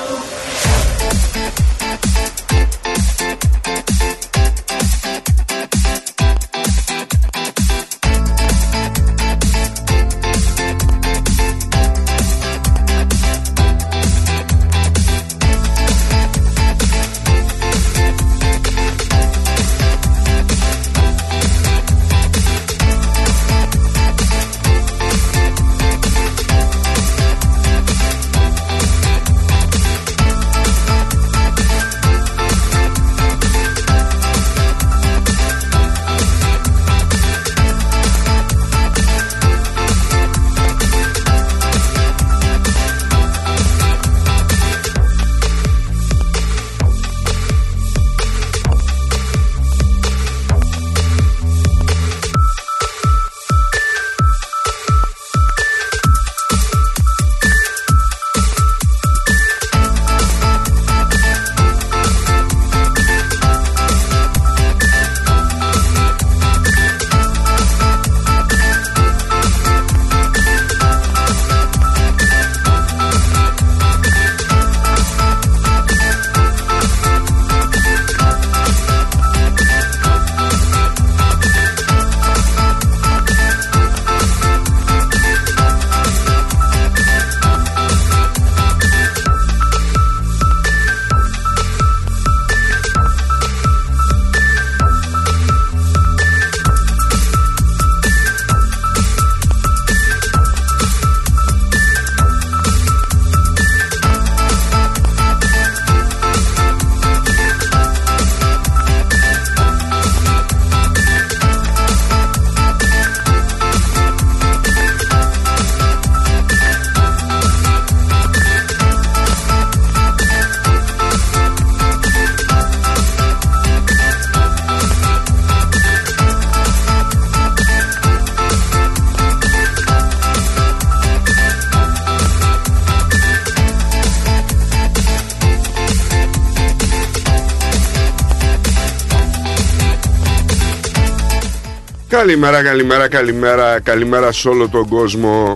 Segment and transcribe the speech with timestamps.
[142.31, 145.53] Καλημέρα, καλημέρα, καλημέρα, καλημέρα σε όλο τον κόσμο.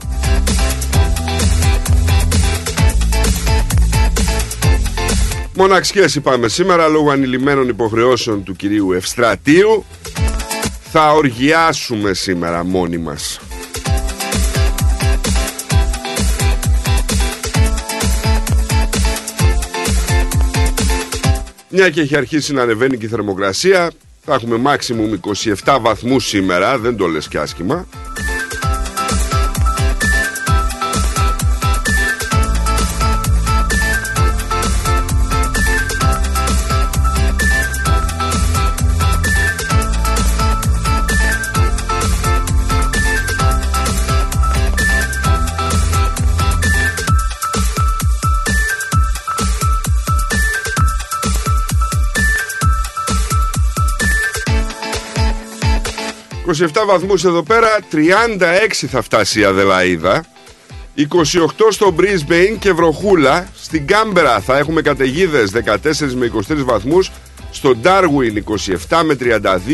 [5.55, 9.85] Μοναξιές είπαμε σήμερα λόγω ανηλυμένων υποχρεώσεων του κυρίου Ευστρατείου
[10.91, 13.39] θα οργιάσουμε σήμερα μόνοι μας.
[21.69, 23.91] Μια και έχει αρχίσει να ανεβαίνει και η θερμοκρασία
[24.25, 25.29] θα έχουμε maximum
[25.65, 27.85] 27 βαθμούς σήμερα, δεν το λες και άσχημα.
[56.59, 57.67] ...27 βαθμούς εδώ πέρα...
[57.91, 60.25] ...36 θα φτάσει η Αδελαίδα...
[60.97, 61.03] ...28
[61.69, 63.47] στο Brisbane και βροχούλα...
[63.61, 65.77] ...στην Κάμπερα θα έχουμε καταιγίδες 14
[66.13, 67.11] με 23 βαθμούς...
[67.51, 68.55] ...στο Darwin
[68.89, 69.17] 27 με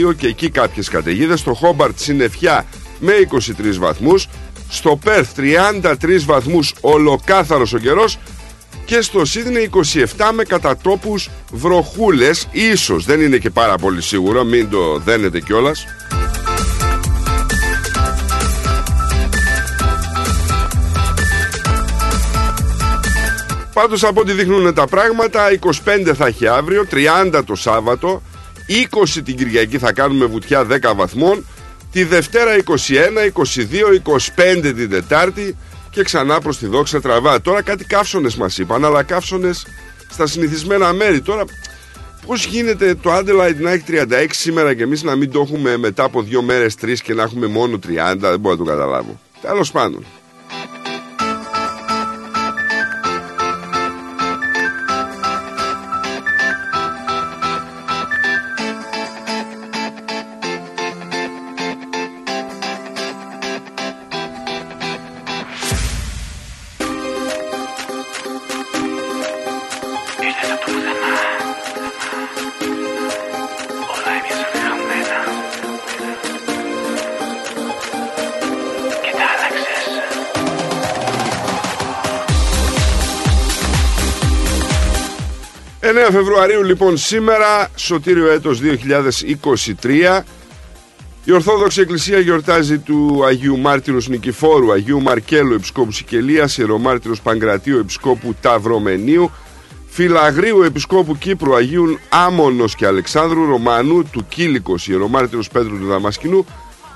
[0.08, 0.16] 32...
[0.18, 1.40] ...και εκεί κάποιες καταιγίδες.
[1.40, 2.66] Στο Hobart συννεφιά
[3.00, 3.38] με 23
[3.80, 4.28] βαθμούς...
[4.70, 5.94] ...στο Perth 33
[6.26, 6.74] βαθμούς...
[6.82, 8.20] ...ολοκάθαρος ο καιρός...
[8.86, 9.76] ...και στο Sydney
[10.18, 12.48] 27 με κατά τόπους βροχούλες...
[12.52, 14.44] ...ίσως δεν είναι και πάρα πολύ σίγουρο...
[14.44, 15.86] ...μην το δένετε κιόλας...
[23.74, 25.48] Πάντως από ό,τι δείχνουν τα πράγματα
[25.86, 28.22] 25 θα έχει αύριο 30 το Σάββατο
[29.16, 31.46] 20 την Κυριακή θα κάνουμε βουτιά 10 βαθμών
[31.92, 32.72] Τη Δευτέρα 21,
[33.34, 35.58] 22, 25 την Τετάρτη
[35.90, 37.42] Και ξανά προς τη δόξα τραβά.
[37.42, 39.66] Τώρα κάτι καύσονες μας είπαν Αλλά καύσονες
[40.10, 41.22] στα συνηθισμένα μέρη.
[41.22, 41.44] Τώρα
[42.26, 46.04] πώς γίνεται το Adelaide να έχει 36 σήμερα Και εμείς να μην το έχουμε μετά
[46.04, 49.20] από δύο μέρες τρεις Και να έχουμε μόνο 30 Δεν μπορώ να το καταλάβω.
[49.42, 50.06] Τέλος πάντων
[86.72, 88.60] λοιπόν σήμερα, σωτήριο έτος
[89.82, 90.22] 2023
[91.24, 98.36] η Ορθόδοξη Εκκλησία γιορτάζει του Αγίου Μάρτυρος Νικηφόρου, Αγίου Μαρκέλου Επισκόπου Σικελίας, Ιερομάρτυρος Παγκρατίου Επισκόπου
[98.42, 99.32] Ταυρομενίου,
[99.88, 106.46] Φιλαγρίου Επισκόπου Κύπρου Αγίου Άμονος και Αλεξάνδρου Ρωμανού του Κίλικος, Ιερομάρτυρος Πέτρου του Δαμασκηνού,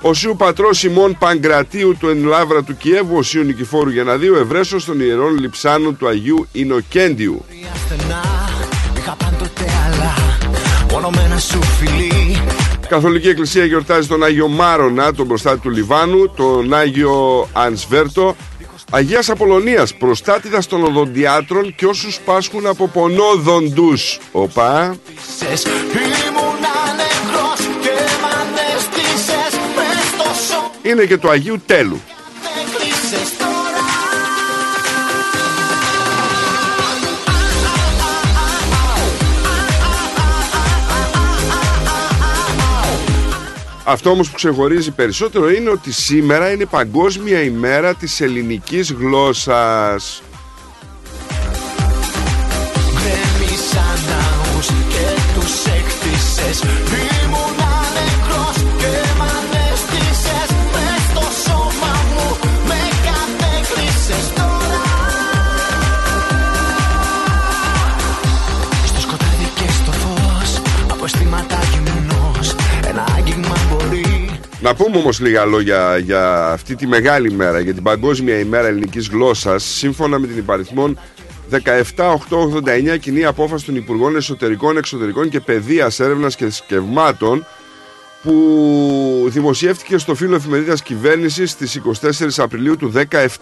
[0.00, 5.94] Οσίου Πατρός Σιμών Παγκρατίου του Ενλάβρα του Κιέβου, Οσίου Νικηφόρου Γεναδίου, Ευρέσος των Ιερών Λιψάνου
[5.96, 7.44] του Αγίου Ινοκέντιου.
[10.96, 12.40] Είχα πάντοτε αλλά μόνο με ένα σου φιλί
[12.88, 18.36] Καθολική Εκκλησία γιορτάζει τον Άγιο Μάρονα, τον προστάτη του Λιβάνου, τον Άγιο Ανσβέρτο,
[18.90, 24.20] Αγίας Απολωνίας, προστάτηδας των οδοντιάτρων και όσους πάσχουν από πονόδοντους.
[24.32, 24.96] Οπα.
[25.38, 32.00] Σες ήμουνα νεκρός και μ' ανέστησες Μες στο σώμα Είναι και του Αγίου Τέλου.
[43.88, 50.22] Αυτό όμως που ξεχωρίζει περισσότερο είναι ότι σήμερα είναι παγκόσμια ημέρα της ελληνικής γλώσσας.
[52.92, 56.62] Γκρέμισαν ναούς και τους έκτισες
[74.66, 79.08] Να πούμε όμως λίγα λόγια για αυτή τη μεγάλη μέρα, για την Παγκόσμια ημέρα ελληνικής
[79.08, 80.98] γλώσσας, σύμφωνα με την υπαριθμόν
[81.50, 87.46] 17.889 κοινή απόφαση των Υπουργών Εσωτερικών, Εξωτερικών και Παιδείας, Έρευνας και Θρησκευμάτων
[88.22, 92.92] που δημοσιεύτηκε στο φύλλο εφημερίδας κυβέρνησης στις 24 Απριλίου του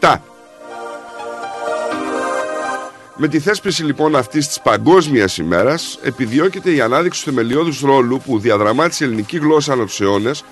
[0.00, 0.14] 2017.
[3.16, 8.38] Με τη θέσπιση λοιπόν αυτής της παγκόσμιας ημέρας, επιδιώκεται η ανάδειξη του θεμελιώδους ρόλου που
[8.38, 10.44] διαδραμάτισε η ελληνική γλώσσα ανά τους αιώνες,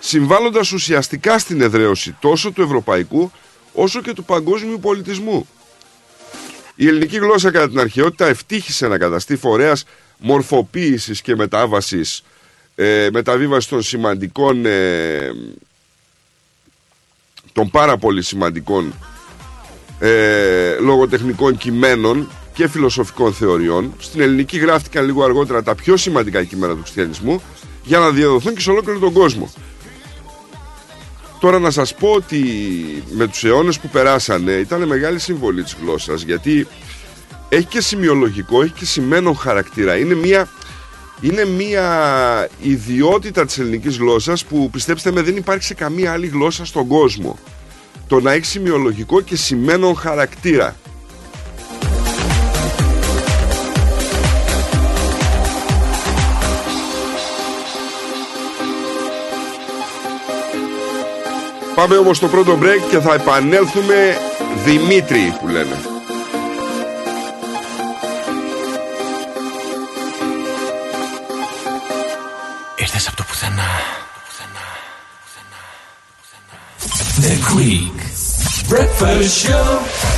[0.00, 3.30] συμβάλλοντας ουσιαστικά στην εδραίωση τόσο του ευρωπαϊκού
[3.72, 5.48] όσο και του παγκόσμιου πολιτισμού.
[6.74, 9.84] Η ελληνική γλώσσα κατά την αρχαιότητα ευτύχησε να καταστεί φορέας
[10.18, 12.22] μορφοποίησης και μετάβασης
[12.74, 15.30] ε, μεταβίβασης των σημαντικών ε,
[17.52, 18.94] των πάρα πολύ σημαντικών
[19.98, 23.94] ε, λογοτεχνικών κειμένων και φιλοσοφικών θεωριών.
[23.98, 27.42] Στην ελληνική γράφτηκαν λίγο αργότερα τα πιο σημαντικά κείμενα του χριστιανισμού
[27.84, 29.52] για να διαδοθούν και σε ολόκληρο τον κόσμο.
[31.40, 32.42] Τώρα να σας πω ότι
[33.10, 36.66] με τους αιώνες που περάσανε ήταν μεγάλη συμβολή της γλώσσας γιατί
[37.48, 39.96] έχει και σημειολογικό, έχει και σημαίνον χαρακτήρα.
[39.96, 40.48] Είναι μια,
[41.20, 46.64] είναι μια ιδιότητα της ελληνικής γλώσσας που πιστέψτε με δεν υπάρχει σε καμία άλλη γλώσσα
[46.64, 47.38] στον κόσμο.
[48.06, 50.76] Το να έχει σημειολογικό και σημαίνον χαρακτήρα.
[61.78, 64.16] Πάμε όμως στο πρώτο break και θα επανέλθουμε.
[64.64, 65.80] Δημήτρη που λένε.
[72.76, 73.62] Ήρθες από το πουθενά.
[77.20, 77.98] The Greek
[78.70, 80.17] Breakfast Show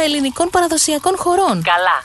[0.00, 1.62] ελληνικών παραδοσιακών χωρών.
[1.62, 2.04] Καλά.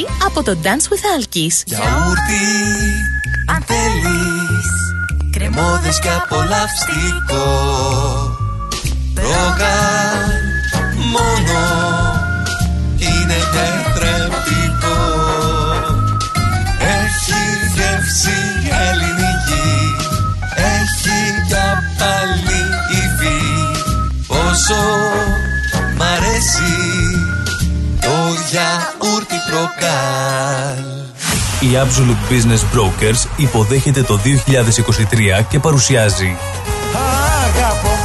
[0.25, 1.55] από το Dance with Alkis.
[1.65, 2.45] Γιαούρτι
[3.45, 4.69] αν θέλεις
[5.31, 7.47] Κρεμόδες και απολαυστικό.
[9.15, 10.31] Ρόγαν
[11.13, 11.61] μόνο
[12.97, 14.99] είναι τετρεπτικό
[16.79, 17.41] Έχει
[17.75, 18.39] γεύση
[18.89, 19.95] ελληνική
[20.55, 22.61] Έχει για πάλι
[23.01, 23.41] υφή.
[24.27, 25.10] Πόσο
[28.51, 30.83] γιαούρτι προκάλ
[31.59, 34.19] Η Absolute Business Brokers υποδέχεται το
[35.39, 36.35] 2023 και παρουσιάζει.
[37.45, 37.95] Αγαπώ,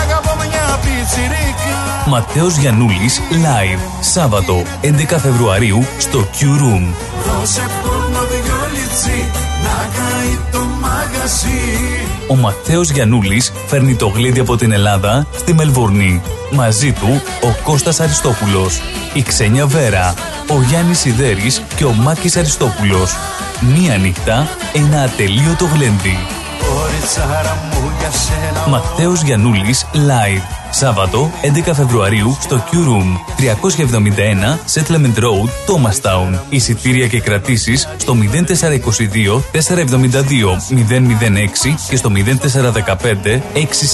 [0.00, 2.06] αγαπώ μια πιτσιρίκα.
[2.06, 6.94] Ματέος Γιαννούλης Live Σάββατο 11 Φεβρουαρίου στο Q Room.
[7.26, 9.30] Δώσε πόνο δυο λιτσί
[9.62, 16.22] να καεί το μαγαζί Ο Ματέος Γιαννούλης φέρνει το γλέντι από την Ελλάδα στη Μελβούρνη.
[16.52, 18.80] Μαζί του ο Κώστας Αριστόπουλος,
[19.14, 20.14] η Ξένια Βέρα,
[20.48, 23.16] ο Γιάννης Σιδέρης και ο Μάκης Αριστόπουλος.
[23.60, 26.41] Μία νύχτα, ένα ατελείωτο γλέντι.
[26.72, 30.42] Κοριτσάρα μου για σένα Ματέος Γιαννούλης Live.
[30.70, 31.30] Σάββατο
[31.66, 36.38] 11 Φεβρουαρίου στο Q Room 371 Settlement Road, Thomastown.
[36.48, 43.40] Εισιτήρια και κρατήσεις στο 0422 472 006 και στο 0415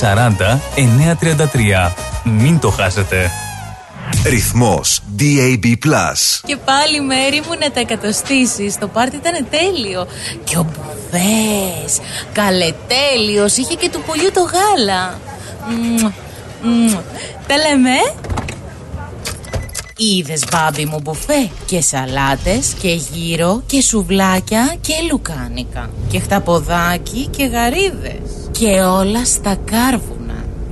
[0.00, 0.58] 640
[1.86, 1.92] 933.
[2.24, 3.30] Μην το χάσετε.
[4.24, 5.76] Ρυθμός DAB+.
[6.46, 8.78] Και πάλι μέρη μου να τα εκατοστήσεις.
[8.78, 10.06] Το πάρτι ήταν τέλειο.
[10.44, 10.66] Και ο
[11.10, 11.98] Μπουφές,
[12.32, 15.20] καλετέλειος, είχε και του πολιού το γάλα.
[15.68, 16.10] Μμμ,
[16.62, 16.96] μμμ.
[17.46, 17.90] Τα λέμε.
[17.90, 18.12] ε;
[19.96, 27.44] Είδες μπάμπι μου μπουφέ και σαλάτες και γύρο και σουβλάκια και λουκάνικα και χταποδάκι και
[27.44, 30.17] γαρίδες και όλα στα κάρβουνα.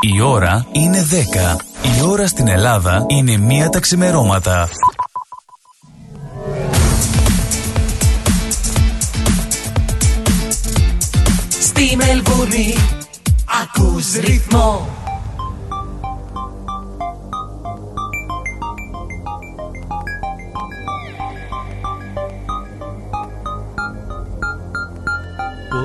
[0.00, 1.56] Η ώρα είναι 10.
[1.98, 4.68] Η ώρα στην Ελλάδα είναι μία τα ξημερώματα.
[11.60, 12.74] Στη Μελβούρνη
[13.62, 14.88] ακούς ρυθμό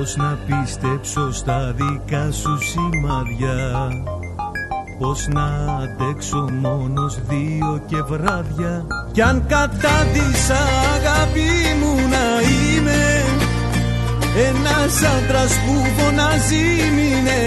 [0.00, 3.88] Πώς να πιστέψω στα δικά σου σημάδια;
[4.98, 5.44] Πώς να
[5.82, 10.60] αντέξω μόνος δύο και βράδια; Κι αν κατάντησα
[10.94, 13.24] αγάπη μου να είμαι
[14.48, 16.64] Ένας άντρας που φωνάζει
[16.94, 17.40] μείνε,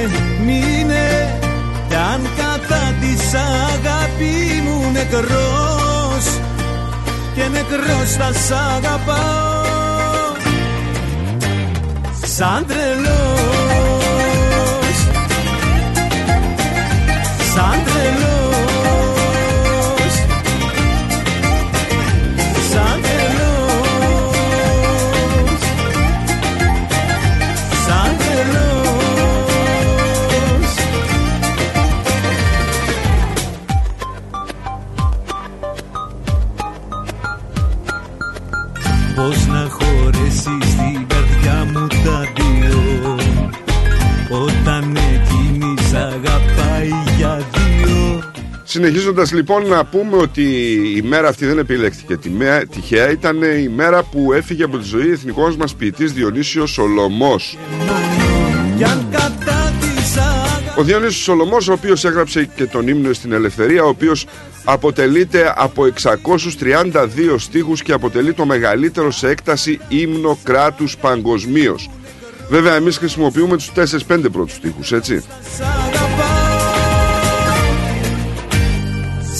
[0.45, 1.39] μείνε.
[1.88, 3.43] Κι αν κατάντησα
[3.74, 6.25] αγάπη μου νεκρός
[7.36, 9.52] Και νεκρός θα σ' αγαπάω
[12.36, 13.13] σαν τρελός
[17.54, 18.54] σαν τρελός
[22.72, 23.84] σαν τρελός
[27.86, 28.74] σαν τρελός
[39.16, 39.62] Πώς να
[42.03, 43.15] τα δύο
[44.29, 48.31] Όταν εκείνη σ' αγαπάει για δύο.
[48.63, 50.43] Συνεχίζοντας λοιπόν να πούμε ότι
[50.98, 52.17] η μέρα αυτή δεν επιλέχθηκε.
[52.17, 56.72] Τη μέ- τυχαία ήταν η μέρα που έφυγε από τη ζωή εθνικός μας ποιητής Διονύσιος
[56.72, 57.57] Σολομός.
[58.77, 59.42] Κι αν κατάτησα
[60.77, 64.25] Ο Διονύσιος Σολομός ο οποίος έγραψε και τον ύμνο στην ελευθερία ο οποίος
[64.63, 71.89] αποτελείται από 632 στίχους και αποτελεί το μεγαλύτερο σε έκταση ύμνο κράτους παγκοσμίως.
[72.50, 73.72] Βέβαια, εμείς χρησιμοποιούμε τους
[74.08, 75.20] 4-5 πρώτους τοίχους, έτσι.
[75.20, 76.44] Σ' αγαπάω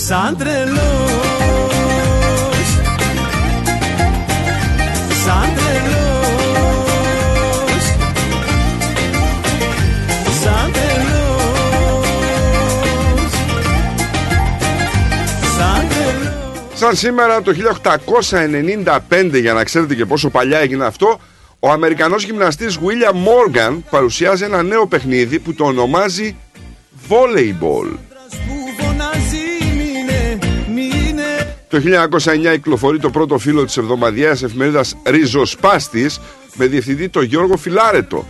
[0.06, 0.93] Σαν τρελός
[16.84, 17.52] Σαν σήμερα το
[19.10, 21.20] 1895, για να ξέρετε και πόσο παλιά έγινε αυτό,
[21.58, 26.36] ο Αμερικανός γυμναστής William Morgan παρουσιάζει ένα νέο παιχνίδι που το ονομάζει
[27.08, 27.88] Volleyball.
[28.28, 30.38] που φωνάζει μείνε,
[30.74, 36.20] μείνε Το 1909 κυκλοφορεί το πρώτο φύλλο της εβδομαδιαίας εφημερίδας Ριζοσπάστης
[36.54, 38.26] με διευθυντή τον Γιώργο Φιλάρετο.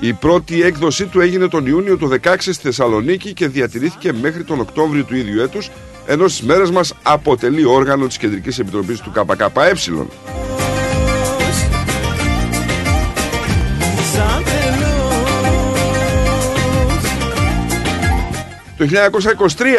[0.00, 4.60] Η πρώτη έκδοσή του έγινε τον Ιούνιο του 16 στη Θεσσαλονίκη και διατηρήθηκε μέχρι τον
[4.60, 5.70] Οκτώβριο του ίδιου έτους,
[6.10, 9.74] ενώ στις μέρες μας αποτελεί όργανο της Κεντρικής Επιτροπής του ΚΚΕ.
[14.14, 15.08] Σαν τρελός
[18.76, 18.86] Το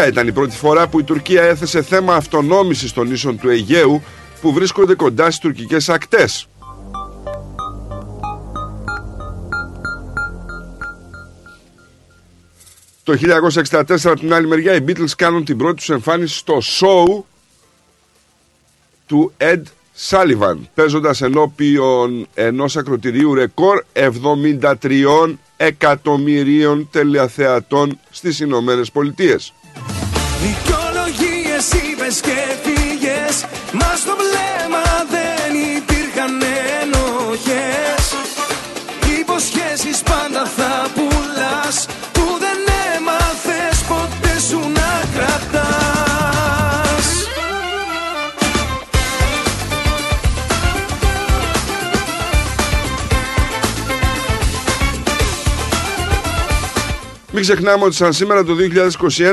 [0.05, 4.03] 1923 ήταν η πρώτη φορά που η Τουρκία έθεσε θέμα αυτονόμησης των νήσων του Αιγαίου
[4.41, 6.47] που βρίσκονται κοντά στις τουρκικές ακτές.
[13.09, 13.17] Το
[13.71, 17.23] 1964 από την άλλη μεριά οι Beatles κάνουν την πρώτη τους εμφάνιση στο show
[19.07, 19.61] του Ed
[20.09, 29.53] Sullivan παίζοντας ενώπιον ενός ακροτηρίου ρεκόρ 73 εκατομμυρίων τελεαθεατών στις Ηνωμένες Πολιτείες.
[30.41, 34.18] Δικαιολογίες είπες και φύγες Μας στο
[57.53, 58.55] ξεχνάμε ότι σαν σήμερα το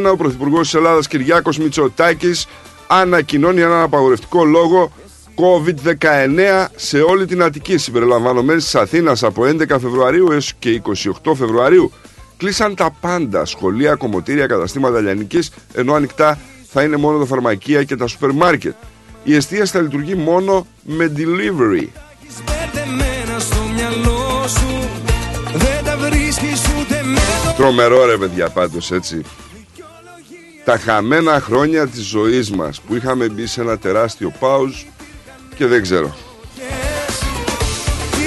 [0.06, 2.46] 2021 ο Πρωθυπουργός της Ελλάδας Κυριάκος Μητσοτάκης
[2.86, 4.92] ανακοινώνει έναν απαγορευτικό λόγο
[5.34, 10.82] COVID-19 σε όλη την Αττική συμπεριλαμβανομένης της Αθήνας από 11 Φεβρουαρίου έως και
[11.24, 11.92] 28 Φεβρουαρίου.
[12.36, 16.38] Κλείσαν τα πάντα, σχολεία, κομμωτήρια, καταστήματα λιανικής, ενώ ανοιχτά
[16.72, 18.74] θα είναι μόνο τα φαρμακεία και τα σούπερ μάρκετ.
[19.24, 21.86] Η εστίαση θα λειτουργεί μόνο με delivery.
[27.56, 29.22] Τρομερό ρε παιδιά πάντως έτσι.
[30.64, 34.82] Τα χαμένα χρόνια της ζωής μας Που είχαμε μπει σε ένα τεράστιο πάουζ
[35.56, 36.16] Και δεν ξέρω.
[36.54, 37.20] Χες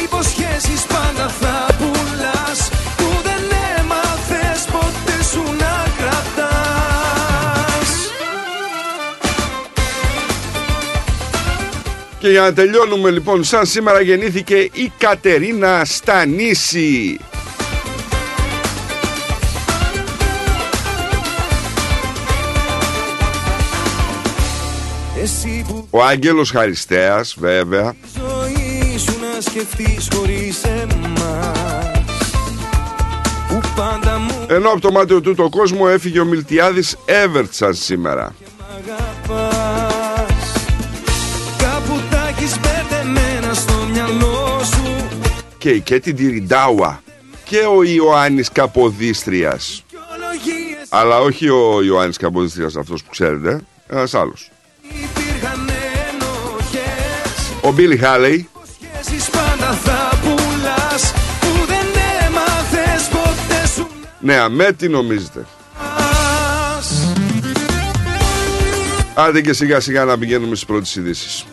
[0.03, 6.29] Υποσχέσεις πάντα θα πουλάς Που δεν έμαθες ποτέ σου να κρατάς.
[12.19, 17.19] Και για να τελειώνουμε λοιπόν Σαν σήμερα γεννήθηκε η Κατερίνα Στανίση
[25.89, 27.95] Ο Άγγελος Χαριστέας βέβαια.
[28.15, 32.32] Ζωή σου να σκεφτείς χωρίς εμάς.
[33.47, 37.73] Που πάντα μου Ενώ από το μάτιο του το κόσμο έφυγε ο Μιλτιάδης Εύερτ σαν
[37.73, 38.36] σήμερα
[38.77, 40.53] αγαπάς.
[41.58, 45.08] Κάπου τα έχεις μπερδεμένα στο μυαλό σου.
[45.58, 47.01] Και η Κέτι Ντιριντάουα
[47.43, 49.84] Και ο Ιωάννης Καποδίστριας.
[49.89, 54.49] Δικαιολογίες Αλλά όχι ο Ιωάννης Καποδίστριας αυτός που ξέρετε Ένας άλλος.
[54.49, 54.58] υπήρχαν ενοχές
[57.62, 61.86] Ο Μπίλι Χάλεϊ Σχέσεις πάντα θα πουλάς Που δεν
[62.28, 63.88] έμαθες ποτέ σου
[64.19, 65.45] Ναι, αμέ τι νομίζετε;
[69.15, 71.45] να Άντε και σιγά σιγά να πηγαίνουμε στις πρώτες ειδήσεις.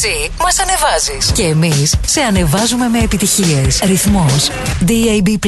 [0.00, 1.32] Εσύ μας ανεβάζεις.
[1.32, 3.80] Και εμείς σε ανεβάζουμε με επιτυχίες.
[3.84, 4.50] Ρυθμός.
[4.80, 5.38] DAB+.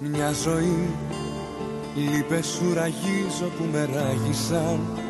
[0.00, 0.90] Μια ζωή
[1.94, 2.60] λίπες
[3.58, 5.07] που με ράγισαν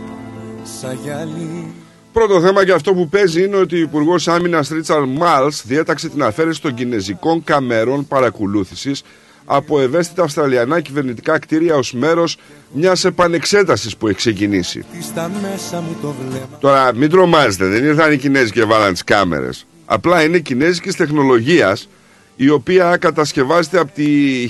[2.13, 6.23] Πρώτο θέμα και αυτό που παίζει είναι ότι ο Υπουργός Άμυνας Ρίτσαρντ Μάλς διέταξε την
[6.23, 9.03] αφαίρεση των κινέζικων καμερών παρακολούθησης
[9.45, 12.37] από ευαίσθητα Αυστραλιανά κυβερνητικά κτίρια ως μέρος
[12.73, 14.85] μιας επανεξέτασης που έχει ξεκινήσει.
[14.93, 18.93] Τι στα μέσα μου το βλέμμα Τώρα, μην τρομάζετε, δεν ήρθαν οι Κινέζοι και βάλαν
[18.93, 19.67] τις κάμερες.
[19.85, 21.89] Απλά είναι κινέζικης τεχνολογίας
[22.37, 24.07] η οποία κατασκευάζεται από τη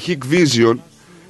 [0.06, 0.74] Hikvision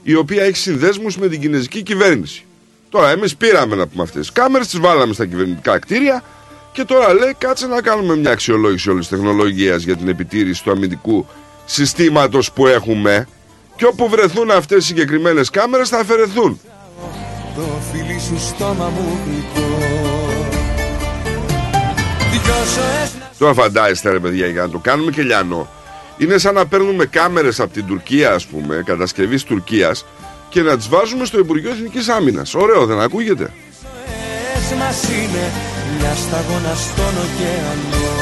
[0.03, 2.45] η οποία έχει συνδέσμους με την κινέζικη κυβέρνηση.
[2.91, 6.23] Τώρα, εμείς πήραμε να πούμε αυτές τις κάμερες, τις βάλαμε στα κυβερνητικά κτίρια
[6.73, 10.71] και τώρα λέει κάτσε να κάνουμε μια αξιολόγηση όλης της τεχνολογίας για την επιτήρηση του
[10.71, 11.27] αμυντικού
[11.65, 13.29] συστήματος που έχουμε.
[13.77, 16.61] Και όπου βρεθούν αυτές οι συγκεκριμένες κάμερες θα αφαιρεθούν.
[17.55, 19.79] Το φίλι σου στόμα μου γλυκό
[22.31, 25.69] Δυο ζωές να Τώρα φαντάζεστε ρε παιδιά για να το κάνουμε και λιανό.
[26.19, 30.05] Είναι σαν να παίρνουμε κάμερες από την Τουρκία, ας πούμε, κατασκευής Τουρκίας
[30.49, 32.55] και να τις βάζουμε στο Υπουργείο Εθνικής Άμυνας.
[32.55, 35.51] Ωραίο, δεν ακούγεται; ζωές μας είναι
[35.99, 38.19] Μια σταγόνα στον ωκεανό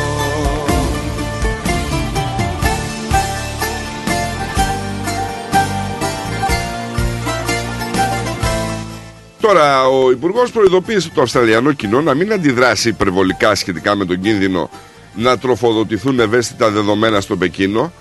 [9.40, 14.70] Τώρα, ο Υπουργός προειδοποίησε το Αυστραλιανό κοινό να μην αντιδράσει υπερβολικά σχετικά με τον κίνδυνο
[15.14, 17.92] να τροφοδοτηθούν ευαίσθητα δεδομένα στο Πεκίνο.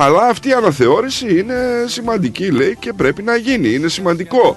[0.00, 1.54] Αλλά αυτή η αναθεώρηση είναι
[1.86, 3.74] σημαντική, λέει, και πρέπει να γίνει.
[3.74, 4.56] Είναι σημαντικό.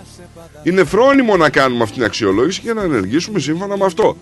[0.64, 4.18] Είναι φρόνιμο να κάνουμε αυτή την αξιολόγηση και να ενεργήσουμε σύμφωνα με αυτό.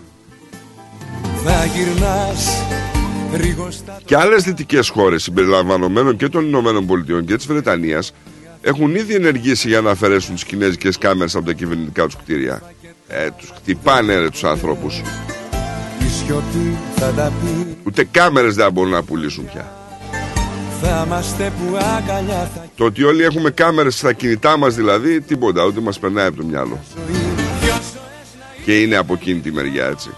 [1.44, 2.62] Θα γυρνάς
[3.34, 8.12] ρίγοστα Και άλλες δυτικές χώρες, συμπεριλαμβανομένων και των Ηνωμένων Πολιτειών και της Βρετανίας,
[8.60, 12.62] έχουν ήδη ενεργήσει για να αφαιρέσουν τις κινέζικες κάμερες από τα κυβερνητικά τους κτίρια.
[13.08, 15.02] Ε, τους χτυπάνε ρε τους ανθρώπους.
[15.98, 19.79] Η σιωπή θα τα πει Ούτε κάμερες δεν μπορούν να πουλήσουν πια.
[20.82, 25.64] Θα είμαστε που αγκαλιά θα Το ότι όλοι έχουμε κάμερες στα κινητά μας δηλαδή, τίποτα,
[25.64, 26.78] ούτε μας περνάει από το μυαλό.
[26.96, 27.14] ζωή
[27.60, 30.10] Δυο ζωές Και είναι από εκείνη τη μεριά έτσι.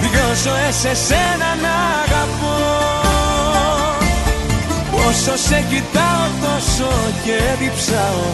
[0.00, 2.56] Δυο ζωές εσένα να αγαπώ
[5.08, 6.90] Όσο σε κοιτάω τόσο
[7.24, 8.24] και διψάω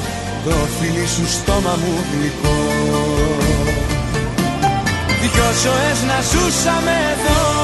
[0.45, 2.57] Το φίλι σου στόμα μου γλυκό
[5.21, 7.64] Δυο ζωές να ζούσαμε εδώ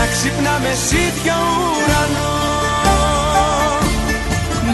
[0.00, 2.32] Να ξυπνάμε σίδιο ουρανό.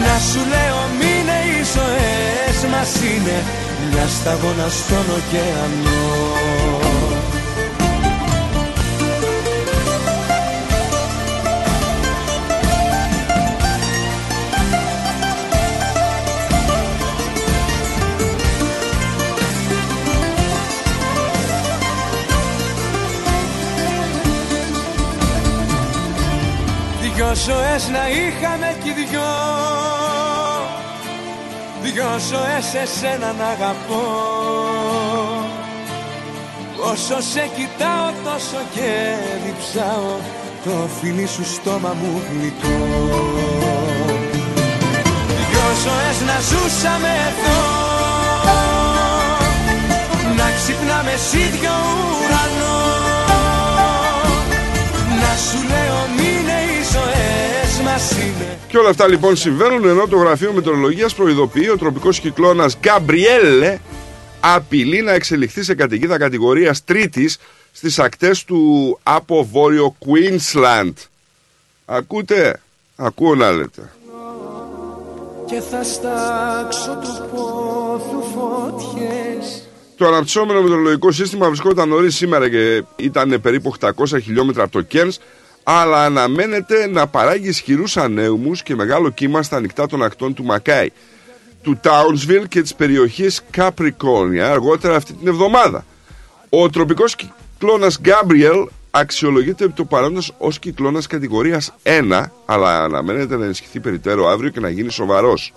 [0.05, 3.43] Να σου λέω μείνε οι ζωές μας είναι
[3.91, 6.66] Μια σταγόνα στον ωκεανό
[27.45, 29.31] ζωές να είχαμε κι οι δυο.
[31.81, 34.05] Δυο ζωές εσένα να αγαπώ.
[36.91, 38.89] Όσο σε κοιτάω τόσο και
[39.45, 40.11] διψάω.
[40.63, 42.77] Το φίλι σου στόμα μου γλυκό
[45.49, 47.59] Δυο ζωές να ζούσαμε εδώ.
[50.37, 51.73] Να ξυπνάμε σ' ίδιο
[52.19, 52.77] ουρανό.
[55.21, 56.66] Να σου λέω μείνε οι ζωές μας
[58.11, 63.79] είναι Και όλα αυτά λοιπόν συμβαίνουν ενώ το Γραφείο Μετεωρολογίας προειδοποιεί ο τροπικός κυκλώνας Γκαμπριέλε
[64.39, 67.37] απειλεί να εξελιχθεί σε καταιγίδα κατηγορίας τρίτης
[67.71, 70.93] στις ακτές του από βόρειο Queensland.
[71.85, 72.59] Ακούτε,
[72.95, 73.91] ακούω να λέτε.
[75.45, 83.41] Και θα στάξω του πόθου φωτιές Το αναπτυσσόμενο μετεωρολογικό σύστημα βρισκόταν νωρίς σήμερα και ήταν
[83.41, 85.17] περίπου 800 χιλιόμετρα από το Κέρνς,
[85.69, 90.89] αλλά αναμένεται να παράγει ισχυρούς ανέουμου και μεγάλο κύμα στα ανοιχτά των ακτών του Μακάι,
[91.61, 95.85] του Townsville και της περιοχής Capricornia αργότερα αυτή την εβδομάδα.
[96.49, 103.45] Ο τροπικός κυκλώνας Gabriel αξιολογείται επί το παρόντος ως κυκλώνας κατηγορίας 1, αλλά αναμένεται να
[103.45, 105.53] ενισχυθεί περιττέρω αύριο και να γίνει σοβαρός.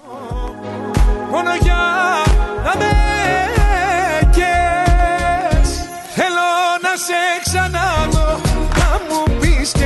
[1.31, 1.79] Μόνο για
[2.65, 2.91] να με
[4.31, 5.71] κες
[6.15, 6.49] Θέλω
[6.83, 7.80] να σε ξαναδώ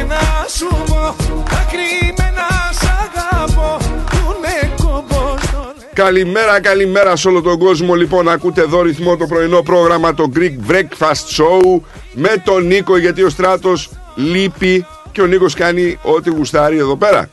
[0.09, 1.15] να σου πω
[1.51, 3.77] Τα κρυμμένα σ' αγαπώ
[4.11, 7.95] Που είναι κόμπος το λέω Καλημέρα, καλημέρα σε όλο τον κόσμο.
[7.95, 11.81] Λοιπόν, ακούτε εδώ ρυθμό το πρωινό πρόγραμμα, το Greek Breakfast Show
[12.13, 17.29] με τον Νίκο, γιατί ο Στράτος λείπει και ο Νίκος κάνει ό,τι γουστάρει εδώ πέρα.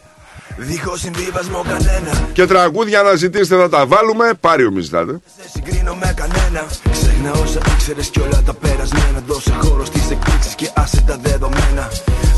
[0.58, 2.28] Δίχως συμβίβασμο κανένα.
[2.34, 4.34] Και τραγούδια να ζητήσετε θα τα βάλουμε.
[4.40, 5.12] Πάρει ο ζητάτε.
[5.12, 6.66] Δεν συγκρίνω με κανένα.
[6.92, 9.24] Ξέχνα όσα ήξερες κι όλα τα περασμένα.
[9.28, 11.92] Δώσε χώρο στις εκπλήξεις και άσε τα δεδομένα.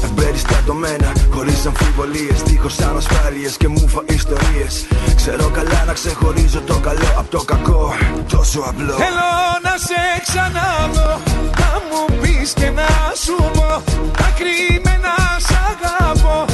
[0.03, 2.41] Εμπεριστατωμένα Χωρίς αμφιβολίες.
[2.43, 4.85] Δίχως ανασφάλειες και μουφα ιστορίες.
[5.15, 7.93] Ξέρω καλά να ξεχωρίζω το καλό από το κακό.
[8.29, 8.93] Τόσο απλό.
[8.93, 9.29] Θέλω
[9.63, 11.21] να σε ξαναδώ
[11.59, 12.87] Να μου πεις και να
[13.23, 13.83] σου πω.
[14.17, 15.13] Τα κρυμμένα
[15.47, 16.52] σ' αγαπώ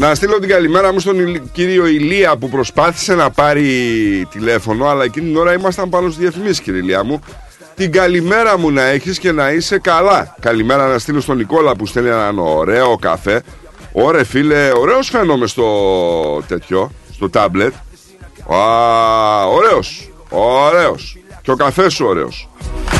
[0.00, 3.64] Να στείλω την καλημέρα μου στον Ηλ- κύριο Ηλία που προσπάθησε να πάρει
[4.30, 7.20] τηλέφωνο, αλλά εκείνη την ώρα ήμασταν πάνω στις διαφημίσεις, κύριε Ηλία μου.
[7.74, 10.34] Την καλημέρα μου να έχεις και να είσαι καλά.
[10.40, 13.42] Καλημέρα να στείλω στον Νικόλα που στέλνει έναν ωραίο καφέ.
[13.92, 15.66] Ωραία φίλε, ωραίος φαίνομαι στο
[16.48, 17.72] τέτοιο, στο τάμπλετ.
[18.54, 21.19] Α, ωραίος, ωραίος.
[21.42, 22.48] Και ο καφές σου ωραίος.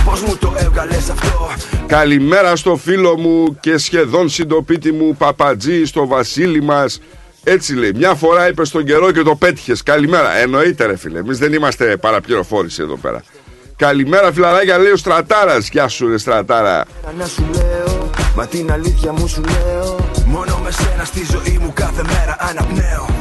[0.04, 1.50] Πώς μου το έβγαλες αυτό;
[1.86, 7.00] Καλημέρα στο φίλο μου και σχεδόν συντοπίτη μου Παπατζή στο Βασίλη μας.
[7.44, 9.82] Έτσι λέει, μια φορά είπες στον καιρό και το πέτυχες.
[9.82, 13.22] Καλημέρα, εννοείται ρε φίλε, εμείς δεν είμαστε παραπληροφόρηση εδώ πέρα.
[13.76, 15.68] Καλημέρα φιλαράκια λέει ο Στρατάρας.
[15.68, 16.84] Γεια σου ρε Στρατάρα.
[17.18, 19.96] Να σου λέω Μα την αλήθεια μου σου λέω.
[20.26, 23.06] Μόνο με σένα στη ζωή μου κάθε μέρα αναπνέω.
[23.06, 23.19] Θέλω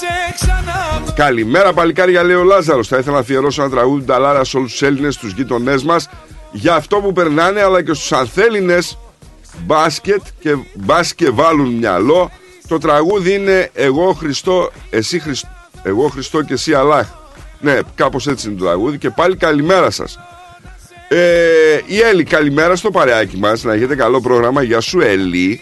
[0.00, 2.88] να σε ξαναδώ Καλημέρα παλικάρια λέει ο Λάζαρος.
[2.88, 6.08] Θα ήθελα να αφιερώσω ένα τραγούδι ταλάρα σε όλους τους Έλληνες, τους γείτονές μας
[6.52, 8.98] Για αυτό που περνάνε αλλά και στους ανθέλινες
[9.58, 12.30] μπάσκετ και μπάσκετ βάλουν μυαλό.
[12.68, 15.48] Το τραγούδι είναι Εγώ Χριστό, εσύ Χριστό,
[15.82, 17.06] εγώ Χριστό και εσύ Αλλάχ
[17.60, 20.18] Ναι, κάπως έτσι είναι το τραγούδι και πάλι καλημέρα σας.
[21.08, 23.62] Ε, η Έλλη, καλημέρα στο παρεάκι μας.
[23.64, 24.62] Να έχετε καλό πρόγραμμα.
[24.62, 25.60] Γεια σου Έλλη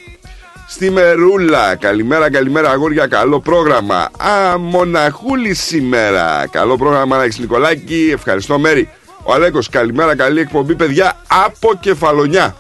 [0.71, 4.09] Στη Μερούλα, καλημέρα, καλημέρα αγόρια, καλό πρόγραμμα.
[4.17, 6.47] Α, μοναχούλη σήμερα.
[6.51, 8.89] Καλό πρόγραμμα να έχεις Νικολάκη, ευχαριστώ Μέρη.
[9.23, 12.57] Ο Αλέκος, καλημέρα, καλή εκπομπή παιδιά από Κεφαλονιά.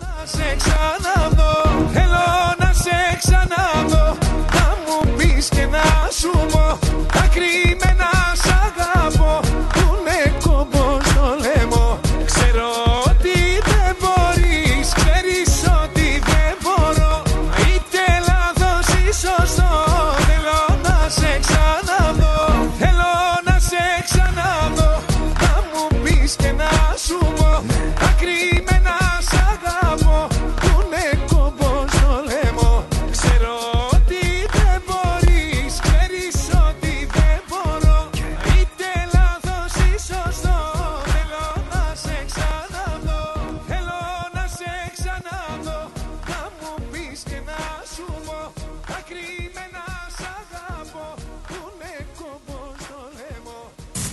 [0.00, 4.16] να σε ξαναδώ Θέλω να σε ξαναδώ
[4.54, 6.78] Να μου πεις και να σου πω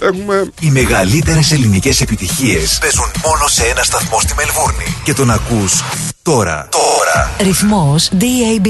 [0.01, 4.97] Έχουμε Οι μεγαλύτερες ελληνικές επιτυχίες παίζουν μόνο σε ένα σταθμό στη Μελβούρνη.
[5.03, 5.83] Και τον ακούς
[6.21, 6.67] τώρα.
[6.71, 7.31] Τώρα.
[7.39, 8.67] Ρυθμός DAB+.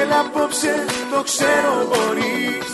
[0.00, 0.74] Έλα απόψε,
[1.12, 2.68] το ξέρω μπορείς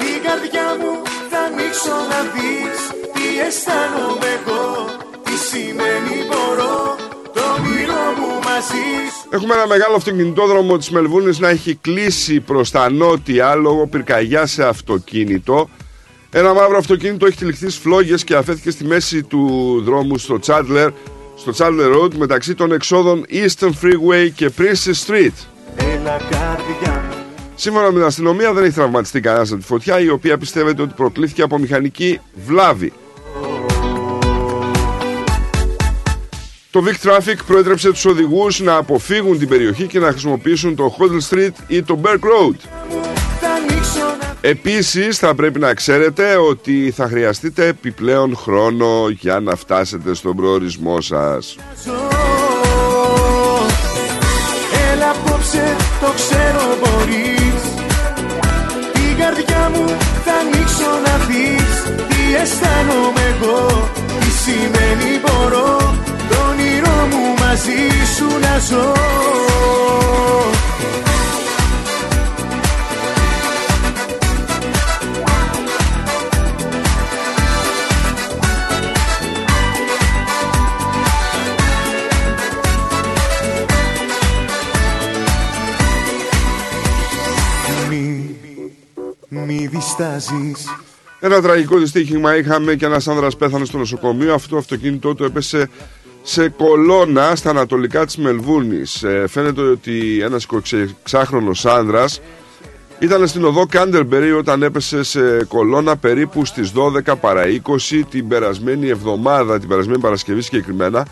[0.00, 0.92] Την καρδιά μου
[1.30, 2.78] θα ανοίξω να δεις
[3.14, 4.66] Τι αισθάνομαι εγώ,
[5.24, 6.93] τι σημαίνει μπορώ
[8.54, 12.70] Το όνειρό μου μαζί σου Έχουμε ένα μεγάλο αυτοκινητόδρομο της Μελβούρνης να έχει κλείσει προς
[12.70, 15.68] τα νότια λόγω πυρκαγιά σε αυτοκίνητο.
[16.30, 20.90] Ένα μαύρο αυτοκίνητο έχει τυλιχθεί στις φλόγες και αφέθηκε στη μέση του δρόμου στο Chandler,
[21.36, 25.34] στο Chandler Road μεταξύ των εξόδων Eastern Freeway και Princess Street.
[25.76, 27.14] Έλα καρδιά μου
[27.54, 30.92] Σύμφωνα με την αστυνομία δεν έχει τραυματιστεί κανένας από τη φωτιά η οποία πιστεύεται ότι
[30.96, 32.92] προκλήθηκε από μηχανική βλάβη.
[36.74, 41.34] Το Vic Traffic προέτρεψε τους οδηγούς να αποφύγουν την περιοχή και να χρησιμοποιήσουν το Hoddle
[41.34, 42.56] Street ή το Berk Road.
[43.40, 49.56] θα ανοίξω να Επίσης θα πρέπει να ξέρετε ότι θα χρειαστείτε επιπλέον χρόνο για να
[49.56, 51.56] φτάσετε στον προορισμό σας.
[51.84, 51.92] ζω
[54.92, 57.62] Έλα απόψε, το ξέρω μπορείς
[58.92, 59.86] Την καρδιά μου
[60.24, 66.13] θα ανοίξω να δεις Τι αισθάνομαι εγώ, τι σημαίνει μπορώ Το
[66.64, 67.72] όνειρό μου μαζί
[68.16, 68.92] σου να ζω
[87.88, 88.36] Μη,
[89.28, 90.68] μη διστάζεις
[91.20, 94.34] Ένα τραγικό δυστύχημα είχαμε και ένας άνδρας πέθανε στο νοσοκομείο.
[94.34, 95.68] Αυτό το αυτοκίνητό του έπεσε
[96.26, 99.02] σε κολόνα στα ανατολικά της Μελβούνης.
[99.02, 100.46] Ε, φαίνεται ότι ένας
[101.10, 102.20] 26χρονος άνδρας
[102.98, 106.72] Ήταν στην οδό Κάντερμπερι όταν έπεσε σε κολόνα περίπου στις
[107.06, 107.42] 12 παρα
[107.90, 111.06] 20 την περασμένη εβδομάδα, την περασμένη Παρασκευή συγκεκριμένα.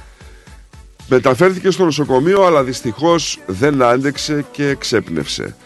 [1.08, 5.56] Μεταφέρθηκε στο νοσοκομείο αλλά δυστυχώς δεν άντεξε και ξέπνευσε.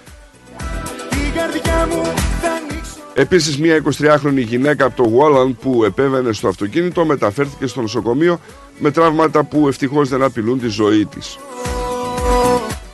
[1.08, 2.02] Την καρδιά μου
[2.42, 7.80] θα ανοίξω Επίσης μια 23χρονη γυναίκα από το Walland που επέβαινε στο αυτοκίνητο μεταφέρθηκε στο
[7.80, 8.40] νοσοκομείο
[8.78, 11.38] με τραύματα που ευτυχώς δεν απειλούν τη ζωή της.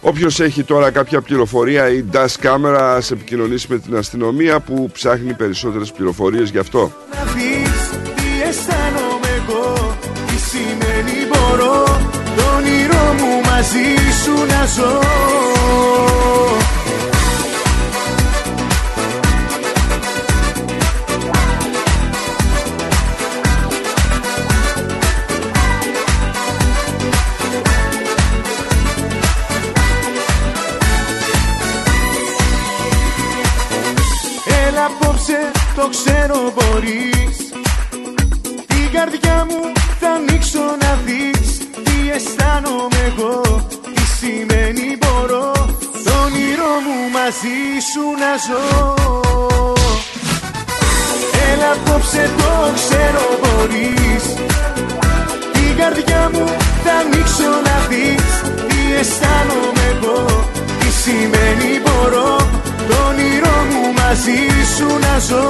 [0.01, 5.35] Όποιος έχει τώρα κάποια πληροφορία ή dash camera ας επικοινωνήσει με την αστυνομία που ψάχνει
[5.35, 6.93] περισσότερες πληροφορίες γι' αυτό.
[7.13, 11.85] να δεις τι αισθάνομαι εγώ Τι σημαίνει μπορώ
[12.37, 15.01] Το όνειρό μου μαζί σου να ζω
[35.77, 37.37] το ξέρω μπορείς.
[38.67, 39.61] Την καρδιά μου
[40.01, 41.59] θα ανοίξω να δεις.
[41.85, 43.41] Τι αισθάνομαι εγώ
[43.95, 45.53] Τι σημαίνει μπορώ.
[46.05, 48.65] Το όνειρό μου μαζί σου να ζω.
[51.51, 54.25] Έλα απόψε το ξέρω μπορείς.
[55.53, 56.45] Την καρδιά μου
[56.85, 58.31] θα ανοίξω να δεις.
[58.69, 60.47] Τι αισθάνομαι εγώ
[60.81, 64.41] Τι σημαίνει μπορώ Το όνειρό μου μαζί
[64.77, 65.47] σου να ζω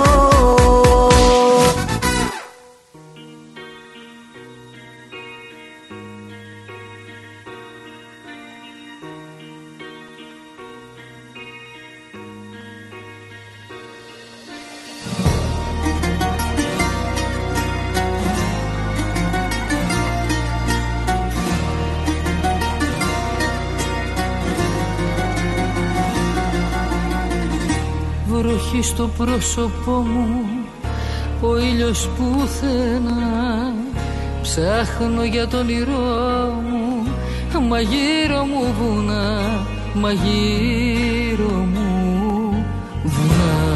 [28.83, 30.45] βροχή στο πρόσωπό μου
[31.41, 33.75] ο ήλιος πουθενά.
[34.43, 36.63] Ψάχνω για τον όνειρό
[37.53, 42.65] μου μα γύρω μου βουνά μα γύρω μου
[43.05, 43.71] βουνά.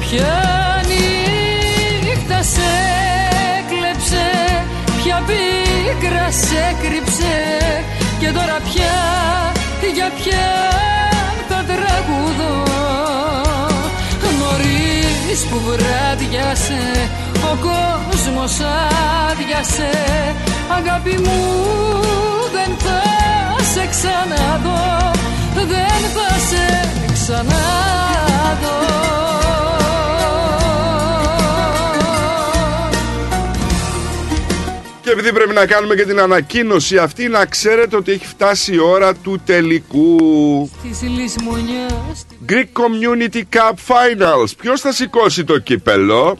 [0.00, 0.84] Ποια
[2.04, 2.60] νύχτα σε
[3.68, 4.30] κλέψε
[5.02, 7.61] Ποια πίκρα σε κρύψε
[8.22, 8.98] Και τώρα πια
[9.94, 10.48] για πια
[11.48, 12.62] τα τραγουδώ.
[14.38, 17.10] Νωρίς που βράδιασε
[17.50, 18.60] Ο κόσμος
[19.30, 19.90] άδειασε.
[20.78, 21.40] Αγάπη μου
[22.52, 23.02] δεν θα
[23.72, 25.10] σε ξαναδώ.
[25.54, 28.82] Δεν θα σε ξαναδώ
[35.12, 39.14] επειδή πρέπει να κάνουμε και την ανακοίνωση αυτή, να ξέρετε ότι έχει φτάσει η ώρα
[39.14, 40.70] του τελικού.
[40.82, 44.50] Της λησμονιάς Greek Community Cup Finals.
[44.58, 46.38] Ποιος θα σηκώσει το κύπελο;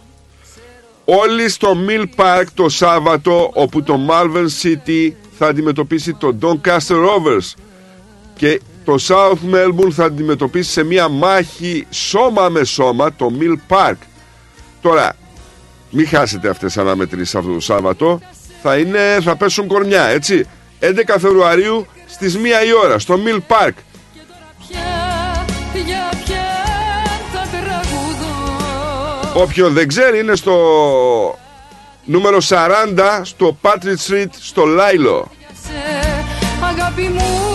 [1.05, 7.53] Όλοι στο Mill Park το Σάββατο, όπου το Malvern City θα αντιμετωπίσει το Doncaster Rovers
[8.37, 13.97] και το South Melbourne θα αντιμετωπίσει σε μια μάχη σώμα με σώμα το Mill Park.
[14.81, 15.17] Τώρα,
[15.91, 18.21] μην χάσετε αυτές τις αναμετρήσεις αυτό το Σάββατο.
[18.63, 20.47] Θα, είναι, θα πέσουν κορμιά, έτσι.
[20.81, 20.87] 11
[21.19, 23.73] Φεβρουαρίου στις 1 η ώρα στο Mill Park.
[25.75, 26.43] Για πια
[27.33, 30.55] θα τραγουδώ Όποιον δεν ξέρει είναι στο
[32.05, 32.69] νούμερο 40
[33.23, 35.31] στο Patrick Street στο Λάιλο.
[35.63, 35.73] σε
[36.65, 37.52] Αγάπη μου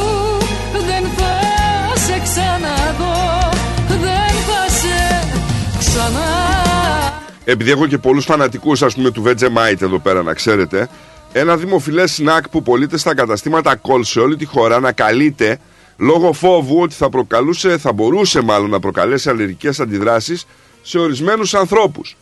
[7.49, 10.89] Επειδή έχω και πολλούς φανατικούς ας πούμε του Vegemite εδώ πέρα να ξέρετε
[11.33, 15.59] ένα δημοφιλές σνακ που πωλείται στα καταστήματα κόλ σε όλη τη χώρα να καλείται
[15.97, 20.45] λόγω φόβου ότι θα προκαλούσε, θα μπορούσε μάλλον να προκαλέσει αλλεργικές αντιδράσεις
[20.81, 22.17] σε ορισμένους ανθρώπους.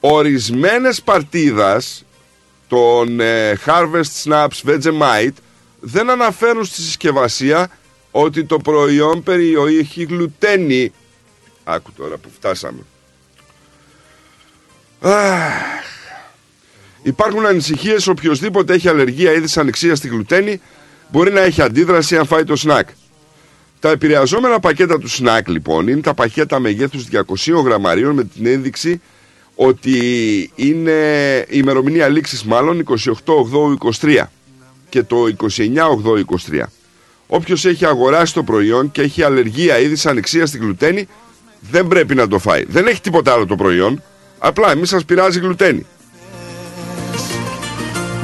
[0.00, 2.04] Ορισμένες παρτίδας
[2.68, 5.36] των ε, Harvest Snaps Vegemite
[5.80, 7.70] δεν αναφέρουν στη συσκευασία
[8.10, 10.92] ότι το προϊόν περιοχή γλουτένη.
[11.64, 12.84] Άκου τώρα που φτάσαμε.
[15.04, 15.52] Αχ.
[17.02, 20.60] Υπάρχουν ανησυχίες οποιοδήποτε έχει αλλεργία ή δυσανεξία στη γλουτένη
[21.10, 22.88] μπορεί να έχει αντίδραση αν φάει το σνακ.
[23.80, 29.00] Τα επηρεαζόμενα πακέτα του σνακ λοιπόν είναι τα πακέτα μεγέθους 200 γραμμαρίων με την ένδειξη
[29.54, 29.98] ότι
[30.54, 30.92] είναι
[31.48, 32.84] η ημερομηνία λήξης μάλλον
[34.00, 34.22] 28-8-23
[34.88, 35.16] και το
[36.50, 36.62] 29-8-23.
[37.26, 41.08] Όποιος έχει αγοράσει το προϊόν και έχει αλλεργία ή δυσανεξία στη γλουτένη
[41.70, 42.64] δεν πρέπει να το φάει.
[42.68, 44.02] Δεν έχει τίποτα άλλο το προϊόν,
[44.46, 45.86] απλά εμείς σας πειράζει γλουτένη.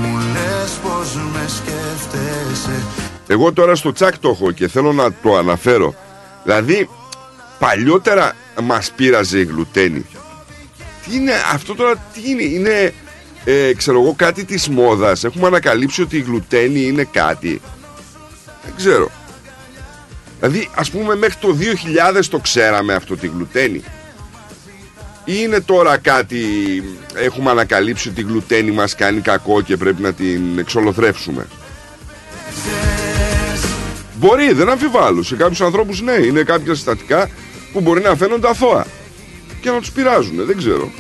[0.00, 2.82] Μου λες πως με σκέφτεσαι φταίσαι
[3.26, 5.94] Εγώ τώρα στο τσάκ το έχω και θέλω να το αναφέρω.
[6.44, 6.88] Δηλαδή,
[7.58, 10.06] παλιότερα μας πείραζε η γλουτένη.
[11.06, 12.92] Τι είναι αυτό τώρα, τι είναι, είναι,
[13.44, 15.24] ε, ξέρω εγώ, κάτι της μόδας.
[15.24, 17.60] Έχουμε ανακαλύψει ότι η γλουτένη είναι κάτι.
[18.64, 19.10] Δεν ξέρω.
[20.40, 23.84] Δηλαδή, ας πούμε, μέχρι το 2000 το ξέραμε αυτό τη γλουτένη.
[25.30, 26.44] Ή είναι τώρα κάτι,
[27.14, 31.46] έχουμε ανακαλύψει ότι η γλουτένη μας κάνει κακό και πρέπει να την εξολοθρεύσουμε.
[34.14, 35.22] Μπορεί, δεν αμφιβάλλω.
[35.22, 37.30] Σε κάποιους ανθρώπους ναι, είναι κάποια συστατικά
[37.72, 38.86] που μπορεί να φαίνονται αθώα
[39.60, 40.90] και να τους πειράζουν, δεν ξέρω.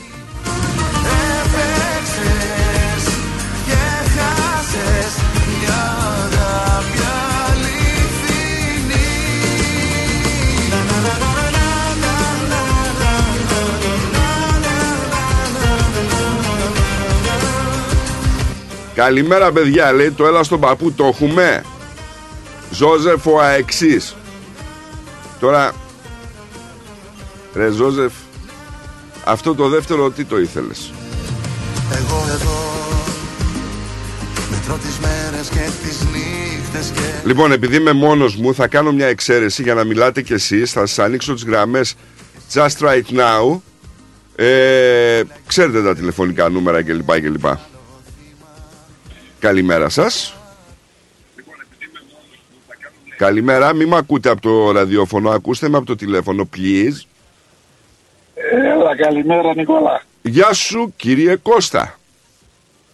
[19.00, 21.62] Καλημέρα παιδιά, λέει το έλα στον παππού, το έχουμε;
[22.70, 24.16] Ζώζεφ ο αεξής.
[25.40, 25.72] Τώρα,
[27.54, 28.12] ρε Ζώζεφ,
[29.24, 30.92] αυτό το δεύτερο τι το ήθελες;
[31.92, 32.58] Εγώ εδώ
[34.50, 39.06] Μετρώ τις μέρες και τις νύχτες και Λοιπόν, επειδή είμαι μόνος μου, θα κάνω μια
[39.06, 40.72] εξαίρεση για να μιλάτε κι εσείς.
[40.72, 41.94] Θα σας ανοίξω τις γραμμές
[42.52, 43.60] just right now.
[44.36, 47.20] Ε, ξέρετε τα τηλεφωνικά νούμερα κλπ.
[47.20, 47.46] κλπ.
[49.40, 50.34] Καλημέρα σας.
[53.16, 57.04] Καλημέρα, μην με ακούτε από το ραδιόφωνο, ακούστε με από το τηλέφωνο, please.
[58.52, 60.02] Έλα, καλημέρα Νικόλα.
[60.22, 61.98] Γεια σου, κύριε Κώστα.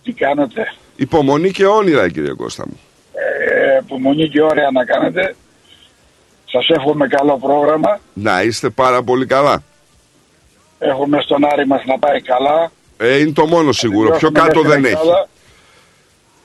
[0.02, 2.80] Τι κάνετε; Υπομονή και όνειρα, κύριε Κώστα μου.
[3.12, 5.34] Ε, υπομονή και ωραία να κάνετε.
[6.44, 8.00] Σας εύχομαι καλό πρόγραμμα.
[8.12, 9.62] Να είστε πάρα πολύ καλά.
[10.78, 12.70] Έχουμε στον Άρη μας να πάει καλά.
[12.96, 14.08] Ε, είναι το μόνο σίγουρο.
[14.16, 15.06] Πιο Τελειώσουμε κάτω μέσα δεν στην έχει.
[15.06, 15.28] Ελλάδα.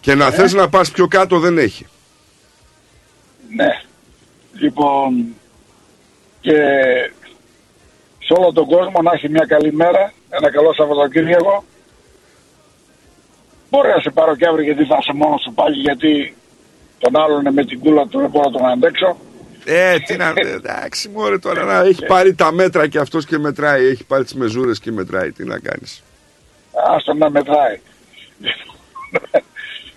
[0.01, 1.87] Και να θες να πας πιο κάτω δεν έχει.
[3.55, 3.81] Ναι.
[4.53, 5.35] Λοιπόν,
[6.41, 6.55] και
[8.19, 11.63] σε όλο τον κόσμο να έχει μια καλή μέρα, ένα καλό Σαββατοκύριακο.
[13.69, 16.35] Μπορεί να σε πάρω και αύριο γιατί θα είσαι μόνος σου πάλι, γιατί
[16.99, 19.17] τον άλλον με την κούλα του δεν μπορώ να τον αντέξω.
[19.65, 20.33] Ε, τι να.
[20.35, 23.85] Εντάξει, μωρέ τώρα να έχει πάρει τα μέτρα και αυτός και μετράει.
[23.85, 25.31] Έχει πάρει τις μεζούρες και μετράει.
[25.31, 26.03] Τι να κάνεις.
[26.95, 27.79] Άστον να μετράει.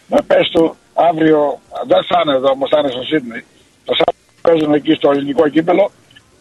[0.09, 3.45] να πες του αύριο, δεν θα είναι εδώ όμως θα είναι στο Σίδνεϊ.
[3.85, 5.91] Το Σάββατο παίζουν εκεί στο ελληνικό κύπελο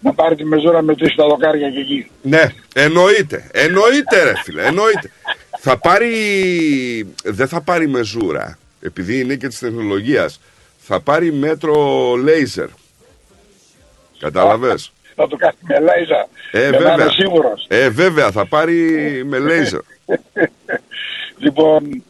[0.03, 2.09] να πάρει τη μεζούρα με τρεις τα δοκάρια και εκεί.
[2.21, 2.43] Ναι,
[2.73, 3.49] εννοείται.
[3.53, 4.65] Εννοείται, ρε φίλε.
[4.65, 5.11] Εννοείται.
[5.59, 6.13] θα πάρει.
[7.23, 8.57] Δεν θα πάρει μεζούρα.
[8.81, 10.39] Επειδή είναι και της τεχνολογίας.
[10.77, 11.75] Θα πάρει μέτρο
[12.15, 12.67] λέιζερ.
[14.19, 16.27] Κατάλαβες; Θα το κάνει με λέιζα.
[16.51, 16.93] Ε, για να βέβαια.
[16.93, 17.65] είμαι σίγουρος.
[17.67, 18.75] Ε, βέβαια, θα πάρει
[19.25, 19.79] με λέιζερ.
[21.37, 22.03] Λοιπόν,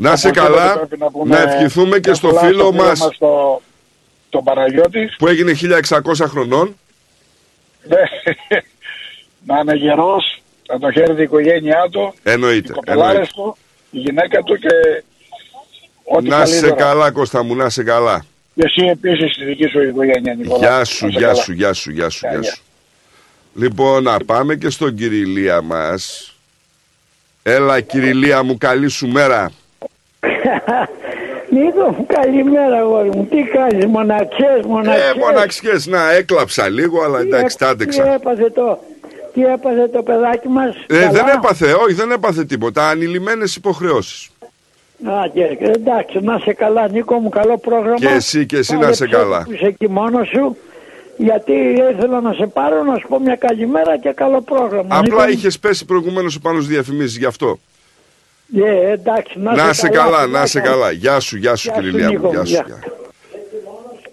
[0.00, 2.72] Να σε οπωσδήποτε καλά, πρέπει να πούμε να ευχηθούμε και μια στο πολλά φίλο στο
[2.72, 3.62] μας το,
[4.30, 5.08] τον Παναγιώτη.
[5.18, 5.52] που έγινε
[5.88, 6.76] 1600 χρονών.
[7.88, 7.96] Ναι.
[9.46, 12.72] να είναι γερός, να το χαίρεται η οικογένειά του, οι Εννοείται.
[12.72, 13.32] κοπελάρες εννοείται.
[13.34, 13.56] του,
[13.90, 14.68] η γυναίκα του και
[16.04, 16.74] ό,τι Να σε καλύτερο.
[16.74, 18.24] καλά, Κώστα μου, να σε καλά.
[18.54, 20.58] Και εσύ επίσης στη δική σου οικογένεια, Νικόλα.
[20.58, 21.34] Γεια Να σου, είσαι γεια καλά.
[21.42, 22.62] σου, γεια σου, γεια σου, Γεια, γεια σου.
[23.54, 26.32] Λοιπόν, να πάμε και στον Κυριλία μας.
[27.42, 29.50] Έλα, Κυριλία μου, καλή σου μέρα.
[31.54, 33.26] Νίκο μου, καλημέρα αγόρι μου.
[33.30, 35.10] Τι κάνεις, μοναξιές, μοναξιές.
[35.10, 38.12] Ε, μοναξιές, να, έκλαψα λίγο, αλλά εντάξει, τα Τι άντεξα.
[38.12, 38.78] έπαθε το,
[39.34, 40.76] τι έπαθε το παιδάκι μας.
[40.86, 42.88] Ε, καλά; δεν έπαθε, όχι, δεν έπαθε τίποτα.
[42.88, 44.30] Ανηλυμένες υποχρεώσεις.
[45.04, 47.96] Α, και, εντάξει, να σε καλά Νίκο μου, καλό πρόγραμμα.
[47.96, 49.42] Και εσύ, και εσύ να σε Πάλεψε καλά.
[49.42, 50.56] Που είσαι εκεί μόνος σου.
[51.16, 51.52] Γιατί
[51.94, 54.96] ήθελα να σε πάρω να σου πω μια καλημέρα και καλό πρόγραμμα.
[54.98, 55.38] Απλά Νίκο.
[55.38, 57.58] είχες πέσει προηγουμένως πάνω στι διαφημίσει γι' αυτό.
[58.56, 60.38] Ε, εντάξει, να, Να σε καλά, φιλάκια.
[60.40, 60.90] να σε καλά.
[60.90, 62.26] Γεια σου, γεια σου, Γεια σου, Κυριλία Νίκο μου.
[62.26, 62.50] μου, Γεια σου.
[62.52, 62.64] γεια.
[62.66, 62.78] γεια.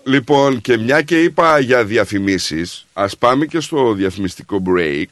[0.03, 5.05] Λοιπόν, και μια και είπα για διαφημίσεις, ας πάμε και στο διαφημιστικό break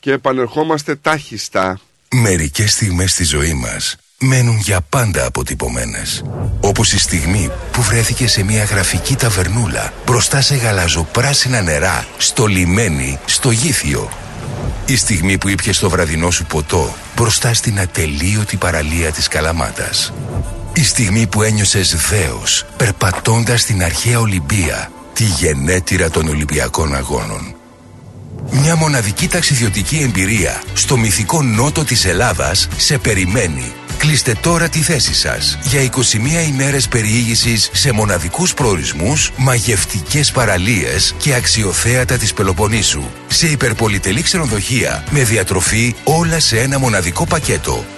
[0.00, 1.78] και επανερχόμαστε τάχιστα.
[2.14, 6.24] Μερικές στιγμές στη ζωή μας μένουν για πάντα αποτυπωμένες.
[6.60, 13.18] Όπως η στιγμή που βρέθηκε σε μια γραφική ταβερνούλα μπροστά σε γαλαζοπράσινα νερά, στο λιμένι,
[13.26, 14.08] στο γήθιο.
[14.86, 20.12] Η στιγμή που ήπιες το βραδινό σου ποτό μπροστά στην ατελείωτη παραλία της Καλαμάτας.
[20.72, 27.54] Η στιγμή που ένιωσες δέος περπατώντας στην αρχαία Ολυμπία, τη γενέτειρα των Ολυμπιακών Αγώνων.
[28.50, 33.72] Μια μοναδική ταξιδιωτική εμπειρία στο μυθικό νότο της Ελλάδας σε περιμένει.
[33.98, 41.34] Κλείστε τώρα τη θέση σας για 21 ημέρες περιήγησης σε μοναδικούς προορισμούς, μαγευτικές παραλίες και
[41.34, 43.02] αξιοθέατα της Πελοποννήσου.
[43.26, 47.97] Σε υπερπολιτελή ξενοδοχεία με διατροφή όλα σε ένα μοναδικό πακέτο.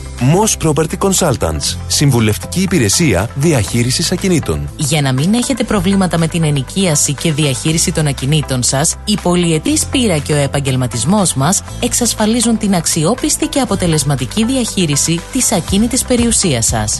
[0.21, 1.77] Moss Property Consultants.
[1.87, 4.69] Συμβουλευτική υπηρεσία διαχείρισης ακινήτων.
[4.77, 9.85] Για να μην έχετε προβλήματα με την ενοικίαση και διαχείριση των ακινήτων σας, η πολυετής
[9.85, 16.99] πείρα και ο επαγγελματισμός μας εξασφαλίζουν την αξιόπιστη και αποτελεσματική διαχείριση της ακίνητης περιουσίας σας.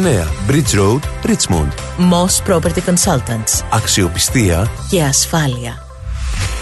[0.01, 1.71] Bridge Road, Richmond.
[1.97, 3.63] Moss Property Consultants.
[3.69, 5.85] Αξιοπιστία Και ασφάλεια.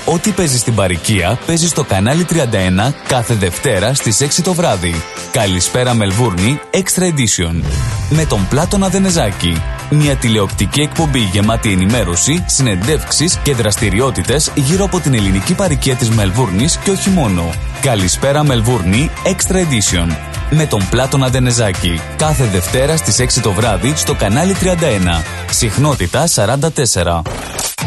[0.06, 4.96] Ό,τι παίζεις στην παροικία παίζεις στο κανάλι 31 κάθε Δευτέρα στις 6 το βράδυ.
[5.32, 7.64] Καλησπέρα Μελβούρνη Extra Edition.
[8.10, 9.62] Με τον Πλάτωνα Δενεζάκη.
[9.92, 16.78] Μια τηλεοπτική εκπομπή γεμάτη ενημέρωση, συνεντεύξεις και δραστηριότητες γύρω από την ελληνική παροικία της Μελβούρνης
[16.78, 17.50] και όχι μόνο.
[17.82, 20.16] Καλησπέρα Μελβούρνη Extra Edition.
[20.50, 22.02] Με τον Πλάτωνα Δενεζάκη.
[22.18, 25.24] Κάθε Δευτέρα στις 6 το βράδυ στο κανάλι 31.
[25.50, 27.22] Συχνότητα 44.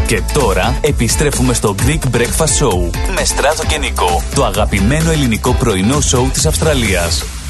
[0.07, 6.01] Και τώρα επιστρέφουμε στο Greek Breakfast Show με Στράτο και Νικό, το αγαπημένο ελληνικό πρωινό
[6.01, 7.42] σοου της Αυστραλίας.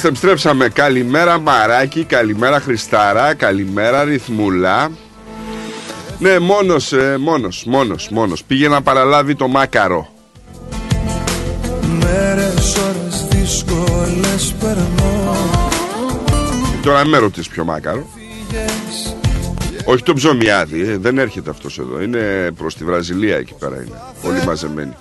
[0.00, 0.68] Είμαστε, επιστρέψαμε.
[0.68, 4.90] Καλημέρα Μαράκι, καλημέρα Χριστάρα, καλημέρα Ρυθμούλα.
[6.18, 8.44] Ναι, μόνος, ε, μόνος, μόνος, μόνος.
[8.44, 10.08] Πήγε να παραλάβει το μάκαρο.
[12.02, 15.36] Μέρες, ώρες δύσκολες περνώ
[16.82, 18.06] Τώρα με ρωτήσεις ποιο μάκαρο.
[19.84, 22.00] Όχι το ψωμιάδι, ε, δεν έρχεται αυτός εδώ.
[22.00, 24.00] Είναι προς τη Βραζιλία εκεί πέρα είναι.
[24.22, 24.96] Όλοι μαζεμένοι.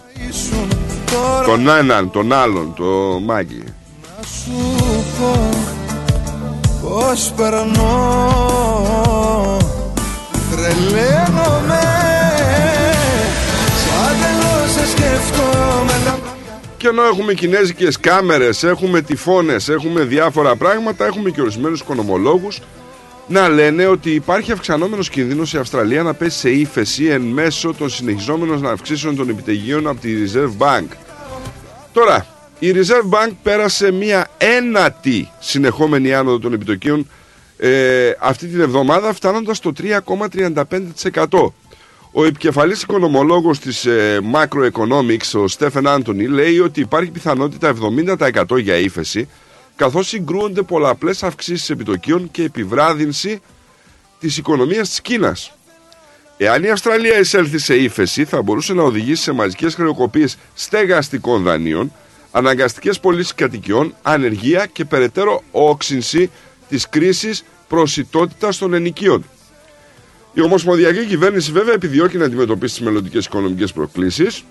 [1.45, 3.58] Τον έναν, τον άλλον, το μάγκη.
[7.09, 7.97] Πως περνώ
[10.51, 11.81] Τρελαίνομαι.
[13.85, 16.19] Σαν τελώς σε σκεφτόμαι τα
[16.77, 22.61] Και ενώ έχουμε κινέζικες κάμερες, έχουμε τυφώνες, έχουμε διάφορα πράγματα, έχουμε και ορισμένους οικονομολόγους
[23.27, 27.89] να λένε ότι υπάρχει αυξανόμενος κίνδυνος η Αυστραλία να πέσει σε ύφεση εν μέσω των
[27.89, 30.87] συνεχιζόμενων αυξήσεων των επιτεγείων από τη Reserve Bank.
[31.93, 32.25] Τώρα,
[32.59, 37.09] η Reserve Bank πέρασε μία ένατη συνεχόμενη άνοδο των επιτοκίων
[37.57, 41.51] ε, αυτή την εβδομάδα φτάνοντας στο 3,35%.
[42.11, 47.73] Ο επικεφαλής οικονομολόγος της ε, Macroeconomics, ο Στέφεν Άντωνη, λέει ότι υπάρχει πιθανότητα
[48.17, 49.29] 70% για ύφεση,
[49.75, 53.41] καθώς συγκρούονται πολλαπλές αυξήσεις επιτοκίων και επιβράδυνση
[54.19, 55.53] της οικονομίας της Κίνας.
[56.37, 61.91] Εάν η Αυστραλία εισέλθει σε ύφεση, θα μπορούσε να οδηγήσει σε μαζικές χρεοκοπίες στεγαστικών δανείων,
[62.31, 66.29] αναγκαστικές πωλήσεις κατοικιών, ανεργία και περαιτέρω όξυνση
[66.69, 69.23] της κρίσης προσιτότητας των ενοικίων.
[70.33, 74.43] Η Ομοσπονδιακή Κυβέρνηση βέβαια επιδιώκει να αντιμετωπίσει τις μελλοντικές οικονομικές προκλήσεις.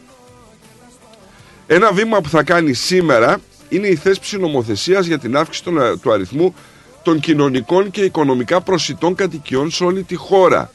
[1.66, 6.12] Ένα βήμα που θα κάνει σήμερα είναι η θέσπιση νομοθεσίας για την αύξηση των- του
[6.12, 6.54] αριθμού
[7.02, 10.72] των κοινωνικών και οικονομικά προσιτών κατοικιών σε όλη τη χώρα.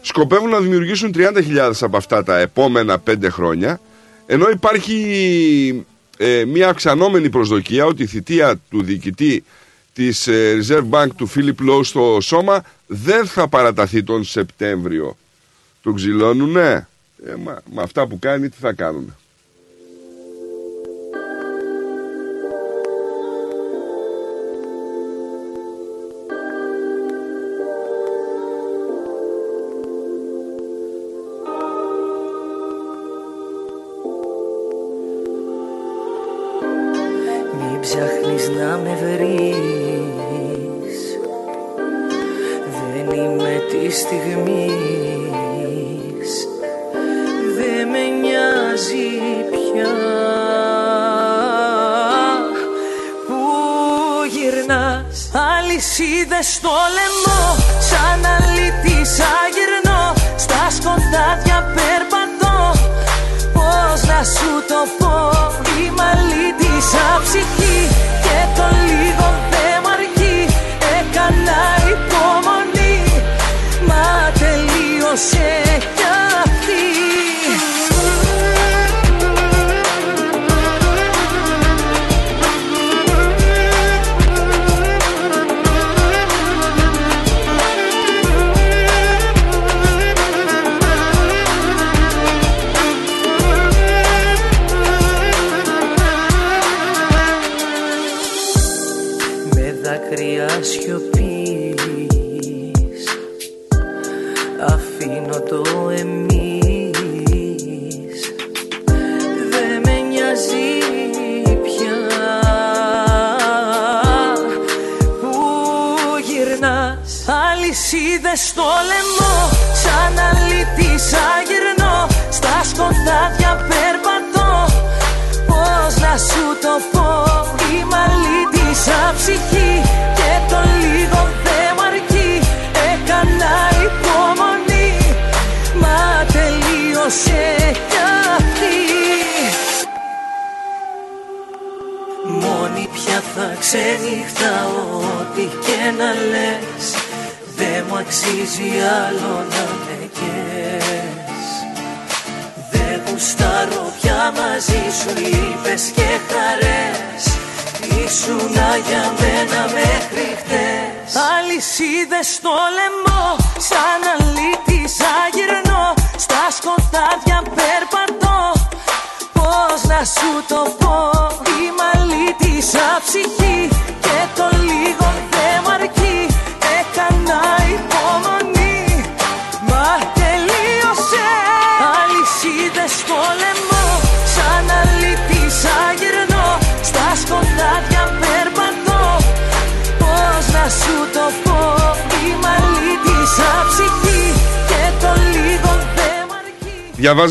[0.00, 3.80] Σκοπεύουν να δημιουργήσουν 30.000 από αυτά τα επόμενα 5 χρόνια,
[4.26, 5.86] ενώ υπάρχει
[6.16, 9.44] ε, μια αυξανόμενη προσδοκία ότι η θητεία του διοικητή
[9.92, 15.16] της ε, Reserve Bank του Philip Lowe στο σώμα δεν θα παραταθεί τον Σεπτέμβριο.
[15.82, 16.88] Τον ξυλώνουνε;
[17.26, 19.14] Ε, μα, με αυτά που κάνει τι θα κάνουν.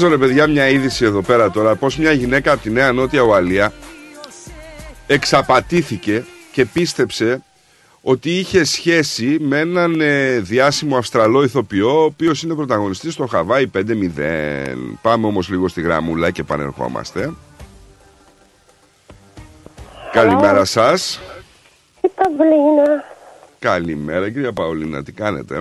[0.06, 3.22] Διαβάζω ρε παιδιά μια είδηση εδώ πέρα τώρα πως μια γυναίκα από τη Νέα Νότια
[3.22, 3.74] Ουαλία
[5.08, 7.44] εξαπατήθηκε και πίστεψε
[8.02, 13.70] ότι είχε σχέση με έναν ε, διάσημο Αυστραλό ηθοποιό, ο οποίος είναι πρωταγωνιστής στο Χαβάη
[13.74, 13.82] 5-0.
[15.02, 17.34] Πάμε όμως λίγο στη γραμμούλα και πανερχόμαστε.
[20.12, 21.20] Καλημέρα σας.
[22.02, 23.04] Η Παυλίνα.
[23.60, 25.56] Καλημέρα κυρία Παολίνα, τι κάνετε;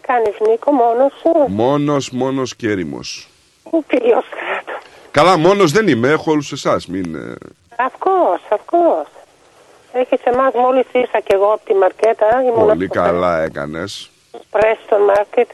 [0.00, 3.28] Κάνεις Νίκο μόνος σου; Μόνος, μόνος και έρημος.
[3.70, 4.78] Ο φίλος κράτο.
[5.10, 7.14] Καλά, μόνος δεν είμαι, έχω όλους εσάς, μην...
[7.14, 7.34] ε,
[7.76, 9.10] Of course, of course.
[9.92, 12.42] Έχεις εμάς μόλις ήρθα και εγώ από τη μαρκέτα.
[12.42, 14.10] Ήμουν Πολύ καλά έκανες.
[14.30, 15.46] στο Preston Market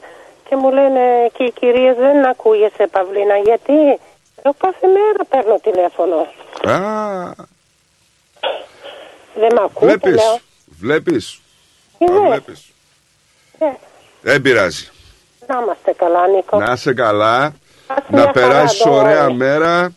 [0.49, 3.73] και μου λένε και οι κυρίες δεν ακούγεσαι Παυλίνα γιατί;
[4.43, 6.17] Εγώ κάθε μέρα παίρνω τηλέφωνο.
[6.75, 7.31] Α,
[9.35, 10.39] Δεν με ακούτε βλέπεις, λέω.
[10.79, 11.41] βλέπεις,
[11.99, 12.29] Ε, τα ναι.
[12.29, 12.73] βλέπεις.
[13.59, 13.67] Ε,
[14.23, 14.89] Δεν πειράζει.
[15.47, 16.59] να είμαστε καλά Νίκο.
[16.59, 17.55] Να είσαι καλά, Ας μια
[18.11, 19.35] να περάσεις χαρά, ωραία δώρο.
[19.35, 19.93] μέρα.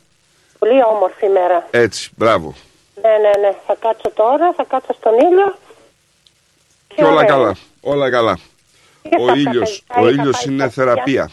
[0.59, 1.67] Πολύ όμορφη μέρα.
[1.71, 2.55] Έτσι, μπράβο.
[3.01, 3.55] Ναι, ναι, ναι.
[3.67, 5.57] Θα κάτσω τώρα, θα κάτσω στον ήλιο.
[6.87, 7.25] Και όλα ωραία.
[7.25, 8.37] καλά, όλα καλά.
[9.01, 11.29] Και Ο θα ήλιος, πάει- ο θα ήλιος πάει είναι στα θεραπεία.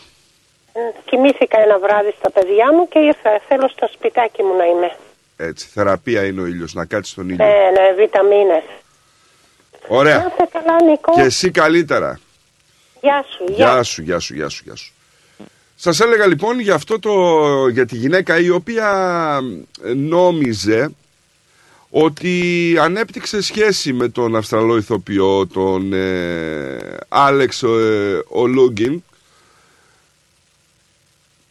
[0.73, 3.41] Ε, Κοιμήθηκα ένα βράδυ στα παιδιά μου και ήρθα.
[3.49, 4.97] Θέλω στο σπιτάκι μου να είμαι.
[5.37, 7.45] Έτσι, θεραπεία είναι ο ήλιος, να κάτσεις στον ήλιο.
[7.45, 8.63] Ναι, ναι, βιταμίνες.
[9.89, 10.27] Να Ωραία.
[10.29, 11.13] είστε καλά, Νικό.
[11.15, 12.21] Και εσύ καλύτερα.
[13.01, 13.57] Γεια σου, γεια.
[13.73, 14.93] Γεια σου, γεια σου, γεια σου, γεια σου.
[15.85, 18.89] Σας έλεγα λοιπόν για αυτό το, για τη γυναίκα η οποία
[19.85, 20.91] ε, νόμιζε
[21.91, 29.03] ότι ανέπτυξε σχέση με τον Αυστραλό ηθοποιό, τον ε, Άλεξ ε, Ολούγκιν.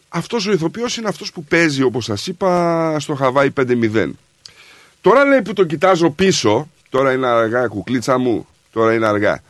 [0.10, 4.10] Αυτός ο ηθοποιός είναι αυτός που παίζει όπως σας είπα στο Χαβάη 5-0.
[5.02, 9.44] Τώρα λέει που το κοιτάζω πίσω, τώρα είναι αργά κουκλίτσα μου, τώρα είναι αργά.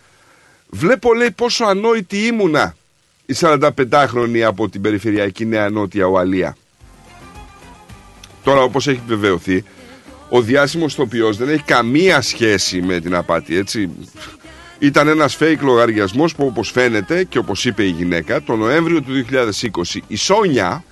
[0.69, 2.75] Βλέπω λέει πόσο ανόητη ήμουνα
[3.25, 6.55] η 45χρονη από την περιφερειακή Νέα Νότια Ουαλία.
[8.43, 9.63] Τώρα όπως έχει βεβαιωθεί,
[10.29, 13.89] ο διάσημος ηθοποιός δεν έχει καμία σχέση με την απάτη, έτσι.
[14.79, 19.11] Ήταν ένας fake λογαριασμός που όπως φαίνεται και όπως είπε η γυναίκα, το Νοέμβριο του
[19.13, 20.83] 2020 η Σόνια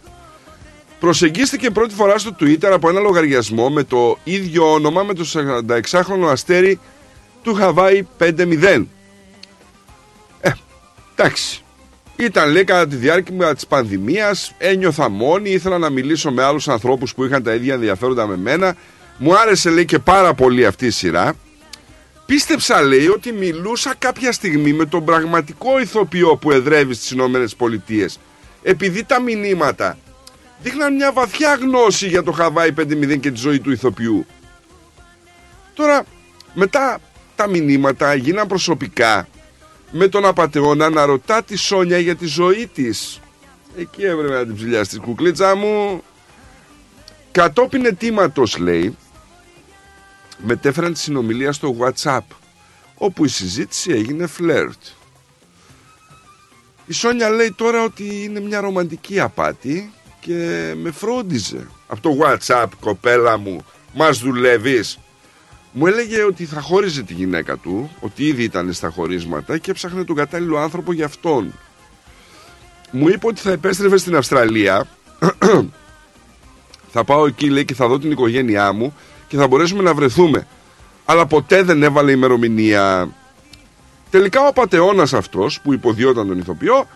[0.99, 6.27] προσεγγίστηκε πρώτη φορά στο Twitter από ένα λογαριασμό με το ίδιο όνομα με το 46χρονο
[6.29, 6.79] αστέρι
[7.41, 8.85] του Χαβάη 5-0.
[10.41, 10.51] Ε,
[11.15, 11.63] εντάξει.
[12.21, 17.13] Ήταν λέει κατά τη διάρκεια της πανδημίας, ένιωθα μόνη, ήθελα να μιλήσω με άλλους ανθρώπους
[17.13, 18.75] που είχαν τα ίδια ενδιαφέροντα με μένα.
[19.17, 21.33] Μου άρεσε λέει και πάρα πολύ αυτή η σειρά.
[22.25, 28.19] Πίστεψα λέει ότι μιλούσα κάποια στιγμή με τον πραγματικό ηθοποιό που εδρεύει στις Ηνωμένες Πολιτείες.
[28.63, 29.97] Επειδή τα μηνύματα
[30.61, 34.25] δείχναν μια βαθιά γνώση για το Χαβάη 5-0 και τη ζωή του ηθοποιού.
[35.73, 36.03] Τώρα,
[36.53, 36.99] μετά
[37.35, 39.27] τα μηνύματα γίναν προσωπικά
[39.91, 43.19] με τον απατεώνα να ρωτά τη Σόνια για τη ζωή της.
[43.77, 46.03] Εκεί έβρεπε να την ψηλιάσει τη κουκλίτσα μου.
[47.31, 48.97] Κατόπιν αιτήματος λέει,
[50.37, 52.25] μετέφεραν τη συνομιλία στο WhatsApp,
[52.95, 54.81] όπου η συζήτηση έγινε φλερτ.
[56.85, 61.67] Η Σόνια λέει τώρα ότι είναι μια ρομαντική απάτη και με φρόντιζε.
[61.87, 64.99] Από το WhatsApp, κοπέλα μου, μας δουλεύεις;
[65.71, 70.03] Μου έλεγε ότι θα χώριζε τη γυναίκα του, ότι ήδη ήταν στα χωρίσματα και έψαχνε
[70.03, 71.53] τον κατάλληλο άνθρωπο για αυτόν.
[72.91, 74.87] Μου είπε ότι θα επέστρεφε στην Αυστραλία.
[76.93, 78.95] θα πάω εκεί, λέει, και θα δω την οικογένειά μου
[79.27, 80.47] και θα μπορέσουμε να βρεθούμε.
[81.05, 83.09] Αλλά ποτέ δεν έβαλε ημερομηνία.
[84.09, 86.87] Τελικά ο απατεώνας αυτός που υποδιόταν τον ηθοποιό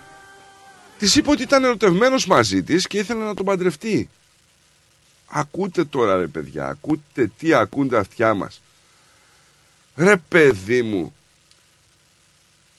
[0.98, 4.10] της είπε ότι ήταν ερωτευμένος μαζί της και ήθελε να τον παντρευτεί.
[5.28, 8.62] Ακούτε τώρα ρε παιδιά, ακούτε τι ακούν τα αυτιά μας.
[9.96, 11.14] Ρε παιδί μου,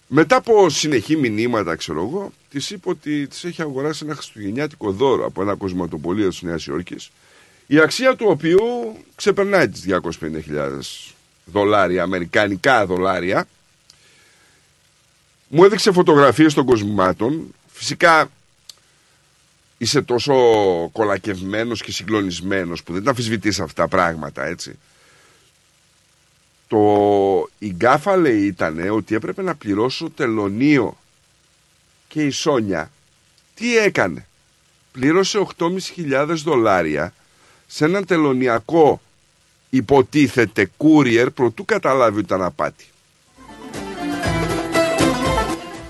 [0.07, 5.27] μετά από συνεχή μηνύματα, ξέρω εγώ, της είπε ότι της έχει αγοράσει ένα χριστουγεννιάτικο δώρο
[5.27, 7.11] από ένα κοσματοπολείο της Νέας Υόρκης,
[7.67, 8.61] η αξία του οποίου
[9.15, 11.15] ξεπερνάει τις 250.000
[11.45, 13.47] δολάρια, αμερικανικά δολάρια.
[15.49, 17.55] Μου έδειξε φωτογραφίες των κοσμημάτων.
[17.73, 18.31] Φυσικά
[19.79, 20.35] είσαι τόσο
[20.93, 24.79] κολακευμένος και συγκλονισμένος που δεν τα αμφισβητείς αυτά τα πράγματα, έτσι.
[26.69, 27.49] Το...
[27.59, 30.97] Η γκάφα λέει ήταν ότι έπρεπε να πληρώσω τελωνίο
[32.09, 32.91] και η Σόνια
[33.55, 34.27] τι έκανε;
[34.93, 37.13] Πλήρωσε 8.500 δολάρια
[37.67, 39.01] σε έναν τελωνιακό
[39.71, 42.85] υποτίθεται courier προτού καταλάβει ότι ήταν απάτη.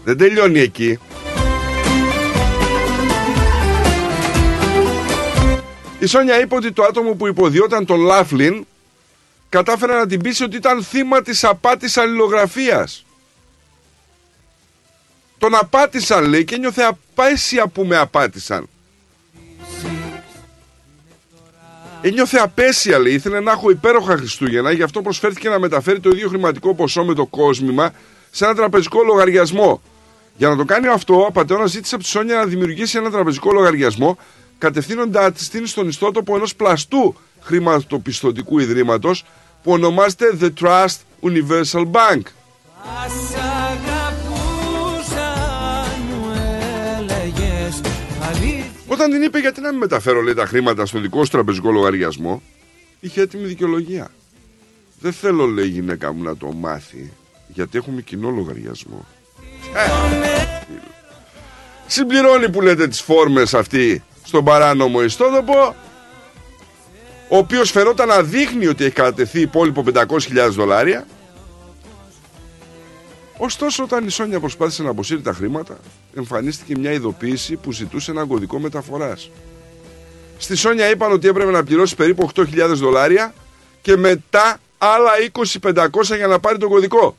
[0.05, 0.99] Δεν τελειώνει εκεί.
[5.99, 8.67] Η Σόνια είπε ότι το άτομο που υποδιόταν τον Λάφλιν
[9.49, 13.05] κατάφερε να την πείσει ότι ήταν θύμα της απάτης αλληλογραφίας.
[15.39, 18.69] Τον απάτησαν λέει και νιώθε απέσια που με απάτησαν.
[22.01, 23.13] Ένιωθε απέσια, λέει.
[23.13, 27.15] Ήθελε να έχω υπέροχα Χριστούγεννα, γι' αυτό προσφέρθηκε να μεταφέρει το ίδιο χρηματικό ποσό με
[27.15, 27.93] το κόσμημα
[28.31, 29.83] σε ένα τραπεζικό λογαριασμό.
[30.37, 33.53] Για να το κάνει αυτό, ο απαταιώνας ζήτησε από τη Σόνια να δημιουργήσει ένα τραπεζικό
[33.53, 34.19] λογαριασμό,
[34.59, 37.17] κατευθύνοντα της στον ιστότοπο ενός πλαστού
[37.47, 39.25] χρηματοπιστωτικού ιδρύματος
[39.63, 42.23] που ονομάζεται The Trust Universal Bank.
[43.05, 43.35] Ας
[43.71, 45.35] αγαπούσα
[46.09, 46.33] μου
[46.99, 47.81] έλεγες
[48.29, 51.71] αλήθεια Όταν την είπε γιατί να μην μεταφέρω λέει, τα χρήματα στο δικό σου τραπεζικό
[51.71, 52.43] λογαριασμό,
[53.01, 54.11] είχε έτοιμη δικαιολογία.
[55.01, 57.13] Δεν θέλω, λέει η γυναίκα μου, να το μάθει,
[57.49, 59.07] γιατί έχουμε κοινό λογαριασμό.
[59.75, 59.81] Ε,
[61.87, 65.75] συμπληρώνει που λέτε τις φόρμες αυτή στον παράνομο ιστότοπο,
[67.29, 71.07] ο οποίος φαινόταν να δείχνει ότι έχει κατατεθεί υπόλοιπο 500.000 δολάρια.
[73.39, 75.79] Ωστόσο, όταν η Σόνια προσπάθησε να αποσύρει τα χρήματα,
[76.17, 79.31] εμφανίστηκε μια ειδοποίηση που ζητούσε ένα κωδικό μεταφοράς.
[80.39, 83.35] Στη Σόνια είπαν ότι έπρεπε να πληρώσει περίπου 8.000 δολάρια
[83.83, 85.11] και μετά άλλα
[85.63, 87.17] 20.500 για να πάρει το κωδικό.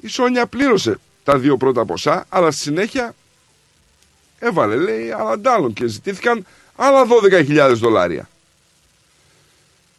[0.00, 3.14] Η Σόνια πλήρωσε τα δύο πρώτα ποσά, αλλά στη συνέχεια
[4.38, 6.46] έβαλε, λέει, άλλα και ζητήθηκαν
[6.76, 8.28] άλλα 12.000 δολάρια.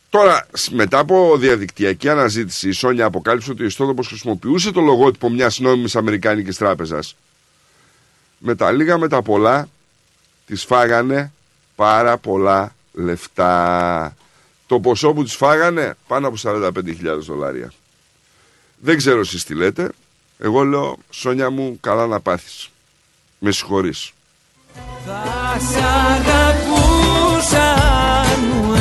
[0.10, 5.30] Τώρα, σ- μετά από διαδικτυακή αναζήτηση, η Σόνια αποκάλυψε ότι ο ιστότοπος χρησιμοποιούσε το λογότυπο
[5.30, 7.16] μιας νόμιμης Αμερικάνικης τράπεζας.
[8.38, 9.70] Με τα λίγα με τα πολλά,
[10.46, 11.32] της φάγανε
[11.76, 14.16] πάρα πολλά λεφτά.
[14.68, 17.74] Το ποσό που της φάγανε πάνω από 45.000 δολάρια.
[18.78, 19.90] Δεν ξέρω εσείς τι λέτε.
[20.38, 22.70] Εγώ λέω, Σόνια μου, καλά να πάθεις.
[23.40, 24.12] Με συγχωρείς.
[25.06, 25.76] Θα σ'
[26.16, 27.68] αγαπούσα
[28.22, 28.74] αν μου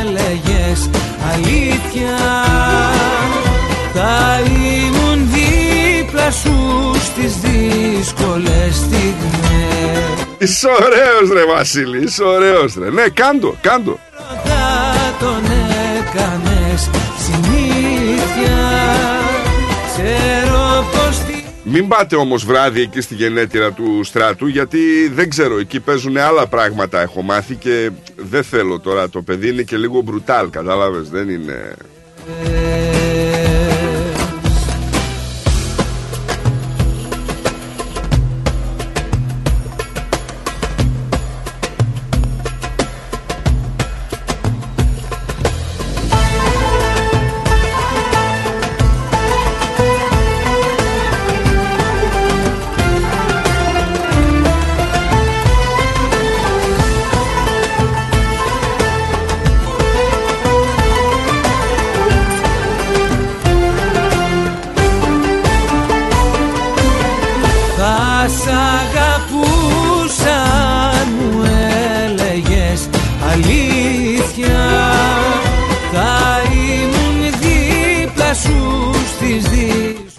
[0.00, 0.90] έλεγες
[1.32, 2.16] αλήθεια
[3.94, 6.56] Θα ήμουν δίπλα σου
[7.00, 12.90] στις δύσκολες στιγμές Είσαι ωραίος ρε Βασίλη, είσαι ωραίος ρε.
[12.90, 13.98] Ναι, κάντο, κάντο.
[14.44, 15.44] Θα τον
[15.96, 16.90] έκανες
[17.24, 18.58] συνήθεια
[19.92, 20.45] Ξέρω πως τη
[21.68, 26.46] Μην πάτε όμως βράδυ εκεί στη γενέτειρα του στράτου γιατί δεν ξέρω, εκεί παίζουν άλλα
[26.46, 31.28] πράγματα έχω μάθει και δεν θέλω τώρα το παιδί είναι και λίγο μπρουτάλ κατάλαβες δεν
[31.28, 31.74] είναι...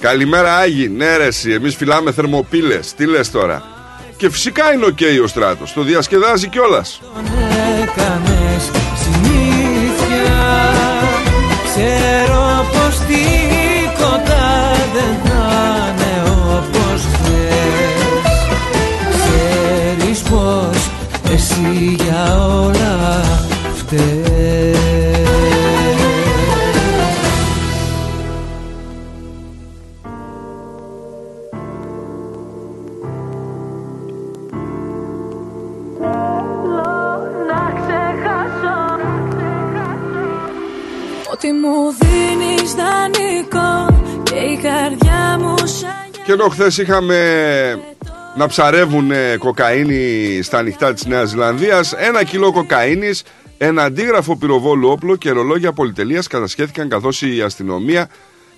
[0.07, 3.63] Καλημέρα Άγι, ναι ρε εσύ, εμείς φυλάμε θερμοπύλες, τι λες τώρα;
[4.17, 7.01] Και φυσικά είναι οκ ο στράτος, το διασκεδάζει κιόλας.
[41.61, 47.17] Μου δίνεις δανεικό Και η καρδιά μου σαν Και ενώ χθες είχαμε
[48.37, 53.23] να ψαρεύουν κοκαίνη στα ανοιχτά της Νέας Ζηλανδίας, ένα κιλό κοκαίνης,
[53.57, 58.09] ένα αντίγραφο πυροβόλου όπλο και ρολόγια πολυτελείας κατασχέθηκαν καθώς η αστυνομία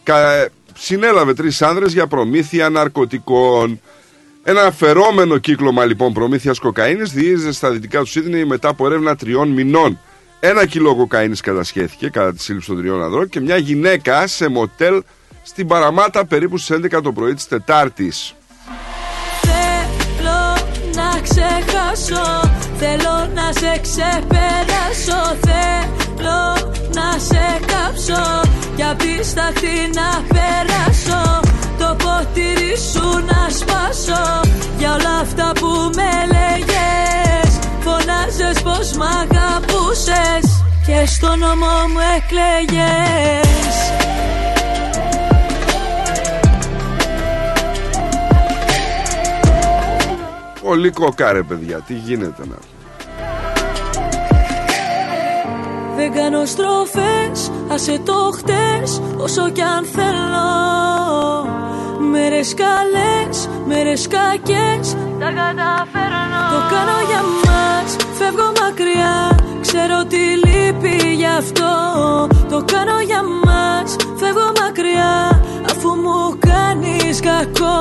[0.03, 0.47] κα-
[0.77, 3.81] συνέλαβε τρεις άνδρες για προμήθεια ναρκωτικών.
[4.43, 9.49] Ένα αφαιρόμενο κύκλωμα λοιπόν προμήθειας κοκαίνης διείζε στα δυτικά του Σίδνεϊ μετά από έρευνα τριών
[9.49, 9.99] μηνών.
[10.39, 15.03] Ένα κιλό κοκαίνης κατασχέθηκε κατά τη σύλληψη των τριών ανδρών και μια γυναίκα σε μοτέλ
[15.43, 18.33] στην Παραμάτα περίπου στις 11 το πρωί της Τετάρτης.
[19.41, 20.57] Θέλω
[20.95, 22.49] να ξεχάσω
[22.81, 25.37] Θέλω να σε ξεπεράσω.
[25.45, 31.39] Θέλω να σε κάψω Κι απίσταχτη να περάσω.
[31.77, 34.41] Το ποτήρι σου να σπάσω
[34.77, 37.28] Για όλα αυτά που με λέγες
[38.29, 43.75] Φωνάζες πως μ' αγαπούσες Και στο νόμο μου εκλέγες.
[50.63, 52.55] Πολύ κοκάρε παιδιά, τι γίνεται να.
[55.95, 60.49] Δεν κάνω στροφές, άσε το χτες Όσο κι αν θέλω.
[62.11, 66.39] Μέρες καλές, μέρες κακές Τα καταφέρνω.
[66.51, 69.15] Το κάνω για μας, φεύγω μακριά
[69.61, 71.71] Ξέρω τι λείπει γι' αυτό.
[72.49, 75.41] Το κάνω για μας, φεύγω μακριά
[75.71, 77.77] Αφού μου κάνεις κακό.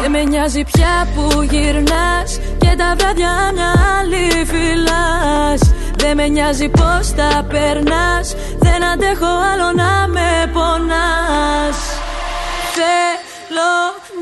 [0.00, 5.60] Δεν με νοιάζει πια που γυρνάς Και τα βράδια να άλλη φυλάς
[5.96, 11.78] Δεν με νοιάζει πως τα περνάς Δεν αντέχω άλλο να με πονάς.
[12.76, 13.72] Θέλω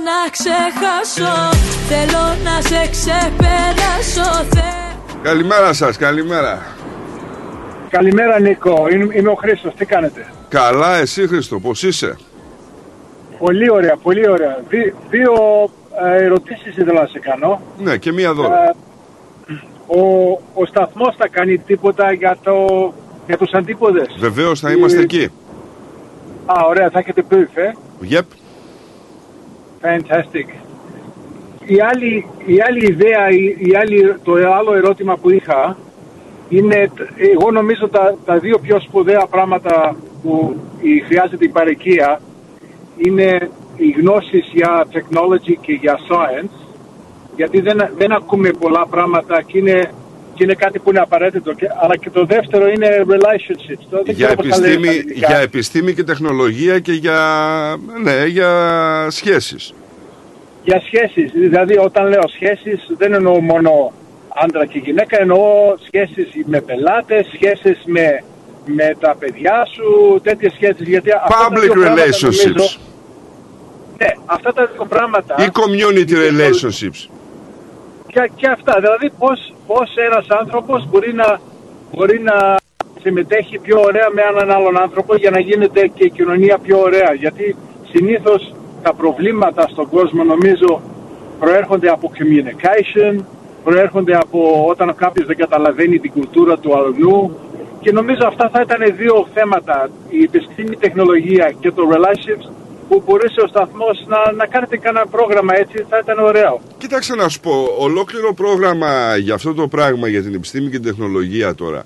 [0.06, 1.56] να ξεχάσω
[1.88, 4.88] Θέλω να σε ξεπεράσω Θε-
[5.28, 6.66] Καλημέρα σας, καλημέρα.
[7.90, 12.16] Καλημέρα Νίκο, είμαι, είμαι ο Χρήστος, τι κάνετε; Καλά, εσύ Χρήστο, πώς είσαι;
[13.38, 14.62] Πολύ ωραία, πολύ ωραία.
[14.68, 15.32] Δι- δύο
[16.04, 17.60] ε, ερωτήσεις ήθελα να σε κάνω.
[17.78, 18.64] Ναι, και μία δώρα.
[18.68, 18.74] Ε,
[19.86, 22.54] ο, ο σταθμός θα κάνει τίποτα για, το,
[23.26, 25.24] για τους αντίποδες; Βεβαίως θα είμαστε Ε, εκεί.
[26.46, 27.72] Α, ωραία, θα έχετε proof, ε.
[28.10, 28.22] Yep.
[29.82, 30.67] Fantastic.
[31.70, 35.76] Η άλλη, η άλλη ιδέα, η, η άλλη, το άλλο ερώτημα που είχα
[36.48, 42.20] είναι, τ- εγώ νομίζω τα, τα δύο πιο σπουδαία πράγματα που η- χρειάζεται η παροικία
[42.96, 46.66] είναι οι γνώσεις για technology και για science
[47.36, 49.90] γιατί δεν, δεν ακούμε πολλά πράγματα και είναι,
[50.34, 54.14] και είναι κάτι που είναι απαραίτητο και, αλλά και το δεύτερο είναι relationships Το δεν
[54.14, 55.26] Για ξέρω πώς τα λέει στα επιστήμη, ελληνικά.
[55.26, 57.20] για επιστήμη και τεχνολογία και για,
[58.02, 58.50] ναι, για
[59.10, 59.74] σχέσεις.
[60.62, 63.92] Για σχέσεις, δηλαδή όταν λέω σχέσεις δεν εννοώ μόνο
[64.44, 68.22] άντρα και γυναίκα, εννοώ σχέσεις με πελάτες, σχέσεις με,
[68.64, 70.88] με τα παιδιά σου, τέτοιες σχέσεις.
[70.88, 72.46] Γιατί αυτά τα Public δύο πράγματα relationships.
[72.46, 72.78] νομίζω-
[73.98, 75.34] ναι, αυτά τα δύο πράγματα...
[75.38, 77.00] Ή community relationships.
[78.06, 81.40] Και, και αυτά, δηλαδή πώς, πώς ένας άνθρωπος μπορεί να,
[81.94, 82.56] μπορεί να
[83.02, 87.14] συμμετέχει πιο ωραία με έναν άλλον άνθρωπο για να γίνεται και η κοινωνία πιο ωραία.
[87.14, 87.56] Γιατί
[87.92, 90.80] συνήθως τα προβλήματα στον κόσμο νομίζω
[91.40, 93.24] προέρχονται από communication,
[93.64, 97.36] προέρχονται από όταν κάποιος δεν καταλαβαίνει την κουλτούρα του αλλού
[97.80, 102.50] και νομίζω αυτά θα ήταν δύο θέματα, η επιστήμη, η τεχνολογία και το relationships
[102.88, 106.60] που μπορούσε ο σταθμός να, να κάνετε κανένα πρόγραμμα έτσι θα ήταν ωραίο.
[106.78, 110.82] Κοίταξε να σου πω, ολόκληρο πρόγραμμα για αυτό το πράγμα, για την επιστήμη και την
[110.82, 111.84] τεχνολογία τώρα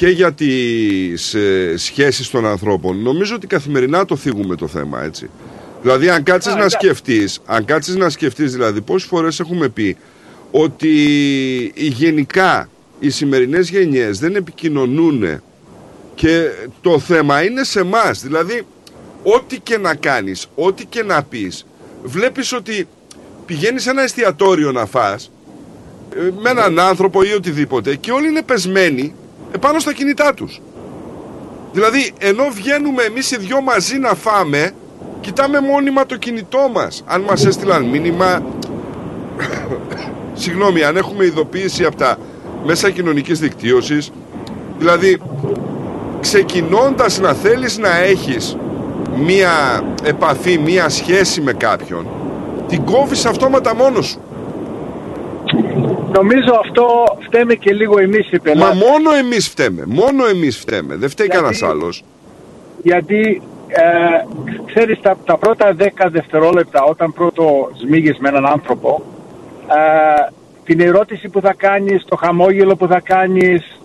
[0.00, 5.30] και για τις ε, σχέσεις των ανθρώπων, νομίζω ότι καθημερινά το θίγουμε το θέμα, έτσι.
[5.82, 6.76] Δηλαδή, αν κάτσεις Α, να εντάξει.
[6.80, 9.96] σκεφτείς, αν κάτσεις να σκεφτείς, δηλαδή, πόσες φορές έχουμε πει
[10.50, 10.94] ότι
[11.74, 12.68] γενικά
[13.00, 15.42] οι σημερινές γενιές δεν επικοινωνούν
[16.14, 16.48] και
[16.80, 18.22] το θέμα είναι σε εμάς.
[18.22, 18.66] Δηλαδή,
[19.22, 21.66] ό,τι και να κάνεις, ό,τι και να πεις,
[22.02, 22.88] βλέπεις ότι
[23.46, 25.30] πηγαίνεις σε ένα εστιατόριο να φας
[26.16, 29.14] ε, με έναν άνθρωπο ή οτιδήποτε και όλοι είναι πεσμένοι
[29.52, 30.60] επάνω στα κινητά τους.
[31.72, 34.74] Δηλαδή, ενώ βγαίνουμε εμείς οι δυο μαζί να φάμε,
[35.20, 37.02] κοιτάμε μόνιμα το κινητό μας.
[37.06, 38.42] Αν μας έστειλαν μήνυμα,
[40.42, 42.16] συγγνώμη, αν έχουμε ειδοποίηση από τα
[42.64, 44.10] μέσα κοινωνικής δικτύωσης,
[44.78, 45.20] δηλαδή,
[46.20, 48.56] ξεκινώντας να θέλεις να έχεις
[49.26, 49.50] μία
[50.04, 52.06] επαφή, μία σχέση με κάποιον,
[52.68, 54.20] την κόβεις αυτόματα μόνος σου.
[56.12, 56.86] Νομίζω αυτό
[57.26, 58.78] φταίμε και λίγο εμείς οι Μα πελάτες.
[58.88, 62.04] μόνο εμείς φταίμε, μόνο εμείς φταίμε, δεν φταίει Γιατί- κανένας άλλος.
[62.82, 64.24] Γιατί ε,
[64.66, 69.02] ξέρεις τα, τα πρώτα 10 δευτερόλεπτα όταν πρώτο σμίγεις με έναν άνθρωπο
[69.68, 70.30] ε,
[70.64, 73.80] την ερώτηση που θα κάνεις, το χαμόγελο που θα κάνεις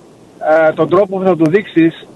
[0.68, 2.08] ε, τον τρόπο που θα του δείξεις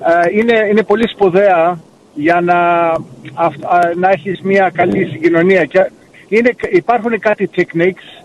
[0.00, 1.78] ε, είναι, είναι πολύ σπουδαία
[2.14, 2.90] για να,
[3.34, 5.64] αυ- α, να έχεις μια καλή συγκοινωνία.
[5.64, 5.90] Και
[6.28, 8.23] είναι, υπάρχουν κάτι techniques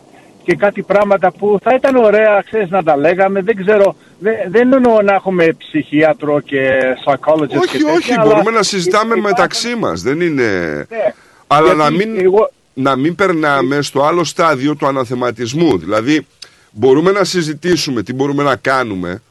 [0.50, 3.41] και κάτι πράγματα που θα ήταν ωραία ξέρεις, να τα λέγαμε.
[3.41, 8.34] Δεν ξέρω, δεν, δεν εννοώ να έχουμε ψυχίατρο και psychologist και Όχι, τέτοια, όχι, αλλά
[8.34, 10.43] μπορούμε να συζητάμε υπάρχουν- μεταξύ μας, δεν είναι...
[10.89, 11.14] Ναι.
[11.47, 12.32] Αλλά Γιατί να μην,
[12.74, 15.78] να μην περνάμε στο άλλο στάδιο του αναθεματισμού.
[15.78, 16.28] Δηλαδή,
[16.72, 19.22] μπορούμε να συζητήσουμε τι μπορούμε να κάνουμε,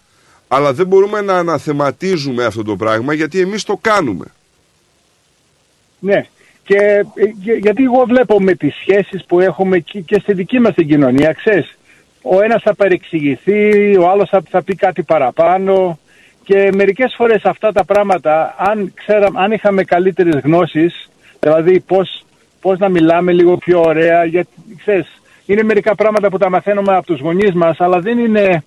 [0.49, 4.25] αλλά δεν μπορούμε να αναθεματίζουμε αυτό το πράγμα γιατί εμείς το κάνουμε.
[5.99, 6.27] Ναι.
[6.69, 7.05] Και, ε,
[7.43, 10.89] για- γιατί εγώ βλέπω με τις σχέσεις που έχουμε και, και στη δική μας την
[10.89, 11.79] κοινωνία, ξέρεις,
[12.23, 15.99] ο ένας θα παρεξηγηθεί, ο άλλος θα, θα πει κάτι παραπάνω.
[16.43, 21.09] Και μερικές φορές αυτά τα πράγματα, αν, ξέραμε, αν είχαμε καλύτερες γνώσεις,
[21.41, 22.25] δηλαδή πώς,
[22.61, 27.07] πώς να μιλάμε λίγο πιο ωραία, γιατί, ξέρεις, είναι μερικά πράγματα που τα μαθαίνουμε από
[27.07, 28.63] τους γονείς μας, αλλά δεν είναι,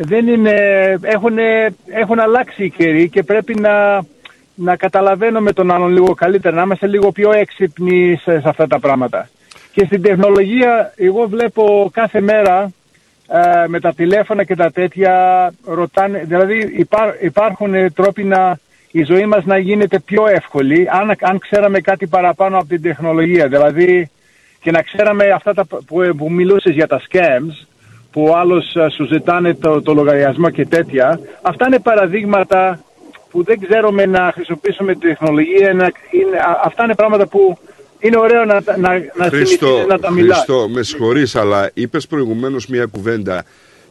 [0.00, 0.54] δεν είναι,
[1.02, 1.38] έχουν,
[1.86, 4.04] έχουν αλλάξει οι καιροί και πρέπει να,
[4.56, 8.80] να καταλαβαίνουμε τον άλλον λίγο καλύτερα, να είμαστε λίγο πιο έξυπνοι σε, σε αυτά τα
[8.80, 9.28] πράγματα.
[9.72, 12.72] Και στην τεχνολογία, εγώ βλέπω κάθε μέρα
[13.28, 15.12] ε, με τα τηλέφωνα και τα τέτοια
[15.64, 18.58] ρωτάνε, δηλαδή υπά- υπάρχουν ε, τρόποι να
[18.90, 23.48] η ζωή μας να γίνεται πιο εύκολη αν, αν ξέραμε κάτι παραπάνω από την τεχνολογία.
[23.48, 24.10] Δηλαδή
[24.60, 27.66] και να ξέραμε αυτά τα που, που μιλούσες για τα scams
[28.12, 31.20] που ο άλλος ε, σου ζητάνε το, το λογαριασμό και τέτοια.
[31.42, 32.80] Αυτά είναι παραδείγματα
[33.36, 35.74] που δεν ξέρουμε να χρησιμοποιήσουμε τη τεχνολογία.
[35.74, 37.58] Να, είναι, α- αυτά είναι πράγματα που
[37.98, 40.36] είναι ωραίο να, να, να Χριστό, συνηθίζεις να τα μιλάς.
[40.36, 43.44] Χριστό, με συγχωρείς, αλλά είπες προηγουμένως μια κουβέντα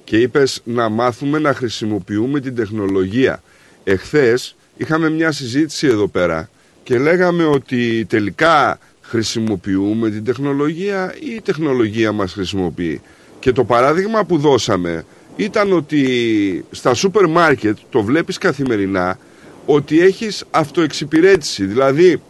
[0.03, 3.43] και είπες να μάθουμε να χρησιμοποιούμε την τεχνολογία.
[3.83, 6.49] Εχθές είχαμε μια συζήτηση εδώ πέρα
[6.83, 13.01] και λέγαμε ότι τελικά χρησιμοποιούμε την τεχνολογία ή η τεχνολογία μας χρησιμοποιεί.
[13.39, 19.17] Και το παράδειγμα που δώσαμε ήταν ότι στα σούπερ μάρκετ το βλέπεις καθημερινά
[19.65, 21.65] ότι έχεις αυτοεξυπηρέτηση.
[21.65, 22.21] Δηλαδή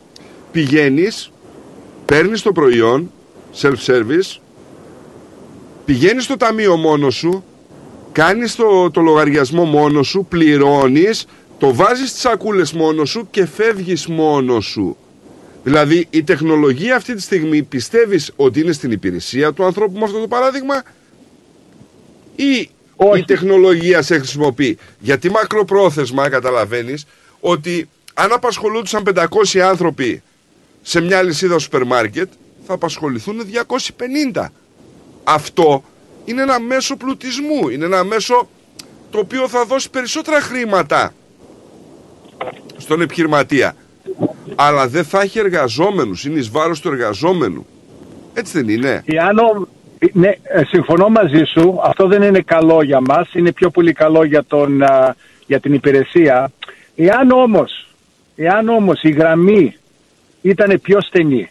[0.52, 1.32] πηγαίνεις,
[2.06, 3.12] παίρνεις το προϊόν,
[3.62, 4.40] self-service,
[5.86, 7.44] πηγαίνεις στο ταμείο μόνος σου,
[8.12, 11.26] κάνεις το, το λογαριασμό μόνος σου, πληρώνεις,
[11.58, 14.98] το βάζεις στις σακούλες μόνος σου και φεύγεις μόνος σου.
[15.64, 20.20] Δηλαδή η τεχνολογία αυτή τη στιγμή πιστεύεις ότι είναι στην υπηρεσία του ανθρώπου με αυτό
[20.20, 20.84] το παράδειγμα;
[22.36, 22.70] Ή
[23.18, 27.06] η τεχνολογία σε χρησιμοποιεί; Γιατί μακροπρόθεσμα καταλαβαίνεις
[27.48, 29.04] ότι αν απασχολούνταν
[29.54, 30.24] 500 άνθρωποι
[30.82, 32.32] σε μια λυσίδα σούπερ μάρκετ
[32.68, 33.36] θα απασχοληθούν
[34.34, 34.46] 250.
[35.24, 35.84] Αυτό
[36.26, 38.48] είναι ένα μέσο πλουτισμού, είναι ένα μέσο
[39.12, 41.14] το οποίο θα δώσει περισσότερα χρήματα
[42.78, 43.76] στον επιχειρηματία.
[44.56, 47.66] Αλλά δεν θα έχει εργαζόμενους, είναι εις βάρος του εργαζόμενου.
[48.34, 49.04] Έτσι δεν είναι.
[49.06, 49.68] Εάν ο-
[50.14, 51.80] ναι, ε, συμφωνώ μαζί σου.
[51.84, 53.34] Αυτό δεν είναι καλό για μας.
[53.34, 55.16] Είναι πιο πολύ καλό για, τον, α,
[55.46, 56.52] για την υπηρεσία.
[56.96, 57.88] Εάν όμως,
[58.36, 59.76] εάν όμως η γραμμή
[60.42, 61.50] ήταν πιο στενή,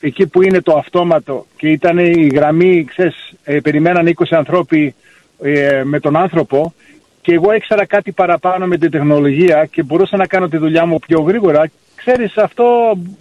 [0.00, 4.94] εκεί που είναι το αυτόματο και ήταν η γραμμή, ξέρεις, ε, περιμέναν 20 ανθρώποι
[5.42, 6.74] ε, με τον άνθρωπο
[7.20, 10.98] και εγώ ήξερα κάτι παραπάνω με την τεχνολογία και μπορούσα να κάνω τη δουλειά μου
[10.98, 12.64] πιο γρήγορα, ξέρεις αυτό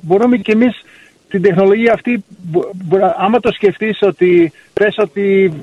[0.01, 0.83] μπορούμε και εμείς
[1.29, 5.53] την τεχνολογία αυτή, μπο- μπο- άμα το σκεφτείς ότι πες ότι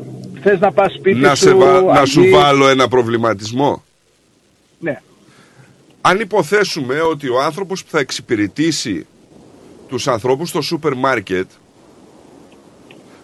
[0.40, 3.82] θες να πας σπίτι Να, σου, σε βα- να σου αντί- βάλω ένα προβληματισμό.
[6.02, 6.10] Ναι.
[6.10, 9.06] Αν υποθέσουμε ότι ο άνθρωπος που θα εξυπηρετήσει
[9.88, 11.50] τους ανθρώπους στο σούπερ μάρκετ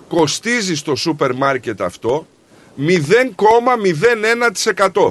[0.08, 2.26] κοστίζει στο σούπερ μάρκετ αυτό
[2.78, 5.10] 0,01%.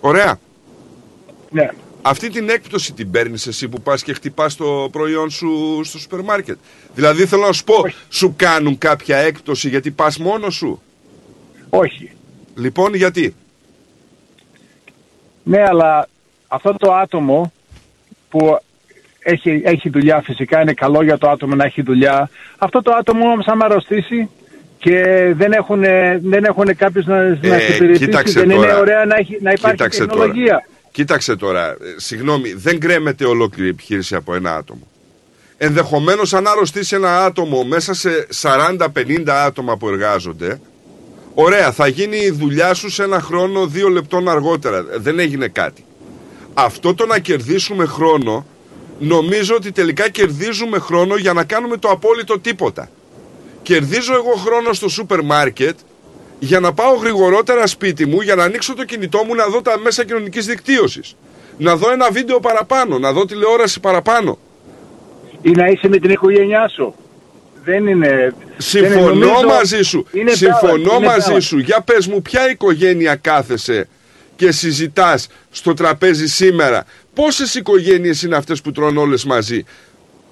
[0.00, 0.40] Ωραία.
[1.50, 1.70] Ναι.
[2.02, 6.22] Αυτή την έκπτωση την παίρνεις εσύ που πας και χτυπάς το προϊόν σου στο σούπερ
[6.22, 6.58] μάρκετ.
[6.94, 7.74] Δηλαδή θέλω να σου πω,
[8.08, 10.82] σου κάνουν κάποια έκπτωση γιατί πας μόνος σου;
[11.70, 12.10] Όχι.
[12.54, 13.34] Λοιπόν, γιατί;
[15.48, 16.08] Ναι, αλλά
[16.48, 17.52] αυτό το άτομο
[18.28, 18.58] που
[19.18, 22.30] έχει, έχει δουλειά φυσικά είναι καλό για το άτομο να έχει δουλειά.
[22.58, 24.28] Αυτό το άτομο όμως άμα αρρωστήσει
[24.78, 25.02] και
[25.36, 25.80] δεν έχουν,
[26.20, 28.78] δεν έχουν κάποιος να, να Ε, εξυπηρετήσει, κοίταξε δεν είναι τώρα.
[28.78, 30.44] ωραία να, έχει, να υπάρχει Κοίταξε τεχνολογία.
[30.44, 30.66] Τώρα.
[30.90, 34.86] Κοίταξε τώρα, ε, συγγνώμη, δεν κρέμεται ολόκληρη επιχείρηση από ένα άτομο.
[35.56, 40.60] Ενδεχομένως αν αρρωστήσει ένα άτομο μέσα σε 40-50 άτομα που εργάζονται,
[41.38, 44.76] ωραία, θα γίνει η δουλειά σου σε ένα χρόνο δύο λεπτών αργότερα.
[44.76, 45.84] Ε, Δεν έγινε κάτι.
[46.54, 48.46] Αυτό το να κερδίσουμε χρόνο,
[48.98, 52.88] νομίζω ότι τελικά κερδίζουμε χρόνο για να κάνουμε το απόλυτο τίποτα.
[53.62, 55.78] Κερδίζω εγώ χρόνο στο σούπερ μάρκετ
[56.38, 59.78] για να πάω γρηγορότερα σπίτι μου, για να ανοίξω το κινητό μου να δω τα
[59.78, 61.16] μέσα κοινωνικής δικτύωσης.
[61.58, 64.38] Να δω ένα βίντεο παραπάνω, να δω τηλεόραση παραπάνω.
[65.42, 66.94] Ή να είσαι με την οικογένειά σου.
[67.66, 68.08] Δεν είναι...
[68.08, 70.06] δεν Συμφωνώ είναι, νομίζω- μαζί σου.
[70.12, 71.42] είναι Συμφωνώ balance, είναι μαζί balance.
[71.42, 71.58] σου.
[71.58, 73.88] Για πες μου, ποια οικογένεια κάθεσαι
[74.36, 76.84] και συζητάς στο τραπέζι σήμερα;
[77.14, 79.64] Πόσες οικογένειες είναι αυτές που τρώνε όλες μαζί,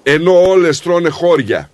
[0.03, 1.69] ενώ όλες τρώνε χώρια;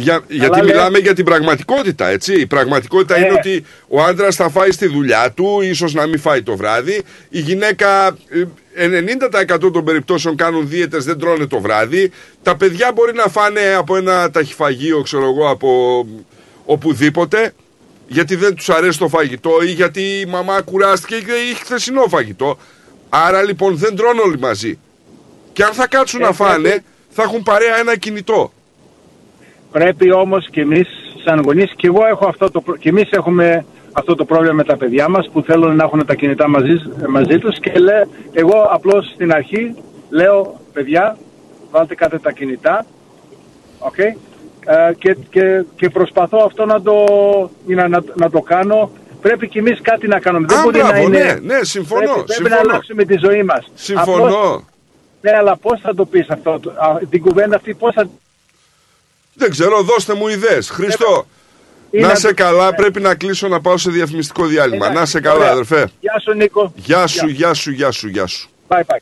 [0.00, 2.40] Για, γιατί λέει- μιλάμε για την πραγματικότητα, έτσι.
[2.40, 3.26] Η πραγματικότητα Ναι.
[3.26, 7.02] είναι ότι ο άντρας θα φάει στη δουλειά του, ίσως να μην φάει το βράδυ.
[7.28, 8.16] Η γυναίκα,
[8.74, 12.10] ε, 90% των περιπτώσεων κάνουν δίαιτες, δεν τρώνε το βράδυ.
[12.42, 16.06] Τα παιδιά μπορεί να φάνε από ένα ταχυφαγείο, ξέρω εγώ, από
[16.64, 17.52] οπουδήποτε,
[18.08, 22.58] γιατί δεν τους αρέσει το φαγητό ή γιατί η μαμά κουράστηκε και έχει χθεσινό φαγητό.
[23.08, 24.78] Άρα λοιπόν δεν τρώνε όλοι μαζί.
[25.52, 28.52] Και αν θα κάτσουν Ε, να φάνε, πρέπει- θα έχουν παρέα ένα κινητό.
[29.72, 30.88] Πρέπει όμως και εμείς
[31.24, 34.64] σαν γονείς και εγώ έχω αυτό το προ- και εμείς έχουμε αυτό το πρόβλημα με
[34.64, 36.72] τα παιδιά μας που θέλουν να έχουν τα κινητά μαζί,
[37.08, 39.74] μαζί τους και λέ, εγώ απλώς στην αρχή
[40.10, 41.16] λέω παιδιά
[41.70, 42.86] βάλτε κάτι τα κινητά
[43.78, 44.16] okay,
[44.66, 46.94] ε, και, και, και προσπαθώ αυτό να το,
[47.66, 48.90] να, να, να το κάνω
[49.20, 50.46] πρέπει και εμείς κάτι να κάνουμε.
[50.48, 51.18] Δεν Α, μπορεί να μπράβο, είναι...
[51.18, 52.70] ναι, ναι, συμφωνώ, Πρέπει, πρέπει να συμφωνώ.
[52.70, 53.66] αλλάξουμε τη ζωή μας.
[53.74, 54.24] Συμφωνώ.
[54.24, 54.64] Απλώς-
[55.20, 58.08] ναι, αλλά πώς θα το πεις αυτό, το- α, την κουβέντα αυτή πώς θα...
[59.38, 60.68] Δεν ξέρω, δώστε μου ιδέες.
[60.70, 61.26] Χριστό,
[61.90, 64.84] Ή Να να σε το- καλά, πρέπει να κλείσω να πάω σε διαφημιστικό διάλειμμα.
[64.86, 65.50] Εντάξει, Να σε καλά, ωραία.
[65.50, 65.90] αδερφέ.
[66.00, 66.72] Γεια σου Νίκο.
[66.76, 68.48] Γεια σου, γεια σου, γεια σου, γεια σου.
[68.68, 68.96] Bye bye.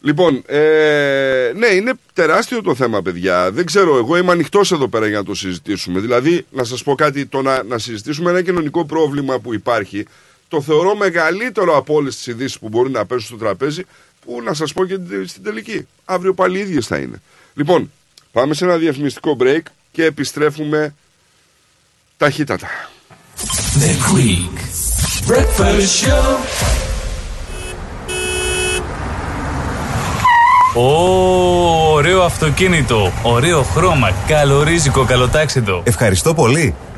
[0.00, 3.50] Λοιπόν, ε, ναι, είναι τεράστιο το θέμα, παιδιά.
[3.50, 6.00] Δεν ξέρω, εγώ είμαι ανοιχτός εδώ πέρα για να το συζητήσουμε.
[6.00, 10.06] Δηλαδή, να σας πω κάτι, το να, να συζητήσουμε ένα κοινωνικό πρόβλημα που υπάρχει,
[10.48, 13.82] το θεωρώ μεγαλύτερο από όλες τις ειδήσεις που μπορεί να πέσουν στο τραπέζι,
[14.24, 15.86] που να σας πω και την- στην τελική.
[16.04, 17.22] Αύριο πάλι οι ίδιες θα είναι.
[17.54, 17.92] Λοιπόν,
[18.32, 19.60] πάμε σε ένα διαφημιστικό break
[19.92, 20.94] και επιστρέφουμε
[22.16, 22.68] ταχύτατα.
[23.78, 24.58] The Greek
[25.30, 26.36] Breakfast Show.
[30.74, 35.82] Ω, ωραίο αυτοκίνητο, ωραίο χρώμα, καλορίζικο, καλοτάξιτο.
[35.84, 36.74] Ευχαριστώ πολύ.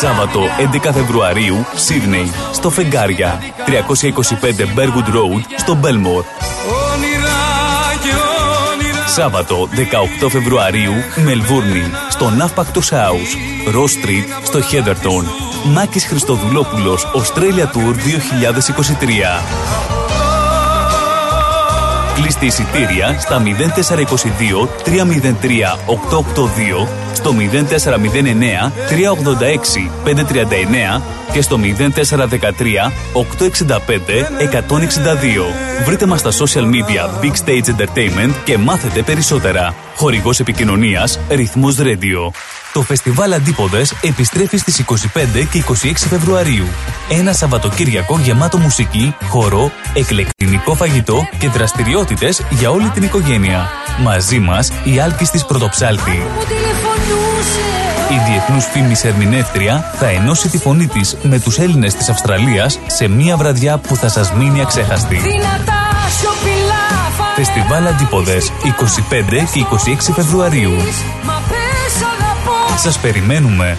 [0.00, 0.40] Σάββατο
[0.86, 3.70] 11 Φεβρουαρίου, Σίδνεϊ, στο Φεγγάρια, 325
[4.76, 6.24] Bergwood Road, στο Μπέλμορ.
[6.92, 7.40] όνειρα
[8.02, 8.10] και
[8.72, 9.68] όνειρα Σάββατο
[10.24, 10.92] 18 Φεβρουαρίου,
[11.24, 13.32] Μελβούρνη, στο Navpactus House,
[13.74, 15.24] Ross Street, στο Heatherton.
[15.64, 19.42] Μάκης Χριστοδουλόπουλος, Australia Tour 2023.
[22.14, 24.94] Κλείστε εισιτήρια στα 0422 303
[25.86, 31.00] 882, στο 0409 386 539
[31.34, 33.20] και στο 0413 865
[34.38, 35.84] 162.
[35.84, 39.74] Βρείτε μας στα social media Big Stage Entertainment και μάθετε περισσότερα.
[39.96, 42.30] Χορηγός επικοινωνίας Ρυθμός Radio.
[42.72, 46.66] Το φεστιβάλ Αντίποδες επιστρέφει στις 25 και 26 Φεβρουαρίου.
[47.08, 53.70] Ένα Σαββατοκύριακο γεμάτο μουσική, χορό, εκλεκτινικό φαγητό και δραστηριότητες για όλη την οικογένεια.
[54.02, 56.22] Μαζί μας η Άλκης της Πρωτοψάλτη.
[58.10, 63.08] Η διεθνούς φήμης ερμηνεύτρια θα ενώσει τη φωνή της με τους Έλληνες της Αυστραλίας σε
[63.08, 65.16] μια βραδιά που θα σας μείνει αξέχαστη.
[65.16, 65.82] Δυνατά
[66.18, 66.84] σιωπηλά
[67.34, 70.70] Φεστιβάλ Αντίποδες 25 και 26 Φεβρουαρίου.
[71.24, 73.78] Μα πες αγαπώ Σας περιμένουμε.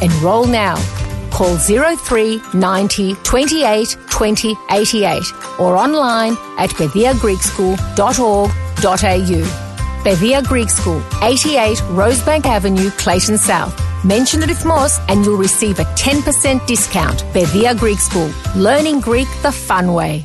[0.00, 0.76] Enroll now.
[1.30, 5.22] Call 03 90 28 20 88
[5.58, 9.42] or online at bediagreekschool.org.au.
[10.04, 13.72] Bedia Greek School, 88 Rosebank Avenue, Clayton South.
[14.02, 17.24] Mention the Rithmos and you'll receive a 10% discount.
[17.32, 20.24] Bedia Greek School, learning Greek the fun way.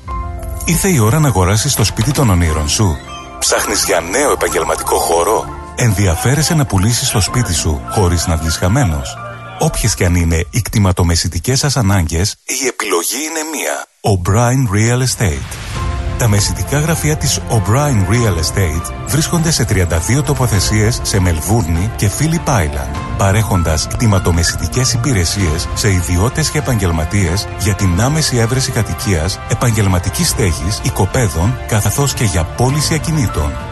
[0.66, 2.98] Ήρθε η ώρα να αγοράσεις το σπίτι των ονείρων σου.
[3.40, 5.46] Ψάχνεις για νέο επαγγελματικό χώρο.
[5.76, 9.18] Ενδιαφέρεσαι να πουλήσεις το σπίτι σου χωρίς να βγεις χαμένος.
[9.59, 13.87] Όποιες και αν είναι οι κτηματομεσητικές σας ανάγκες, η επιλογή είναι μία.
[14.01, 15.73] O'Brien Real Estate.
[16.19, 22.49] Τα μεσητικά γραφεία της O'Brien Real Estate βρίσκονται σε 32 τοποθεσίες σε Μελβούρνη και Phillip
[22.49, 30.81] Island, παρέχοντας κτηματομεσητικές υπηρεσίες σε ιδιώτες και επαγγελματίες για την άμεση έβρεση κατοικίας, επαγγελματικής στέγης,
[30.83, 33.72] οικοπαίδων, καθώς και για πώληση ακινήτων.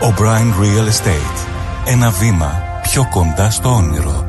[0.00, 1.46] O'Brien Real Estate.
[1.84, 4.26] Ένα βήμα πιο κοντά στο όνειρο.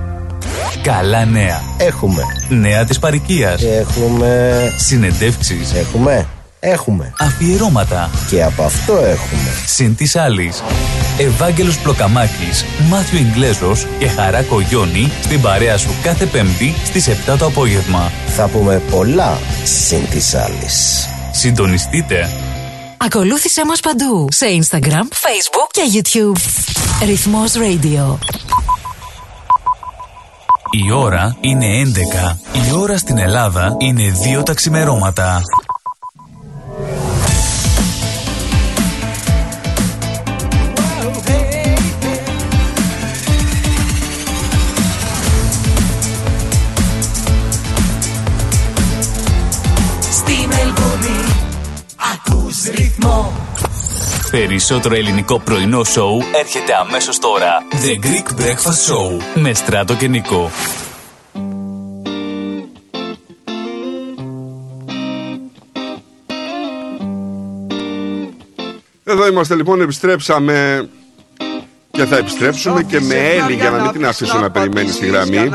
[0.81, 1.61] Καλά νέα.
[1.77, 2.21] Έχουμε.
[2.49, 3.63] Νέα της παροικίας.
[3.63, 4.59] Έχουμε.
[4.77, 5.73] Συνεντεύξεις.
[5.73, 6.27] Έχουμε.
[6.59, 7.13] Έχουμε.
[7.19, 8.09] Αφιερώματα.
[8.29, 9.51] Και από αυτό έχουμε.
[9.65, 10.63] Συν της άλλης.
[11.17, 17.45] Ευάγγελος Πλοκαμάκης, Μάθιο Ιγκλέζος και Χαρά Κογιόνι στην παρέα σου κάθε Πέμπτη στις 7 το
[17.45, 18.11] απόγευμα.
[18.35, 21.07] Θα πούμε πολλά συν της άλλης.
[21.31, 22.29] Συντονιστείτε.
[22.97, 26.37] Ακολούθησέ μας παντού σε Instagram, Facebook και YouTube.
[27.05, 28.17] Ρυθμός Radio.
[30.71, 32.37] Η ώρα είναι 11.
[32.67, 35.41] Η ώρα στην Ελλάδα είναι 2 τα ξημερώματα.
[53.07, 53.31] Ρυθμό
[54.31, 57.57] Περισσότερο ελληνικό πρωινό σοου έρχεται αμέσως τώρα.
[57.71, 60.51] The Greek Breakfast Show με Στράτο και Νικό.
[69.03, 70.89] Εδώ είμαστε λοιπόν, επιστρέψαμε
[71.97, 75.49] και θα επιστρέψουμε και με Έλλη για να μην την αφήσω να περιμένει στη γραμμή.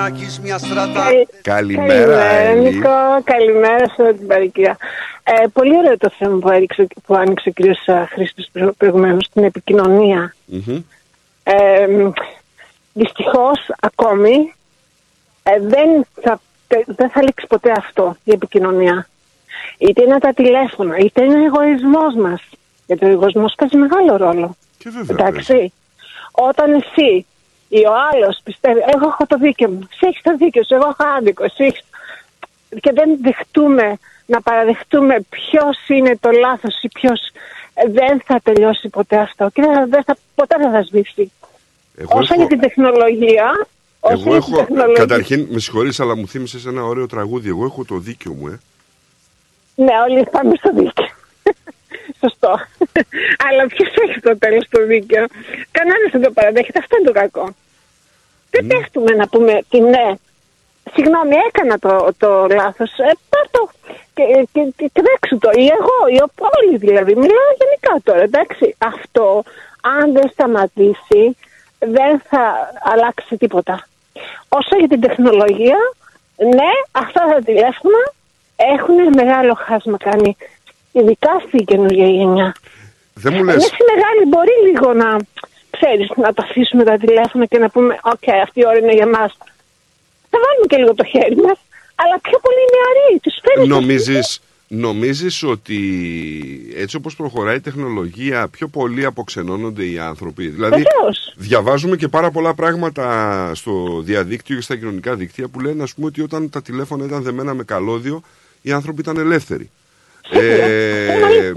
[1.43, 2.71] Καλημέρα, Έλλη.
[2.71, 2.89] Νίκο.
[3.25, 4.77] Καλημέρα σε όλη την παροικία.
[5.23, 7.61] Ε, πολύ ωραίο το θέμα που, έριξε, που άνοιξε ο κ.
[8.09, 10.35] Χρήστος προηγουμένως στην επικοινωνία.
[10.45, 10.83] Μμμ.
[11.43, 11.87] Ε,
[12.93, 14.53] δυστυχώς ακόμη
[15.43, 19.09] ε, δεν, θα, τε- δεν θα λήξει ποτέ αυτό η επικοινωνία.
[19.79, 22.43] Είτε είναι τα τηλέφωνα, είτε είναι ο εγωισμός μας.
[22.87, 24.57] Γιατί ο εγωισμός παίζει μεγάλο ρόλο.
[24.79, 25.17] Και βέβαια.
[25.27, 25.73] Εντάξει.
[26.33, 27.27] Όταν εσύ
[27.69, 30.85] ή ο άλλος πιστεύει, εγώ έχω το δίκιο μου, εσύ έχεις το δίκιο σου, εγώ
[30.89, 31.83] έχω άδικο, εσύ έχεις...
[32.81, 37.21] Και δεν δεχτούμε να παραδεχτούμε ποιος είναι το λάθος ή ποιος
[37.91, 41.33] δεν θα τελειώσει ποτέ αυτό και δεν, δεν θα, ποτέ δεν θα σβήσει.
[41.97, 43.67] Εγώ Όσο έχω- για την τεχνολογία,
[44.01, 44.95] όσο Εγώ για την έχω, τεχνολογία.
[45.07, 47.49] καταρχήν, με συγχωρείς, αλλά μου θύμισες ένα ωραίο τραγούδι.
[47.49, 48.61] Εγώ έχω το δίκιο μου, ε.
[49.75, 51.07] Ναι, όλοι πάμε στο δίκαιο.
[52.21, 52.53] Σωστό.
[53.49, 55.25] Αλλά ποιος έχει στο τέλος το δίκαιο;
[55.71, 56.79] Κανένας δεν το παραδέχεται.
[56.79, 57.55] Αυτό είναι το κακό.
[58.51, 60.13] Δεν πέφτουμε να πούμε τι ναι.
[60.95, 62.91] Συγγνώμη, έκανα το, το λάθος.
[62.99, 63.71] Ε, πάρ' το
[64.15, 64.23] και,
[64.53, 65.51] και, και, και δέξου το.
[65.55, 67.13] Ή εγώ, ή ο- όλοι δηλαδή.
[67.15, 68.75] Μιλάω γενικά τώρα, εντάξει.
[68.79, 69.43] Αυτό,
[70.01, 71.37] αν δεν σταματήσει,
[71.79, 73.87] δεν θα αλλάξει τίποτα.
[74.49, 75.77] Όσο για την τεχνολογία,
[76.37, 78.03] ναι, αυτά τα τηλέφωνα
[78.57, 80.37] έχουν μεγάλο χάσμα κάνει.
[80.93, 82.55] Ειδικά στην καινούργια γενιά.
[83.15, 85.17] Δεν μου Εμείς λες, οι μεγάλοι μπορεί λίγο να,
[85.71, 89.07] ξέρεις, να τα αφήσουμε τα τηλέφωνα και να πούμε «OK, αυτή η ώρα είναι για
[89.07, 89.37] μας».
[90.31, 91.59] Θα βάλουμε και λίγο το χέρι μας,
[91.95, 95.79] αλλά πιο πολύ νεαροί, τους φέρνει το νομίζεις, νομίζεις ότι
[96.77, 101.35] έτσι όπως προχωράει η τεχνολογία πιο πολύ αποξενώνονται οι άνθρωποι; Δηλαδή, Βεβαίως.
[101.37, 103.05] διαβάζουμε και πάρα πολλά πράγματα
[103.55, 107.23] στο διαδίκτυο και στα κοινωνικά δίκτυα που λένε ας πούμε ότι όταν τα τηλέφωνα ήταν
[107.23, 108.23] δεμένα με καλώδιο
[108.63, 109.71] οι άνθρωποι ήταν ελεύθεροι.
[110.31, 111.53] Ε,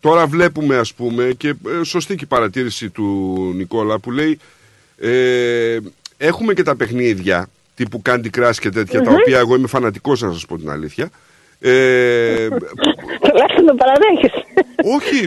[0.00, 3.04] τώρα βλέπουμε ας πούμε και ε, σωστή και η παρατήρηση του
[3.56, 4.38] Νικόλα που λέει
[4.98, 5.78] ε,
[6.16, 9.16] έχουμε και τα παιχνίδια τύπου Candy Crush και τέτοια τα Μμμ.
[9.20, 11.10] οποία εγώ είμαι φανατικός να σας πω την αλήθεια
[11.60, 12.48] ε,
[13.28, 14.44] Τουλάχιστον το παραδέχεσαι.
[14.94, 15.26] όχι,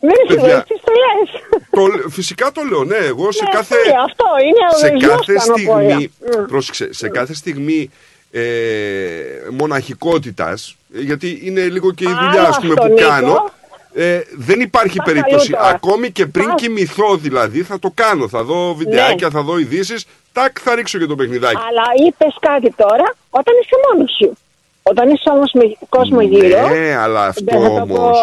[0.00, 2.00] Δεν είσαι παιδιά, εσύ το λες.
[2.02, 2.96] το, φυσικά το λέω, ναι.
[2.96, 5.90] Εγώ σε Ναι, κάθε, αυτό είναι, αυτό είναι ο σε εγωισμός κάθε πάνω απ' όλα.
[5.90, 6.10] στιγμή,
[6.40, 6.44] Μμ.
[6.46, 7.90] πρόσεξε, σε κάθε στιγμή
[8.32, 8.42] ε,
[9.50, 13.08] μοναχικότητας, ε, γιατί είναι λίγο και η Άλλο δουλειά ας πούμε, αυτό, που Νίκο.
[13.08, 13.50] κάνω,
[13.94, 15.52] ε, δεν υπάρχει Πας περίπτωση.
[15.54, 15.74] αλλού τώρα.
[15.74, 16.60] Ακόμη και πριν Πας.
[16.60, 18.28] κοιμηθώ δηλαδή, θα το κάνω.
[18.28, 19.32] Θα δω βιντεάκια, Ναι.
[19.32, 20.06] θα δω ειδήσεις.
[20.32, 21.56] Τάκ, θα ρίξω και το παιχνιδάκι.
[21.68, 24.36] Αλλά είπες κάτι τώρα όταν είσαι μόνος σου.
[24.82, 26.68] Όταν είσαι όμως με κόσμο γύρω.
[26.68, 28.18] Ναι, αλλά αυτό δεν θα το όμως...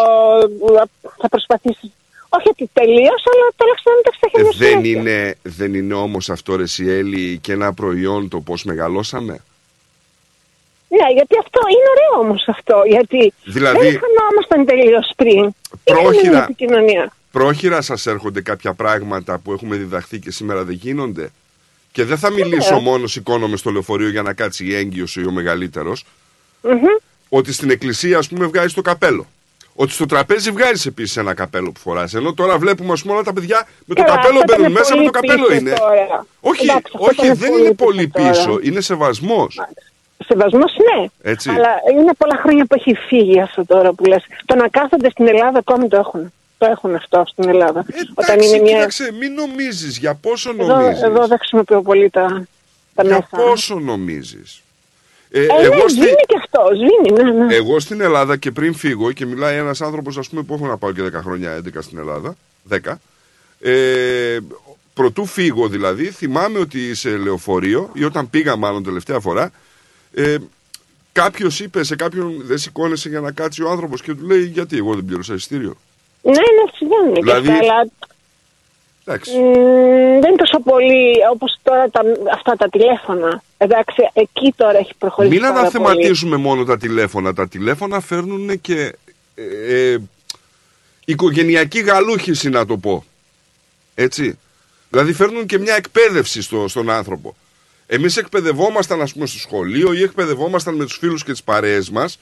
[0.58, 1.90] πω, θα προσπαθήσεις.
[2.28, 4.58] Όχι ότι τελείως, αλλά τουλάχιστον να τα στα χέρια Ε, σου.
[4.58, 4.90] δεν, έτσι.
[4.90, 9.40] είναι, δεν είναι όμως αυτό ρε Σιέλη και ένα προϊόν το πώς μεγαλώσαμε;
[10.98, 12.82] Ναι, γιατί αυτό είναι ωραίο όμως αυτό.
[12.86, 15.54] Γιατί Δηλαδή- δεν χανόμασταν τελείως πριν.
[15.84, 16.20] Πρόχειρα.
[16.22, 17.12] Είχαμε επικοινωνία.
[17.32, 21.30] Πρόχειρα σας έρχονται κάποια πράγματα που έχουμε διδαχθεί και σήμερα δεν γίνονται;
[21.92, 25.30] Και δεν θα μιλήσω μόνος σηκώνομαι στο λεωφορείο για να κάτσει η έγκυος ή ο
[25.30, 26.04] μεγαλύτερος.
[26.62, 26.80] Μμμ.
[27.28, 29.26] Ότι στην εκκλησία ας πούμε βγάζει το καπέλο.
[29.74, 32.14] ότι στο τραπέζι βγάζεις επίσης ένα καπέλο που φοράς.
[32.14, 34.72] Ενώ τώρα βλέπουμε ας πούμε, όλα τα παιδιά με το Καλά, καπέλο αυτό μπαίνουν ήταν
[34.72, 35.72] μέσα, με το πολύ καπέλο πίσω είναι.
[35.78, 36.26] τώρα.
[36.40, 38.30] Όχι, Εντάξει, αυτό όχι ήταν δεν πολύ είναι πολύ πίσω τώρα.
[38.30, 38.58] πίσω.
[38.62, 39.58] Είναι σεβασμός.
[40.26, 41.06] Σεβασμός ναι.
[41.22, 41.50] Έτσι.
[41.50, 44.24] Αλλά είναι πολλά χρόνια που έχει φύγει αυτό τώρα που λες.
[44.44, 46.32] Το να κάθονται στην Ελλάδα ακόμη το έχουν.
[46.58, 47.84] Το έχουν αυτό στην Ελλάδα.
[48.14, 48.74] Όταν Εντάξει, είναι μια...
[48.74, 49.98] κοίταξε, μην νομίζεις.
[49.98, 52.46] Για πόσο Εδώ, νομίζεις; εδώ δεν χρησιμοποιώ πολύ τα,
[52.94, 53.28] τα Για μέσα.
[53.44, 54.62] πόσο νομίζεις;
[55.30, 57.54] Ε, Ε, εγώ, ναι, στη- σβήνει και αυτό, σβήνει, ναι, ναι.
[57.54, 60.76] εγώ στην Ελλάδα και πριν φύγω και μιλάει ένας άνθρωπος, ας πούμε, που έχω να
[60.76, 62.36] πάω και 10 χρόνια 11 στην Ελλάδα.
[62.70, 63.00] 10.
[63.60, 64.38] Ε,
[64.94, 69.50] προτού φύγω δηλαδή, θυμάμαι ότι σε λεωφορείο ή όταν πήγα μάλλον τελευταία φορά,
[70.14, 70.36] ε,
[71.12, 74.76] κάποιος είπε σε κάποιον δεν σηκώνεσαι για να κάτσει ο άνθρωπος και του λέει γιατί
[74.76, 75.76] εγώ δεν πλήρωσα εισιτήριο;
[76.22, 77.90] Ναι, ναι, συμβαίνουν και Δηλαδή, αυτά, αλλά
[79.04, 79.38] Εντάξει.
[79.38, 79.42] μ,
[80.20, 82.00] δεν είναι τόσο πολύ όπως τώρα τα,
[82.34, 83.42] αυτά τα τηλέφωνα.
[83.58, 85.66] Εντάξει, εκεί τώρα έχει προχωρήσει Μην πάρα πολύ.
[85.66, 87.34] αναθεματίζουμε μόνο τα τηλέφωνα.
[87.34, 88.96] Τα τηλέφωνα φέρνουν και
[89.34, 89.98] ε, ε,
[91.04, 93.04] οικογενειακή γαλούχηση να το πω.
[93.94, 94.38] Έτσι.
[94.90, 97.36] Δηλαδή φέρνουν και μια εκπαίδευση στο, στον άνθρωπο.
[97.92, 102.18] Εμείς εκπαιδευόμασταν ας πούμε στο σχολείο ή εκπαιδευόμασταν με τους φίλους και τις παρέες μας;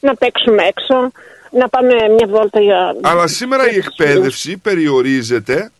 [0.00, 1.10] Να παίξουμε έξω,
[1.50, 2.96] να πάμε μια βόλτα για...
[3.00, 5.70] αλλά σήμερα η εκπαίδευση περιορίζεται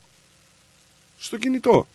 [1.18, 1.86] στο κινητό.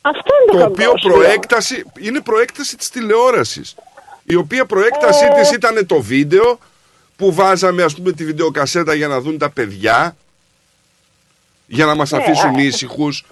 [0.00, 3.74] Αυτό είναι το, το οποίο κακό, προέκταση είναι προέκταση της τηλεόρασης
[4.24, 5.40] η οποία προέκτασή Ε.
[5.40, 6.58] της ήταν το βίντεο
[7.16, 10.16] που βάζαμε ας πούμε τη βιντεοκασέτα για να δουν τα παιδιά
[11.66, 13.24] για να μας Ναι, αφήσουν α, ίσυχους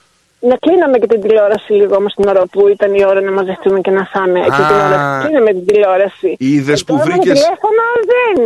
[0.48, 3.81] Να κλείναμε και την τηλεόραση λίγο όμως την ώρα που ήταν η ώρα να μαζευτούμε
[3.81, 4.39] και να φάμε.
[4.40, 5.20] Εκεί την ώρα.
[5.24, 6.36] Κλείναμε την τηλεόραση.
[6.39, 8.36] είδες που Τώρα με βρήκες τηλέφωνα δεν.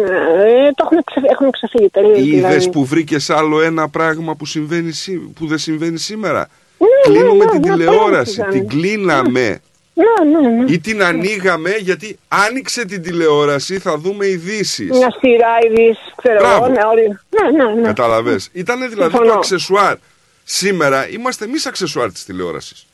[0.67, 1.21] Ε, το έχουν, ξε...
[1.31, 2.19] έχουν ξεφύγει τελείως.
[2.19, 2.71] είδες δηλαδή.
[2.71, 6.49] που βρήκες άλλο ένα πράγμα που, συμβαίνει, σή- που δεν συμβαίνει σήμερα;
[6.79, 9.61] Ναι, κλείνουμε ναι, την ναι, τηλεόραση πάρα την κλείναμε
[9.95, 10.73] Ναι, ναι, ναι.
[10.73, 14.91] ή την ανοίγαμε γιατί άνοιξε την τηλεόραση θα δούμε ειδήσεις.
[14.99, 16.65] Μια σειρά ειδήσεις, ξέρω Μπράβο.
[16.65, 16.73] εγώ.
[16.73, 17.19] Ναι, όλοι.
[17.57, 17.87] ναι, ναι, ναι.
[17.87, 18.49] Καταλαβες.
[18.53, 19.33] Ήταν δηλαδή Συμφωνώ.
[19.33, 19.95] το αξεσουάρ.
[20.53, 22.87] Σήμερα είμαστε εμείς αξεσουάρ της τηλεόρασης.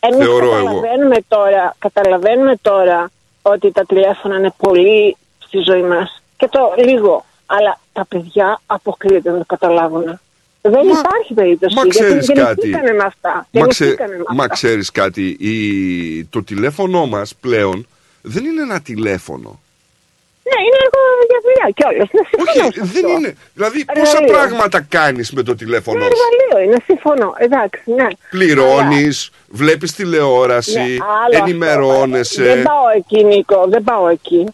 [0.00, 0.64] Εμείς Θεωρώ εγώ.
[0.64, 3.10] καταλαβαίνουμε τώρα, καταλαβαίνουμε τώρα
[3.42, 6.22] ότι τα τηλέφωνα είναι πολύ στη ζωή μας.
[6.36, 7.24] Και το λίγο.
[7.46, 10.20] Αλλά τα παιδιά αποκλείεται να το καταλάβουν.
[10.62, 11.74] Δεν υπάρχει περίπτωση.
[11.74, 12.38] μα γιατί ξέρεις κάτι.
[12.38, 13.46] γεννηθήκανε με αυτά.
[13.50, 13.84] Μα, ξε...
[13.84, 14.54] Γεννηθήκανε με μα αυτά.
[14.54, 16.24] ξέρεις κάτι, η...
[16.24, 17.86] το τηλέφωνο μας πλέον
[18.22, 19.60] δεν είναι ένα τηλέφωνο.
[20.48, 21.00] Ναι, είναι έργο
[21.30, 22.08] για δουλειά κιόλας.
[22.16, 23.16] Ναι, συμφωνώ Όχι, σε δεν αυτό.
[23.18, 23.30] είναι.
[23.54, 24.32] Δηλαδή, πόσα Εργαλείο.
[24.34, 26.22] πράγματα κάνεις με το τηλέφωνο; Είναι σου.
[26.22, 27.34] εργαλείο, είναι συμφωνώ.
[27.38, 28.06] Εντάξει, ναι.
[28.30, 30.82] Πληρώνεις, βλέπεις τηλεόραση, Ναι,
[31.24, 31.44] άλλο αυτό.
[31.44, 32.42] ενημερώνεσαι.
[32.42, 34.46] Δεν πάω εκεί, Νίκο, δεν πάω εκεί.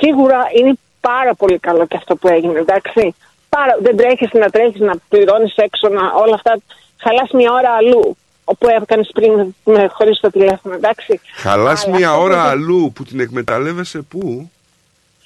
[0.00, 3.14] Σίγουρα είναι πάρα πολύ καλό και αυτό που έγινε, εντάξει.
[3.48, 6.58] Πάρα, δεν τρέχεις να τρέχεις να πληρώνεις έξω, να, όλα αυτά.
[7.02, 8.16] Χαλάς μια ώρα αλλού.
[8.44, 11.20] Όπου έκανες πριν με, χωρίς το τηλέφωνο, εντάξει.
[11.34, 14.50] Χαλάς Αλλά μια αυτό ώρα που- αλλού που την εκμεταλλεύεσαι πού;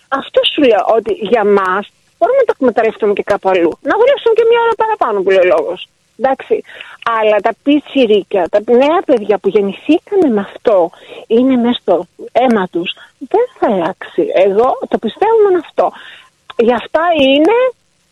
[0.09, 1.85] Αυτό σου λέω ότι για μας
[2.19, 3.73] μπορούμε να το εκμεταλλευτούμε και κάπου αλλού.
[3.89, 5.89] Να δουλέψουμε και μια ώρα παραπάνω που λέει ο λόγος.
[6.19, 6.57] Εντάξει.
[7.20, 10.91] Αλλά τα πιτσιρίκια, τα νέα παιδιά που γεννηθήκανε με αυτό,
[11.27, 14.23] είναι μέσα στο αίμα τους, δεν θα αλλάξει.
[14.35, 15.93] Εγώ το πιστεύω με αυτό.
[16.57, 17.57] Γι' αυτά είναι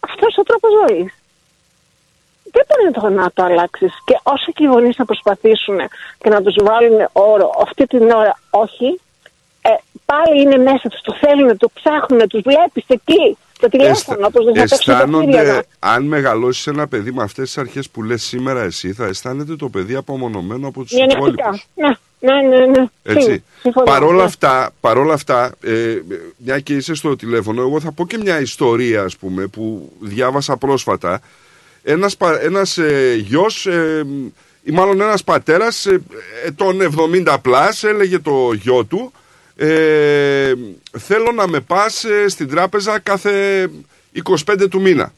[0.00, 1.12] αυτός ο τρόπος ζωής.
[2.54, 3.92] Δεν μπορεί να το, να το αλλάξεις.
[4.04, 5.78] Και όσο και οι γονείς να προσπαθήσουν
[6.18, 9.00] και να τους βάλουν όρο αυτή την ώρα, όχι,
[9.66, 9.70] ε,
[10.04, 13.36] πάλι είναι μέσα τους, το θέλουν, το ψάχνουν, τους βλέπεις εκεί.
[13.60, 17.44] Το τηλέφωνο, όπως δεν θα παίξουν τα αισθάνονται, χέρια αν μεγαλώσεις ένα παιδί με αυτές
[17.44, 21.16] τις αρχές που λες σήμερα εσύ, θα αισθάνεται το παιδί απομονωμένο από τους Γενετικά.
[21.18, 21.66] υπόλοιπους.
[21.74, 21.88] Ναι,
[22.20, 22.66] ναι, ναι.
[22.66, 22.84] ναι.
[23.02, 23.44] Έτσι.
[23.60, 24.22] Συμφωνώ, Παρόλα ναι.
[24.22, 25.98] αυτά, παρόλα αυτά ε,
[26.36, 30.56] μια και είσαι στο τηλέφωνο, εγώ θα πω και μια ιστορία, ας πούμε, που διάβασα
[30.56, 31.20] πρόσφατα.
[31.82, 34.06] Ένας, πα- ένας ε, γιος, ε,
[34.62, 36.02] ή μάλλον ένας πατέρας ε,
[36.46, 36.78] ετών
[37.24, 39.12] 70 πλάς, έλεγε το γιο του,
[39.56, 40.54] ε,
[40.98, 43.70] θέλω να με πας ε, στην τράπεζα κάθε
[44.24, 45.12] 25 του μήνα.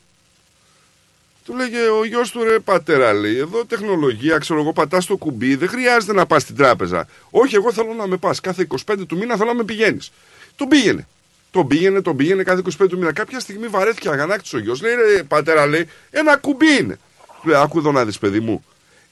[1.45, 5.55] Του λέγε ο γιος του ρε πατέρα, λέει: Εδώ τεχνολογία, ξέρω εγώ, πατάς το κουμπί,
[5.55, 7.09] δεν χρειάζεται να πας στην τράπεζα.
[7.31, 8.41] Όχι, εγώ θέλω να με πας.
[8.41, 10.13] Κάθε 25 του μήνα θέλω να με πηγαίνεις.
[10.57, 11.07] Τον πήγαινε.
[11.51, 13.13] Τον πήγαινε, τον πήγαινε κάθε 25 του μήνα.
[13.13, 14.83] Κάποια στιγμή βαρέθηκε αγανάκτησε ο γιος.
[14.83, 16.99] Λέει: Ρε πατέρα, λέει: Ένα κουμπί είναι.
[17.43, 18.65] Του λέει: Άκου εδώ να δεις, παιδί μου.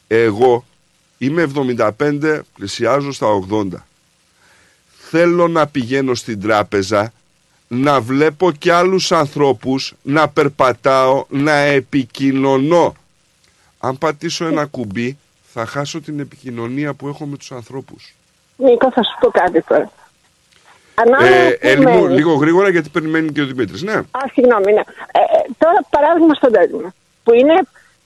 [0.07, 0.65] Εγώ
[1.17, 3.67] είμαι 75, πλησιάζω στα 80.
[5.09, 7.11] Θέλω να πηγαίνω στην τράπεζα
[7.67, 12.95] να βλέπω και άλλους ανθρώπους να περπατάω, να επικοινωνώ.
[13.79, 15.17] Αν πατήσω ένα κουμπί
[15.53, 18.15] θα χάσω την επικοινωνία που έχω με τους ανθρώπους.
[18.57, 19.81] Νίκο, θα σου πω κάτι τώρα.
[19.81, 22.15] Ε, Ανάλογα Έλλη που μου, μένεις.
[22.17, 23.81] λίγο γρήγορα γιατί περιμένει και ο Δημήτρης.
[23.81, 23.93] Ναι.
[23.93, 24.81] Α, συγγνώμη, ναι.
[25.11, 27.53] Ε, ε, τώρα παράδειγμα στον Τέρμο, που είναι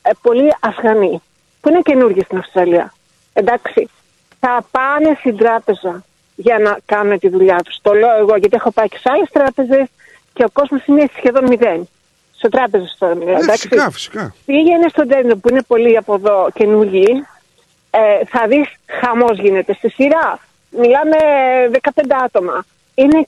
[0.02, 1.22] ε, πολλοί Αφγανοί,
[1.62, 2.94] που είναι καινούργοι στην Αυστραλία.
[3.34, 3.90] Εντάξει,
[4.40, 6.04] θα πάνε στην τράπεζα
[6.42, 7.78] για να κάνουν τη δουλειά τους.
[7.82, 9.88] Το λέω εγώ γιατί έχω πάει και σε άλλες τράπεζες
[10.34, 11.90] και ο κόσμος είναι σχεδόν μηδέν.
[12.38, 13.34] Σε τράπεζες τώρα μιλάω.
[13.34, 13.68] Ναι, εντάξει.
[13.68, 14.36] φυσικά, φυσικά.
[14.46, 17.26] Πήγαινε στον Τέντο που είναι πολύ από εδώ καινούργοι.
[17.92, 20.40] Ε, θα δεις χαμός γίνεται στη σειρά.
[20.70, 21.18] Μιλάμε
[21.82, 22.66] 15 άτομα.
[22.96, 23.28] Είναι,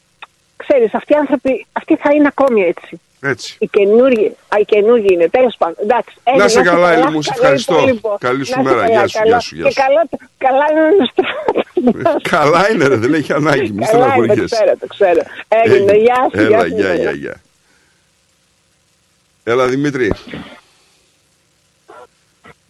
[0.56, 3.02] ξέρεις, αυτοί οι άνθρωποι αυτοί θα είναι ακόμη έτσι.
[3.24, 3.56] Έτσι.
[3.60, 5.76] Οι καινούργοι, α, οι καινούργοι είναι, τέλος πάντων.
[5.84, 7.76] Εντάξει, Να Έλλη, σε καλά, Έλλη μου, σε καλό ευχαριστώ.
[7.78, 8.18] υπόλοιπο.
[8.20, 8.76] Καλή σου Να σε μέρα.
[8.88, 9.30] καλά, Γεια σου, καλά.
[9.30, 9.82] γεια σου, γεια Και σου.
[9.82, 10.02] καλά,
[10.38, 12.20] καλά είναι να στρέφω.
[12.22, 13.72] Καλά είναι, ρε, δεν έχει ανάγκη.
[13.72, 14.56] Μη Καλά είναι, το στεναχωριέσαι.
[14.56, 15.22] ξέρω, το ξέρω.
[15.48, 16.76] Έγινε, γεια σου, Έλα, γεια σου.
[16.76, 17.42] γεια, γεια, γεια.
[19.44, 20.12] Έλα, Δημήτρη.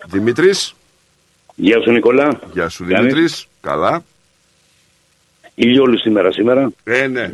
[0.06, 0.76] Δημήτρης.
[1.56, 2.40] Γεια σου Νικόλα.
[2.54, 3.48] Γεια σου Κάνεις; Δημήτρης.
[3.62, 4.04] Καλά.
[5.56, 6.72] Ηλιόλου σήμερα σήμερα.
[6.84, 7.30] Ε, ναι.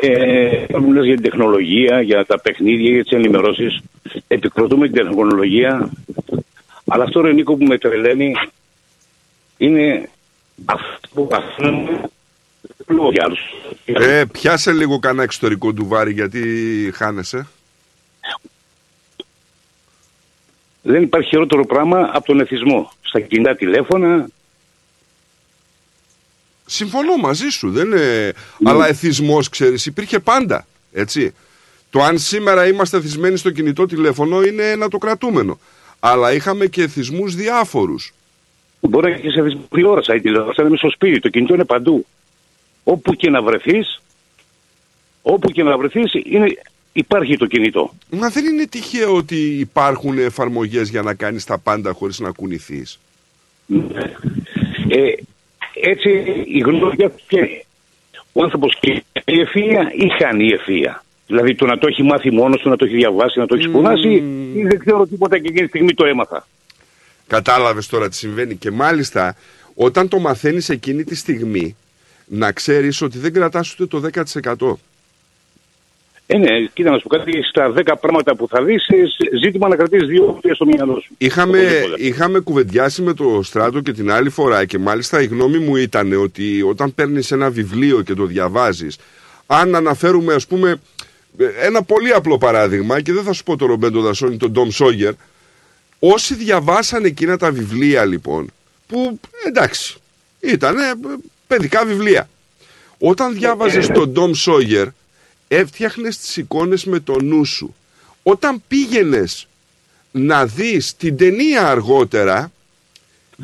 [0.00, 3.80] Ε, μου λες για την τεχνολογία, για τα παιχνίδια, για τις ενημερώσεις.
[4.28, 5.90] Επικροτούμε την τεχνολογία.
[6.86, 8.34] Αλλά αυτό ρε Νίκο που με τρελαίνει
[9.56, 10.08] είναι
[10.64, 12.10] αυτό που καθόμαστε
[12.86, 13.40] λόγω για άλλους.
[13.84, 16.42] Ε, πιάσε λίγο κανένα εξωτερικό ντουβάρι γιατί
[16.94, 17.46] χάνεσαι.
[20.82, 22.90] Δεν υπάρχει χειρότερο πράγμα από τον εθισμό.
[23.00, 24.28] Στα κινητά τηλέφωνα,
[26.70, 27.70] Συμφωνώ μαζί σου.
[27.70, 28.32] Δεν είναι...
[28.64, 30.66] Αλλά εθισμός, ξέρεις, υπήρχε πάντα.
[30.92, 31.34] Έτσι.
[31.90, 35.58] Το αν σήμερα είμαστε εθισμένοι στο κινητό τηλέφωνο είναι ένα το κρατούμενο.
[36.00, 38.12] Αλλά είχαμε και εθισμούς διάφορους.
[38.80, 40.14] Μπορεί να έχεις σε τηλεόραση.
[40.14, 41.18] Η τηλεόραση είναι στο σπίτι.
[41.20, 42.06] Το κινητό είναι παντού.
[42.84, 44.02] Όπου και να βρεθείς,
[45.22, 46.12] όπου και να βρεθείς,
[46.92, 47.94] υπάρχει το κινητό.
[48.10, 52.98] Μα δεν είναι τυχαίο ότι υπάρχουν εφαρμογές για να κάνεις τα πάντα χωρίς να κουνηθείς.
[54.88, 55.12] Ε,
[55.82, 56.08] έτσι
[56.46, 57.64] η γνώμη και
[58.32, 62.30] ο άνθρωπος και η ευθεία ή χάνει η ευθεία; Δηλαδή το να το έχει μάθει
[62.30, 64.08] μόνος του, να το έχει διαβάσει, να το έχει σπουδάσει,
[64.54, 66.46] ή δεν ξέρω τίποτα και εκείνη τη στιγμή το έμαθα;
[67.26, 68.54] Κατάλαβες τώρα τι συμβαίνει.
[68.54, 69.36] Και μάλιστα
[69.74, 71.76] όταν το μαθαίνεις εκείνη τη στιγμή
[72.24, 74.10] να ξέρεις ότι δεν κρατάς ούτε το
[74.42, 74.72] 10%.
[76.30, 78.86] Ε, ναι, κοίτα να σου πω κάτι, στα 10 πράγματα που θα δεις,
[79.42, 81.14] ζήτημα να κρατήσεις δύο στο μυαλό σου.
[81.18, 85.76] Είχαμε, είχαμε κουβεντιάσει με το στράτο και την άλλη φορά και μάλιστα η γνώμη μου
[85.76, 88.98] ήταν ότι όταν παίρνεις ένα βιβλίο και το διαβάζεις,
[89.46, 90.80] αν αναφέρουμε ας πούμε
[91.60, 95.12] ένα πολύ απλό παράδειγμα και δεν θα σου πω το Ρομπέντο Δασόνι, τον Ντόμ Σόγερ,
[95.98, 98.52] όσοι διαβάσαν εκείνα τα βιβλία λοιπόν,
[98.86, 99.96] που εντάξει,
[100.40, 100.76] ήταν
[101.46, 102.28] παιδικά βιβλία.
[102.98, 104.86] Όταν διάβαζες τον Ντόμ Σόγερ,
[105.48, 107.74] έφτιαχνες τις εικόνες με το νου σου.
[108.22, 109.46] Όταν πήγαινες
[110.10, 112.52] να δεις την ταινία αργότερα,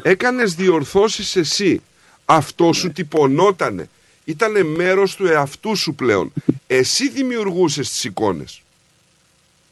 [0.03, 1.83] έκανες διορθώσεις εσύ.
[2.25, 3.89] Αυτό σου τυπωνότανε.
[4.25, 6.33] Ήτανε μέρος του εαυτού σου πλέον.
[6.67, 8.63] Εσύ δημιουργούσες τις εικόνες.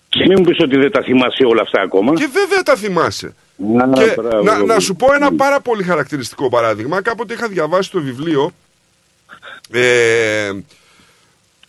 [0.09, 2.15] Και μην μου πεις ότι δεν τα θυμάσαι όλα αυτά ακόμα.
[2.15, 3.35] Και βέβαια τα θυμάσαι.
[3.57, 4.67] Να, Και μπράβο, να, μπράβο.
[4.67, 7.03] να σου πω ένα πάρα πολύ χαρακτηριστικό παράδειγμα.
[7.03, 8.53] Κάποτε είχα διαβάσει το βιβλίο.
[9.71, 10.51] Ε,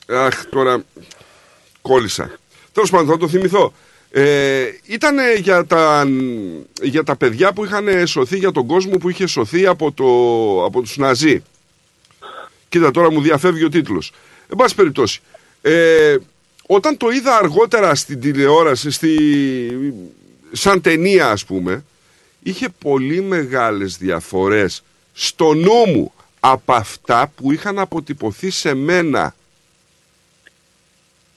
[0.08, 0.84] αχ, τώρα
[1.82, 2.32] κόλλησα.
[2.72, 3.74] Τέλος πάντων, θα το θυμηθώ.
[4.12, 6.08] Ε, ήταν για τα,
[6.82, 10.06] για τα παιδιά που είχαν σωθεί, για τον κόσμο που είχε σωθεί από, το,
[10.66, 11.44] από τους Ναζί.
[12.70, 14.12] Κοίτα, τώρα μου διαφεύγει ο τίτλος.
[14.50, 15.22] Εν πάση περιπτώσει,
[15.62, 16.16] ε,
[16.66, 19.18] όταν το είδα αργότερα στην τηλεόραση, στη,
[20.52, 21.86] σαν ταινία ας πούμε,
[22.44, 29.36] είχε πολύ μεγάλες διαφορές στο νου μου από αυτά που είχαν αποτυπωθεί σε μένα.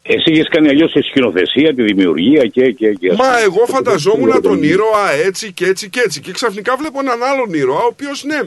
[0.08, 2.70] Εσύ είχες κάνει αλλιώς τη σκηνοθεσία, τη δημιουργία και.
[2.70, 6.20] και, και Μα εγώ φανταζόμουν τον ήρωα έτσι και έτσι και έτσι.
[6.20, 8.40] Και ξαφνικά βλέπω έναν άλλον ήρωα, ο οποίος ναι,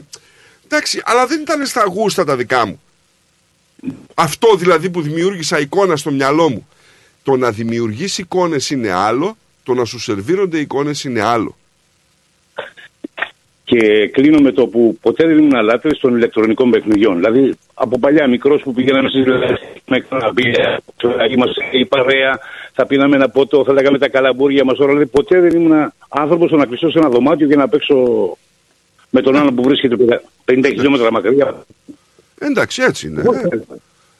[0.64, 2.80] εντάξει, αλλά δεν ήταν στα γούστα τα δικά μου.
[4.14, 6.68] Αυτό δηλαδή που δημιούργησα εικόνα στο μυαλό μου.
[7.22, 11.56] Το να δημιουργήσει εικόνες είναι άλλο, το να σου σερβίρονται εικόνες είναι άλλο.
[13.70, 17.14] Και κλείνω με το που ποτέ δεν ήμουν αλάτρης των ηλεκτρονικών παιχνιδιών.
[17.14, 19.22] Δηλαδή, από παλιά μικρός που πήγαμε στι
[19.86, 20.80] με καναπία,
[21.30, 22.38] είμαστε η παρέα,
[22.72, 24.88] θα πίναμε ένα ποτό, θα λέγαμε τα καλαμπούρια μας όλα.
[24.88, 27.96] Δηλαδή, ποτέ δεν ήμουν άνθρωπος να κλειστώ σε ένα δωμάτιο και να παίξω
[29.10, 31.64] με τον άλλο που βρίσκεται 50 χιλιόμετρα μακριά.
[32.38, 33.22] Εντάξει, έτσι είναι.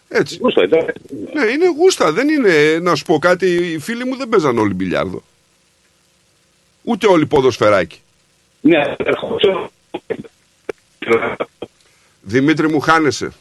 [0.08, 0.38] Ε, Έτσι.
[0.40, 0.80] Γούστα, ήταν.
[1.32, 2.12] Ναι, είναι γούστα.
[2.12, 5.22] Δεν είναι, να σου πω κάτι, οι φίλοι μου δεν παίζαν όλοι μπιλιάρδο.
[6.82, 8.00] Ούτε όλοι ποδοσφαιράκι.
[8.60, 9.68] Ναι, ερχόντουσαν.
[12.22, 13.32] Δημήτρη μου χάνεσαι.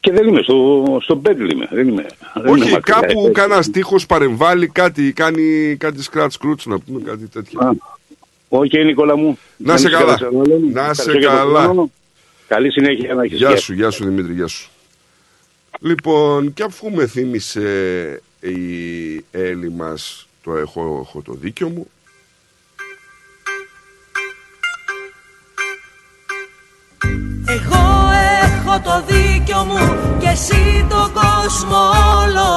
[0.00, 1.68] Και δεν είμαι, στο, στο Μπέντλ είμαι.
[1.70, 2.96] Δεν είμαι δεν είμαι Όχι, μακριά.
[3.00, 7.60] κάπου κανένα τείχο παρεμβάλλει κάτι, κάνει κάτι scratch scrooch να πούμε κάτι τέτοιο.
[7.60, 7.70] Α,
[8.48, 9.38] Όχι, Νικόλα μου.
[9.56, 10.16] Να σε μην καλά.
[10.16, 10.44] σε καλά.
[10.72, 11.62] Να Ευχαριστώ σε για το καλά.
[11.62, 11.90] χρόνο.
[12.48, 13.38] Καλή συνέχεια να έχεις.
[13.38, 14.70] Γεια σου, γεια σου Δημήτρη, γεια σου.
[15.80, 21.86] Λοιπόν, και αφού με θύμισε η Έλλη μας, το έχω, έχω το δίκιο μου,
[27.46, 27.84] Εγώ
[28.42, 31.80] έχω το δίκιο μου και εσύ τον κόσμο
[32.16, 32.48] όλο.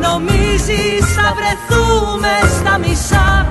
[0.00, 0.30] Νομίζω
[0.70, 3.46] νομίζεις θα βρεθούμε στα μισά.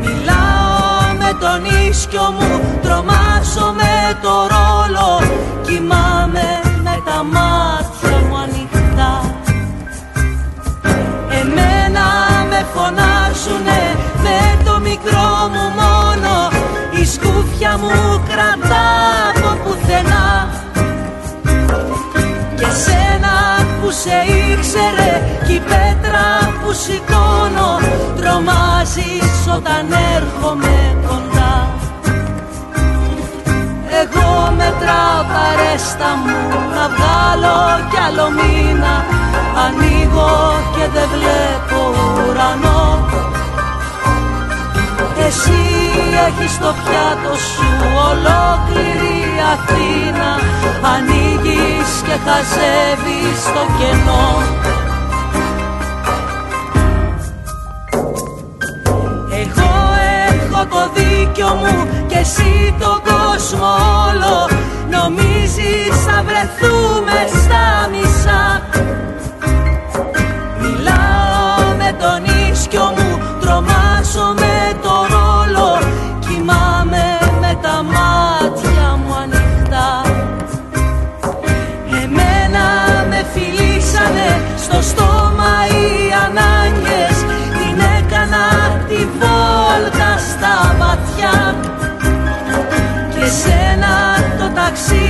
[0.00, 5.20] Μιλάω με τον ίσκιο μου Τρομάζω με το ρόλο.
[5.62, 7.93] Κοιμάμαι με τα μάτια
[17.74, 18.86] σκούφια μου κρατά
[19.36, 20.48] από πουθενά.
[22.56, 23.36] Και σένα
[23.80, 24.16] που σε
[24.52, 25.12] ήξερε
[25.46, 26.26] κι η πέτρα
[26.62, 27.70] που σηκώνω
[28.16, 29.86] Τρομάζεις όταν
[30.16, 31.68] έρχομαι κοντά.
[34.02, 36.38] Εγώ μετράω τα ρέστα μου
[36.74, 37.58] να βγάλω
[37.90, 38.94] κι άλλο μήνα.
[39.64, 40.32] Ανοίγω
[40.74, 41.80] και δεν βλέπω
[42.28, 43.04] ουρανό
[45.26, 45.62] Εσύ
[46.26, 47.68] έχεις το πιάτο σου
[48.08, 49.18] ολόκληρη
[49.52, 50.30] Αθήνα.
[50.94, 54.28] Ανοίγεις και χαζεύεις το κενό.
[59.42, 59.72] Εγώ
[60.28, 63.66] έχω το δίκιο μου και εσύ τον κόσμο
[64.08, 64.48] όλο.
[64.90, 68.62] Νομίζεις θα βρεθούμε στα μισά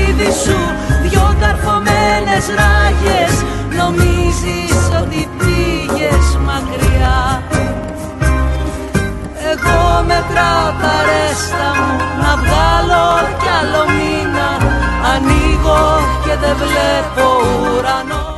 [0.05, 0.59] ταξίδι σου
[1.02, 3.44] δυο καρφωμένες ράγες
[3.76, 7.43] Νομίζεις ότι πήγες μακριά
[9.52, 14.48] Εγώ μετράω τα ρέστα μου να βγάλω κι άλλο μήνα
[15.14, 17.40] Ανοίγω και δεν βλέπω
[17.78, 18.32] ουρανό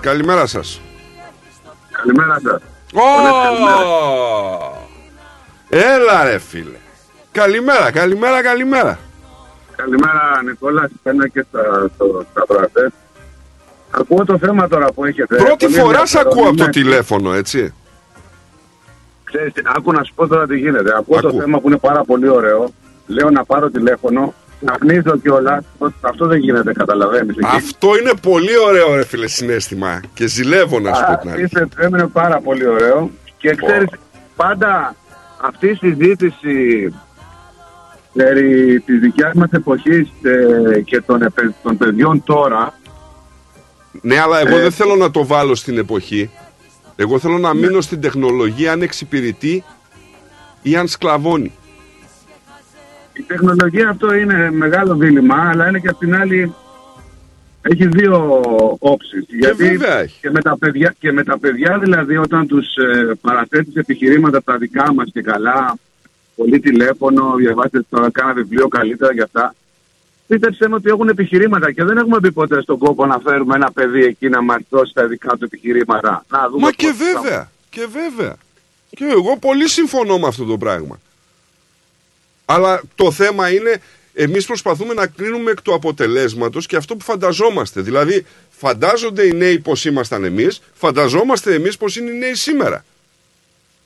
[0.00, 0.80] Καλημέρα σας.
[1.92, 2.62] Καλημέρα σας.
[2.94, 3.08] Ω!
[5.68, 6.76] Έλα ρε φίλε.
[7.32, 8.98] Καλημέρα, καλημέρα, καλημέρα.
[9.80, 11.60] Καλημέρα Νικόλας, σένα και στα,
[11.94, 12.92] στο, στα μπράζε.
[13.90, 15.36] Ακούω το θέμα τώρα που έχετε.
[15.36, 16.32] Πρώτη Πολύ φορά σε ενδιαφέρον.
[16.32, 16.70] ακούω από το Ναι.
[16.70, 17.74] τηλέφωνο, έτσι.
[19.24, 20.94] Ξέρεις, τι, άκου να σου πω τώρα τι γίνεται.
[20.98, 22.70] Ακούω το θέμα που είναι πάρα πολύ ωραίο.
[23.06, 24.34] Λέω να πάρω τηλέφωνο.
[24.64, 25.64] Καπνίζω κιόλα.
[26.00, 27.36] Αυτό δεν γίνεται, καταλαβαίνεις.
[27.54, 31.68] Αυτό είναι πολύ ωραίο ρε φίλε συνέστημα και ζηλεύω να σου πω την αλήθεια.
[31.78, 33.10] Έμεινε πάρα πολύ ωραίο.
[33.38, 33.88] Και ξέρεις,
[34.36, 34.94] πάντα
[35.42, 36.84] αυτή η συζήτηση
[38.12, 42.78] περί της δικιάς μας εποχής ε, και των, επαι- των παιδιών τώρα
[44.02, 46.30] Ναι, αλλά εγώ Ε, δεν θέλω να το βάλω στην εποχή.
[46.96, 49.64] Εγώ θέλω να μείνω στην τεχνολογία αν εξυπηρετεί
[50.62, 51.52] ή αν σκλαβώνει.
[53.12, 56.54] η τεχνολογία αυτό είναι μεγάλο δίλημα αλλά είναι και απ' την άλλη
[57.62, 58.40] έχει δύο
[58.78, 60.18] όψεις γιατί βέβαια έχει.
[60.20, 64.56] και με, τα παιδιά, και με τα παιδιά δηλαδή όταν τους ε, παραθέτεις επιχειρήματα τα
[64.56, 65.74] δικά μας και καλά
[66.40, 69.54] πολύ τηλέφωνο, διαβάστε τώρα κάνα βιβλίο καλύτερα για αυτά
[70.26, 73.72] πίστεψέ με ότι έχουν επιχειρήματα και δεν έχουμε μπει ποτέ στον κόπο να φέρουμε ένα
[73.72, 76.24] παιδί εκεί να μας δώσει τα δικά του επιχειρήματα.
[76.28, 78.36] Να δούμε Μα πώς και θα- βέβαια, και βέβαια.
[78.90, 81.00] Και εγώ πολύ συμφωνώ με αυτό το πράγμα.
[82.44, 83.80] Αλλά το θέμα είναι,
[84.14, 87.80] εμείς προσπαθούμε να κρίνουμε εκ του αποτελέσματος και αυτό που φανταζόμαστε.
[87.80, 92.84] Δηλαδή, φαντάζονται οι νέοι πώς ήμασταν εμείς, φανταζόμαστε εμείς πώς είναι οι νέοι σήμερα.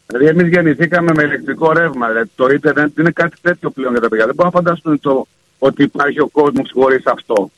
[0.07, 2.09] Δηλαδή, εμείς γεννηθήκαμε με ηλεκτρικό ρεύμα.
[2.09, 4.25] Δηλαδή, το ίντερνετ είναι κάτι τέτοιο πλέον για τα παιδιά.
[4.27, 5.27] Δεν μπορούν να φανταστούν το,
[5.59, 7.51] ότι υπάρχει ο κόσμος χωρίς αυτό.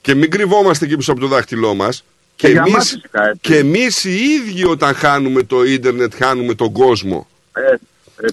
[0.00, 2.04] Και μην κρυβόμαστε εκεί πίσω από το δάχτυλό μας.
[2.36, 3.38] Και, Και για μας εμείς, φυσικά, έτσι.
[3.40, 7.26] και εμείς οι ίδιοι όταν χάνουμε το ίντερνετ, χάνουμε τον κόσμο.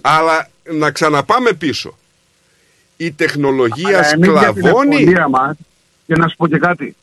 [0.02, 1.98] Αλλά να ξαναπάμε πίσω.
[2.98, 4.96] Η τεχνολογία Αλλά εμείς για την σκλαβώνει.
[4.96, 5.56] ευκολία μας,
[6.08, 6.96] και να σου πω και κάτι.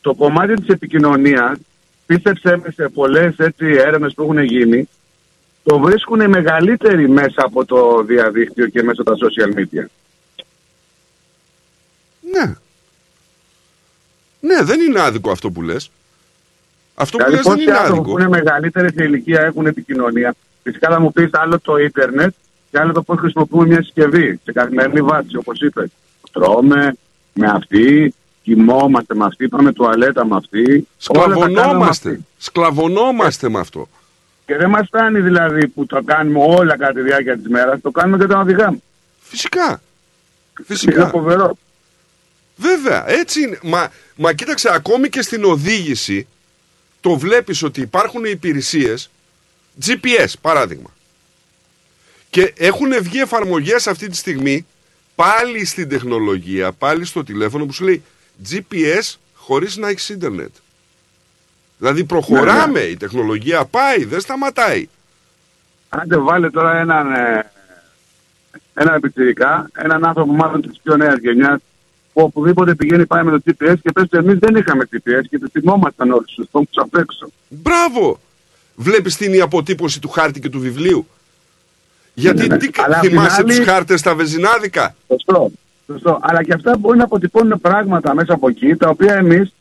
[0.00, 1.58] Το κομμάτι της επικοινωνίας,
[2.06, 4.88] πίστεψέ με σε πολλές έρευνες που έχουν γίνει,
[5.64, 9.84] το βρίσκουν οι μεγαλύτεροι μέσα από το διαδίκτυο και μέσα από τα social media.
[12.32, 12.54] Ναι.
[14.40, 15.90] Ναι, δεν είναι άδικο αυτό που λες.
[16.94, 18.12] Αυτό που Δηλαδή, λες δεν πόσοι είναι άνθρωποι άδικο.
[18.14, 20.34] που είναι μεγαλύτεροι σε ηλικία έχουν επικοινωνία.
[20.62, 22.34] Φυσικά θα μου πεις άλλο το ίντερνετ
[22.70, 25.90] και άλλο το πώς χρησιμοποιούμε μια συσκευή σε καθημερινή βάση, όπως είπες.
[26.32, 26.96] Τρώμε
[27.32, 30.88] με αυτή, κοιμόμαστε με αυτή, πάμε τουαλέτα με αυτή.
[31.08, 32.08] όλα τα κάνουμε με Σκλαβωνόμαστε.
[32.10, 32.26] αυτή.
[32.38, 33.88] Σκλαβωνόμαστε με αυτό.
[34.46, 37.90] Και δεν μας φτάνει δηλαδή που το κάνουμε όλα κατά τη διάρκεια της μέρας, το
[37.90, 38.78] κάνουμε και όταν οδηγάμε.
[39.20, 39.66] Φυσικά.
[39.68, 41.08] Είναι Φυσικά.
[41.08, 41.58] φοβερό.
[42.56, 43.58] Βέβαια, έτσι είναι.
[43.62, 46.26] Μα, μα κοίταξε, ακόμη και στην οδήγηση
[47.00, 49.10] το βλέπεις ότι υπάρχουν υπηρεσίες
[49.86, 50.90] GPS παράδειγμα
[52.30, 54.66] και έχουν βγει εφαρμογές αυτή τη στιγμή
[55.14, 58.02] πάλι στην τεχνολογία, πάλι στο τηλέφωνο που σου λέει
[58.50, 60.54] GPS χωρίς να έχεις ίντερνετ.
[61.84, 64.88] Δηλαδή προχωράμε, η τεχνολογία πάει, δεν σταματάει.
[65.88, 67.50] Άντε βάλε τώρα έναν, ε,
[68.74, 71.60] έναν επιχειρικά, έναν άνθρωπο μάλλον της πιο νέας γενιάς,
[72.12, 75.38] που οπουδήποτε πηγαίνει πάει με το GPS και πες του εμείς δεν είχαμε GPS και
[75.38, 77.28] το θυμόμασταν όλοι στους τόμους απ' έξω.
[77.48, 78.20] Μπράβο!
[78.74, 81.06] Βλέπεις τι είναι η αποτύπωση του χάρτη και του βιβλίου.
[82.14, 82.56] Γιατί Ναι, ναι.
[82.56, 84.94] τι Αλλά απ' την θυμάσαι άλλη- τους χάρτες στα βεζινάδικα.
[85.08, 85.50] Σωστό.
[85.86, 86.18] Σωστό.
[86.22, 89.52] Αλλά και αυτά μπορεί να αποτυπώνουν πράγματα μέσα από εκεί, τα οποία εμείς,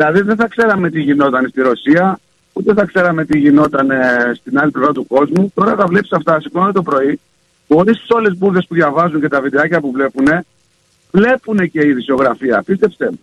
[0.00, 2.20] δηλαδή δεν θα ξέραμε τι γινόταν στη Ρωσία,
[2.52, 5.52] ούτε θα ξέραμε τι γινόταν ε, στην άλλη πλευρά του κόσμου.
[5.54, 7.20] Τώρα τα βλέπεις αυτά, σηκώνονται το πρωί,
[7.68, 10.26] χωρίς τις όλες μπουρδες που διαβάζουν και τα βιντεάκια που βλέπουν,
[11.10, 12.62] βλέπουν και η ειδησιογραφία.
[12.62, 13.20] Πίστεψτε μου.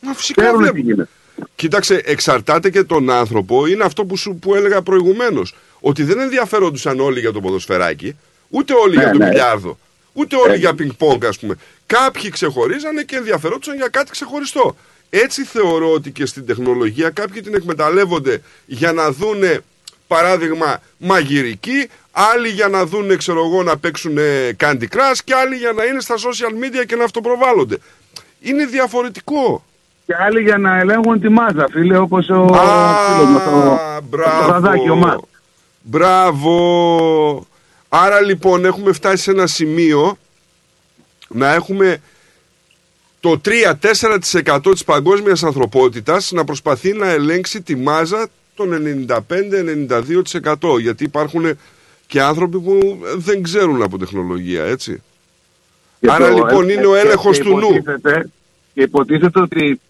[0.00, 0.80] Μα φυσικά Ξέρουν βλέπουν.
[0.80, 1.08] τι γίνεται.
[1.54, 3.66] Κοίταξε, εξαρτάται και τον άνθρωπο.
[3.66, 5.54] Είναι αυτό που, σου, που έλεγα προηγουμένως.
[5.80, 8.16] Ότι δεν ενδιαφερόντουσαν όλοι για το ποδοσφαιράκι,
[8.48, 9.26] ούτε όλοι Ναι, για το ναι.
[9.28, 9.78] μπιλιάρδο,
[10.12, 10.60] ούτε όλοι Έτσι.
[10.60, 11.54] για πινκ-πονγκ, ας πούμε.
[11.86, 14.76] Κάποιοι ξεχωρίζανε και ενδιαφερόντουσαν για κάτι ξεχωριστό.
[15.14, 19.60] Έτσι θεωρώ ότι και στην τεχνολογία κάποιοι την εκμεταλλεύονται για να δούνε,
[20.06, 25.56] παράδειγμα, μαγειρική, άλλοι για να δούνε, ξέρω εγώ, να παίξουν ε, Candy Crush και άλλοι
[25.56, 27.78] για να είναι στα social media και να αυτοπροβάλλονται.
[28.40, 29.64] Είναι διαφορετικό.
[30.06, 34.46] Και άλλοι για να ελέγχουν τη μάζα, φίλε, όπως ο φίλος μας, ο, μπράβο.
[34.46, 35.20] το Ραδάκι, ο Μάρκ.
[35.82, 37.46] Μπράβο.
[37.88, 40.18] Άρα λοιπόν έχουμε φτάσει σε ένα σημείο
[41.28, 42.00] να έχουμε
[43.22, 48.70] το 3-4% της παγκόσμιας ανθρωπότητας να προσπαθεί να ελέγξει τη μάζα των
[49.08, 51.58] 95-92% γιατί υπάρχουν
[52.06, 55.02] και άνθρωποι που δεν ξέρουν από τεχνολογία, έτσι.
[56.00, 57.74] Και Άρα το- λοιπόν ε, είναι ο και- έλεγχος και του νου.
[57.74, 58.26] υποτίθεται-
[58.74, 59.80] Και υποτίθεται ότι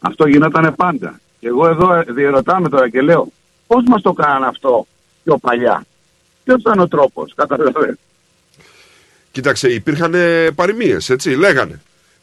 [0.00, 1.20] αυτό γινόταν πάντα.
[1.40, 3.28] Και εγώ εδώ ε, διερωτάμε τώρα και λέω,
[3.66, 4.86] πώς μας το κάνανε αυτό
[5.24, 5.84] πιο παλιά;
[6.44, 7.98] Ποιος ήταν ο τρόπος, καταλαβαίνετε.
[9.32, 10.14] Κοίταξε, υπήρχαν
[10.54, 11.80] παροιμίες, έτσι, λέγανε.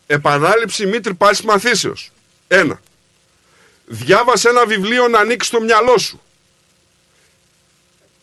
[0.07, 2.11] Επανάληψη μήτηρ πάσης μαθήσεως.
[2.47, 2.79] Ένα.
[3.85, 6.21] Διάβασε ένα βιβλίο να ανοίξει το μυαλό σου.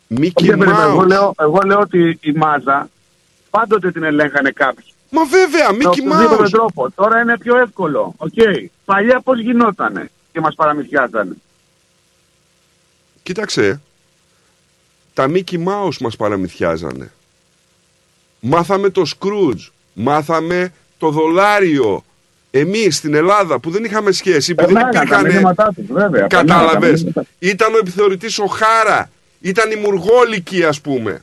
[0.06, 1.06] Mickey Όχι, περίμενε, εγώ, Mouse.
[1.06, 2.88] λέω, εγώ λέω ότι η μάζα
[3.50, 4.84] πάντοτε την ελέγχανε κάποιοι.
[5.10, 6.50] Μα βέβαια, Με Mickey οποιοδήποτε Mouse.
[6.50, 6.90] τρόπο.
[6.90, 8.14] Τώρα είναι πιο εύκολο.
[8.16, 8.32] Οκ.
[8.84, 11.34] Παλιά πώς γινότανε και μας παραμυθιάζανε.
[13.22, 13.80] Κοίταξε,
[15.14, 17.12] τα Mickey Mouse μας παραμυθιάζανε.
[18.40, 20.72] Μάθαμε το Scrooge, μάθαμε
[21.04, 22.04] το δολάριο.
[22.50, 25.26] Εμείς στην Ελλάδα που δεν είχαμε σχέση, που δεν Περνάγαν τα υπήρχαν...
[25.32, 26.26] μηνύματά τους, βέβαια.
[26.26, 27.02] περνάγαν τα Κατάλαβες.
[27.04, 27.28] μηνύματα.
[27.38, 29.10] Ήταν ο επιθεωρητής ο Χάρα.
[29.40, 31.22] Ήταν η Μουργόλικη ας πούμε.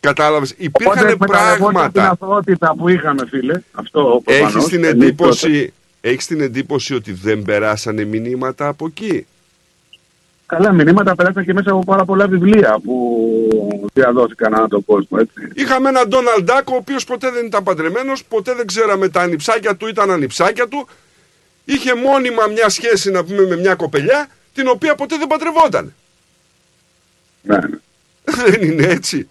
[0.00, 0.50] Κατάλαβες.
[0.50, 2.10] Οπότε Υπήρχαν εκμεταλλευόταν την πράγματα.
[2.10, 3.60] αθωότητα που είχαμε, φίλε.
[3.72, 9.26] Αυτό Έχεις προφανώς, την, εμείς εντύπωση, έχεις την εντύπωση ότι δεν περάσανε μηνύματα από εκεί;
[10.50, 15.48] Καλά, μηνύματα περάσαν και μέσα από πάρα πολλά βιβλία που διαδόθηκαν ανά τον κόσμο, έτσι.
[15.54, 19.76] Είχαμε έναν Ντόναλντ Ντάκ, ο οποίος ποτέ δεν ήταν παντρεμένος, ποτέ δεν ξέραμε τα ανιψάκια
[19.76, 20.88] του, ήταν ανιψάκια του.
[21.64, 25.94] Είχε μόνιμα μια σχέση, να πούμε, με μια κοπελιά, την οποία ποτέ δεν παντρευόταν.
[27.42, 27.78] Ναι, ναι.
[28.50, 29.28] δεν είναι έτσι.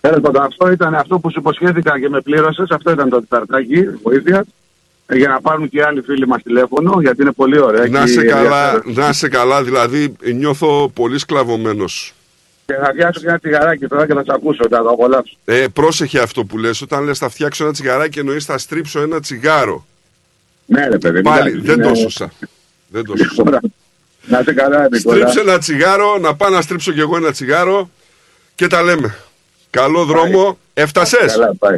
[0.00, 2.70] Τέλος πάντων, αυτό ήταν αυτό που σου υποσχέθηκα και με πλήρωσες.
[2.70, 4.46] Αυτό ήταν το τεταρτάκι βοήθειας.
[5.12, 7.86] Για να πάρουν και οι άλλοι φίλοι μας τηλέφωνο, γιατί είναι πολύ ωραία.
[7.88, 8.94] Να και σε καλά, ενδιαφέρον.
[9.06, 12.12] να σε καλά, δηλαδή νιώθω πολύ σκλαβωμένος.
[12.66, 15.36] Και θα φτιάξω και ένα τσιγαράκι τώρα και θα σε ακούσω, θα το απολαύσω.
[15.44, 19.20] Ε, πρόσεχε αυτό που λες, όταν λες θα φτιάξω ένα τσιγαράκι εννοείς θα στρίψω ένα
[19.20, 19.86] τσιγάρο.
[20.66, 21.22] Ναι, ρε παιδί.
[21.22, 22.32] Πάλι, εντάξει, δεν είναι- το σώσα.
[22.88, 23.42] Δεν το σώσα.
[23.46, 23.60] Ωραία.
[24.26, 25.16] Να σε καλά, Νικόλα.
[25.28, 27.90] Στρίψε ένα τσιγάρο, να πάω να στρίψω κι εγώ ένα τσιγάρο
[28.54, 29.16] και τα λέμε.
[29.70, 31.76] Καλό δρόμο, έφτασες; Καλά, πάει.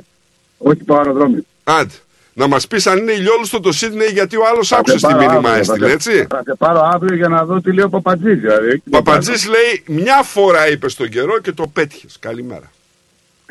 [0.58, 1.42] Όχι το αεροδρόμιο.
[1.64, 1.94] Άντε.
[2.32, 5.12] Να μας πεις αν είναι ηλιόλουστο το Σίδνεϊ γιατί ο άλλος Θα άκουσες σε τι
[5.12, 7.72] πάρω μήνυμα αύριο, θα έστειλε, σε- έτσι; Θα σε πάρω αύριο για να δω τι
[7.72, 8.40] λέει ο Παπατζής.
[8.40, 8.82] Δηλαδή.
[8.90, 12.16] Παπατζής λέει μια φορά είπες στον καιρό και το πέτυχες.
[12.20, 12.70] Καλημέρα.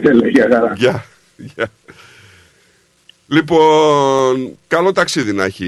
[0.01, 0.73] Και λέει για χαρά.
[0.77, 1.05] Γεια.
[1.35, 1.67] Γεια.
[3.27, 5.67] Λοιπόν, καλό ταξίδι να έχει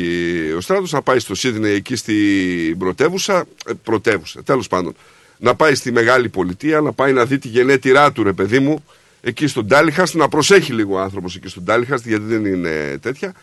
[0.57, 4.95] ο Στράτος να πάει στο Σίδνεϊ εκεί στην πρωτεύουσα, ε, πρωτεύουσα, τέλος πάντων,
[5.37, 8.83] να πάει στη μεγάλη πολιτεία, να πάει να δει τη γενέτειρά του ρε παιδί μου,
[9.21, 13.33] εκεί στον Τάλιχαστ, να προσέχει λίγο ο άνθρωπος εκεί στον Τάλιχαστ γιατί δεν είναι τέτοια.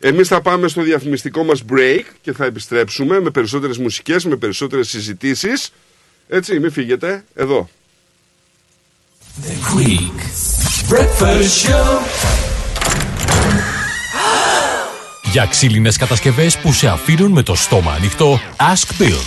[0.00, 4.88] Εμείς θα πάμε στο διαφημιστικό μας break και θα επιστρέψουμε με περισσότερες μουσικές, με περισσότερες
[4.88, 5.70] συζητήσεις.
[6.28, 7.68] Έτσι, μην φύγετε, εδώ.
[9.42, 10.20] Greek
[10.88, 11.98] Breakfast Show.
[15.32, 19.20] Για ξύλινες κατασκευές που σε αφήνουν με το στόμα ανοιχτό, Ask Bill.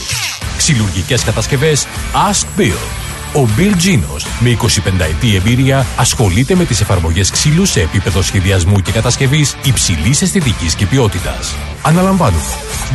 [0.57, 1.87] Ξυλουργικές κατασκευές
[2.31, 3.06] Ask Bill.
[3.37, 4.67] Ο Bill Genos, με 25
[4.99, 10.85] ετή εμπειρία, ασχολείται με τις εφαρμογές ξύλου σε επίπεδο σχεδιασμού και κατασκευής υψηλής αισθητικής και
[10.85, 11.55] ποιότητας.
[11.81, 12.43] Αναλαμβάνουμε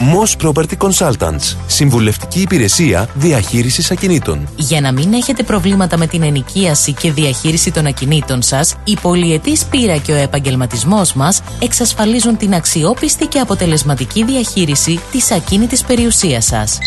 [0.00, 1.56] Moss Property Consultants.
[1.66, 4.48] Συμβουλευτική υπηρεσία διαχείρισης ακινήτων.
[4.56, 9.64] Για να μην έχετε προβλήματα με την ενοικίαση και διαχείριση των ακινήτων σας, η πολυετής
[9.64, 16.78] πείρα και ο επαγγελματισμός μας εξασφαλίζουν την αξιόπιστη και αποτελεσματική διαχείριση της ακίνητης περιουσίας σας.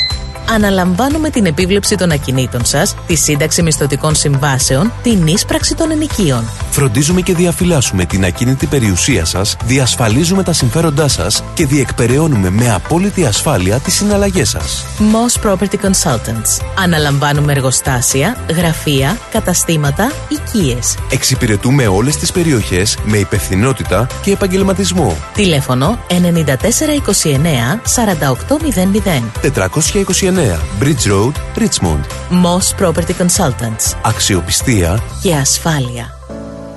[0.49, 6.43] Αναλαμβάνουμε την επίβλεψη των ακινήτων σας, τη σύνταξη μισθωτικών συμβάσεων, την ίσπραξη των ενοικίων.
[6.71, 13.02] Φροντίζουμε και διαφυλάσσουμε την ακίνητη περιουσία σας, διασφαλίζουμε τα συμφέροντά σας και διεκπεραιώνουμε με απόλυτη
[13.25, 14.85] ασφάλεια τις συναλλαγές σας.
[14.99, 16.65] Moss Property Consultants.
[16.77, 20.95] Αναλαμβάνουμε εργοστάσια, γραφεία, καταστήματα, οικίες.
[21.11, 25.17] Εξυπηρετούμε όλες τις περιοχές με υπευθυνότητα και επαγγελματισμό.
[25.33, 29.31] Τηλέφωνο 9429 4800.
[29.41, 32.03] 429 Bridge Road, Richmond.
[32.43, 33.95] Moss Property Consultants.
[34.01, 36.22] Αξιοπιστία Και ασφάλεια.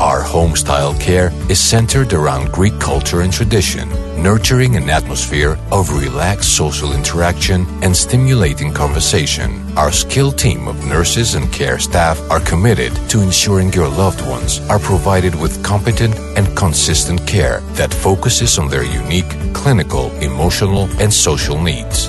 [0.00, 3.88] Our home style care is centered around Greek culture and tradition,
[4.22, 9.76] nurturing an atmosphere of relaxed social interaction and stimulating conversation.
[9.76, 14.60] Our skilled team of nurses and care staff are committed to ensuring your loved ones
[14.70, 21.12] are provided with competent and consistent care that focuses on their unique clinical, emotional, and
[21.12, 22.08] social needs.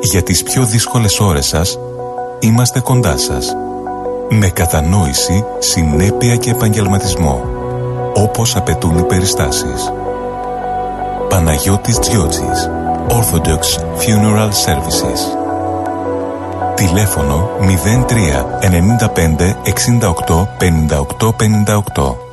[0.00, 1.78] Για τις πιο δύσκολες ώρες σας,
[2.38, 3.56] είμαστε κοντά σας.
[4.30, 7.44] Με κατανόηση, συνέπεια και επαγγελματισμό.
[8.14, 9.92] Όπως απαιτούν οι περιστάσεις.
[11.28, 12.70] Παναγιώτης Τζιότσης.
[13.08, 13.62] Orthodox
[13.98, 15.20] Funeral Services.
[16.74, 22.27] Τηλέφωνο 03 95 68 58 58.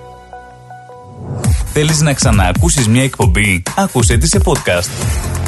[1.78, 4.90] Θέλεις να ξαναακούσεις μια εκπομπή; Άκουσέ τη σε podcast.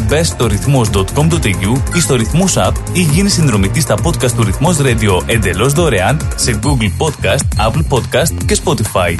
[0.08, 5.22] Μπες στο ρυθμός.com.au ή στο ρυθμός app ή γίνει συνδρομητής στα podcast του ρυθμός radio
[5.26, 9.16] εντελώς δωρεάν σε Google Podcast, Apple Podcast και Spotify.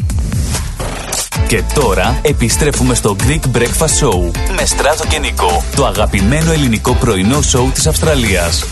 [1.48, 7.42] Και τώρα επιστρέφουμε στο Greek Breakfast Show με Στράτο και Νικό, το αγαπημένο ελληνικό πρωινό
[7.42, 8.66] σοου της Αυστραλίας.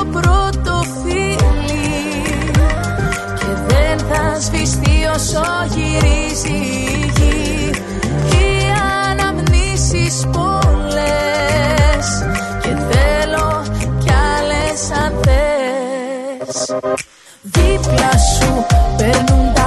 [0.00, 2.16] Το πρώτο φίλι.
[3.38, 5.42] Και δεν θα σβηστεί όσο
[5.74, 7.70] γυρίζει η γη.
[8.30, 8.46] Οι
[9.10, 12.06] αναμνήσεις πολλές.
[12.62, 13.62] Και θέλω
[13.98, 16.74] κι άλλες αν θες.
[17.42, 18.66] Δίπλα σου
[18.96, 19.59] περνούν τα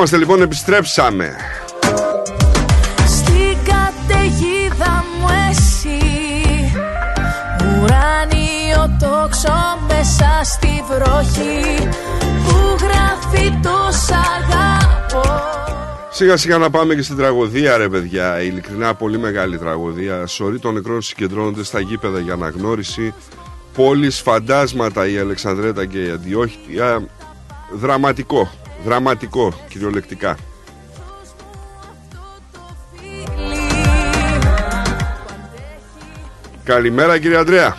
[0.00, 1.36] είμαστε λοιπόν, επιστρέψαμε.
[3.06, 6.00] Στην καταιγίδα μου εσύ
[7.60, 15.40] Ουράνιο τόξο μέσα στη βροχή Που γράφει τόσα αγάπω
[16.10, 18.42] Σιγά σιγά να πάμε και στην τραγωδία ρε παιδιά.
[18.42, 20.26] Ειλικρινά πολύ μεγάλη τραγωδία.
[20.26, 23.14] Σωροί των νεκρών συγκεντρώνονται στα γήπεδα για αναγνώριση.
[23.74, 27.08] Πόλεις φαντάσματα η Αλεξανδρέτα και η Αντιόχεια
[27.72, 28.50] Δραματικό
[28.84, 30.36] Δραματικό κυριολεκτικά
[36.64, 37.76] Καλημέρα κύριε Αντρέα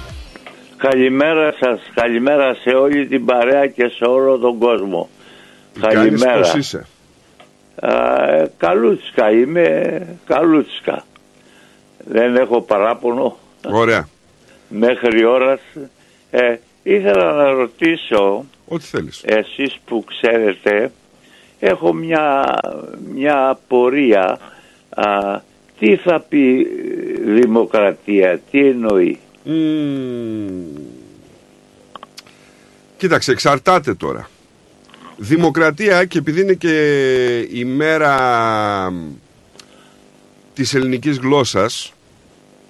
[0.77, 5.09] Καλημέρα σας, καλημέρα σε όλη την παρέα και σε όλο τον κόσμο.
[5.79, 6.39] καλημέρα.
[6.39, 6.85] Πώς είσαι
[7.75, 7.93] Α,
[8.57, 11.03] καλούτσικα είμαι, καλούτσικα.
[11.97, 13.37] Δεν έχω παράπονο.
[13.71, 14.07] Ωραία.
[14.67, 15.59] Μέχρι ώρας.
[16.31, 18.45] Ε, ήθελα να ρωτήσω.
[18.73, 19.21] Ό,τι θέλεις.
[19.25, 20.91] Εσείς που ξέρετε,
[21.59, 22.43] έχω μια,
[23.13, 24.39] μια απορία.
[24.89, 25.39] Α,
[25.79, 26.67] τι θα πει
[27.25, 29.19] δημοκρατία, τι εννοεί;
[32.97, 34.29] Κοίταξε, εξαρτάται τώρα.
[35.17, 36.75] Δημοκρατία και επειδή είναι και
[37.51, 38.93] η μέρα
[40.53, 41.93] της ελληνικής γλώσσας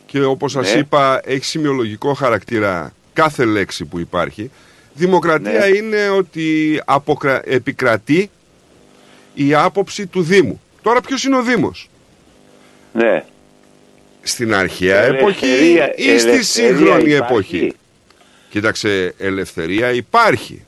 [0.06, 0.80] και όπως σας Ναι.
[0.80, 4.52] είπα έχει σημειολογικό χαρακτήρα κάθε λέξη που υπάρχει
[4.94, 5.66] δημοκρατία Ναι.
[5.78, 7.42] είναι ότι αποκρα...
[7.46, 8.30] επικρατεί
[9.34, 10.62] η άποψη του Δήμου.
[10.82, 11.90] Τώρα ποιος είναι ο Δήμος;
[12.94, 13.24] Ναι.
[14.22, 17.14] Στην αρχαία Ελευθερία- εποχή ή στη ελευθερία σύγχρονη υπάρχει.
[17.34, 17.74] εποχή;
[18.50, 20.66] Κοίταξε, ελευθερία υπάρχει.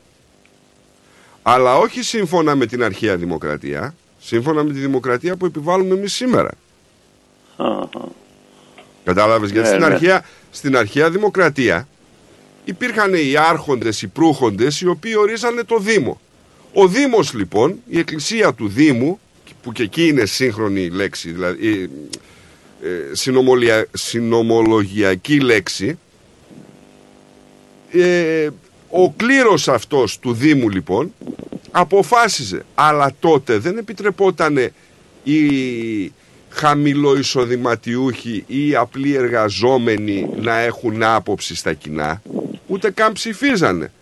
[1.42, 6.50] Αλλά όχι σύμφωνα με την αρχαία δημοκρατία, σύμφωνα με τη δημοκρατία που επιβάλλουμε εμείς σήμερα.
[9.04, 9.92] Κατάλαβες, γιατί Ναι, στην, ναι.
[9.94, 11.88] αρχαία, στην αρχαία δημοκρατία
[12.64, 16.20] υπήρχαν οι άρχοντες, οι προύχοντες, οι οποίοι ορίζανε το Δήμο.
[16.72, 19.18] Ο Δήμος λοιπόν, η εκκλησία του Δήμου,
[19.62, 21.90] που και εκεί είναι σύγχρονη λέξη, δηλαδή
[22.82, 25.98] ε, ε, συνομολια- συνομολογιακή λέξη,
[27.90, 28.48] ε,
[28.90, 31.14] ο κλήρος αυτός του Δήμου λοιπόν
[31.70, 34.70] αποφάσιζε αλλά τότε δεν επιτρεπόταν
[35.24, 35.40] οι
[36.48, 42.22] χαμηλοεισοδηματιούχοι ή οι απλοί εργαζόμενοι να έχουν άποψη στα κοινά
[42.74, 43.92] ούτε καν ψηφίζανε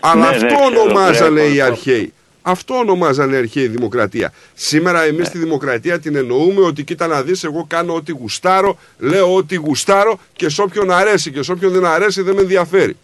[0.00, 1.72] αλλά Ναι, ναι, αυτό ξέρω, ονομάζανε ξέρω, οι αυτό.
[1.72, 2.12] αρχαίοι
[2.44, 4.32] αυτό ονομάζανε αρχαίοι δημοκρατία.
[4.54, 9.34] Σήμερα εμείς τη δημοκρατία την εννοούμε ότι κοίτα να δεις εγώ κάνω ό,τι γουστάρω, λέω
[9.34, 12.96] ό,τι γουστάρω και σε όποιον αρέσει και σε όποιον δεν αρέσει δεν με ενδιαφέρει.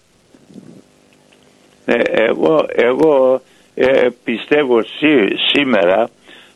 [1.84, 3.42] Ε, εγώ εγώ
[3.74, 6.08] ε, πιστεύω σή- σήμερα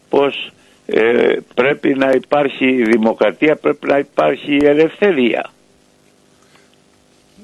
[0.09, 0.53] πως
[0.87, 5.51] ε, πρέπει να υπάρχει δημοκρατία, πρέπει να υπάρχει ελευθερία.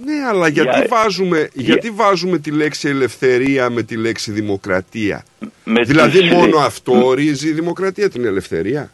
[0.04, 5.24] Ναι, αλλά γιατί, Για- βάζουμε, γιατί βάζουμε τη λέξη ελευθερία με τη λέξη δημοκρατία;
[5.64, 8.92] Με δηλαδή τους- μόνο αυτό ορίζει η δημοκρατία την ελευθερία;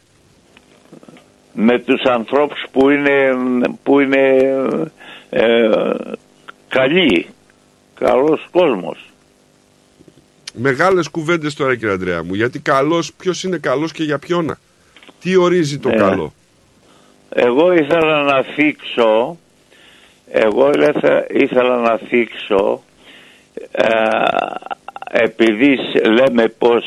[1.52, 3.30] με τους ανθρώπους που είναι,
[3.82, 4.38] που είναι
[5.30, 5.70] ε,
[6.68, 7.26] καλοί,
[7.94, 9.08] καλός κόσμος.
[10.56, 12.34] Μεγάλες κουβέντες τώρα κύριε Αντρέα μου.
[12.34, 14.58] Γιατί καλός, ποιος είναι καλός και για ποιόνα.
[15.20, 15.96] Τι ορίζει το Ναι.
[15.96, 16.32] καλό;
[17.28, 19.38] Εγώ ήθελα να θίξω,
[20.36, 22.82] εγώ ήθελα, ήθελα να θίξω,
[23.70, 23.86] ε,
[25.10, 26.84] επειδή σ- λέμε πως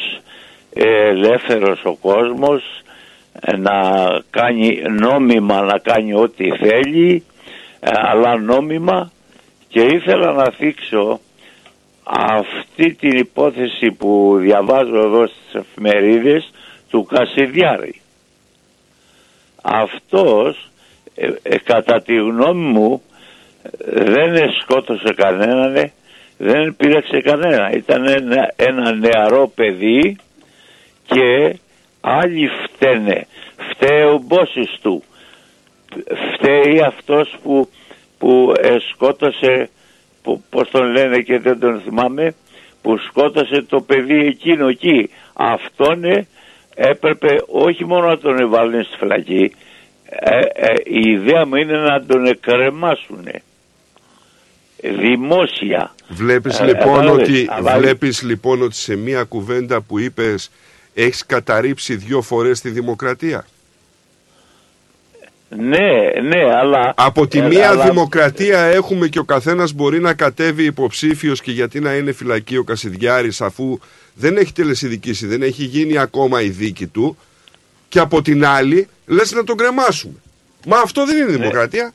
[0.74, 2.64] ε, ελεύθερος ο κόσμος
[3.42, 3.82] ε, να
[4.30, 7.24] κάνει νόμιμα να κάνει ό,τι θέλει
[7.80, 9.12] ε, αλλά νόμιμα
[9.68, 11.20] και ήθελα να θίξω
[12.04, 16.52] αυτή την υπόθεση που διαβάζω εδώ στις εφημερίδες
[16.90, 18.02] του Κασιδιάρη.
[19.62, 20.70] Αυτός
[21.16, 23.07] ε, ε, κατά τη γνώμη μου ε,
[23.88, 25.92] δεν σκότωσε κανέναν ε,
[26.38, 30.18] δεν πήραξε κανένα ήταν ένα, ένα νεαρό παιδί
[31.06, 31.60] και
[32.02, 33.28] άλλοι φταίνε.
[33.70, 35.04] Φταίει ο μπόσης του.
[36.34, 37.70] Φταίει αυτός που,
[38.18, 39.70] που ε, σκότωσε
[40.24, 42.36] που, πώς τον λένε και δεν τον θυμάμαι
[42.82, 45.10] που σκότωσε το παιδί εκείνο εκεί.
[45.34, 46.28] Αυτόν ε,
[46.76, 49.52] έπρεπε όχι μόνο να τον βάλουν στη φυλακή
[50.10, 53.28] ε, ε, η ιδέα μου είναι να τον εκκρεμάσουν
[54.82, 60.00] δημόσια Βλέπεις, Ε, λοιπόν ε, ότι, ε, βάλε- βλέπεις λοιπόν ότι σε μία κουβέντα που
[60.00, 60.52] είπες
[60.94, 63.46] έχεις καταρρύψει δύο φορές τη δημοκρατία;
[65.50, 70.14] ναι ναι αλλά Από τη ε, μία αλλά- δημοκρατία έχουμε και ο καθένας μπορεί να
[70.14, 73.80] κατέβει υποψήφιος και γιατί να είναι φυλακή ο Κασιδιάρης αφού
[74.14, 77.18] δεν έχει τελεσιδικήσει, δεν έχει γίνει ακόμα η δίκη του
[77.90, 80.14] και από την άλλη λες να τον κρεμάσουμε.
[80.66, 81.22] Μα αυτό δεν Ναι.
[81.22, 81.94] είναι δημοκρατία.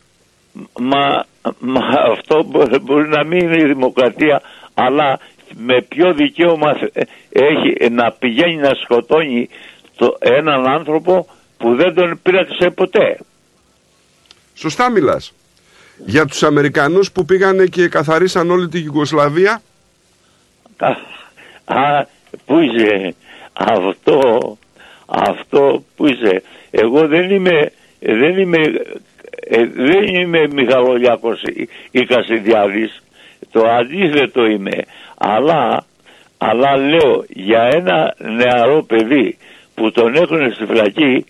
[0.79, 1.25] Μα,
[1.59, 4.41] μα αυτό μπορεί, μπορεί να μην είναι η δημοκρατία,
[4.73, 5.19] αλλά
[5.55, 9.49] με ποιο δικαίωμα ε, έχει να πηγαίνει να σκοτώνει
[9.95, 13.19] το, έναν άνθρωπο που δεν τον πήραξε ποτέ.
[14.53, 15.33] Σωστά μιλάς.
[16.05, 19.61] Για τους Αμερικανούς που πήγανε και καθαρίσαν όλη τη Γιουγκοσλαβία
[20.77, 20.89] Α,
[21.65, 22.05] α,
[22.45, 23.15] πού είσαι;
[23.53, 24.57] Αυτό,
[25.05, 28.57] αυτό που είσαι; Εγώ δεν είμαι, δεν είμαι,
[29.47, 33.03] ε, δεν είμαι Μιχαλολιάκος ή, ή Κασιδιάδης.
[33.51, 34.77] Το αντίθετο είμαι.
[35.17, 35.85] Αλλά,
[36.37, 39.37] αλλά λέω για ένα νεαρό παιδί
[39.73, 41.25] που τον έχουν στη φυλακή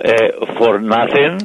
[0.00, 0.28] ε,
[0.58, 1.36] for nothing,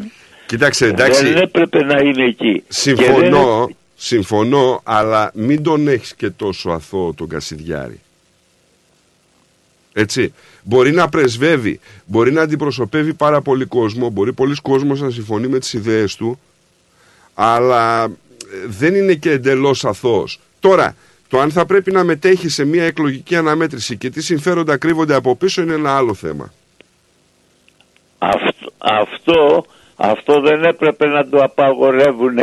[0.46, 1.24] Κοίταξε, εντάξει.
[1.26, 2.54] δεν έπρεπε να είναι εκεί.
[2.54, 8.00] Και Συμφωνώ, συμφωνώ, αλλά μην τον έχεις και τόσο αθώο τον Κασιδιάρη.
[9.98, 10.34] Έτσι.
[10.64, 15.60] Μπορεί να πρεσβεύει, μπορεί να αντιπροσωπεύει πάρα πολύ κόσμο, μπορεί πολλοί κόσμος να συμφωνεί με
[15.60, 16.40] τις ιδέες του,
[17.34, 18.10] αλλά ε,
[18.68, 20.40] δεν είναι και εντελώς αθώος.
[20.60, 20.96] Τώρα,
[21.28, 25.36] το αν θα πρέπει να μετέχει σε μια εκλογική αναμέτρηση και τι συμφέροντα κρύβονται από
[25.36, 26.54] πίσω είναι ένα άλλο θέμα.
[28.18, 29.66] Αυτό, αυτό,
[29.96, 32.36] αυτό δεν έπρεπε να το απαγορεύουν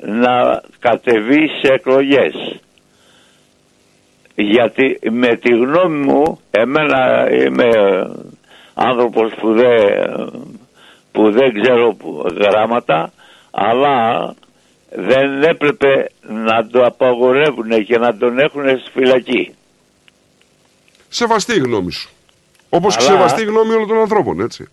[0.00, 2.60] να κατεβεί σε εκλογές.
[4.34, 7.68] Γιατί με τη γνώμη μου, εμένα είμαι
[8.74, 9.72] άνθρωπος που δεν,
[11.12, 13.12] που δεν ξέρω που- γράμματα,
[13.50, 14.34] αλλά
[14.90, 19.54] δεν έπρεπε να το απαγορεύουν και να τον έχουν στη φυλακή.
[21.08, 22.08] Σεβαστή η γνώμη σου.
[22.68, 24.68] Όπως και Αλλά- σεβαστή η γνώμη όλων των ανθρώπων, έτσι.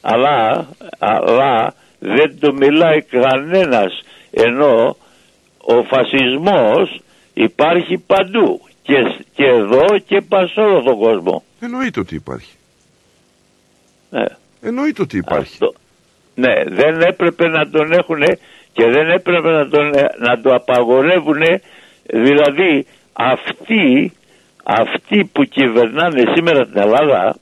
[0.00, 0.66] αλλά,
[0.98, 4.96] αλλά δεν το μιλάει κανένας ενώ
[5.60, 7.00] ο φασισμός
[7.34, 11.42] υπάρχει παντού και, και εδώ και πας σε όλο τον κόσμο.
[11.60, 12.54] Εννοείται ότι υπάρχει.
[14.10, 14.24] Ναι.
[14.60, 15.52] Εννοείται ότι υπάρχει.
[15.52, 15.74] Αυτό.
[16.34, 18.22] Ναι, δεν έπρεπε να τον έχουν
[18.72, 21.42] και δεν έπρεπε να, τον, να το απαγορεύουν
[22.06, 24.12] δηλαδή αυτοί,
[24.62, 27.36] αυτοί που κυβερνάνε σήμερα την Ελλάδα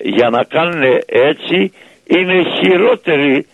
[0.00, 1.72] για να κάνουν έτσι
[2.06, 3.46] είναι χειρότεροι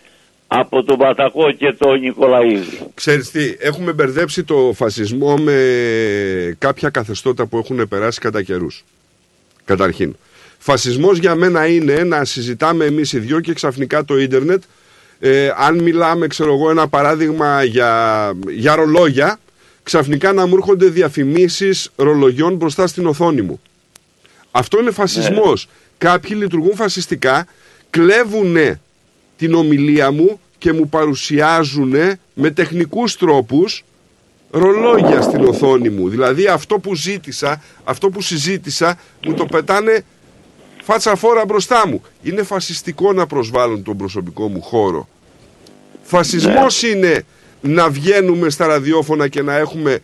[0.59, 2.79] από τον Πατακό και τον Νικολαίδη.
[2.95, 8.85] Ξέρεις τι, έχουμε μπερδέψει το φασισμό με κάποια καθεστώτα που έχουν περάσει κατά καιρούς.
[9.65, 10.17] Καταρχήν.
[10.59, 14.63] Φασισμός για μένα είναι να συζητάμε εμείς οι δυο και ξαφνικά το ίντερνετ
[15.27, 19.39] ε, αν μιλάμε, ξέρω εγώ, ένα παράδειγμα για, για ρολόγια,
[19.83, 23.61] ξαφνικά να μου έρχονται διαφημίσεις ρολογιών μπροστά στην οθόνη μου.
[24.51, 25.69] Αυτό είναι φασισμός.
[25.99, 27.47] Κάποιοι λειτουργούν φασιστικά,
[27.91, 28.57] κλέβουν
[29.37, 31.95] την ομιλία μου και μου παρουσιάζουν
[32.35, 33.85] με τεχνικούς τρόπους
[34.51, 36.09] ρολόγια στην οθόνη μου.
[36.09, 40.05] Δηλαδή αυτό που ζήτησα, αυτό που συζήτησα, μου το πετάνε
[40.83, 42.03] φάτσα φόρα μπροστά μου.
[42.23, 45.09] Είναι φασιστικό να προσβάλλουν τον προσωπικό μου χώρο.
[46.03, 47.25] Φασισμός είναι
[47.61, 49.99] να βγαίνουμε στα ραδιόφωνα και να έχουμε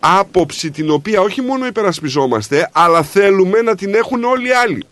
[0.00, 4.84] άποψη την οποία όχι μόνο υπερασπιζόμαστε, αλλά θέλουμε να την έχουν όλοι οι άλλοι.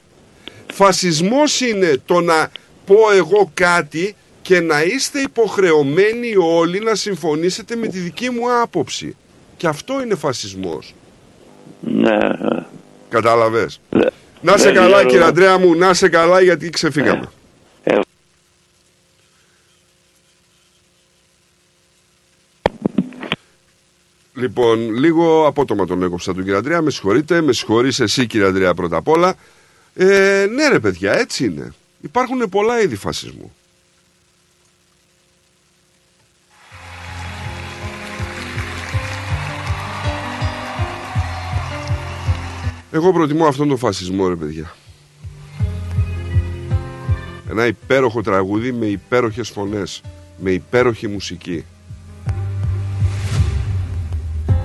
[0.72, 2.50] Φασισμός είναι το να
[2.86, 4.14] πω εγώ κάτι
[4.50, 9.16] και να είστε υποχρεωμένοι όλοι να συμφωνήσετε με τη δική μου άποψη.
[9.56, 10.94] Και αυτό είναι φασισμός.
[11.80, 12.18] Ναι.
[13.08, 13.80] Κατάλαβες;
[14.40, 15.08] Να σε Δεν καλά ξέρω.
[15.08, 17.30] κύριε Αντρέα μου, να σε καλά γιατί ξεφύγαμε.
[17.82, 17.98] Ε.
[24.34, 26.82] Λοιπόν, λίγο απότομα τον έκοψα τον κύριο Αντρέα.
[26.82, 29.34] Με συγχωρείτε, με συγχωρείς εσύ κύριε Αντρέα πρώτα απ' όλα.
[29.94, 31.72] Ε, ναι ρε παιδιά, έτσι είναι.
[32.00, 33.52] Υπάρχουν πολλά είδη φασισμού.
[42.92, 44.74] Εγώ προτιμώ αυτόν τον φασισμό ρε παιδιά.
[47.50, 50.02] Ένα υπέροχο τραγούδι με υπέροχες φωνές,
[50.38, 51.64] με υπέροχη μουσική.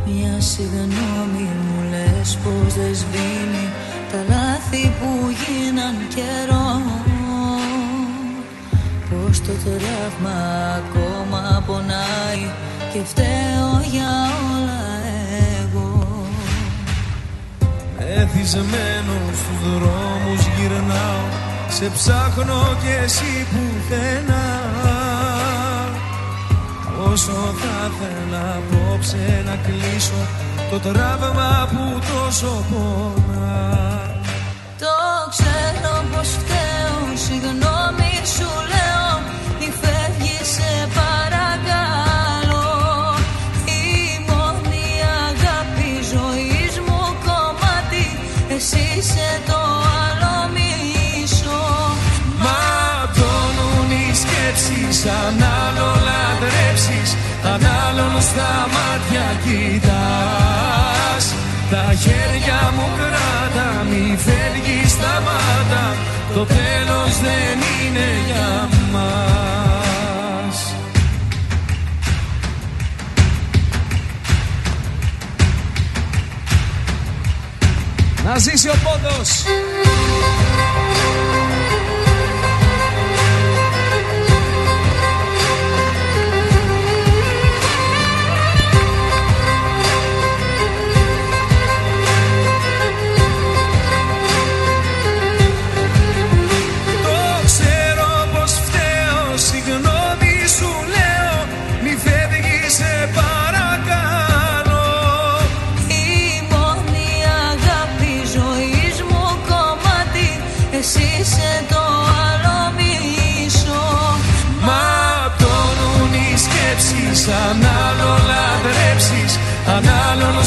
[0.05, 3.69] Μια συγγνώμη μου λες πως δεν σβήνει
[4.11, 6.81] τα λάθη που γίναν καιρό
[9.09, 10.39] Πως το τραύμα
[10.75, 12.51] ακόμα πονάει
[12.93, 14.09] και φταίω για
[14.55, 14.64] όλα
[18.07, 21.25] Εθισμένο στους δρόμους γυρνάω
[21.69, 24.45] Σε ψάχνω κι εσύ πουθενά.
[27.11, 30.21] Όσο θα ήθελα απόψε να κλείσω
[30.69, 33.85] Το τραύμα που τόσο πονά.
[34.79, 34.95] Το
[35.29, 39.04] ξέρω πως φταίω, συγγνώμη σου λέω
[58.29, 61.25] στα μάτια κοιτάς.
[61.71, 65.95] Τα χέρια μου κράτα μη φεύγεις σταμάτα
[66.33, 70.75] Το τέλος δεν είναι για μας.
[78.25, 79.43] Να ζήσει ο πόντος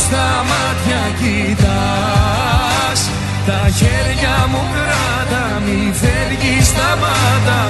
[0.05, 3.01] στα μάτια κοιτάς.
[3.47, 7.61] Τα χέρια μου κράτα Μη φεύγεις σταμάτα.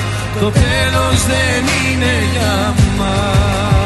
[0.40, 3.77] Το τέλος δεν είναι για μας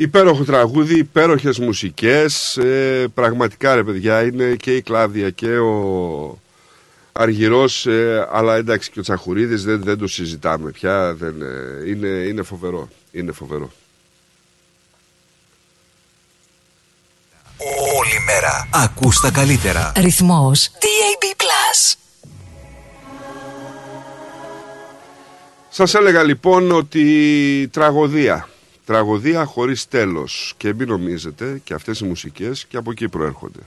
[0.00, 2.56] Υπέροχο τραγούδι, υπέροχες μουσικές.
[2.56, 6.38] Ε, πραγματικά ρε παιδιά, είναι και η Κλάδια και ο
[7.12, 11.14] Αργυρός, ε, αλλά εντάξει και ο Τσαχουρίδης δεν, δεν το συζητάμε πια.
[11.14, 12.88] Δεν, ε, είναι, είναι φοβερό.
[13.10, 13.72] Είναι φοβερό.
[17.96, 18.68] Όλη μέρα.
[18.72, 19.92] Ακούς τα καλύτερα.
[19.96, 21.28] Ρυθμός DAB+.
[25.68, 28.48] Σας έλεγα λοιπόν ότι τραγωδία.
[28.88, 30.54] Τραγωδία χωρίς τέλος.
[30.56, 33.58] Και μην νομίζετε και αυτές οι μουσικές και από εκεί προέρχονται.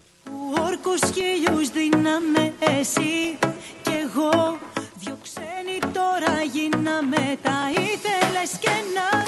[0.65, 3.38] Όρκους χίλιους δίναμε εσύ
[3.81, 4.57] και εγώ
[4.99, 9.23] Δυο ξένοι τώρα γίναμε τα ήθελες και να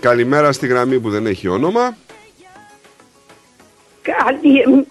[0.00, 1.96] Καλημέρα στη γραμμή που δεν έχει όνομα.
[4.02, 4.82] Καλημέρα.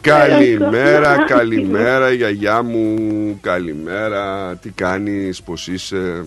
[0.00, 6.26] Καλημέρα, καλημέρα γιαγιά μου, καλημέρα, τι κάνεις, πως είσαι;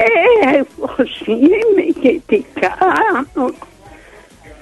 [0.00, 3.54] Ε, πώς είμαι και τι κάνω.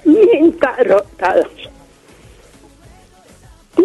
[0.04, 1.70] Μην τα ρωτάς.
[3.74, 3.82] Τι,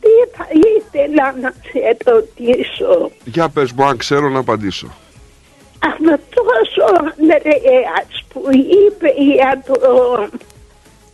[0.00, 4.90] τι θα ήθελα να σε ρωτήσω; Για πες μου αν ξέρω να απαντήσω.
[5.78, 9.80] Αυτός ο Ανδρέας που είπε για το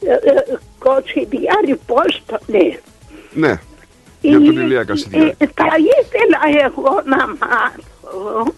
[0.00, 2.78] ε, ε, Κοτσιδιάρη, πώς το λέει.
[3.32, 3.60] Ναι,
[4.20, 5.34] για τον Ηλία Κασιδιάρη.
[5.38, 8.54] Ε, θα ήθελα εγώ να μάθω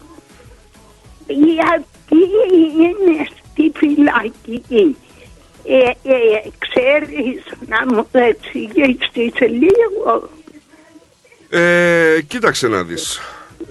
[1.29, 2.23] γιατί
[2.79, 4.95] είναι στη φυλακή.
[5.63, 10.29] Ε, ε, ξέρεις να μου εξηγήσεις λίγο.
[11.49, 13.19] Ε, κοίταξε να δεις.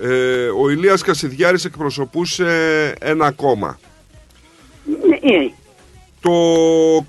[0.02, 3.78] Ε, ο Ηλίας Κασιδιάρης εκπροσωπούσε ένα κόμμα.
[5.08, 5.52] Ναι.
[6.20, 6.30] Το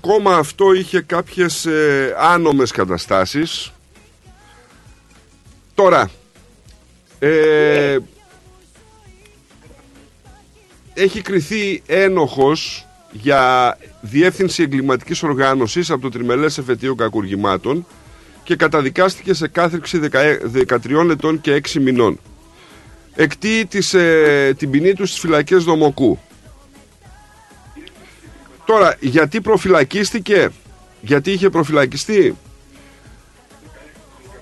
[0.00, 3.72] κόμμα αυτό είχε κάποιες ε, άνομες καταστάσεις.
[5.74, 6.10] Τώρα,
[7.18, 7.98] ε,
[10.94, 17.86] έχει κριθεί ένοχος για διεύθυνση εγκληματικής οργάνωσης από το τριμελές εφετείο κακουργημάτων
[18.44, 22.18] και καταδικάστηκε σε κάθριξη 13 ετών και 6 μηνών.
[23.14, 26.18] Εκτεί της, ε, την ποινή του στις φυλακές Δομοκού.
[28.64, 30.48] Τώρα, γιατί προφυλακίστηκε,
[31.00, 32.36] γιατί είχε προφυλακιστεί,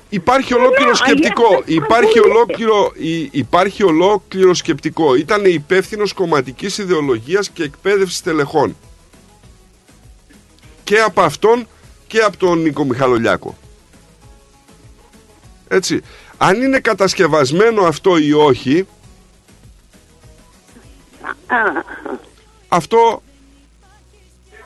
[0.09, 1.63] Υπάρχει ολόκληρο σκεπτικό.
[1.65, 5.15] Υπάρχει ολόκληρο, υ- υπάρχει ολόκληρο σκεπτικό.
[5.15, 8.77] Ήταν υπεύθυνο κομματικής ιδεολογίας και εκπαίδευσης τελεχών.
[10.85, 11.67] Και από αυτόν
[12.07, 13.57] και από τον Νίκο Μιχαλολιάκο.
[15.69, 16.01] Έτσι.
[16.39, 18.87] Αν είναι κατασκευασμένο αυτό ή όχι,
[22.69, 23.23] αυτό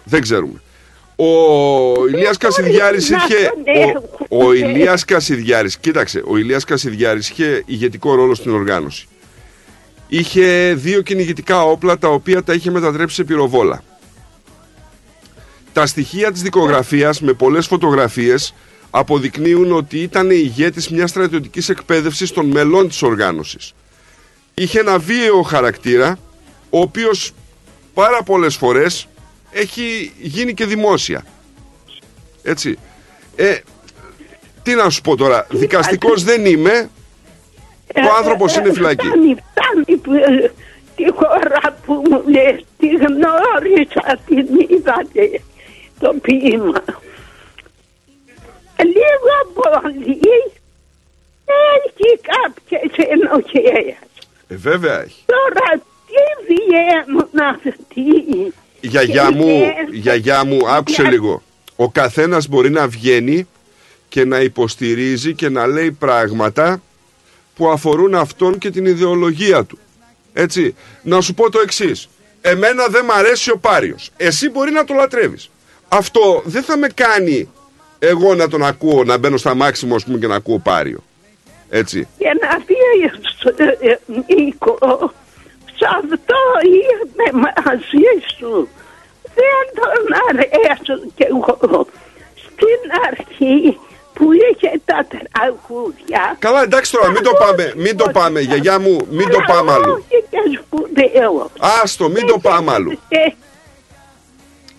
[0.05, 0.62] δεν ξέρουμε.
[1.25, 3.37] Ο Ηλίας Κασιδιάρης να είχε...
[3.49, 9.07] τον Ο, ο Ηλίας Κασιδιάρης, κοίταξε, ο Ηλίας Κασιδιάρης είχε ηγετικό ρόλο στην οργάνωση.
[10.09, 13.83] Είχε δύο κυνηγητικά όπλα τα οποία τα είχε μετατρέψει σε πυροβόλα.
[15.73, 18.55] Τα στοιχεία της δικογραφίας με πολλές φωτογραφίες
[18.91, 23.75] αποδεικνύουν ότι ήταν ηγέτης μιας στρατιωτικής εκπαίδευσης των μελών της οργάνωσης.
[24.55, 26.19] Είχε ένα βίαιο χαρακτήρα,
[26.71, 27.33] ο οποίος
[27.95, 29.07] πάρα πολλές φορές
[29.53, 31.25] έχει γίνει και δημόσια.
[32.43, 32.79] Έτσι.
[33.37, 33.59] Ε,
[34.63, 36.91] τι να σου πω τώρα, δικαστικός δεν είμαι,
[37.95, 39.07] ο άνθρωπος είναι φυλακή.
[39.07, 40.53] Φτάνει, φτάνει που, ε,
[40.97, 45.41] τη χώρα που μου λες, τη γνώρισα, την είδατε
[45.99, 46.85] το ποίημα.
[48.85, 50.21] Λίγο πολύ
[51.75, 53.97] έχει κάποιες ενοχές.
[54.49, 55.25] Ε, βέβαια έχει.
[55.27, 58.53] Τώρα τι Τι βγαίνουν αυτοί;
[58.85, 59.93] Γιαγιά Τι μου, βγαίνουν.
[59.93, 61.43] γιαγιά μου, άκουσε Για- λίγο.
[61.77, 63.49] Ο καθένας μπορεί να βγαίνει
[64.09, 66.83] και να υποστηρίζει και να λέει πράγματα
[67.55, 69.79] που αφορούν αυτόν και την ιδεολογία του.
[70.33, 71.93] Έτσι, να σου πω το εξή.
[72.41, 74.11] Εμένα δεν μ' αρέσει ο Πάριος.
[74.17, 75.51] Εσύ μπορεί να το λατρεύεις.
[75.89, 77.49] Αυτό δεν θα με κάνει
[77.99, 81.03] εγώ να τον ακούω, να μπαίνω στα μάξιμο ας πούμε, και να ακούω Πάριο.
[81.69, 82.09] Έτσι.
[82.19, 82.75] Και να πει
[83.57, 83.99] ε, ε,
[84.37, 85.22] Νίκο, σε
[85.99, 88.69] αυτό είμαι μαζί σου.
[89.35, 91.87] Δεν τον αρέσω κι εγώ.
[92.35, 93.79] Στην αρχή
[94.13, 96.37] που είχε τα τραγούδια.
[96.39, 99.93] Καλά, εντάξει τώρα, μην το πάμε, μην το πάμε, γιαγιά μου, μην το πάμε αλλού.
[99.93, 101.51] Όχι και σπουδαίο.
[101.83, 102.91] Άστο, μην το πάμε αλλού.
[103.09, 103.27] Ε,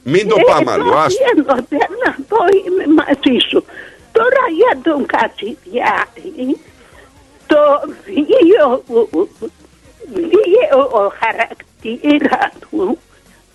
[0.04, 1.24] Μην το πάμε αλλού, άστο.
[1.34, 3.66] Γίνονται να πω είμαι μαζί σου.
[4.12, 6.58] Τώρα για τον Κατσιδιάρη,
[7.48, 7.58] το
[8.06, 8.84] βίαιο,
[10.14, 12.98] βίαιο χαρακτήρας του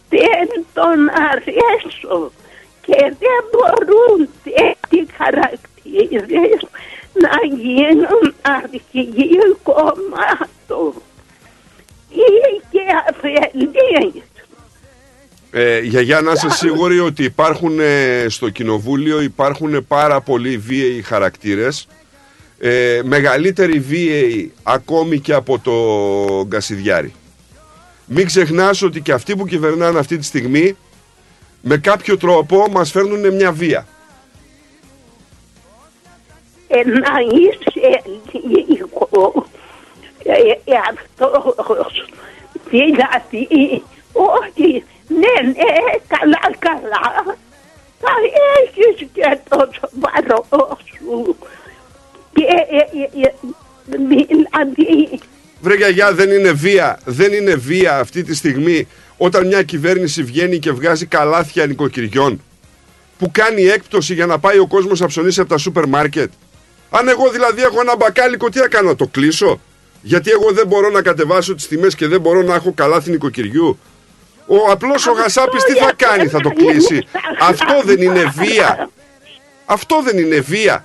[0.09, 2.32] δεν τον αρέσω
[2.80, 6.66] και δεν μπορούν τέτοιοι χαρακτήρες
[7.12, 11.02] να γίνουν αρχηγοί κομμάτων
[12.09, 14.22] ή και αφελείς.
[15.51, 21.89] Ε, γιαγιά, να είσαι σίγουροι ότι υπάρχουν ε, στο κοινοβούλιο υπάρχουν πάρα πολλοί βίαιοι χαρακτήρες
[22.59, 25.72] ε, μεγαλύτεροι βίαιοι ακόμη και από το
[26.47, 27.14] Γκασιδιάρη.
[28.06, 30.76] Μην ξεχνάς ότι και αυτοί που κυβερνάνε αυτή τη στιγμή
[31.60, 33.86] με κάποιο τρόπο μας φέρνουν μια βία.
[36.68, 38.02] ε, να είσαι
[38.32, 39.47] λίγο
[40.22, 40.32] ε,
[40.64, 42.05] ε, αυτός
[42.70, 43.48] δηλαδή
[44.12, 45.74] όχι ναι ναι
[46.09, 47.36] καλά καλά
[48.01, 48.10] θα
[48.62, 51.36] έχεις και το σοβαρό σου
[52.39, 53.32] και ε, ε, ε,
[54.65, 55.20] δηλαδή
[55.60, 60.59] Βρε γιαγιά δεν είναι βία, δεν είναι βία αυτή τη στιγμή όταν μια κυβέρνηση βγαίνει
[60.59, 62.43] και βγάζει καλάθια νοικοκυριών
[63.19, 66.31] που κάνει έκπτωση για να πάει ο κόσμος να ψωνίσει από τα σούπερ μάρκετ.
[66.90, 69.60] Αν εγώ δηλαδή έχω ένα μπακάλικο τι θα κάνω, να το κλείσω;
[70.02, 73.78] Γιατί εγώ δεν μπορώ να κατεβάσω τις τιμές και δεν μπορώ να έχω καλάθι νοικοκυριού.
[74.47, 77.06] Ο απλός ο Γασάπης τι θα κάνει, θα το κλείσει;
[77.51, 78.90] Αυτό δεν είναι βία.
[79.65, 80.85] Αυτό δεν είναι βία.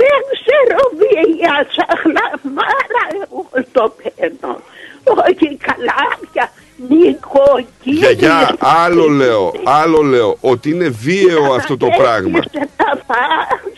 [0.00, 4.60] Δεν ξέρω βία σαν χλαμάρα εγώ το παίρνω
[5.04, 6.52] όχι καλάθια
[6.88, 8.10] νοικοκύρια.
[8.10, 12.38] Γιαγιά, άλλο λέω, άλλο λέω, ότι είναι βίαιο αυτό το πράγμα.
[12.38, 13.72] Έχεις να φας,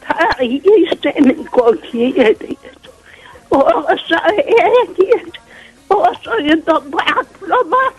[0.00, 2.36] θα είστε νοικοκύρια.
[3.48, 5.30] Όσα έχεις
[5.86, 7.94] όσο είναι το πάπλωμα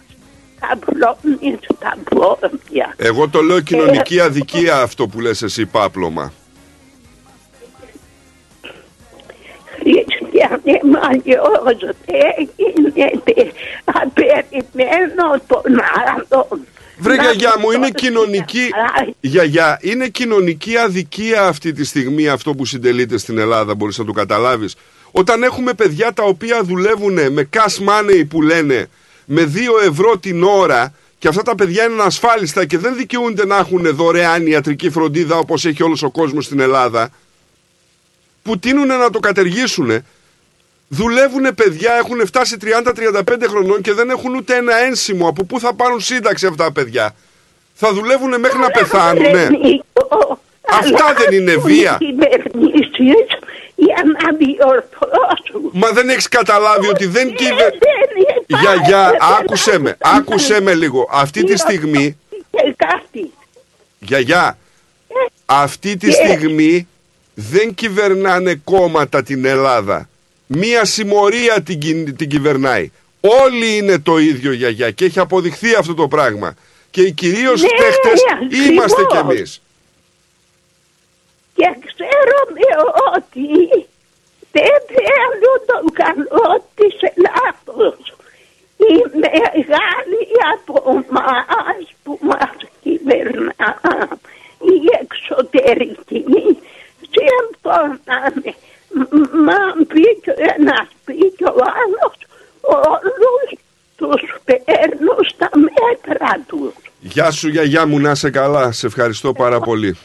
[0.60, 2.94] θα πλώνεις τα πόδια.
[2.98, 6.34] Εγώ το λέω κοινωνική αδικία αυτό που λες εσύ πάπλωμα.
[9.84, 13.52] Χριστιανέ μαλλιώς δεν γίνεται
[13.86, 16.66] απεριμένω τον άλλον
[16.98, 19.16] Βρε Να γιαγιά μου, είναι το κοινωνική, διαχάσει.
[19.20, 24.12] γιαγιά, είναι κοινωνική αδικία αυτή τη στιγμή αυτό που συντελείται στην Ελλάδα, μπορείς να το
[24.12, 24.76] καταλάβεις.
[25.12, 28.90] Όταν έχουμε παιδιά τα οποία δουλεύουν με cash money που λένε,
[29.26, 33.58] με 2 ευρώ την ώρα και αυτά τα παιδιά είναι ασφάλιστα και δεν δικαιούνται να
[33.58, 37.10] έχουν δωρεάν ιατρική φροντίδα όπως έχει όλος ο κόσμος στην Ελλάδα,
[38.44, 40.06] που τείνουν να το κατεργήσουν,
[40.88, 45.28] δουλεύουν παιδιά, έχουν φτάσει 30-35 χρονών και δεν έχουν ούτε ένα ένσημο.
[45.28, 47.16] Από πού θα πάρουν σύνταξη αυτά τα παιδιά;
[47.74, 49.32] Θα δουλεύουν μέχρι να πεθάνουν.
[49.32, 49.48] ναι.
[50.80, 51.98] Αυτά δεν είναι βία.
[52.00, 53.28] Κυβερνήσεις
[53.76, 55.70] για να διορθώσουν.
[55.74, 57.56] Μα δεν έχεις καταλάβει ότι δεν κυβε...
[57.56, 57.72] Δεν
[58.48, 58.64] υπάρχει.
[58.64, 61.08] Γιαγιά, άκουσέ με, άκουσέ με λίγο.
[61.12, 62.18] Αυτή τη στιγμή,
[62.52, 63.32] Και κάτι.
[64.00, 64.58] γιαγιά,
[65.46, 66.88] αυτή τη στιγμή
[67.50, 70.10] δεν κυβερνάνε κόμματα την Ελλάδα.
[70.48, 72.92] Μία συμμορία την, κυ- την κυβερνάει.
[73.22, 76.54] Όλοι είναι το ίδιο γιαγιά και έχει αποδειχθεί αυτό το πράγμα.
[76.92, 78.66] Και οι κυρίως Ναι, φταίχτες ακριβώς.
[78.68, 79.62] είμαστε κι εμείς.
[81.56, 82.68] Και ξέρουμε
[83.16, 83.48] ότι
[84.52, 88.16] δεν θέλουν τον καλό της Ελλάδος.
[88.78, 90.24] Οι μεγάλοι
[90.54, 93.80] από εμάς που μας κυβερνά,
[94.60, 96.24] οι εξωτερικοί,
[97.14, 98.56] σύμφωναμε.
[99.46, 102.18] Μα πει και ο ένας, πει και ο άλλος,
[102.62, 103.60] όλους
[103.96, 106.74] τους παίρνουν στα μέτρα τους.
[107.00, 108.72] Γεια σου γιαγιά μου, να είσαι καλά.
[108.72, 109.98] Σε ευχαριστώ πάρα πολύ.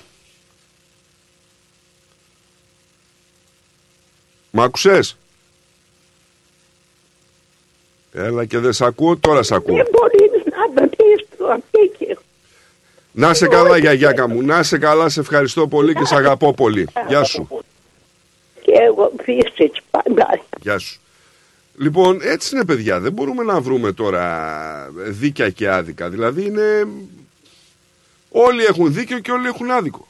[4.51, 5.16] Μ' άκουσες;
[8.12, 9.77] Έλα και δεν σ' ακούω, τώρα σ' ακούω.
[9.77, 12.19] Δεν μπορείς να βρεις το αντίκειο.
[13.18, 16.88] Να είσαι καλά γιαγιάκα μου, να είσαι καλά, σε ευχαριστώ πολύ και σε αγαπώ πολύ.
[17.09, 17.48] Γεια σου,
[18.62, 20.40] Και εγώ φύσης πάντα.
[20.60, 21.01] γεια σου.
[21.78, 23.01] Λοιπόν, έτσι είναι παιδιά.
[23.01, 26.09] Δεν μπορούμε να βρούμε τώρα δίκαια και άδικα.
[26.09, 26.86] Δηλαδή είναι.
[28.30, 30.06] Όλοι έχουν δίκιο και όλοι έχουν άδικο.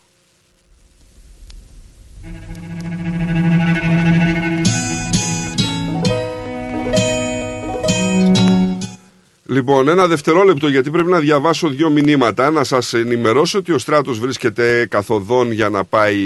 [9.48, 12.50] Λοιπόν, ένα δευτερόλεπτο γιατί πρέπει να διαβάσω δύο μηνύματα.
[12.50, 16.16] Να σας ενημερώσω ότι ο Στράτος βρίσκεται καθοδόν για να πάει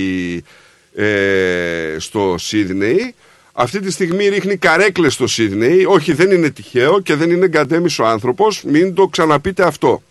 [0.95, 3.15] ε, στο Σίδνεϊ.
[3.53, 5.85] Αυτή τη στιγμή ρίχνει καρέκλες στο Σίδνεϊ.
[5.85, 8.63] Όχι, δεν είναι τυχαίο και δεν είναι εγκατέμις ο άνθρωπος.
[8.65, 10.03] Μην το ξαναπείτε αυτό.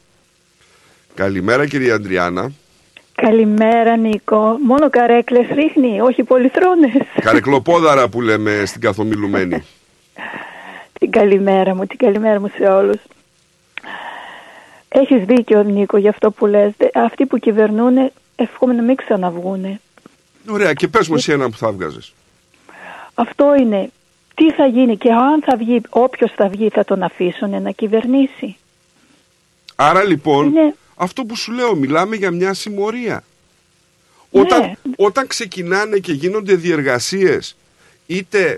[1.14, 2.52] Καλημέρα κυρία Αντριάννα.
[3.15, 4.57] Καλημέρα Νίκο.
[4.65, 6.91] Μόνο καρέκλες ρίχνει, όχι πολυθρόνες.
[7.22, 9.64] Καρεκλοπόδαρα που λέμε στην καθομιλουμένη.
[10.99, 12.97] Την καλημέρα μου, την καλημέρα μου σε όλους.
[14.89, 16.71] Έχεις δίκιο Νίκο για αυτό που λες.
[16.77, 19.81] Δε- Αυτοί που κυβερνούν εύχομαι να μην ξαναβγούνε.
[20.49, 22.13] Ωραία, και πες μου εσύ ένα που θα βγάζεις.
[23.13, 23.89] Αυτό είναι.
[24.35, 28.57] Τι θα γίνει και αν θα βγει, όποιος θα βγει θα τον αφήσουν να κυβερνήσει.
[29.76, 33.23] Άρα λοιπόν, Είναι- αυτό που σου λέω, μιλάμε για μια συμμορία.
[34.31, 34.73] Όταν, Ναι.
[34.97, 37.55] όταν ξεκινάνε και γίνονται διεργασίες,
[38.07, 38.57] είτε ε,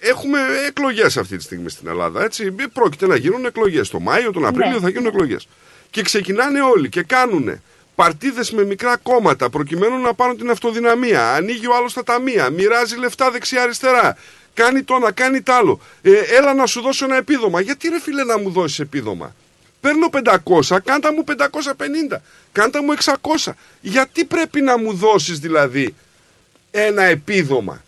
[0.00, 3.88] έχουμε εκλογές αυτή τη στιγμή στην Ελλάδα, έτσι, ε, πρόκειται να γίνουν εκλογές.
[3.88, 4.80] Το Μάιο, τον Απρίλιο Ναι.
[4.80, 5.48] θα γίνουν εκλογές.
[5.90, 7.60] Και ξεκινάνε όλοι και κάνουν
[7.94, 11.32] παρτίδες με μικρά κόμματα προκειμένου να πάρουν την αυτοδυναμία.
[11.32, 14.16] Ανοίγει ο άλλος τα ταμεία, μοιράζει λεφτά δεξιά-αριστερά.
[14.54, 15.80] Κάνει το ένα, κάνει τ' άλλο.
[16.02, 17.60] Ε, έλα να σου δώσω ένα επίδομα.
[17.60, 19.34] Γιατί ρε φίλε να μου δώσεις επίδομα;
[19.80, 22.22] Παίρνω 500, κάντα μου 550,
[22.52, 23.52] κάντα μου 600.
[23.80, 25.94] Γιατί πρέπει να μου δώσεις δηλαδή
[26.70, 27.82] ένα επίδομα;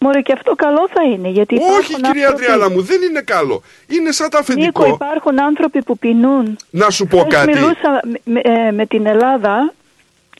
[0.00, 3.20] Μωρέ και αυτό καλό θα είναι γιατί Όχι υπάρχουν κυρία άνθρωποι- Αντριάννα μου, δεν είναι
[3.20, 3.62] καλό.
[3.88, 4.86] Είναι σαν τα Νίκο αφεντικό.
[4.86, 6.56] υπάρχουν άνθρωποι που πεινούν.
[6.70, 7.52] Να σου πω Χθες κάτι.
[7.52, 9.72] Μιλούσα με, με- ε, με την Ελλάδα,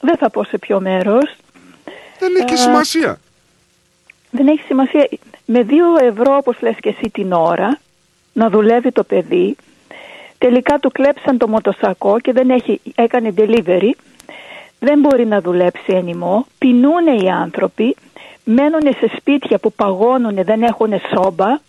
[0.00, 1.34] δεν θα πω σε ποιο μέρος.
[2.18, 3.18] Δεν έχει και Ε, σημασία.
[4.30, 5.08] Δεν έχει σημασία.
[5.44, 7.78] Με δύο ευρώ όπως λες και εσύ την ώρα
[8.32, 9.56] να δουλεύει το παιδί.
[10.38, 13.90] Τελικά του κλέψαν το μοτοσακό και δεν έχει, έκανε delivery.
[14.80, 16.46] Δεν μπορεί να δουλέψει ενημό.
[16.58, 17.96] Πεινούν οι άνθρωποι.
[18.50, 21.60] Μένουν σε σπίτια που παγώνουν, δεν έχουν σόμπα.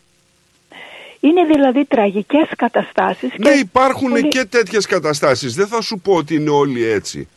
[1.19, 3.29] Είναι δηλαδή τραγικές καταστάσεις.
[3.37, 5.55] Ναι, και υπάρχουν πολύ- και τέτοιες καταστάσεις.
[5.55, 7.27] Δεν θα σου πω ότι είναι όλοι έτσι.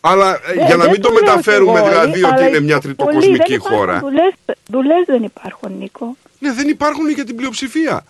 [0.00, 2.44] Αλλά ε, Ε, για να δεν μην το λέω μεταφέρουμε κι εγώ, δηλαδή αλλά ότι
[2.46, 3.98] είναι μια πολλοί τριτοκοσμική δεν υπάρχουν χώρα.
[4.00, 4.32] Δουλειές,
[4.70, 6.16] δουλειές δεν υπάρχουν, Νίκο.
[6.38, 8.04] Ναι, δεν υπάρχουν για την πλειοψηφία.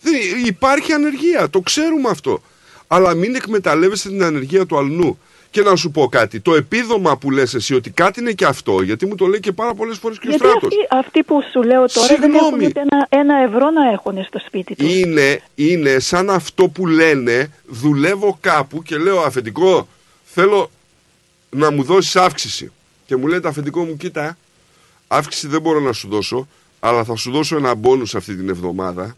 [0.00, 0.14] Δεν,
[0.46, 2.42] υπάρχει ανεργία, το ξέρουμε αυτό.
[2.86, 5.18] Αλλά μην εκμεταλλεύεσαι την ανεργία του αλλού.
[5.50, 8.82] Και να σου πω κάτι, το επίδομα που λες εσύ ότι κάτι είναι και αυτό,
[8.82, 10.62] γιατί μου το λέει και πάρα πολλές φορές και ο Γιατί στράτος.
[10.62, 12.36] αυτοί, αυτοί που σου λέω τώρα δεν Συγγνώμη.
[12.46, 14.94] έχουν ούτε ένα, ένα ευρώ να έχουν στο σπίτι τους.
[14.94, 19.88] Είναι, είναι σαν αυτό που λένε, δουλεύω κάπου και λέω αφεντικό,
[20.24, 20.70] θέλω
[21.50, 22.72] να μου δώσεις αύξηση.
[23.06, 24.36] Και μου λέει το αφεντικό μου, κοίτα,
[25.08, 26.48] αύξηση δεν μπορώ να σου δώσω,
[26.80, 29.16] αλλά θα σου δώσω ένα μπόνους αυτή την εβδομάδα,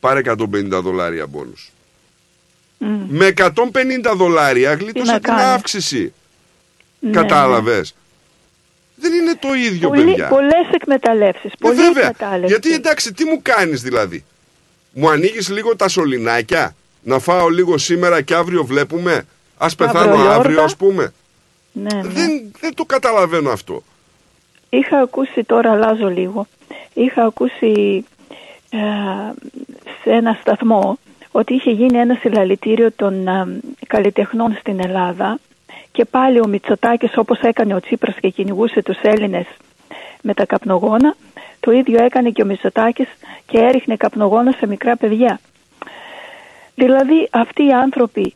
[0.00, 1.70] πάρε 150 δολάρια μπόνους.
[3.08, 3.52] Με 150
[4.16, 5.42] δολάρια γλίτωσα να την κάνει.
[5.42, 6.12] αύξηση.
[7.00, 7.94] Ναι, Κατάλαβες;
[8.94, 10.28] Δεν είναι το ίδιο, Πολύ, παιδιά.
[10.28, 12.08] πολλές εκμεταλλεύσεις, Ε, πολλή βέβαια.
[12.08, 12.46] εκμετάλλευση.
[12.46, 14.24] Γιατί εντάξει, τι μου κάνεις δηλαδή;
[14.92, 19.26] Μου ανοίγεις λίγο τα σωληνάκια; Να φάω λίγο σήμερα και αύριο βλέπουμε;
[19.58, 20.34] Ας πεθάνω Αυρολιόρτα.
[20.34, 21.12] αύριο ας πούμε;
[21.72, 22.08] Ναι, ναι.
[22.08, 23.82] Δεν, δεν το καταλαβαίνω αυτό.
[24.68, 26.46] Είχα ακούσει, τώρα αλλάζω λίγο,
[26.94, 28.04] είχα ακούσει
[28.70, 28.78] ε,
[30.02, 30.98] σε ένα σταθμό
[31.38, 35.38] ότι είχε γίνει ένα συλλαλητήριο των ε, καλλιτεχνών στην Ελλάδα
[35.92, 39.46] και πάλι ο Μητσοτάκης όπως έκανε ο Τσίπρας και κυνηγούσε τους Έλληνες
[40.22, 41.14] με τα καπνογόνα,
[41.60, 43.08] το ίδιο έκανε και ο Μητσοτάκης
[43.46, 45.40] και έριχνε καπνογόνα σε μικρά παιδιά.
[46.74, 48.32] Δηλαδή αυτοί οι άνθρωποι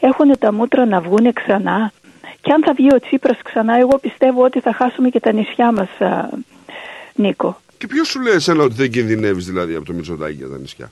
[0.00, 1.92] έχουν τα μούτρα να βγουν ξανά;
[2.40, 5.72] Και αν θα βγει ο Τσίπρας ξανά εγώ πιστεύω ότι θα χάσουμε και τα νησιά
[5.72, 6.28] μας α,
[7.14, 7.60] Νίκο.
[7.78, 10.90] Και ποιος σου λέει εσένα ότι δεν κινδυνεύεις δηλαδή από το Μητσοτάκι για τα νησιά;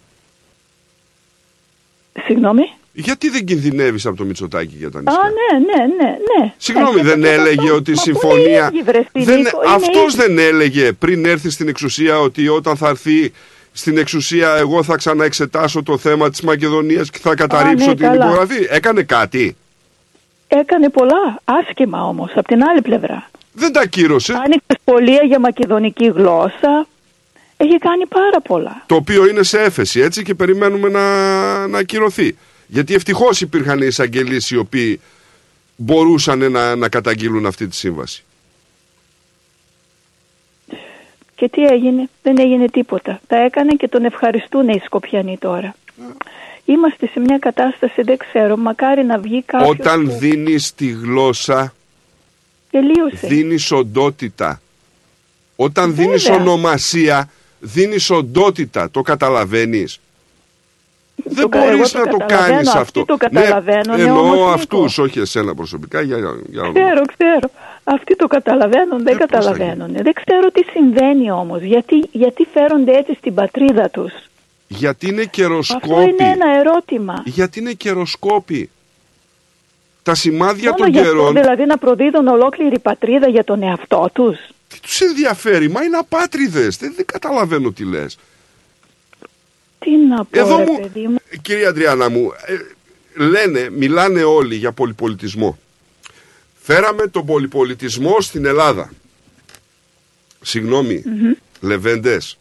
[2.25, 2.63] Συγγνώμη.
[2.93, 5.21] Γιατί δεν κινδυνεύεις από το Μητσοτάκι για τα Α, νησιά.
[5.23, 6.53] ναι, ναι, ναι, ναι.
[6.57, 8.65] Συγγνώμη, Ε, δεν και έλεγε αυτό- ότι η μα συμφωνία.
[8.65, 10.23] πολύ ίδιοι, βρε, στη Δεν, Νίκο, είναι αυτός ίδιοι.
[10.27, 13.33] δεν έλεγε πριν έρθει στην εξουσία ότι όταν θα έρθει
[13.73, 18.25] στην εξουσία εγώ θα ξαναεξετάσω το θέμα της Μακεδονίας και θα καταρρύψω ναι, την καλά.
[18.27, 18.67] υπογραφή.
[18.71, 19.57] Έκανε κάτι.
[20.49, 23.31] Έκανε πολλά, άσχημα όμως, από την άλλη πλευρά.
[23.53, 24.33] Δεν τα κύρωσε.
[24.33, 26.87] Άνοιξε σχολεία για μακεδονική γλώσσα.
[27.61, 28.83] Έχει κάνει πάρα πολλά.
[28.87, 32.37] Το οποίο είναι σε έφεση έτσι και περιμένουμε να, να ακυρωθεί.
[32.67, 35.01] Γιατί ευτυχώς υπήρχαν εισαγγελίε οι οποίοι
[35.77, 38.23] μπορούσαν να, να καταγγείλουν αυτή τη σύμβαση.
[41.35, 43.21] Και τι έγινε, δεν έγινε τίποτα.
[43.27, 45.75] Τα έκανε και τον ευχαριστούν οι Σκοπιανοί τώρα.
[46.65, 51.75] Είμαστε σε μια κατάσταση, δεν ξέρω, μακάρι να βγει κάποιος Όταν που δίνεις τη γλώσσα,
[52.71, 53.27] τελείωσε.
[53.27, 54.61] δίνεις οντότητα.
[55.57, 56.05] Όταν Βέβαια.
[56.07, 57.31] δίνεις ονομασία,
[57.61, 60.01] δίνεις οντότητα, το καταλαβαίνεις.
[61.25, 63.05] Δεν κα- εγώ μπορείς το να το καταλαβαίνω, κάνεις αυτοί αυτό.
[63.05, 64.49] το καταλαβαίνουν, ναι, εννοώ όμως, Νίκο.
[64.51, 66.01] αυτούς, όχι εσένα προσωπικά.
[66.01, 66.81] Για, για, για να δούμε.
[66.81, 67.51] Ξέρω, ξέρω.
[67.85, 69.93] Αυτοί το καταλαβαίνουν, δεν Ε, πώς θα καταλαβαίνουν.
[69.93, 71.63] Δεν ξέρω τι συμβαίνει όμως.
[71.63, 74.13] Γιατί, γιατί φέρονται έτσι στην πατρίδα τους;
[74.69, 76.03] Γιατί είναι Αυτό καιροσκόποι.
[76.03, 77.23] είναι ένα ερώτημα.
[77.25, 78.71] Γιατί είναι καιροσκόποι.
[80.03, 84.11] Τα σημάδια Μόνο των γι' αυτό καιρών δηλαδή να προδίδουν ολόκληρη πατρίδα για τον εαυτό
[84.13, 85.69] τους; Τι τους ενδιαφέρει.
[85.71, 86.77] Μα είναι απάτριδες.
[86.77, 88.19] Δεν, δεν καταλαβαίνω τι λες.
[89.79, 91.17] Τι να πω Εδώ ρε μου- παιδί μου.
[91.43, 92.57] Κυρία Αντριάννα μου, ε,
[93.25, 95.59] λένε, μιλάνε όλοι για πολυπολιτισμό.
[96.63, 98.93] Φέραμε τον πολυπολιτισμό στην Ελλάδα.
[100.41, 101.03] Συγγνώμη,
[101.61, 102.39] λεβέντες.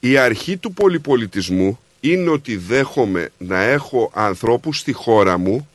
[0.00, 5.68] Η αρχή του πολυπολιτισμού είναι ότι δέχομαι να έχω ανθρώπους στη χώρα μου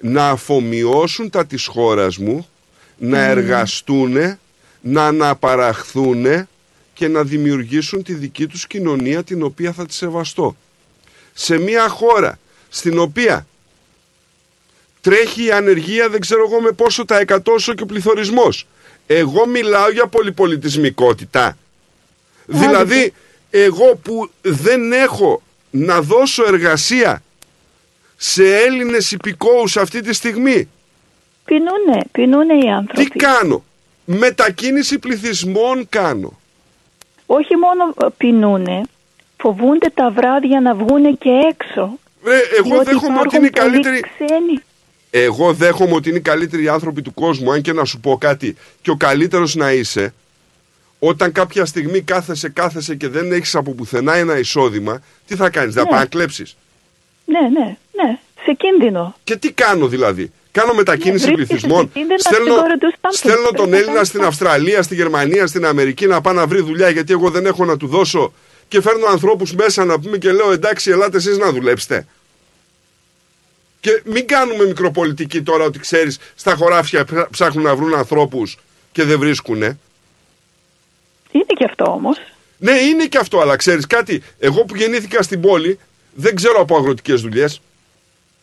[0.00, 2.48] να αφομοιώσουν τα της χώρας μου,
[2.98, 4.38] να εργαστούν,
[4.80, 6.48] να αναπαραχθούν
[6.94, 10.56] και να δημιουργήσουν τη δική τους κοινωνία την οποία θα τη σεβαστώ.
[11.32, 12.38] Σε μια χώρα
[12.68, 13.46] στην οποία
[15.00, 18.66] τρέχει η ανεργία δεν ξέρω εγώ με πόσο τα εκατό όσο και ο πληθωρισμός.
[19.06, 21.56] Εγώ μιλάω για πολυπολιτισμικότητα.
[22.46, 23.12] Δηλαδή
[23.50, 27.22] εγώ που δεν έχω να δώσω εργασία
[28.16, 30.68] σε Έλληνες υπηκόους αυτή τη στιγμή.
[31.44, 33.04] Πεινούνε, πεινούνε οι άνθρωποι.
[33.04, 33.64] Τι κάνω;
[34.10, 36.38] Μετακίνηση πληθυσμών κάνω.
[37.26, 38.82] Όχι μόνο ε, πεινούνε,
[39.36, 41.98] φοβούνται τα βράδια να βγούνε και έξω.
[42.24, 44.00] Ρε, εγώ διότι δέχομαι ότι υπάρχουν είναι οι πολλοί καλύτεροι.
[44.00, 44.62] Ξένοι.
[45.10, 47.52] Εγώ δέχομαι ότι είναι οι καλύτεροι άνθρωποι του κόσμου.
[47.52, 50.14] Αν και να σου πω κάτι, και ο καλύτερος να είσαι,
[50.98, 55.74] όταν κάποια στιγμή κάθεσαι, κάθεσαι και δεν έχεις από πουθενά ένα εισόδημα, τι θα κάνεις,
[55.74, 55.88] θα Ναι.
[55.88, 56.56] πάει να κλέψεις.
[57.24, 59.14] Ναι, ναι, ναι, σε κίνδυνο.
[59.24, 61.84] Και τι κάνω δηλαδή; Κάνω μετακίνηση Ναι, βρίσκεσαι πληθυσμών.
[61.92, 63.14] σε κίνδυνο Στέλνω, στην ώρα του στάμπου.
[63.16, 66.46] στέλνω τον Πρέπει να Έλληνα κάνεις στην Αυστραλία, στη Γερμανία, στην Αμερική να πάει να
[66.46, 68.32] βρει δουλειά γιατί εγώ δεν έχω να του δώσω
[68.68, 72.06] και φέρνω ανθρώπους μέσα να πούμε και λέω εντάξει ελάτε εσείς να δουλέψετε.
[73.80, 78.58] Και μην κάνουμε μικροπολιτική τώρα ότι ξέρεις στα χωράφια ψά- ψάχνουν να βρουν ανθρώπους
[78.92, 79.78] και δεν βρίσκουνε.
[81.32, 82.16] Είναι και αυτό όμως.
[82.58, 85.78] Ναι είναι και αυτό αλλά ξέρεις κάτι εγώ που γεννήθηκα στην πόλη
[86.14, 87.60] δεν ξέρω από αγροτικές δουλειές.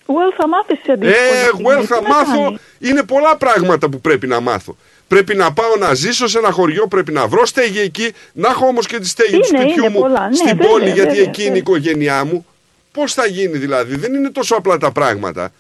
[0.08, 2.42] Well, θα μάθεις σε Ε, αντίστοιχο well, τι θα να μάθω.
[2.44, 4.76] κάνεις; Είναι πολλά πράγματα που πρέπει να μάθω.
[5.08, 8.66] Πρέπει να πάω να ζήσω σε ένα χωριό, πρέπει να βρω στέγη εκεί, να έχω
[8.68, 10.28] όμως και τη στέγη του Είναι, σπιτιού είναι μου πολλά.
[10.30, 11.78] Ναι, στην βέβαια, πόλη, γιατί βέβαια, εκεί είναι η βέβαια.
[11.78, 12.46] οικογένειά μου.
[12.92, 15.52] Πώς θα γίνει δηλαδή, δεν είναι τόσο απλά τα πράγματα.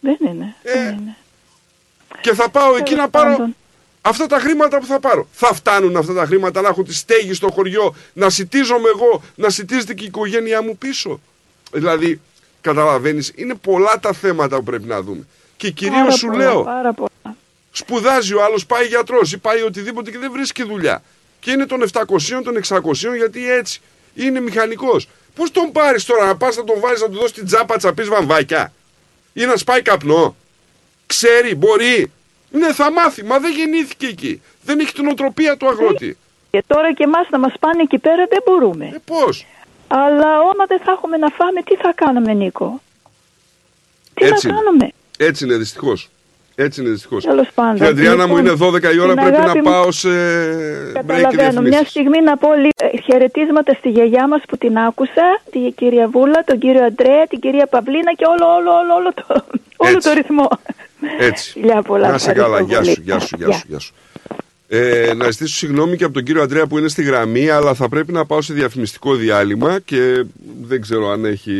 [0.00, 0.54] Δεν είναι.
[0.62, 1.16] Ε, δεν είναι.
[2.20, 3.56] Και θα πάω εκεί να πάρω πάντων.
[4.02, 5.28] αυτά τα χρήματα που θα πάρω.
[5.32, 9.50] Θα φτάνουν αυτά τα χρήματα να έχω τη στέγη στο χωριό, να σητίζομαι εγώ, να
[9.50, 11.20] σητίζεται και η οικογένειά μου πίσω.
[11.72, 12.20] Δηλαδή,
[12.62, 15.26] καταλαβαίνεις, είναι πολλά τα θέματα που πρέπει να δούμε.
[15.56, 17.36] Και κυρίως Πάρα σου πολλά, λέω, Πάρα πολλά.
[17.72, 21.02] σπουδάζει ο άλλος, πάει γιατρός ή πάει οτιδήποτε και δεν βρίσκει δουλειά.
[21.40, 23.80] Και είναι των 700, των 600 γιατί έτσι
[24.14, 25.08] είναι μηχανικός.
[25.34, 28.02] Πώς τον πάρεις τώρα να πας να τον βάλει να του δώσεις την τσάπα τσαπή
[28.02, 28.72] βαμβάκια
[29.32, 30.36] ή να σπάει καπνό;
[31.06, 32.12] Ξέρει, μπορεί.
[32.50, 34.42] Ναι, θα μάθει, μα δεν γεννήθηκε εκεί.
[34.62, 36.16] Δεν έχει την οτροπία του αγρότη.
[36.50, 38.84] Και τώρα και εμάς να μας πάνε εκεί πέρα δεν μπορούμε.
[38.86, 39.46] Ε, πώς;
[39.94, 42.80] Αλλά άμα δεν θα έχουμε να φάμε, τι θα κάνουμε Νίκο;
[44.14, 44.62] Τι Έτσι να είναι.
[44.62, 44.88] κάνουμε;
[45.18, 46.08] Έτσι είναι δυστυχώς.
[46.54, 47.24] Έτσι είναι δυστυχώς.
[47.24, 47.76] Τέλος πάντων.
[47.76, 50.08] Και Αντριάννα μου Λοιπόν, είναι 12 η ώρα, την πρέπει αγάπη να μου- πάω σε
[50.08, 51.32] break και Καταλαβαίνω.
[51.32, 51.88] Μια διαφημίσεις.
[51.88, 56.44] στιγμή να πω λίγο ε, χαιρετίσματα στη γιαγιά μας που την άκουσα, τη κυρία Βούλα,
[56.46, 59.44] τον κύριο Αντρέα, την κυρία Παυλίνα και όλο, όλο, όλο, όλο, το,
[59.76, 60.48] όλο το ρυθμό.
[61.18, 61.50] Έτσι.
[61.52, 62.10] Φιλιά πολλά.
[62.10, 62.66] Να σε ευχαριστώ καλά.
[62.68, 62.90] Γεια πολύ.
[62.94, 63.94] σου, γεια σου, γεια σου, γεια σου.
[64.74, 67.88] Ε, να ζητήσω συγγνώμη και από τον κύριο Αντρέα που είναι στη γραμμή, αλλά θα
[67.88, 70.24] πρέπει να πάω σε διαφημιστικό διάλειμμα και
[70.62, 71.52] δεν ξέρω αν έχει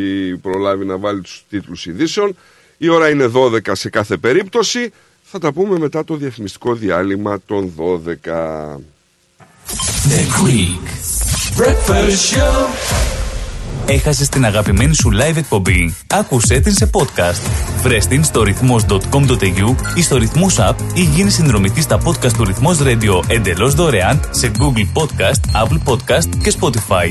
[0.42, 2.36] προλάβει να βάλει τους τίτλους ειδήσεων.
[2.76, 4.92] Η ώρα είναι 12 σε κάθε περίπτωση.
[5.22, 8.76] Θα τα πούμε μετά το διαφημιστικό διάλειμμα των 12.
[10.08, 10.84] The Greek
[11.56, 13.21] Breakfast Show.
[13.86, 15.94] Έχασες την αγαπημένη σου live εκπομπή.
[16.06, 17.50] Άκουσέ την σε podcast.
[17.82, 22.78] Βρες την στο ρυθμός.com.au ή στο ρυθμός app ή γίνει συνδρομητής στα podcast του ρυθμός
[22.82, 27.10] radio εντελώς δωρεάν σε Google Podcast, Apple Podcast και Spotify.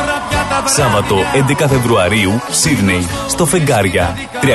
[0.65, 1.15] Σάββατο
[1.61, 4.45] 11 Φεβρουαρίου, Σίδνεϊ, στο Φεγγάρια, 325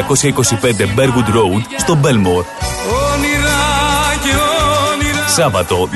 [0.97, 2.45] Bergwood Road, στο Μπέλμορ.
[3.13, 3.59] όνειρα
[4.23, 4.31] και
[4.93, 5.89] όνειρα Σάββατο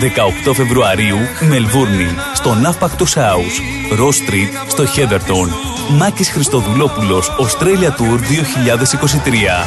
[0.48, 1.18] 18 Φεβρουαρίου,
[1.48, 3.56] Μελβούρνη, στο Ναύπακτος House,
[4.01, 5.48] Ross Street, στο Heatherton.
[5.98, 9.66] Μάκης Χριστοδουλόπουλος, Australia Tour 2023.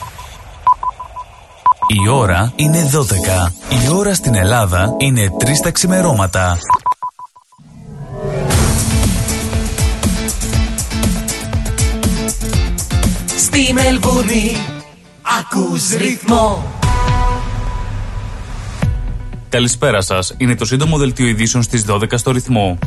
[1.93, 3.51] Η ώρα είναι 12.
[3.69, 6.57] Η ώρα στην Ελλάδα είναι 3 τα ξημερώματα.
[13.37, 14.55] Στη Μελβούνι
[15.39, 16.63] ακούς ρυθμό
[19.49, 20.35] Καλησπέρα σας.
[20.37, 22.77] Είναι το σύντομο δελτίο ειδήσεων στις 12 στο ρυθμό.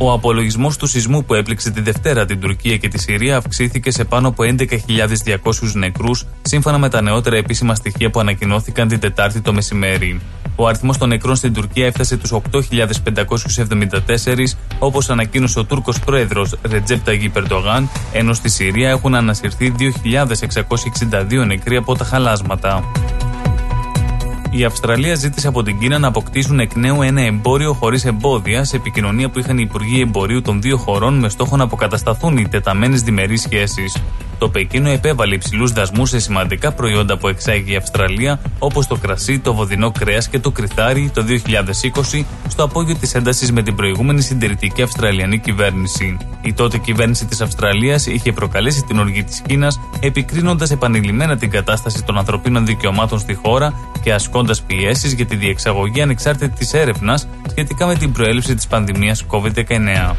[0.00, 4.04] Ο απολογισμός του σεισμού που έπληξε τη Δευτέρα την Τουρκία και τη Συρία αυξήθηκε σε
[4.04, 9.52] πάνω από 11.200 νεκρούς, σύμφωνα με τα νεότερα επίσημα στοιχεία που ανακοινώθηκαν την Τετάρτη το
[9.52, 10.20] μεσημέρι.
[10.56, 17.04] Ο αριθμός των νεκρών στην Τουρκία έφτασε τους 8.574, όπως ανακοίνωσε ο Τούρκος πρόεδρος Ρετζέπ
[17.04, 22.84] Ταγί Περντογάν, ενώ στη Συρία έχουν ανασυρθεί 2.662 νεκροί από τα χαλάσματα
[24.56, 28.76] η Αυστραλία ζήτησε από την Κίνα να αποκτήσουν εκ νέου ένα εμπόριο χωρίς εμπόδια σε
[28.76, 33.02] επικοινωνία που είχαν οι Υπουργοί Εμπορίου των δύο χωρών με στόχο να αποκατασταθούν οι τεταμένες
[33.02, 34.02] διμερείς σχέσεις.
[34.38, 39.38] Το Πεκίνο επέβαλε υψηλούς δασμούς σε σημαντικά προϊόντα που εξάγει η Αυστραλία, όπως το κρασί,
[39.38, 44.22] το βοδινό κρέας και το κρυθάρι το 2020, στο απόγειο της έντασης με την προηγούμενη
[44.22, 46.16] συντηρητική Αυστραλιανή κυβέρνηση.
[46.42, 52.02] Η τότε κυβέρνηση της Αυστραλίας είχε προκαλέσει την οργή της Κίνας, επικρίνοντας επανειλημμένα την κατάσταση
[52.04, 57.94] των ανθρωπίνων δικαιωμάτων στη χώρα και ασκώντας πιέσεις για τη διεξαγωγή ανεξάρτητης έρευνας σχετικά με
[57.94, 60.14] την προέλευση της πανδημίας COVID-19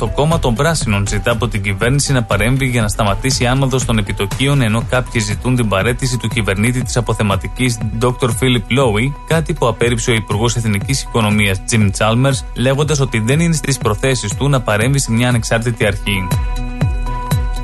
[0.00, 3.84] το κόμμα των Πράσινων ζητά από την κυβέρνηση να παρέμβει για να σταματήσει η άνοδος
[3.84, 8.28] των επιτοκίων, ενώ κάποιοι ζητούν την παρέτηση του κυβερνήτη της αποθεματικής Dr.
[8.28, 13.54] Philip Lowy, κάτι που απέρριψε ο Υπουργός Εθνικής Οικονομίας Jim Chalmers, λέγοντας ότι δεν είναι
[13.54, 16.26] στις προθέσεις του να παρέμβει σε μια ανεξάρτητη αρχή.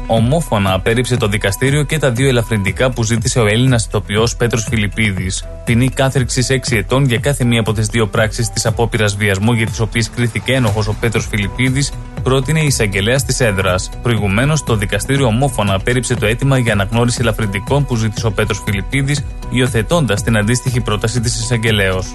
[0.07, 5.45] Ομόφωνα απέρριψε το δικαστήριο και τα δύο ελαφρυντικά που ζήτησε ο Έλληνας ηθοποιός Πέτρος Φιλιππίδης.
[5.65, 9.67] Ποινή κάθερξη 6 ετών για κάθε μία από τις δύο πράξεις της απόπειρας βιασμού για
[9.67, 11.93] τις οποίες κρίθηκε ένοχος ο Πέτρος Φιλιππίδης,
[12.27, 13.91] πρότεινε η εισαγγελέα της έδρας.
[14.03, 19.25] Προηγουμένως, το δικαστήριο ομόφωνα απέρριψε το αίτημα για αναγνώριση ελαφρυντικών που ζήτησε ο Πέτρος Φιλιππίδης,
[19.51, 22.15] υιοθετώντας την αντίστοιχη πρόταση της εισαγγελέως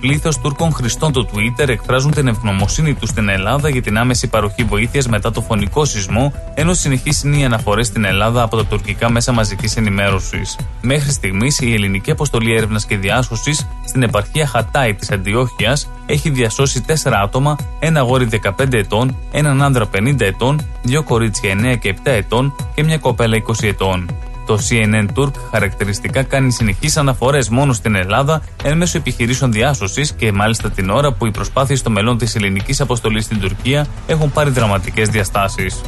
[0.00, 4.64] πλήθος Τούρκων χρηστών του Twitter εκφράζουν την ευγνωμοσύνη τους στην Ελλάδα για την άμεση παροχή
[4.64, 9.32] βοήθειας μετά το φωνικό σεισμό, ενώ συνεχίσουν οι αναφορές στην Ελλάδα από τα τουρκικά μέσα
[9.32, 10.58] μαζικής ενημέρωσης.
[10.80, 16.80] Μέχρι στιγμής, η Ελληνική Αποστολή Έρευνας και Διάσωσης στην επαρχία Χατάι της Αντιόχειας έχει διασώσει
[16.80, 22.10] 4 άτομα, ένα αγόρι 15 ετών, έναν άνδρα 50 ετών, δύο κορίτσια 9 και 7
[22.10, 24.10] ετών και μια κοπέλα 20 ετών.
[24.48, 30.32] Το CNN Turk χαρακτηριστικά κάνει συνεχείς αναφορές μόνο στην Ελλάδα εν μέσω επιχειρήσεων διάσωσης και
[30.32, 34.50] μάλιστα την ώρα που οι προσπάθειες των μελών της ελληνικής αποστολής στην Τουρκία έχουν πάρει
[34.50, 35.80] δραματικές διαστάσεις.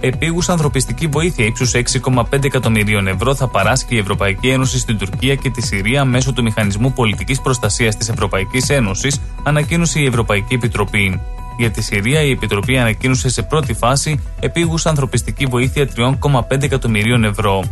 [0.00, 5.50] Επίγουσα ανθρωπιστική βοήθεια ύψους 6,5 εκατομμυρίων ευρώ θα παράσχει η Ευρωπαϊκή Ένωση στην Τουρκία και
[5.50, 11.20] τη Συρία μέσω του Μηχανισμού Πολιτικής Προστασίας της Ευρωπαϊκής Ένωσης, ανακοίνωσε η Ευρωπαϊκή Επιτροπή.
[11.62, 17.64] Για τη Συρία, η Επιτροπή ανακοίνωσε σε πρώτη φάση επίγουσα ανθρωπιστική βοήθεια 3,5 εκατομμυρίων ευρώ.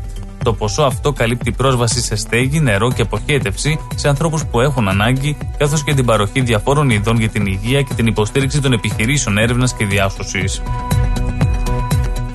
[0.44, 5.36] Το ποσό αυτό καλύπτει πρόσβαση σε στέγη, νερό και αποχέτευση σε ανθρώπους που έχουν ανάγκη,
[5.59, 9.75] καθώς και την παροχή διαφόρων ειδών για την υγεία και την υποστήριξη των επιχειρήσεων έρευνας
[9.75, 10.62] και διάσωσης.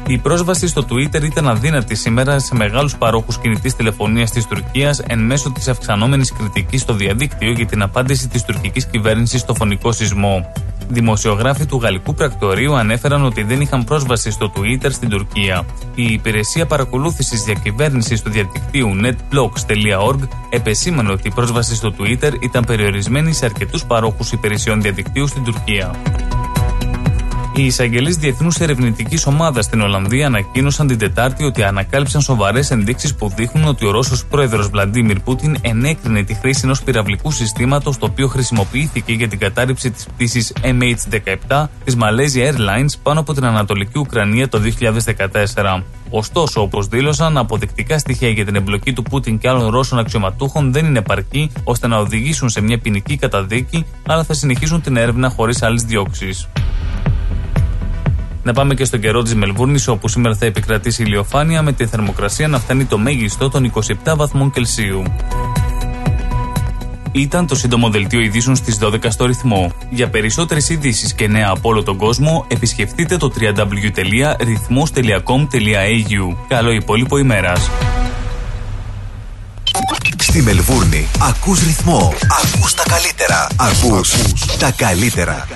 [0.08, 5.20] Η πρόσβαση στο Twitter ήταν αδύνατη σήμερα σε μεγάλους παρόχους κινητής τηλεφωνίας της Τουρκίας εν
[5.20, 10.52] μέσω της αυξανόμενης κριτικής στο διαδίκτυο για την απάντηση της τουρκικής κυβέρνησης στο φωνικό σεισμό.
[10.88, 15.66] Δημοσιογράφοι του Γαλλικού Πρακτορείου ανέφεραν ότι δεν είχαν πρόσβαση στο Twitter στην Τουρκία.
[15.96, 23.34] Η υπηρεσία παρακολούθησης διακυβέρνησης του διαδικτύου netblocks.org επεσήμανε ότι η πρόσβαση στο Twitter ήταν περιορισμένη
[23.34, 25.96] σε αρκετούς παρόχους υπηρεσιών διαδικτύου στην Τουρκία.
[27.58, 33.30] Οι εισαγγελείς Διεθνούς Ερευνητικής Ομάδας στην Ολλανδία ανακοίνωσαν την Τετάρτη ότι ανακάλυψαν σοβαρές ενδείξεις που
[33.36, 38.28] δείχνουν ότι ο Ρώσος πρόεδρος Βλαντίμιρ Πούτιν ενέκρινε τη χρήση ενός πυραυλικού συστήματος το οποίο
[38.28, 44.50] χρησιμοποιήθηκε για την κατάρριψη της πτήσης MH17 της Malaysia Airlines πάνω από την Ανατολική Ουκρανία
[44.50, 44.62] το
[45.56, 45.84] 2014.
[46.10, 50.86] Ωστόσο, όπως δήλωσαν, αποδεικτικά στοιχεία για την εμπλοκή του Πούτιν και άλλων Ρώσων αξιωματούχων δεν
[50.86, 55.62] είναι επαρκή ώστε να οδηγήσουν σε μια ποινική καταδίκη, αλλά θα συνεχίσουν την έρευνα χωρίς
[55.62, 56.48] άλλες διώξεις.
[58.46, 62.48] Να πάμε και στον καιρό της Μελβούρνης, όπου σήμερα θα επικρατήσει ηλιοφάνεια με τη θερμοκρασία
[62.48, 63.72] να φτάνει το μέγιστο των
[64.06, 65.04] 27 βαθμών Κελσίου.
[67.12, 69.72] ήταν το σύντομο δελτίο ειδήσεων στις 12 στο ρυθμό.
[69.90, 76.36] Για περισσότερες ειδήσεις και νέα από όλο τον κόσμο, επισκεφτείτε το www.rythmos.com.au.
[76.48, 77.70] Καλό υπόλοιπο ημέρας.
[80.18, 82.14] Στη Μελβούρνη ακούς ρυθμό.
[82.44, 83.48] Ακούς τα καλύτερα.
[83.56, 84.12] Ακούς
[84.60, 85.48] τα καλύτερα.
[85.48, 85.56] Μες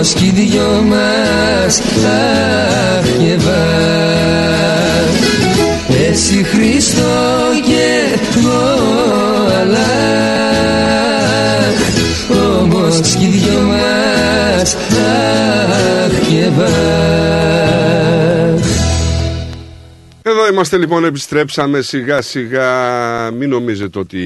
[0.00, 5.10] όμως κι οι δυο μας αχ και βαχ
[6.08, 8.62] εσύ Χριστό και εγώ
[9.60, 9.80] Αλλάχ
[12.60, 16.70] όμως κι οι δυο μας αχ και βαχ
[20.22, 22.70] Εδώ είμαστε λοιπόν, επιστρέψαμε σιγά σιγά.
[23.30, 24.20] Μην νομίζετε ότι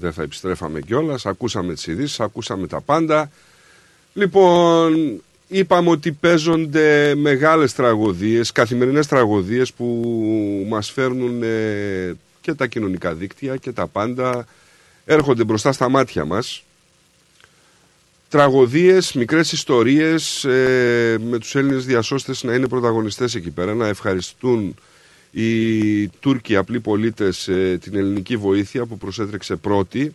[0.00, 1.26] δεν θα επιστρέφαμε κιόλας.
[1.26, 3.30] Ακούσαμε τις ειδήσεις, ακούσαμε τα πάντα.
[4.16, 10.14] Λοιπόν, είπαμε ότι παίζονται μεγάλες τραγωδίες, καθημερινές τραγωδίες που
[10.68, 14.46] μας φέρνουν ε, και τα κοινωνικά δίκτυα και τα πάντα
[15.04, 16.62] έρχονται μπροστά στα μάτια μας.
[18.28, 24.74] Τραγωδίες, μικρές ιστορίες ε, με τους Έλληνες διασώστες να είναι πρωταγωνιστές εκεί πέρα, να ευχαριστούν
[25.30, 30.14] οι Τούρκοι απλοί πολίτες ε, την ελληνική βοήθεια που προσέτρεξε πρώτη.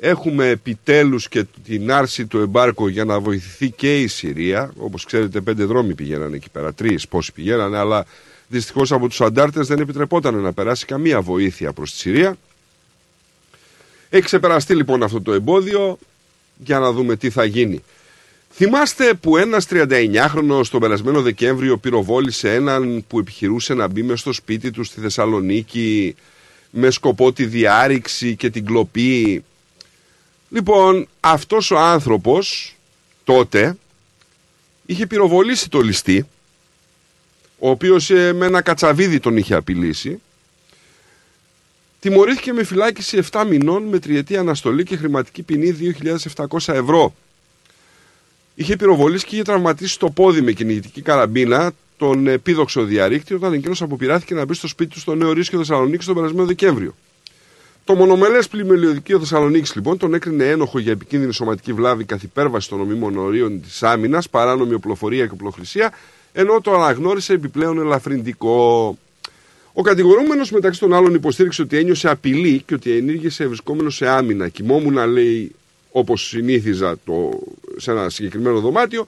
[0.00, 4.72] Ε, έχουμε επιτέλους και την άρση του εμπάρκου για να βοηθηθεί και η Συρία.
[4.76, 8.06] Όπως ξέρετε πέντε δρόμοι πηγαίνανε εκεί πέρα, τρεις πόσοι πηγαίνανε, αλλά
[8.48, 12.36] δυστυχώς από τους αντάρτες δεν επιτρεπόταν να περάσει καμία βοήθεια προς τη Συρία.
[14.10, 15.98] Έχει ξεπεραστεί λοιπόν αυτό το εμπόδιο
[16.56, 17.82] για να δούμε τι θα γίνει.
[18.50, 24.32] Θυμάστε που ένας 39χρονος τον περασμένο Δεκέμβριο πυροβόλησε έναν που επιχειρούσε να μπει μες στο
[24.32, 26.14] σπίτι του στη Θεσσαλονίκη
[26.70, 29.44] με σκοπό τη διάρρηξη και την κλοπή.
[30.56, 32.76] Λοιπόν, αυτός ο άνθρωπος
[33.24, 33.76] τότε
[34.86, 36.26] είχε πυροβολήσει το ληστή,
[37.58, 40.20] ο οποίος ε, με ένα κατσαβίδι τον είχε απειλήσει.
[42.00, 45.94] Τιμωρήθηκε με φυλάκιση 7 μηνών με τριετή αναστολή και χρηματική ποινή
[46.34, 47.14] 2.700 ευρώ.
[48.54, 53.82] είχε πυροβολήσει και είχε τραυματίσει το πόδι με κυνηγητική καραμπίνα τον επίδοξο διαρρήκτη όταν εκείνος
[53.82, 56.94] αποπειράθηκε να μπει στο σπίτι του στο Νέο Ρίσκιο Θεσσαλονίκη τον περασμένο Δεκέμβριο.
[57.86, 62.78] Το μονομελές πλημελιωδικείο Θεσσαλονίκης λοιπόν τον έκρινε ένοχο για επικίνδυνη σωματική βλάβη καθ' υπέρβαση των
[62.78, 65.92] νομίμων ορίων της άμυνας, παράνομη οπλοφορία και οπλοχρησία,
[66.32, 68.98] ενώ το αναγνώρισε επιπλέον ελαφρυντικό.
[69.72, 74.48] Ο κατηγορούμενος μεταξύ των άλλων υποστήριξε ότι ένιωσε απειλή και ότι ενήργησε βρισκόμενο σε άμυνα.
[74.48, 75.54] Κοιμόμουν, λέει,
[75.90, 77.40] όπως συνήθιζα το,
[77.76, 79.06] σε ένα συγκεκριμένο δωμάτιο.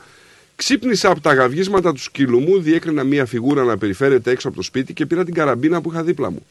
[0.57, 4.63] Ξύπνησα από τα γαυγίσματα του σκύλου μου, διέκρινα μία φιγούρα να περιφέρεται έξω από το
[4.63, 6.47] σπίτι και πήρα την καραμπίνα που είχα δίπλα μου.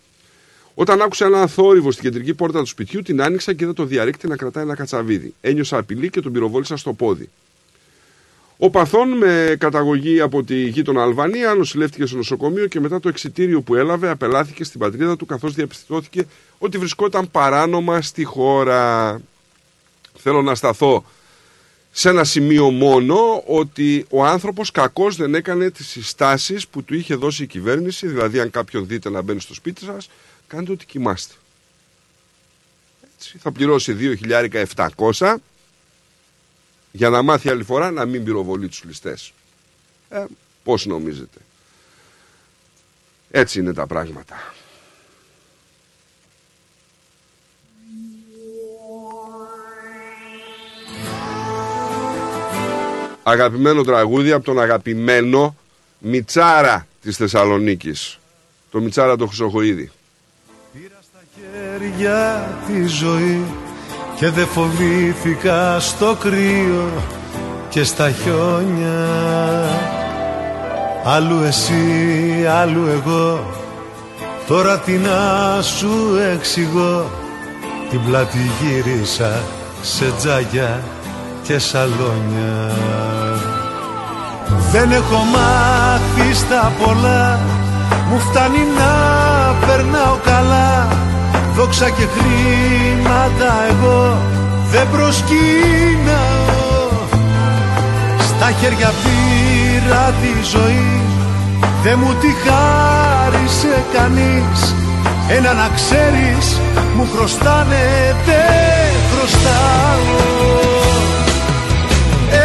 [0.80, 4.28] Όταν άκουσα ένα θόρυβο στην κεντρική πόρτα του σπιτιού, την άνοιξα και είδα το διαρρήκτη
[4.28, 5.34] να κρατάει ένα κατσαβίδι.
[5.42, 7.30] Ένιωσα απειλή και τον πυροβόλησα στο πόδι.
[8.58, 13.62] Ο Παθών, με καταγωγή από τη γείτονα Αλβανία, νοσηλεύτηκε στο νοσοκομείο και μετά το εξιτήριο
[13.62, 16.26] που έλαβε απελάθηκε στην πατρίδα του καθώς διαπιστώθηκε
[16.58, 19.22] ότι βρισκόταν παράνομα στη χώρα.
[20.18, 21.06] Θέλω να σταθώ
[21.92, 27.16] σε ένα σημείο μόνο ότι ο άνθρωπος κακώς δεν έκανε τις συστάσεις που του είχε
[27.16, 30.10] δώσει η κυβέρνηση, δηλαδή αν κάποιον δείτε να μπαίνει στο σπίτι σας,
[30.48, 31.34] κάντε ό,τι κοιμάστε.
[33.16, 35.35] Έτσι, θα πληρώσει 2.700
[36.92, 39.34] για να μάθει άλλη φορά να μην πυροβολεί τους ληστές.
[40.09, 40.26] Ε,
[40.64, 41.38] πώς νομίζετε.
[43.32, 44.53] Έτσι είναι τα πράγματα.
[53.24, 55.56] Αγαπημένο τραγούδι από τον αγαπημένο
[56.00, 58.19] Μιτσάρα της Θεσσαλονίκης.
[58.72, 59.92] Το Μιτσάρα το Χρυσοχοίδη.
[61.98, 63.44] Για τη ζωή
[64.16, 66.90] και δεν φοβήθηκα στο κρύο
[67.69, 69.06] και στα χιόνια.
[71.06, 73.56] Άλλου εσύ, άλλου εγώ
[74.48, 77.06] Τώρα τι να σου εξηγώ.
[77.90, 79.32] Την πλάτη γύρισα
[79.82, 80.82] σε τζάγια
[81.44, 82.72] και σαλόνια.
[84.72, 87.40] Δεν έχω μάθει στα πολλά
[88.10, 88.92] Μου φτάνει να
[89.68, 90.88] περνάω καλά
[91.58, 94.18] Δόξα και χρήματα εγώ
[94.72, 96.90] δεν προσκύναω.
[98.19, 101.02] Στα χέρια πήρα τη ζωή
[101.84, 104.76] Δεν μου τη χάρισε κανείς.
[105.27, 106.61] Ένα να ξέρεις
[106.95, 110.26] μου χρωστάνε δεν χρωστάω.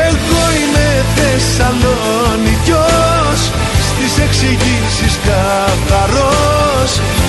[0.07, 3.41] Εγώ είμαι Θεσσαλονικιός
[3.89, 6.61] Στις εξηγήσεις καθαρός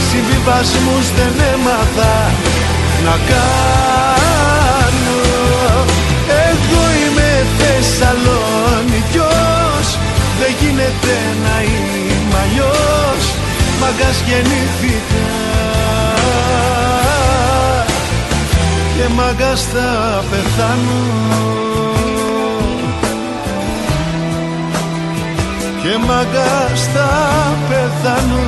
[0.10, 2.16] Συμβιβασμούς δεν έμαθα
[3.06, 5.22] να κάνω.
[6.50, 9.88] Εγώ είμαι Θεσσαλονικιός
[10.40, 13.24] Δεν γίνεται να είμαι αλλιώς.
[13.80, 15.28] Μαγκάς γεννήθηκα
[18.96, 19.90] Και μαγκάς θα
[20.30, 21.02] πεθάνω.
[25.82, 27.10] Και μαγκάς θα
[27.70, 28.46] πεθάνω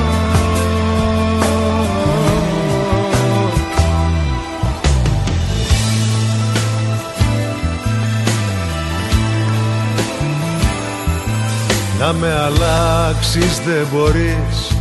[11.98, 14.76] Να με αλλάξεις δεν μπορείς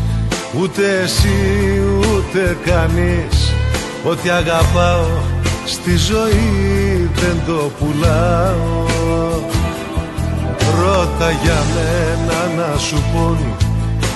[0.62, 3.54] Ούτε εσύ ούτε κανείς.
[4.04, 5.08] Ό,τι αγαπάω
[5.66, 8.86] στη ζωή δεν το πουλάω.
[10.80, 13.38] Ρώτα για μένα να σου πούν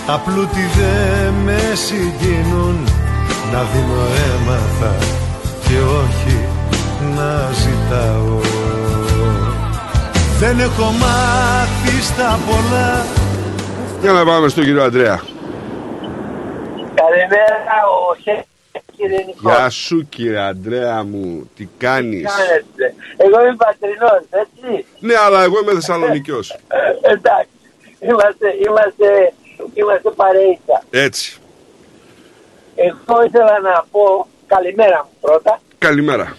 [0.06, 2.78] Τα πλούτη δεν με συγκινούν.
[3.52, 4.95] Να δίνω έμαθα
[5.68, 6.38] και όχι
[7.16, 8.59] να ζητάω
[10.40, 13.06] δεν έχω μάθει στα πολλά.
[14.01, 15.22] Για να πάμε στον κύριο Αντρέα
[16.95, 18.45] Καλημέρα ο Χέ
[18.95, 21.50] κύριε Νικό Γεια σου κύριε Αντρέα μου.
[21.56, 24.85] Τι κάνεις; Κάνετε; Εγώ είμαι πατρινός έτσι.
[25.00, 26.58] Ναι αλλά εγώ είμαι Θεσσαλονικιός.
[27.01, 27.50] Εντάξει.
[28.00, 29.34] Είμαστε, είμαστε,
[29.74, 31.38] είμαστε παρέισσα Έτσι.
[32.76, 35.59] Εγώ ήθελα να πω καλημέρα μου πρώτα.
[35.77, 36.35] Καλημέρα.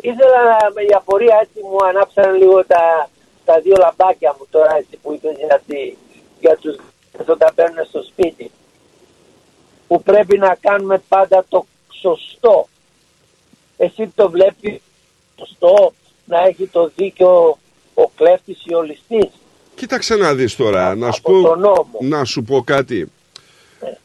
[0.00, 3.08] Ήθελα να με η απορία έτσι μου ανάψαν λίγο τα,
[3.46, 5.94] τα δύο λαμπάκια μου τώρα έτσι που είπες για, τη,
[6.40, 6.76] για τους
[7.26, 8.50] όταν παίρνουν στο σπίτι
[9.88, 11.66] που πρέπει να κάνουμε πάντα το
[12.00, 12.68] σωστό.
[13.76, 14.80] Εσύ το βλέπεις
[15.38, 15.92] σωστό
[16.24, 17.58] να έχει το δίκιο
[17.94, 19.30] ο κλέφτης ή ο ληστής.
[19.74, 21.98] Κοίταξε να δεις τώρα να, σου από πω, τον νόμο.
[22.00, 23.10] να σου πω κάτι.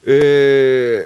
[0.03, 1.03] Ε,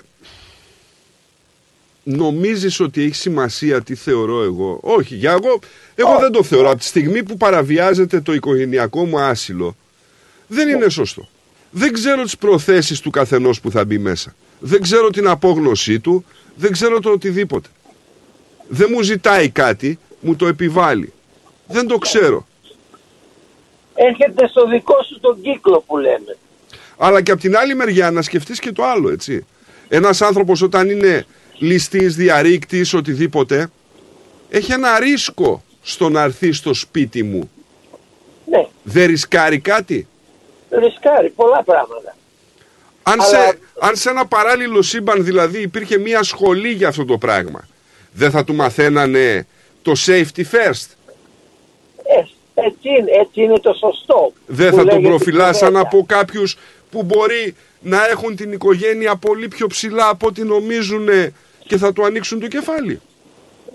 [2.07, 5.59] Νομίζεις ότι έχει σημασία τι θεωρώ εγώ; Όχι, για εγώ,
[5.95, 6.69] εγώ δεν το θεωρώ.
[6.69, 9.75] Από τη στιγμή που παραβιάζεται το οικογενειακό μου άσυλο
[10.48, 11.27] Δεν είναι σωστό.
[11.72, 14.35] Δεν ξέρω τις προθέσεις του καθενός που θα μπει μέσα.
[14.59, 16.25] Δεν ξέρω την απόγνωσή του.
[16.56, 17.69] Δεν ξέρω το οτιδήποτε.
[18.67, 19.99] Δεν μου ζητάει κάτι.
[20.19, 21.14] Μου το επιβάλλει.
[21.67, 22.48] Δεν το ξέρω.
[23.95, 26.38] Έρχεται στο δικό σου τον κύκλο που λέμε.
[26.98, 29.45] Αλλά και από την άλλη μεριά να σκεφτείς και το άλλο, έτσι.
[29.88, 31.25] Ένας άνθρωπος όταν είναι
[31.57, 33.69] ληστής, διαρρήκτης, οτιδήποτε,
[34.49, 37.49] έχει ένα ρίσκο στο να έρθει στο σπίτι μου.
[38.45, 38.67] Ναι.
[38.83, 40.07] Δεν ρισκάρει κάτι;
[40.69, 42.15] Ρισκάρει πολλά πράγματα.
[43.03, 47.17] Αν, Αλλά- σε, αν σε ένα παράλληλο σύμπαν δηλαδή υπήρχε μια σχολή για αυτό το
[47.17, 47.67] πράγμα,
[48.11, 49.47] δεν θα του μαθαίνανε
[49.81, 50.88] το safety first;
[52.03, 52.23] Ε,
[52.53, 54.33] έτσι, είναι, έτσι είναι το σωστό.
[54.45, 55.80] Δεν που θα τον λέγεται προφυλάσαν κουβέντα.
[55.80, 56.57] από κάποιους
[56.91, 61.07] που μπορεί να έχουν την οικογένεια πολύ πιο ψηλά από ό,τι νομίζουν
[61.67, 63.01] και θα του ανοίξουν το κεφάλι.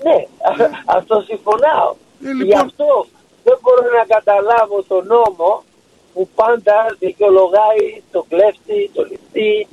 [0.03, 0.27] Ναι,
[0.99, 1.95] αυτό συμφωνάω.
[2.21, 3.07] λοιπόν- Γι' αυτό
[3.45, 5.63] δεν μπορώ να καταλάβω τον νόμο
[6.15, 9.67] που πάντα δικαιολογάει το κλέφτη, το ληστή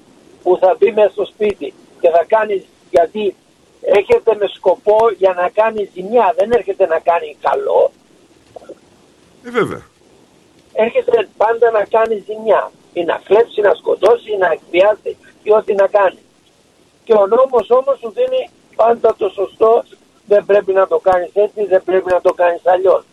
[0.44, 3.36] που θα μπει μέσα στο σπίτι και θα κάνει γιατί
[3.82, 7.92] έρχεται με σκοπό για να κάνει ζημιά, δεν έρχεται να κάνει καλό,
[9.46, 9.82] Ε, βέβαια.
[10.74, 12.72] έρχεται πάντα να κάνει ζημιά.
[12.94, 16.18] Ή να κλέψει, να σκοτώσει, ή να εκβιάσει ή ό,τι να κάνει.
[17.04, 19.84] Και ο νόμος όμως σου δίνει πάντα το σωστό,
[20.28, 23.04] δεν πρέπει να το κάνεις έτσι, δεν πρέπει να το κάνεις αλλιώς.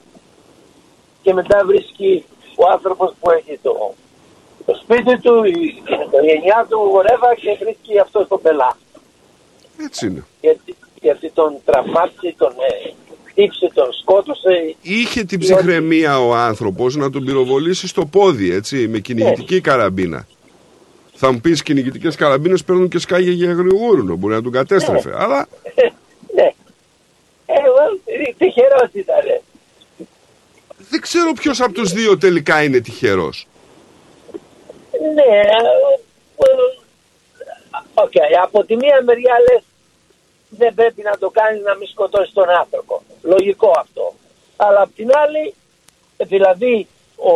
[1.23, 2.25] Και μετά βρίσκει
[2.57, 3.95] ο άνθρωπος που έχει το,
[4.67, 8.77] το σπίτι του, η η οικογένειά του, whatever, και βρίσκει αυτό τον πελά.
[9.81, 10.25] Έτσι είναι.
[10.41, 12.93] Γιατί, γιατί τον τραυμάτισε, τον ε,
[13.25, 14.75] χτύπησε, τον σκότωσε.
[14.83, 20.27] Είχε την ψυχραιμία ο άνθρωπος να τον πυροβολήσει στο πόδι, έτσι, με κυνηγητική καραμπίνα.
[21.15, 25.13] Θα μου πεις κυνηγητικές καραμπίνες παίρνουν και σκάγια για αγριογούρουνο, μπορεί να τον κατέστρεφε.
[25.17, 25.49] Αλλά
[27.55, 27.69] ναι.
[27.69, 29.41] Ε, well, τυχερός ήταν.
[30.77, 33.47] δεν ξέρω ποιος από τους δύο τελικά είναι τυχερός.
[35.15, 35.43] Ναι,
[36.37, 36.83] well,
[37.95, 39.63] OK, από τη μία μεριά λες
[40.49, 43.03] δεν πρέπει να το κάνεις να μην σκοτώσεις τον άνθρωπο.
[43.23, 44.15] Λογικό αυτό.
[44.57, 45.55] Αλλά απ' την άλλη,
[46.17, 47.33] δηλαδή ο,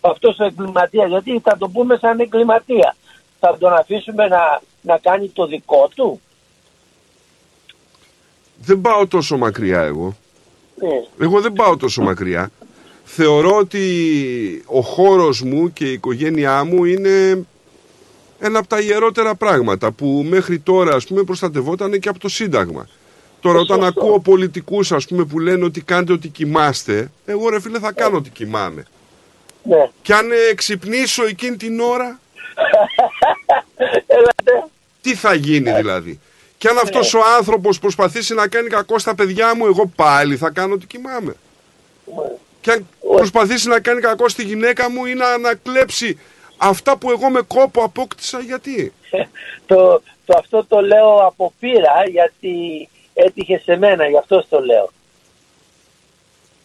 [0.00, 2.96] αυτός ο εγκληματίας, γιατί θα το πούμε σαν εγκληματία,
[3.40, 6.20] θα τον αφήσουμε να, να κάνει το δικό του.
[8.58, 10.16] Δεν πάω τόσο μακριά εγώ.
[10.74, 11.24] Ναι.
[11.24, 12.50] Εγώ δεν πάω τόσο μακριά.
[13.04, 17.46] Θεωρώ ότι ο χώρος μου και η οικογένειά μου είναι
[18.38, 22.88] ένα από τα ιερότερα πράγματα που μέχρι τώρα ας πούμε προστατευόταν και από το Σύνταγμα.
[23.40, 27.78] Τώρα όταν ακούω πολιτικούς ας πούμε που λένε ότι κάντε ότι κοιμάστε, εγώ ρε φίλε
[27.78, 28.84] θα κάνω ότι κοιμάμαι.
[29.62, 29.90] Ναι.
[30.02, 32.20] Και αν ε, ξυπνήσω εκείνη την ώρα,
[35.02, 36.20] τι θα γίνει δηλαδή.
[36.64, 40.50] Και αν αυτός ο άνθρωπος προσπαθήσει να κάνει κακό στα παιδιά μου, εγώ πάλι θα
[40.50, 41.34] κάνω ότι κοιμάμαι.
[42.60, 42.86] Και αν
[43.16, 46.18] προσπαθήσει να κάνει κακό στη γυναίκα μου ή να ανακλέψει
[46.56, 48.92] αυτά που εγώ με κόπο απόκτησα, γιατί;
[49.66, 54.92] το, το, αυτό το λέω από πείρα γιατί έτυχε σε μένα, γι' αυτό το λέω.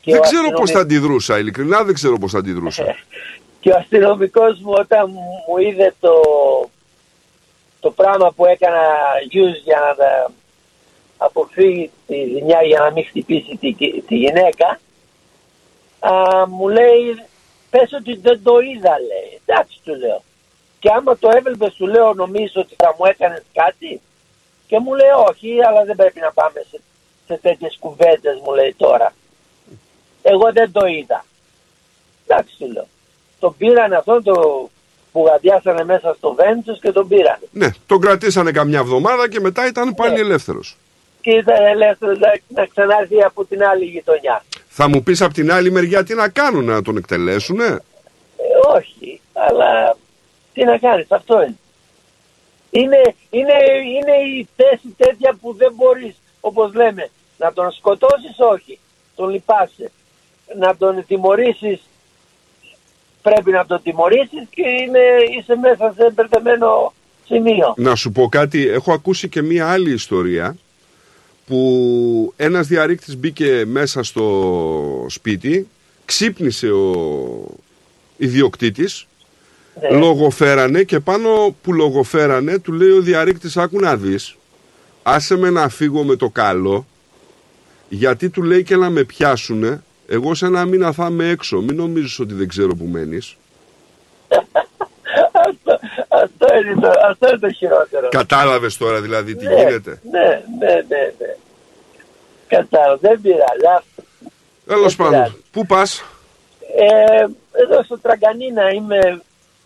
[0.02, 2.84] Και δεν ο ξέρω πώς θα αστυνομικός- αντιδρούσα, ειλικρινά δεν ξέρω πώς θα αντιδρούσα.
[3.62, 6.12] Και ο αστυνομικός μου όταν μου είδε το,
[7.80, 8.86] το πράγμα που έκανα
[9.32, 10.32] use για να τα
[11.18, 14.80] αποφύγει τη ζημιά για να μην χτυπήσει τη, τη γυναίκα
[16.00, 16.12] α,
[16.48, 17.24] μου λέει
[17.70, 19.42] πες ότι δεν το είδα λέει.
[19.46, 20.22] Εντάξει του λέω.
[20.80, 24.02] Και άμα το έβλεπε του λέω νομίζω ότι θα μου έκανες κάτι
[24.68, 26.82] και μου λέει όχι αλλά δεν πρέπει να πάμε σε,
[27.28, 29.14] σε τέτοιες κουβέντες μου λέει τώρα.
[30.22, 31.26] Εγώ δεν το είδα
[32.28, 32.88] εντάξει του λέω.
[33.40, 34.70] Τον πήραν αυτόν το
[35.14, 39.94] μπουγαδιάσανε μέσα στο βέντος και τον πήραν Ναι, τον κρατήσανε καμιά εβδομάδα και μετά ήταν
[39.96, 40.78] πάλι ελεύθερος.
[41.22, 44.44] και ήταν ελεύθερος να, να ξανάρθει από την άλλη γειτονιά.
[44.68, 49.22] Θα μου πεις από την άλλη μεριά τι να κάνουν, να τον εκτελέσουνε; Ε, όχι,
[49.34, 49.98] αλλά
[50.54, 51.56] τι να κάνεις, αυτό είναι.
[52.72, 53.54] Είναι, είναι,
[53.98, 58.80] είναι η θέση τέτοια που δεν μπορείς, όπως λέμε, να τον σκοτώσεις όχι,
[59.16, 59.92] τον λυπάσαι.
[60.58, 61.80] Να τον τιμωρήσεις,
[63.22, 65.00] πρέπει να τον τιμωρήσεις και είναι,
[65.38, 66.94] είσαι μέσα σε μπερδεμένο
[67.26, 67.74] σημείο.
[67.78, 70.58] Να σου πω κάτι, έχω ακούσει και μία άλλη ιστορία
[71.46, 75.68] που ένας διαρρήκτης μπήκε μέσα στο σπίτι,
[76.06, 76.94] ξύπνησε ο
[78.18, 79.08] ιδιοκτήτης,
[79.92, 84.36] λογοφέρανε και πάνω που λογοφέρανε του λέει ο διαρρήκτης άκου να δεις,
[85.04, 86.86] άσε με να φύγω με το καλό,
[87.90, 91.76] γιατί του λέει και να με πιάσουνε, εγώ σε ένα μήνα θα είμαι έξω, μην
[91.76, 93.36] νομίζεις ότι δεν ξέρω που μένεις.
[96.08, 98.10] Αυτό είναι το, αυτό είναι το χειρότερο.
[98.10, 100.20] Κατάλαβες τώρα δηλαδή τι Ναι, γίνεται; Ναι,
[100.60, 101.36] ναι, ναι, ναι.
[102.48, 103.66] Κατάλαβα, δεν πειράζει.
[103.78, 104.04] άστο.
[104.66, 105.44] Τέλος Δεν πάντων, πειράζει.
[105.52, 106.04] πού πας,
[106.78, 109.22] Ε, εδώ στο Τραγκανίνα είμαι,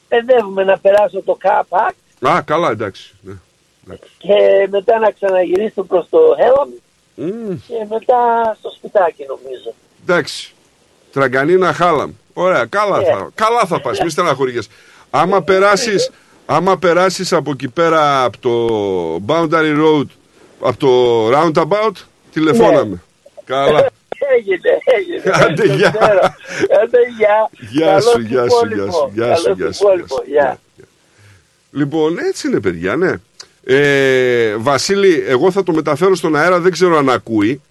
[0.08, 3.14] παιδεύουμε να περάσω το ΚΑΠΑΚ Α, καλά, εντάξει.
[3.22, 3.96] Ναι.
[4.18, 6.70] και μετά να ξαναγυρίσω προς το Χέλαμ
[7.16, 9.74] Μμμ, και μετά στο σπιτάκι νομίζω.
[10.08, 10.54] Εντάξει.
[11.12, 12.12] Τραγκανίνα Χάλαμ.
[12.34, 14.68] Ωραία, καλά θα, καλά θα πας, μη στεναχωρίες.
[15.10, 16.10] Άμα περάσεις,
[16.46, 20.06] άμα περάσεις από εκεί πέρα από το Boundary Road,
[20.60, 21.92] από το Roundabout,
[22.32, 23.02] τηλεφώναμε.
[23.46, 23.90] Καλά.
[24.38, 25.32] Έγινε, έγινε.
[25.46, 25.90] Άντε, Δεν γεια.
[26.00, 26.20] ξέρω.
[26.84, 27.50] Άντε, γεια.
[27.70, 29.12] Γεια Καλώς σου, γεια σου, υπόλοιπο.
[29.14, 30.24] γεια σου, γεια σου, Καλώς γεια σου, υπόλοιπο.
[30.26, 30.60] Γεια.
[31.72, 33.14] Λοιπόν, έτσι είναι, παιδιά, ναι.
[33.66, 37.62] Ε, Βασίλη, εγώ θα το μεταφέρω στον αέρα, δεν ξέρω αν ακούει.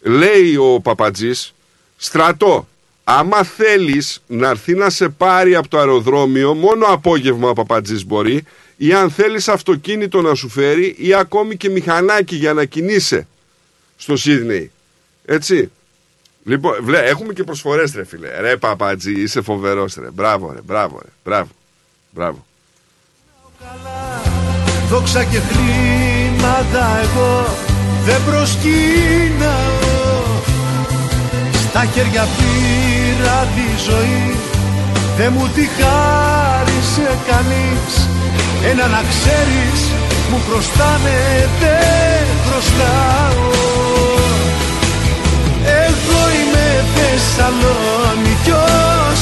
[0.00, 1.54] Λέει ο Παπατζής,
[1.96, 2.68] στρατό,
[3.04, 8.44] άμα θέλεις να έρθει να σε πάρει από το αεροδρόμιο, μόνο απόγευμα ο Παπατζής μπορεί,
[8.76, 13.26] ή αν θέλεις αυτοκίνητο να σου φέρει, ή ακόμη και μηχανάκι για να κινείσαι
[13.96, 14.70] στο Σίδνεϊ.
[15.24, 15.70] Έτσι.
[16.44, 18.40] Λοιπόν, βλέ, έχουμε και προσφορές ρε φίλε.
[18.40, 20.10] Ρε Παπατζή, είσαι φοβερός ρε.
[20.10, 21.50] Μπράβο ρε, μπράβο ρε, μπράβο.
[22.10, 22.46] Μπράβο.
[24.88, 27.46] Δόξα και χρήματα εγώ
[28.04, 29.75] δεν προσκύναω
[31.76, 34.24] Στα χέρια πήρα τη ζωή
[35.16, 37.92] Δεν μου τη χάρισε κανείς
[38.70, 39.80] Ένα να ξέρεις
[40.30, 41.18] μου χρωστάνε
[41.60, 43.50] δεν χρωστάω
[45.88, 49.18] Εγώ είμαι Θεσσαλονικιός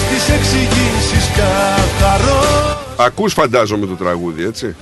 [0.00, 4.76] Στις εξηγήσεις καθαρός Ακούς φαντάζομαι το τραγούδι, έτσι;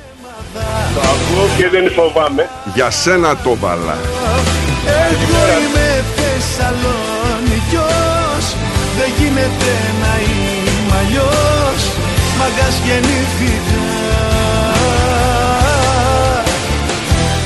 [0.94, 2.48] Το ακούω και δεν φοβάμαι.
[2.74, 3.98] Για σένα το βάλα.
[4.86, 7.05] Εγώ είμαι Θεσσαλονικιός
[8.98, 11.80] Δεν γίνεται να είμαι αλλιώς
[12.38, 13.84] Μαγκάς γεννήθηκα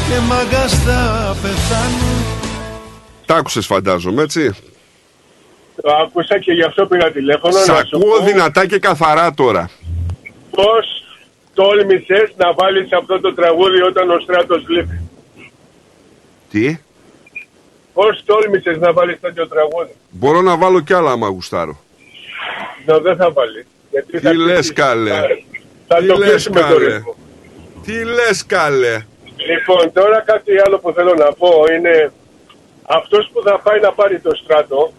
[0.09, 2.13] Και μαγκάς θα πεθάνω
[3.27, 4.55] Τα άκουσες φαντάζομαι, έτσι;
[5.83, 9.35] Το άκουσα και γι' αυτό πήρα τηλέφωνο Σ' να σου ακούω πω δυνατά και καθαρά
[9.35, 9.71] τώρα.
[10.51, 11.05] πώς
[11.55, 15.01] τόλμησες να βάλεις αυτό το τραγούδι όταν ο στράτος λείπει.
[16.51, 16.79] Τι;
[17.95, 21.79] Πώς τόλμησες να βάλεις τέτοιο τραγούδι; Μπορώ να βάλω κι άλλα άμα γουστάρω.
[22.87, 23.67] No, δεν θα βάλεις.
[23.91, 24.73] Γιατί θα Τι λες κλείσει.
[24.73, 25.27] καλέ; Θα,
[25.87, 27.15] θα Τι το λες κλείσουμε το καλέ; ρυθμό.
[27.85, 29.05] Τι λες καλέ;
[29.37, 32.13] Λοιπόν, τώρα κάτι άλλο που θέλω να πω είναι
[32.83, 34.93] αυτός που θα πάει να πάρει το στράτο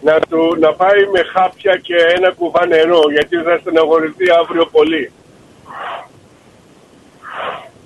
[0.00, 5.12] να, του, να πάει με χάπια και ένα κουβά νερό γιατί θα στεναχωρηθεί αύριο πολύ.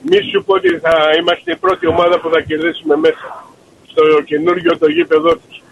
[0.02, 3.44] Μη σου πω ότι θα είμαστε η πρώτη ομάδα που θα κερδίσουμε μέσα
[3.90, 5.62] στο καινούργιο το γήπεδο τους.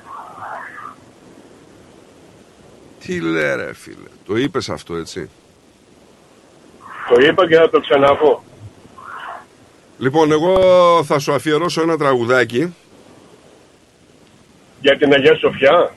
[3.00, 4.08] Τι λέει ρε φίλε.
[4.26, 5.30] Το είπες αυτό έτσι;
[7.08, 8.44] Το είπα και θα το ξαναπώ.
[9.98, 10.54] Λοιπόν, εγώ
[11.04, 12.74] θα σου αφιερώσω ένα τραγουδάκι.
[14.80, 15.94] Για την Αγία Σοφιά.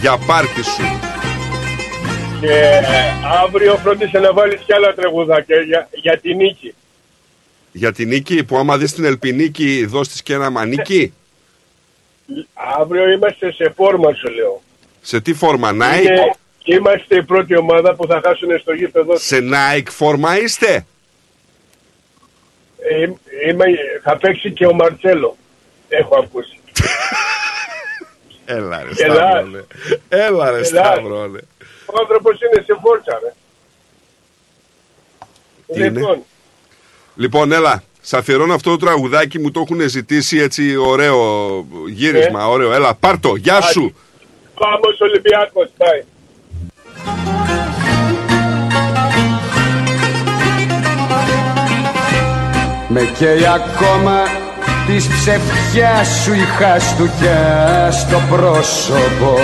[0.00, 0.82] Για πάρτι σου.
[2.40, 2.84] Και ε,
[3.44, 6.74] αύριο φρόντισε να βάλεις κι άλλα τραγουδάκια για, για την νίκη.
[7.72, 11.12] Για την νίκη που άμα δεις την Ελπινίκη δώσεις και ένα μανίκι.
[12.80, 14.62] Αύριο είμαστε σε φόρμα σου λέω.
[15.00, 19.18] Σε τι φόρμα, Nike; Είναι- Είμαστε η πρώτη ομάδα που θα χάσουν στο γήπεδο.
[19.18, 20.86] Σε Nike φόρμα είστε;
[23.00, 23.10] Ε,
[23.50, 23.64] είμαι,
[24.02, 25.36] θα παίξει και ο Μαρτσέλο.
[25.88, 26.59] Έχω ακούσει.
[28.56, 29.14] Έλα ρε Έλα.
[29.14, 29.64] Σταύρολε.
[30.08, 30.64] Έλα ρε Έλα.
[30.64, 31.40] Σταύρολε.
[31.86, 33.32] Ο άνθρωπος είναι σε φόρτσα, ρε.
[35.74, 36.22] Τι είναι; Λοιπόν,
[37.14, 37.82] Λοιπόν, έλα.
[38.00, 41.16] Σ' αφιερώνω αυτό το τραγουδάκι μου το έχουν ζητήσει έτσι ωραίο
[41.88, 42.48] γύρισμα.
[42.48, 42.72] Ωραίο.
[42.72, 43.34] Έλα, πάρτο.
[43.36, 43.94] Γεια σου.
[44.54, 46.04] πάμε ως Ολυμπιάκος, πάει.
[52.88, 54.22] Με καίει ακόμα
[54.92, 59.38] της ψευτιάς σου η χαστούκια στο πρόσωπο.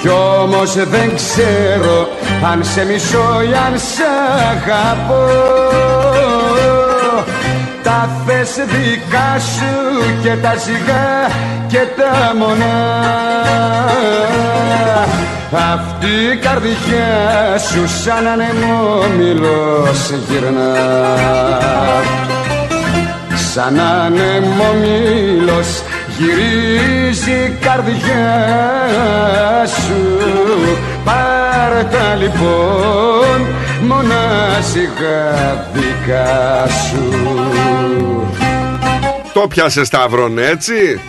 [0.00, 2.08] Κι όμως δεν ξέρω
[2.52, 4.00] αν σε μισώ ή αν σ'
[4.50, 5.26] αγαπώ.
[7.82, 9.72] Τα θες δικά σου
[10.22, 11.30] και τα ζυγά
[11.68, 12.78] και τα μονά
[15.72, 20.72] Αυτή η καρδιά σου σαν ανεμόμυλος γυρνά
[23.54, 24.22] Σαν ανεμόμυλος
[26.18, 28.32] γυρίζει η καρδιά
[29.66, 30.00] σου
[31.04, 33.46] Πάρ' τα λοιπόν
[33.86, 37.02] μονάζιγα δικά σου
[39.32, 41.00] Το πιάσες Σταύρον, έτσι;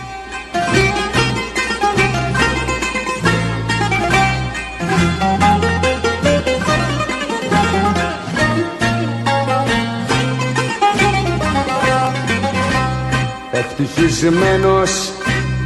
[13.96, 15.12] Ευτυχισμένος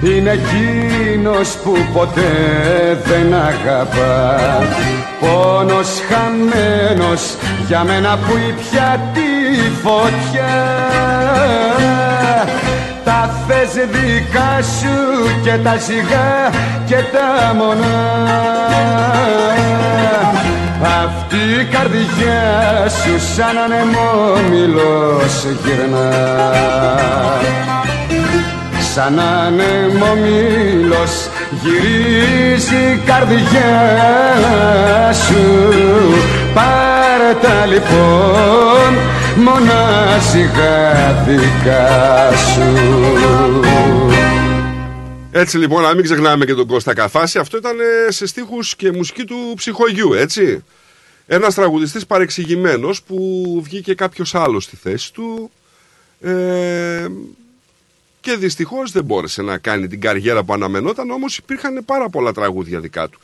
[0.02, 2.22] είναι εκείνος που ποτέ
[3.04, 4.38] δεν αγαπά.
[5.20, 9.20] Πόνος χαμένος για μένα που ήπια τη
[9.82, 10.56] φωτιά.
[13.04, 14.96] Τα θες δικά σου
[15.42, 16.50] και τα σιγά
[16.86, 18.00] και τα μονά.
[21.04, 26.08] Αυτή η καρδιά σου σαν ανεμόμυλος γυρνά
[28.98, 29.68] Σαν ανεμόμυλος
[31.62, 33.72] γυρίζει η καρδιά
[35.12, 35.42] σου.
[36.54, 38.94] Πάρε τα λοιπόν
[39.36, 42.74] μονάζιγα δικά σου.
[45.30, 48.92] Έτσι λοιπόν, να μην ξεχνάμε και τον Κώστα Καφάση, αυτό ήταν ε, σε στίχους και
[48.92, 50.64] μουσική του ψυχογιού, έτσι.
[51.26, 55.50] Ένας τραγουδιστής παρεξηγημένος που βγήκε κάποιος άλλος στη θέση του.
[56.20, 57.06] Ε,
[58.20, 62.80] και δυστυχώς δεν μπόρεσε να κάνει την καριέρα που αναμενόταν, όμως υπήρχαν πάρα πολλά τραγούδια
[62.80, 63.20] δικά του.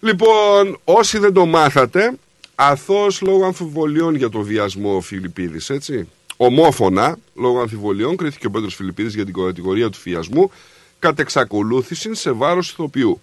[0.00, 2.12] Λοιπόν, όσοι δεν το μάθατε,
[2.54, 6.08] αθώος λόγω αμφιβολιών για το βιασμό ο Φιλιππίδης, έτσι.
[6.36, 10.50] Ομόφωνα, λόγω αμφιβολιών, κρίθηκε ο Πέτρος Φιλιππίδης για την κατηγορία του βιασμού,
[10.98, 13.20] κατ' εξακολούθηση σε βάρος ηθοποιού.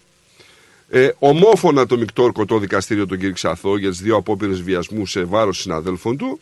[0.89, 5.23] Ε, ομόφωνα το μεικτό ορκωτό δικαστήριο τον κήρυξε αθώο για τις δύο απόπειρες βιασμού σε
[5.23, 6.39] βάρος συναδέλφων του.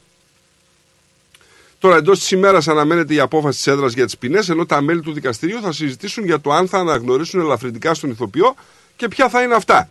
[1.80, 5.02] Τώρα, εντός της ημέρας αναμένεται η απόφαση της έδρας για τις ποινές, ενώ τα μέλη
[5.02, 8.56] του δικαστηρίου θα συζητήσουν για το αν θα αναγνωρίσουν ελαφρυντικά στον ηθοποιό
[8.96, 9.90] και ποια θα είναι αυτά.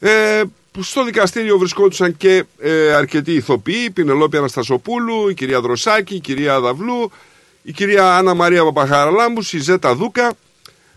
[0.00, 0.42] Ε,
[0.80, 6.60] στο δικαστήριο βρισκόντουσαν και ε, αρκετοί ηθοποιοί, η Πινελόπη Αναστασοπούλου, η κυρία Δροσάκη, η κυρία
[6.60, 7.10] Δαυλού,
[7.62, 10.34] η κυρία Άννα Μαρία Παπαχαραλάμπους, η Ζέτα Δούκα.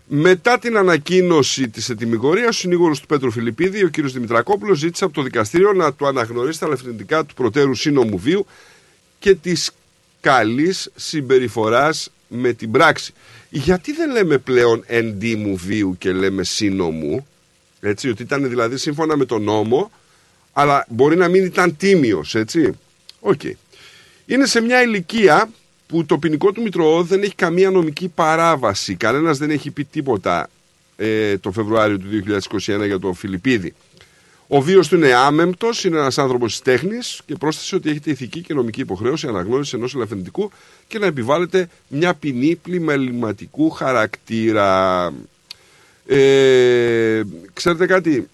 [0.08, 4.00] Μετά την ανακοίνωση της ετοιμιγορίας, ο συνήγορος του Πέτρου Φιλιππίδη, ο κ.
[4.00, 8.46] Δημητρακόπουλος, ζήτησε από το δικαστήριο να του αναγνωρίσει τα ελευθερικά του προτέρου σύνομου βίου
[9.18, 9.70] και της
[10.20, 13.12] καλής συμπεριφοράς με την πράξη.
[13.50, 17.26] Γιατί δεν λέμε πλέον εντίμου βίου και λέμε σύννομου,
[17.80, 19.90] έτσι, ότι ήταν δηλαδή σύμφωνα με τον νόμο,
[20.52, 22.72] αλλά μπορεί να μην ήταν τίμιος, έτσι.
[23.20, 23.40] Οκ.
[24.26, 25.50] Είναι σε μια ηλικία
[25.86, 28.94] που το ποινικό του Μητρώο δεν έχει καμία νομική παράβαση.
[28.94, 30.50] Κανένας δεν έχει πει τίποτα
[30.96, 32.06] ε, το Φεβρουάριο του
[32.66, 33.74] 2021 για τον Φιλιππίδη.
[34.48, 38.40] Ο βίος του είναι άμεμπτος, είναι ένας άνθρωπος της τέχνης και πρόσθεσε ότι έχετε ηθική
[38.40, 40.50] και νομική υποχρέωση αναγνώρισης ενός ελαφρυντικού
[40.88, 45.12] και να επιβάλλεται μια ποινή πλημεληματικού χαρακτήρα.
[46.06, 48.28] Ε, ξέρετε κάτι,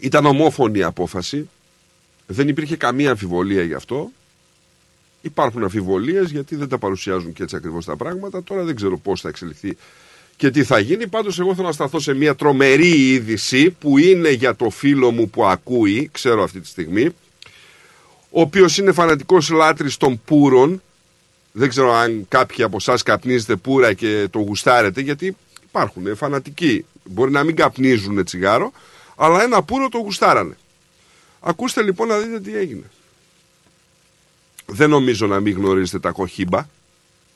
[0.00, 1.48] ήταν ομόφωνη η απόφαση,
[2.26, 4.10] δεν υπήρχε καμία αμφιβολία γι' αυτό.
[5.22, 8.42] Υπάρχουν αμφιβολίες γιατί δεν τα παρουσιάζουν και έτσι ακριβώς τα πράγματα.
[8.42, 9.76] Τώρα δεν ξέρω πώς θα εξελιχθεί
[10.40, 11.08] και τι θα γίνει.
[11.08, 15.30] Πάντως εγώ θέλω να σταθώ σε μια τρομερή είδηση που είναι για το φίλο μου
[15.30, 17.04] που ακούει, ξέρω αυτή τη στιγμή,
[18.30, 20.82] ο οποίος είναι φανατικός λάτρης των πούρων.
[21.52, 25.36] Δεν ξέρω αν κάποιοι από εσάς καπνίζετε πουρα και το γουστάρετε, γιατί
[25.68, 26.84] υπάρχουν ε, φανατικοί.
[27.04, 28.72] Μπορεί να μην καπνίζουν τσιγάρο,
[29.16, 30.56] αλλά ένα πουρο το γουστάρανε.
[31.40, 32.90] Ακούστε λοιπόν να δείτε τι έγινε.
[34.66, 36.66] Δεν νομίζω να μην γνωρίζετε τα κοχύμπα.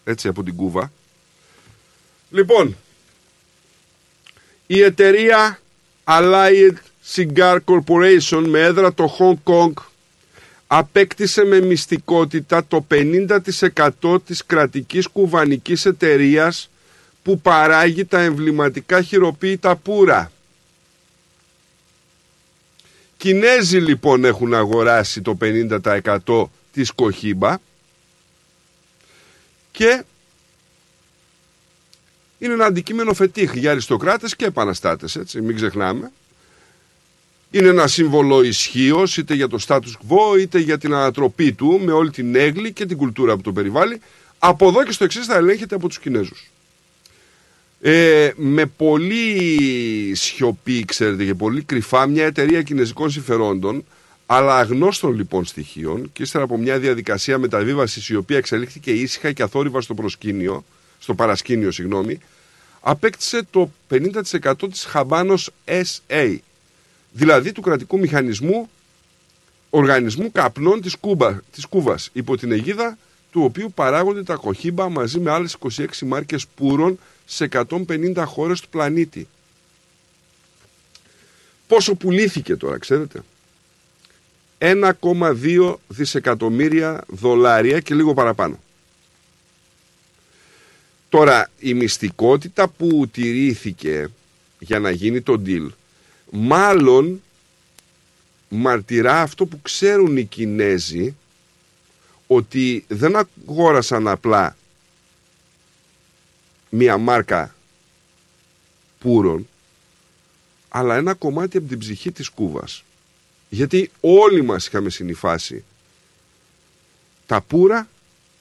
[0.04, 0.92] Έτσι από την Κούβα.
[2.30, 2.76] Λοιπόν,
[4.74, 5.58] η εταιρεία
[6.04, 6.74] Allied
[7.14, 9.72] Cigar Corporation με έδρα το Hong Kong
[10.66, 12.86] απέκτησε με μυστικότητα το
[14.02, 16.70] 50% της κρατικής κουβανικής εταιρείας
[17.22, 20.32] που παράγει τα εμβληματικά χειροποίητα πουρα.
[23.16, 27.56] Κινέζοι λοιπόν έχουν αγοράσει το 50% της Κοχύμπα
[29.70, 30.04] και
[32.44, 36.10] είναι ένα αντικείμενο φετίχ για αριστοκράτες και επαναστάτες, έτσι, μην ξεχνάμε.
[37.50, 41.92] Είναι ένα σύμβολο ισχύω είτε για το status quo είτε για την ανατροπή του με
[41.92, 44.00] όλη την έγκλη και την κουλτούρα που το περιβάλλει.
[44.38, 46.50] Από εδώ και στο εξής θα ελέγχεται από τους Κινέζους.
[47.80, 53.84] Ε, με πολύ σιωπή, ξέρετε, και πολύ κρυφά μια εταιρεία κινέζικων συμφερόντων
[54.26, 59.42] αλλά αγνώστων λοιπόν στοιχείων και ύστερα από μια διαδικασία μεταβίβασης η οποία εξελίχθηκε ήσυχα και
[59.42, 60.64] αθόρυβα στο προσκήνιο,
[60.98, 62.18] στο παρασκήνιο, συγγνώμη,
[62.86, 66.36] απέκτησε το 50% της Χαμπάνος SA,
[67.12, 68.70] δηλαδή του κρατικού μηχανισμού
[69.70, 72.98] οργανισμού καπνών της, Κούμπα, της Κούβας, υπό την αιγίδα
[73.30, 78.68] του οποίου παράγονται τα κοχύμπα μαζί με άλλες 26 μάρκες πούρων σε 150 χώρες του
[78.68, 79.28] πλανήτη.
[81.66, 83.22] Πόσο πουλήθηκε τώρα, ξέρετε;
[84.58, 88.58] 1,2 δισεκατομμύρια δολάρια και λίγο παραπάνω.
[91.14, 94.08] Τώρα, η μυστικότητα που τηρήθηκε
[94.58, 95.68] για να γίνει το deal,
[96.30, 97.22] μάλλον
[98.48, 101.16] μαρτυρά αυτό που ξέρουν οι Κινέζοι,
[102.26, 104.56] ότι δεν αγόρασαν απλά
[106.70, 107.54] μία μάρκα
[108.98, 109.48] πούρων,
[110.68, 112.84] αλλά ένα κομμάτι από την ψυχή της Κούβας.
[113.48, 115.64] Γιατί όλοι μας είχαμε συνειφάσει
[117.26, 117.88] τα πουρα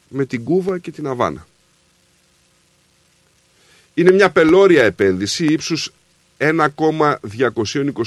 [0.08, 1.48] με την Κούβα και την Αβάνα.
[3.94, 5.92] Είναι μια πελώρια επένδυση ύψους
[6.38, 6.62] 1,225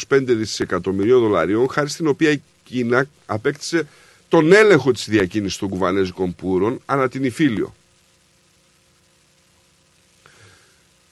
[0.09, 3.87] δισεκατομμυρίων δολαρίων, χάρη στην οποία η Κίνα απέκτησε
[4.29, 7.75] τον έλεγχο της διακίνησης των κουβανέζικων πούρων ανά την Ιφίλιο.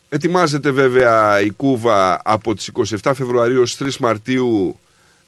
[0.08, 2.70] Ετοιμάζεται βέβαια η Κούβα από τις
[3.02, 4.78] 27 Φεβρουαρίου ως 3 Μαρτίου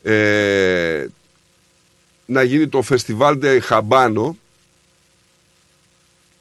[0.03, 1.07] ε,
[2.27, 4.37] να γίνει το φεστιβάλ de Χαμπάνο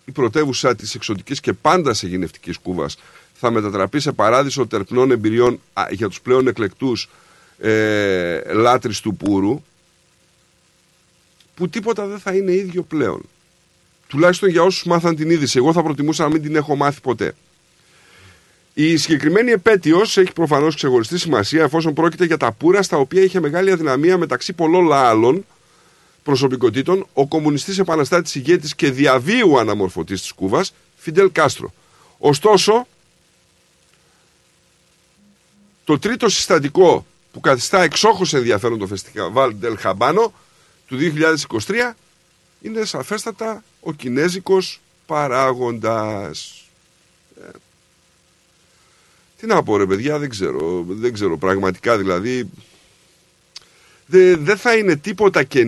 [0.06, 2.98] η πρωτεύουσα της εξωτικής και πάντα σε γενευτικής Κούβας
[3.34, 7.10] θα μετατραπεί σε παράδεισο τερπνών εμπειριών για τους πλέον εκλεκτούς
[7.60, 9.62] ε, λάτρεις του Πούρου
[11.56, 13.22] που τίποτα δεν θα είναι ίδιο πλέον.
[14.08, 15.58] Τουλάχιστον για όσους μάθαν την είδηση.
[15.58, 17.34] Εγώ θα προτιμούσα να μην την έχω μάθει ποτέ.
[18.74, 23.40] Η συγκεκριμένη επέτειος έχει προφανώς ξεχωριστή σημασία εφόσον πρόκειται για τα πουρα στα οποία είχε
[23.40, 25.46] μεγάλη αδυναμία μεταξύ πολλών άλλων
[26.26, 31.74] προσωπικότητων ο κομμουνιστής επαναστάτης ηγέτης και διαβίου αναμορφωτής της Κούβας, Φιντελ Κάστρο.
[32.18, 32.88] Ωστόσο,
[35.84, 40.34] το τρίτο συστατικό που καθιστά εξόχως ενδιαφέρον το φεστιβάλ Del Χαμπάνο
[40.88, 41.94] του 2023
[42.62, 46.66] είναι σαφέστατα ο κινέζικος παράγοντας.
[47.42, 47.50] Ε,
[49.38, 52.50] τι να πω ρε παιδιά, δεν ξέρω, δεν ξέρω πραγματικά δηλαδή.
[54.08, 55.66] Δεν θα είναι τίποτα και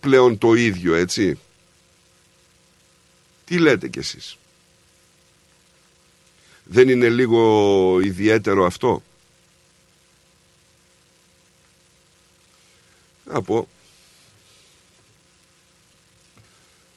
[0.00, 1.38] πλέον το ίδιο έτσι.
[3.44, 4.38] Τι λέτε κι εσείς;
[6.64, 9.02] Δεν είναι λίγο ιδιαίτερο αυτό;
[13.24, 13.68] Να πω.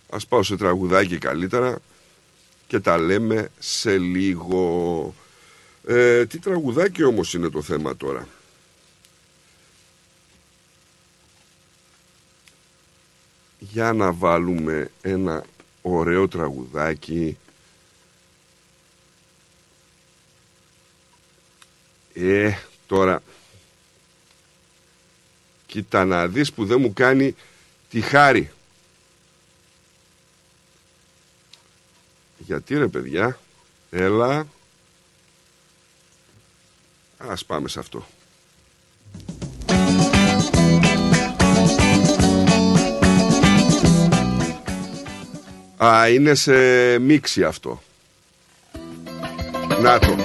[0.09, 1.79] Ας πάω σε τραγουδάκι καλύτερα
[2.67, 5.15] και τα λέμε σε λίγο.
[5.87, 8.27] Ε, τι τραγουδάκι όμως είναι το θέμα τώρα;
[13.59, 15.45] Για να βάλουμε ένα
[15.81, 17.37] ωραίο τραγουδάκι.
[22.13, 22.53] Ε,
[22.87, 23.21] τώρα
[25.69, 27.35] Κοίτα να δεις που δεν μου κάνει
[27.89, 28.51] τη χάρη.
[32.37, 33.39] Γιατί ρε παιδιά,
[33.89, 34.47] έλα.
[37.17, 38.07] Ας πάμε σε αυτό.
[45.85, 46.53] Α, είναι σε
[46.99, 47.81] μίξη αυτό.
[49.81, 50.15] Να το.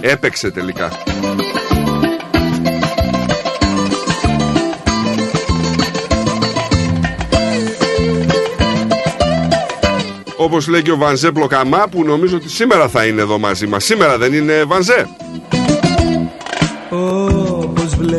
[0.00, 0.92] Έπαιξε τελικά.
[10.36, 13.84] Όπως λέει και ο Βανζέ Πλοκαμά που νομίζω ότι σήμερα θα είναι εδώ μαζί μας.
[13.84, 15.06] Σήμερα δεν είναι Βανζέ;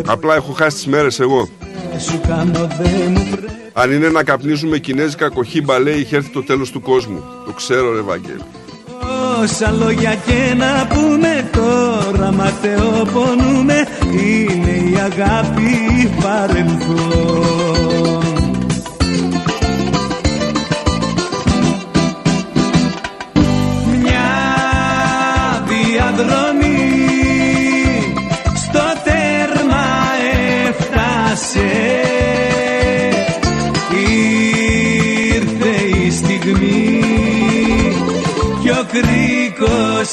[0.06, 1.50] Απλά έχω χάσει τις μέρες εγώ.
[3.82, 7.24] Αν είναι να καπνίζουμε κινέζικα κοχύμπα λέει είχε έρθει το τέλος του κόσμου.
[7.46, 8.42] Το ξέρω ρε Βαγγέλη.
[9.42, 18.31] Όσα λόγια και να πούμε τώρα μα θεοπονούμε είναι η αγάπη παρελθόν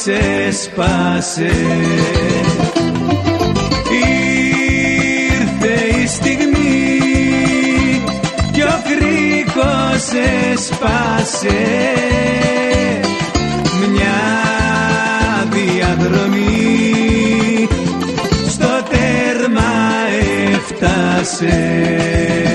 [0.08, 1.50] κρίκος έσπασε
[5.30, 7.00] Ήρθε η στιγμή
[8.52, 10.08] κι ο κρίκος
[10.52, 11.58] έσπασε
[13.92, 14.20] Μια
[15.50, 16.48] διαδρομή
[18.48, 19.72] στο τέρμα
[20.52, 22.47] έφτασε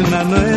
[0.00, 0.51] Βάρος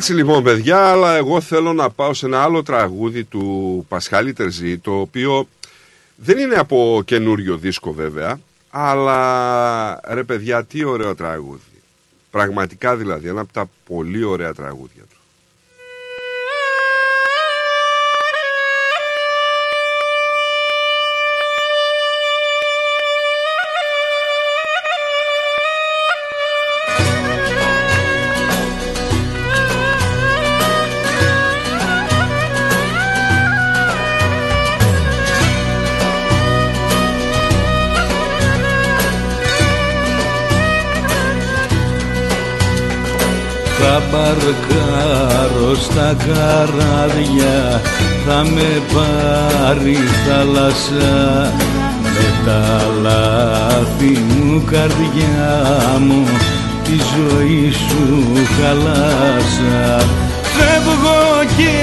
[0.00, 4.78] Έτσι λοιπόν παιδιά, αλλά εγώ θέλω να πάω σε ένα άλλο τραγούδι του Πασχάλη Τερζή,
[4.78, 5.48] το οποίο
[6.16, 11.82] δεν είναι από καινούριο δίσκο βέβαια, αλλά ρε παιδιά τι ωραίο τραγούδι.
[12.30, 14.99] Πραγματικά δηλαδή, ένα από τα πολύ ωραία τραγούδια
[43.82, 47.80] Θα μπαρκάρω στα καράβια
[48.26, 51.52] Θα με πάρει θάλασσα.
[52.02, 56.24] Με τα λάθη μου καρδιά μου
[56.84, 60.06] Τη ζωή σου χαλάσα.
[60.42, 61.22] Φεύγω
[61.56, 61.76] και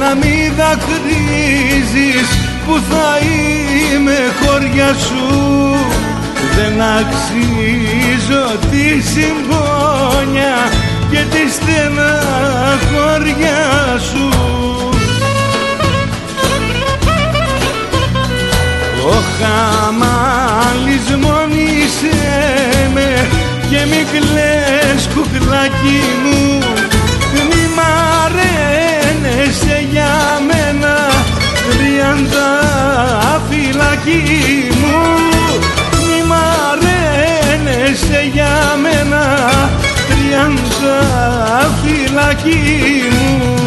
[0.00, 2.28] να μη δακρύζεις
[2.66, 5.76] Που θα είμαι χωριά σου.
[6.56, 13.62] Δεν αξίζω τη συμπόνια και τη στεναχωριά
[13.98, 14.28] σου.
[19.06, 19.08] Ο
[19.38, 22.18] χαμάλης μόνισε
[22.94, 23.08] με
[23.70, 26.40] και μη κλαις κουκλάκι μου.
[27.32, 27.84] Μη μ'
[28.24, 30.14] αρένεσαι για
[30.46, 30.94] μένα
[31.70, 32.50] τριάντα
[33.50, 34.22] φυλακή
[34.80, 34.98] μου.
[36.06, 36.36] Μη μ'
[36.72, 39.22] αρένεσαι για μένα
[40.82, 43.61] τριάντα φυλακή μου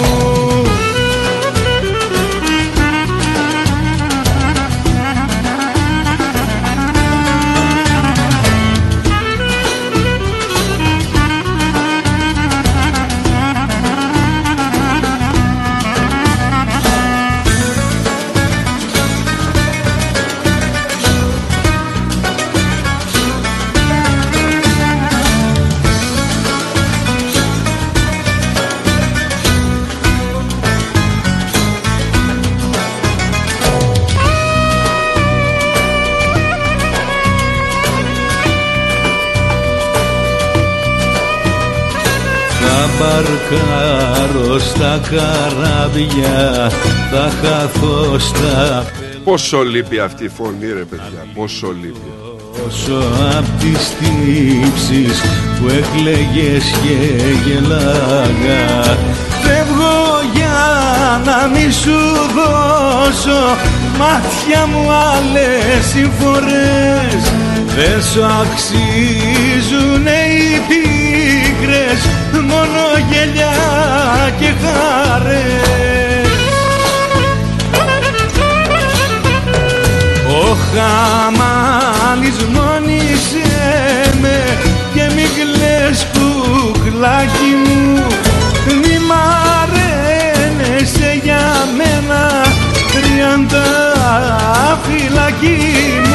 [42.98, 46.70] Θα μπαρκάρω στα καράβια
[47.12, 48.86] Θα χαθώ στα
[49.24, 52.12] Πόσο λείπει αυτή η φωνή ρε παιδιά, πόσο λείπει.
[52.64, 52.98] πόσο
[53.38, 55.22] απ' τις τύψεις
[55.60, 58.98] που έκλαιγες και γελάγα
[59.44, 62.00] Φεύγω για να μη σου
[62.36, 63.42] δώσω
[64.00, 67.22] μάτια μου άλλες συμφορές
[67.76, 72.02] Δεν σου αξίζουνε οι πίκρες
[72.96, 73.54] μόνο γελιά
[74.40, 76.28] και χαρές
[80.28, 83.42] Ο χαμάλης μόνισε
[84.22, 84.58] με
[84.94, 88.08] και μη κλαις κουκλάκι μου.
[88.68, 89.16] Μη μ'
[89.62, 91.42] αρένεσαι για
[91.78, 92.22] μένα
[92.94, 93.68] τριάντα
[94.84, 95.58] φυλακή
[96.10, 96.15] μου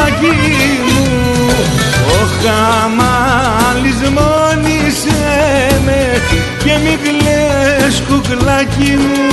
[0.00, 1.06] φυλακή μου.
[2.06, 5.22] Ο χαμάλης μόνισε
[5.84, 6.20] με
[6.64, 9.28] και μη κλαις κουκλάκι μου.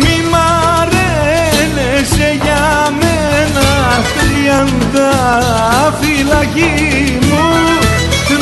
[0.00, 0.38] Μη μ'
[0.80, 3.68] αρένεσαι για μένα
[4.18, 5.12] τριάντα
[6.00, 7.44] φυλακή μου.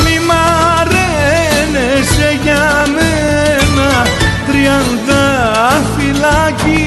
[0.03, 0.35] Μη μ'
[0.79, 3.89] αρένεσαι για μένα
[4.47, 5.23] τριάντα
[5.97, 6.80] φυλακή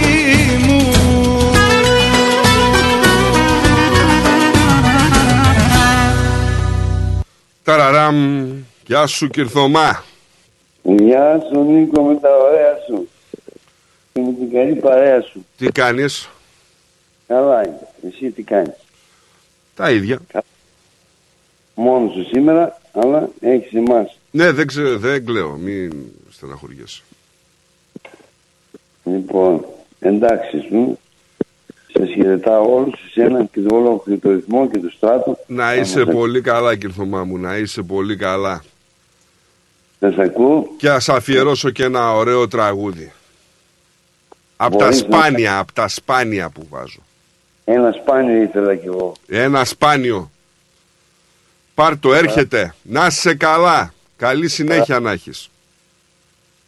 [7.65, 8.49] Ταραραμ,
[8.86, 10.05] γεια σου Κυρθωμά.
[10.83, 13.09] Γεια σου Νίκο με τα ωραία σου
[14.12, 15.47] και με την καλή παρέα σου.
[15.57, 16.28] Τι κάνεις,
[17.26, 17.89] Καλά είναι.
[18.09, 18.75] Εσύ τι κάνεις;
[19.75, 20.20] τα ίδια.
[21.75, 24.18] Μόνος σου σήμερα, αλλά έχεις εμάς.
[24.31, 25.93] Ναι, δεν, ξε, δεν κλαίω, μην
[26.31, 27.02] στεναχωριέσαι.
[29.05, 29.65] Λοιπόν,
[30.01, 30.99] εντάξει σου,
[31.98, 35.39] σε Σε χαιρετάω όλους εσένα και το όλο και το ρυθμό και το στράτο.
[35.47, 38.64] Να είσαι πολύ καλά Κυρθωμά μου, να είσαι πολύ καλά.
[39.98, 40.68] Θα ακούω.
[40.76, 43.12] Και ας αφιερώσω και ένα ωραίο τραγούδι.
[44.56, 47.00] Από τα Μπορείς να- σπάνια, από τα σπάνια που βάζω.
[47.64, 49.12] Ένα σπάνιο ήθελα κι εγώ.
[49.28, 50.31] Ένα σπάνιο.
[51.74, 52.74] Πάρ το, έρχεται.
[52.82, 53.94] Να είσαι καλά.
[54.16, 55.50] Καλή συνέχεια να έχεις.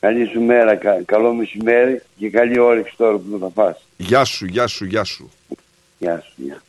[0.01, 3.86] Καλή σου μέρα, κα- καλό μεσημέρι και καλή όρεξη τώρα που θα φας.
[3.97, 5.31] Γεια σου, γεια σου, γεια σου.
[5.99, 6.63] Γεια σου, γεια.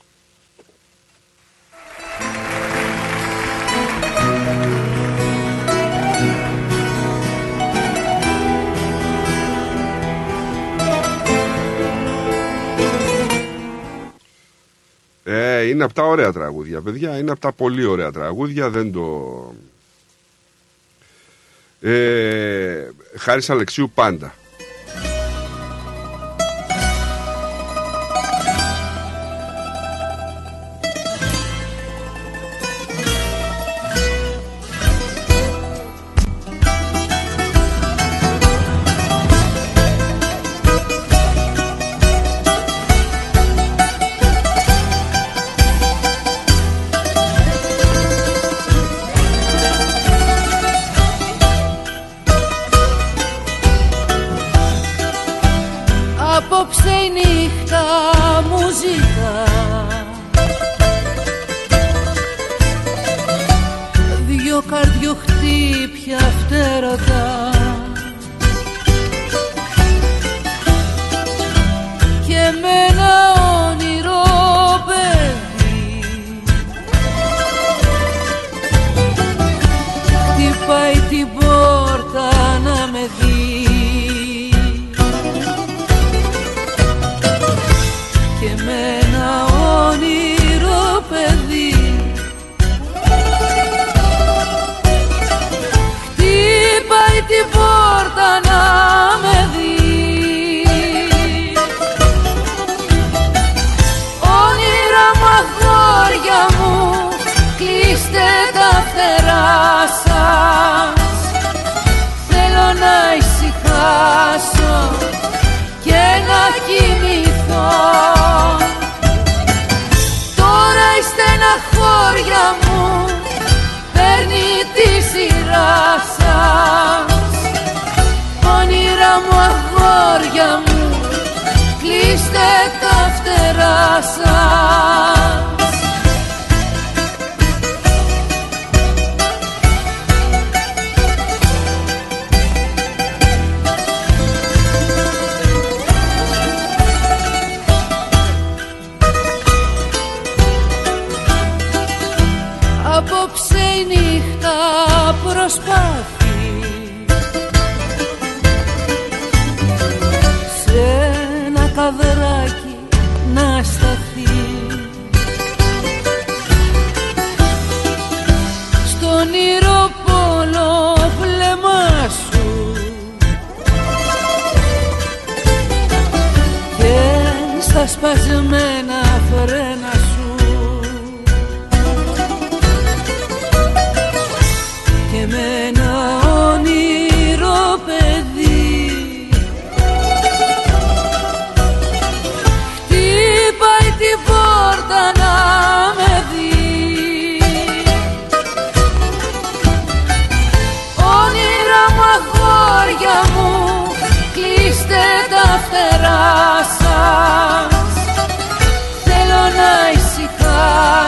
[15.24, 17.18] Ε, είναι από τα ωραία τραγούδια, παιδιά.
[17.18, 18.70] Είναι από τα πολύ ωραία τραγούδια.
[18.70, 19.56] Δεν το...
[21.82, 24.34] Ε, Χάρης Αλεξίου πάντα.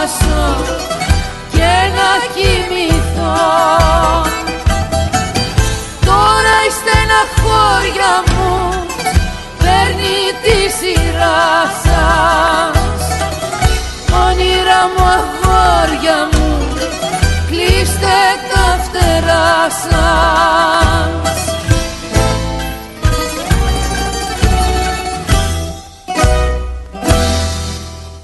[0.09, 0.55] Ησυχάσω
[1.51, 3.37] και να κοιμηθώ.
[6.05, 8.49] Τώρα η στεναχώρια μου
[9.57, 11.49] παίρνει τη σειρά
[11.83, 13.03] σας.
[14.25, 16.67] Όνειρα μου αγόρια μου
[17.49, 18.17] κλείστε
[18.51, 21.48] τα φτερά σας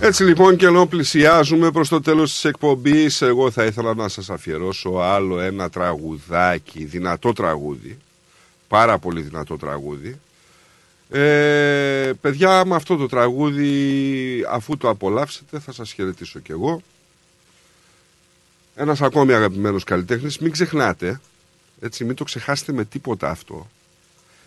[0.06, 4.30] Έτσι λοιπόν και ενώ πλησιάζουμε προς το τέλος της εκπομπής εγώ θα ήθελα να σας
[4.30, 7.98] αφιερώσω άλλο ένα τραγουδάκι, δυνατό τραγούδι,
[8.68, 10.20] πάρα πολύ δυνατό τραγούδι.
[11.10, 16.82] Ε, παιδιά με αυτό το τραγούδι αφού το απολαύσετε θα σας χαιρετήσω κι εγώ.
[18.76, 21.22] Ένας ακόμη αγαπημένος καλλιτέχνης, μην ξεχνάτε,
[21.82, 23.70] έτσι μην το ξεχάσετε με τίποτα αυτό,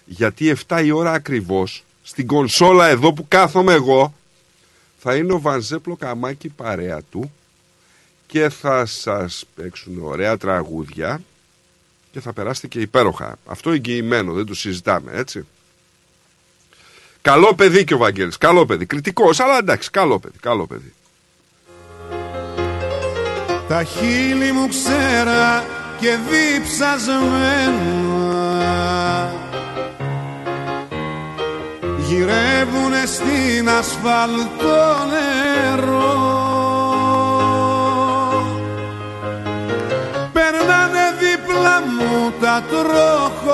[0.05, 4.13] γιατί 7 η ώρα ακριβώς στην κονσόλα εδώ που κάθομαι εγώ
[4.99, 7.33] θα είναι ο Βανζέπλο Καμάκη παρέα του
[8.27, 11.21] και θα σας παίξουν ωραία τραγούδια
[12.13, 13.39] και θα περάσετε και υπέροχα.
[13.47, 15.47] Αυτό εγγυημένο, δεν το συζητάμε, έτσι.
[17.23, 18.87] Καλό παιδί και ο Βαγγέλης, καλό παιδί.
[18.87, 20.93] Κριτικός, αλλά εντάξει, καλό παιδί, καλό παιδί.
[23.69, 25.65] Τα χείλη μου ξέρα
[26.01, 27.29] και διψασμένα
[32.09, 36.17] Γυρεύουνε στην ασφαλτό νερό.
[40.33, 43.51] Περνάνε δίπλα μου τα τροχοφόρα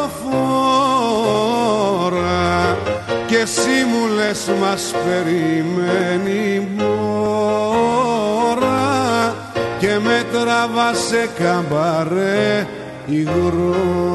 [3.26, 7.34] και εσύ μου λες μας περιμένει μόρα
[9.78, 12.66] και με τραβά σε καμπαρέ
[13.06, 14.14] υγρό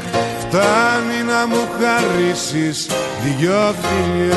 [0.53, 2.87] Φτάνει να μου χαρίσεις
[3.23, 4.35] δυο φιλιά.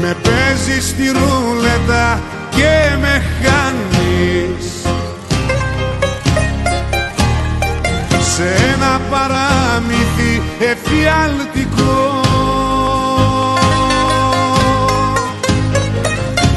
[0.00, 2.20] Με παίζεις στη ρούλετα
[2.50, 4.66] και με χάνεις.
[8.34, 12.20] Σε ένα παράμυθι εφιαλτικό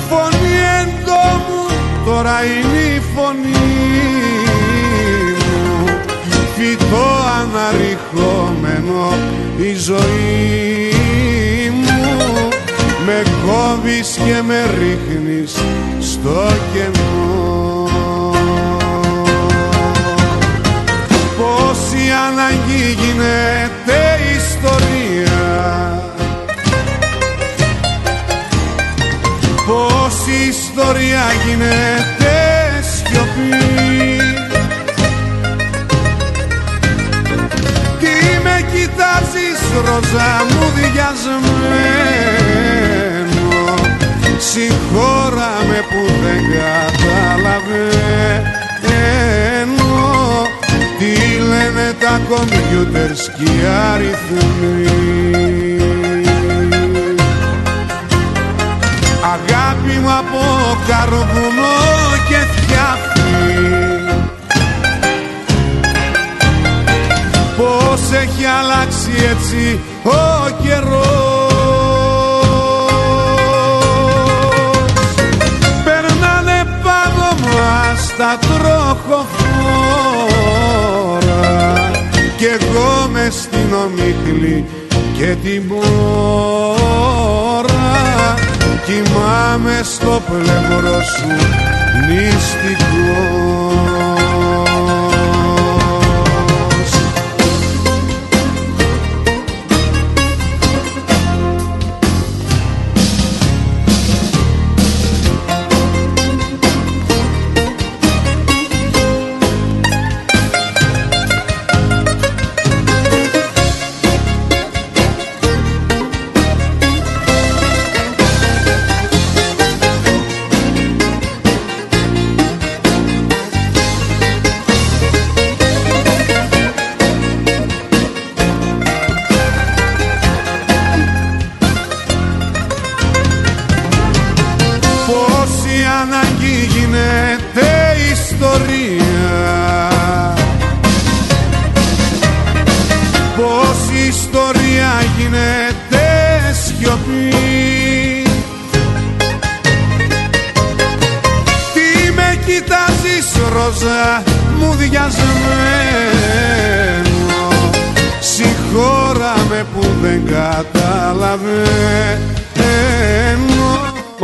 [0.09, 1.65] Φωνή εντόμου
[2.05, 2.74] τώρα είναι
[6.67, 7.07] Φυτό
[7.41, 9.13] αναρριχόμενο
[9.57, 12.47] η ζωή μου
[13.05, 15.53] Με κόβεις και με ρίχνεις
[15.99, 17.87] στο κενό.
[21.37, 25.39] Πόση ανάγκη γίνεται ιστορία.
[29.65, 32.34] Πόση ιστορία γίνεται
[39.15, 41.45] με κοιτάζεις ροζά μου διασμένο
[44.37, 47.23] Συγχώρα με που δεν καταλαβαίνω.
[50.99, 54.87] Τι λένε τα κομπιούτερς και οι αριθμοί.
[59.33, 60.41] Αγάπη μου από
[60.87, 61.77] καρβουνό
[62.27, 63.94] και φτιάχνει
[68.23, 70.15] έχει αλλάξει έτσι ο
[70.63, 71.55] καιρός.
[75.83, 79.33] Περνάνε πάνω μας τα τροχοφόρα
[82.37, 84.65] Κι εγώ μες στην ομίχλη
[85.17, 85.83] και την μόρα
[88.85, 91.27] Κοιμάμαι στο πλευρό σου
[92.07, 94.14] νηστικός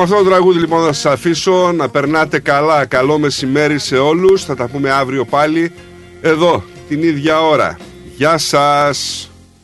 [0.02, 4.46] Με αυτό το τραγούδι λοιπόν θα σας αφήσω να περνάτε καλά, καλό μεσημέρι σε όλους.
[4.46, 5.72] Θα τα πούμε αύριο πάλι
[6.22, 7.78] εδώ την ίδια ώρα.
[8.16, 9.31] Γεια σας!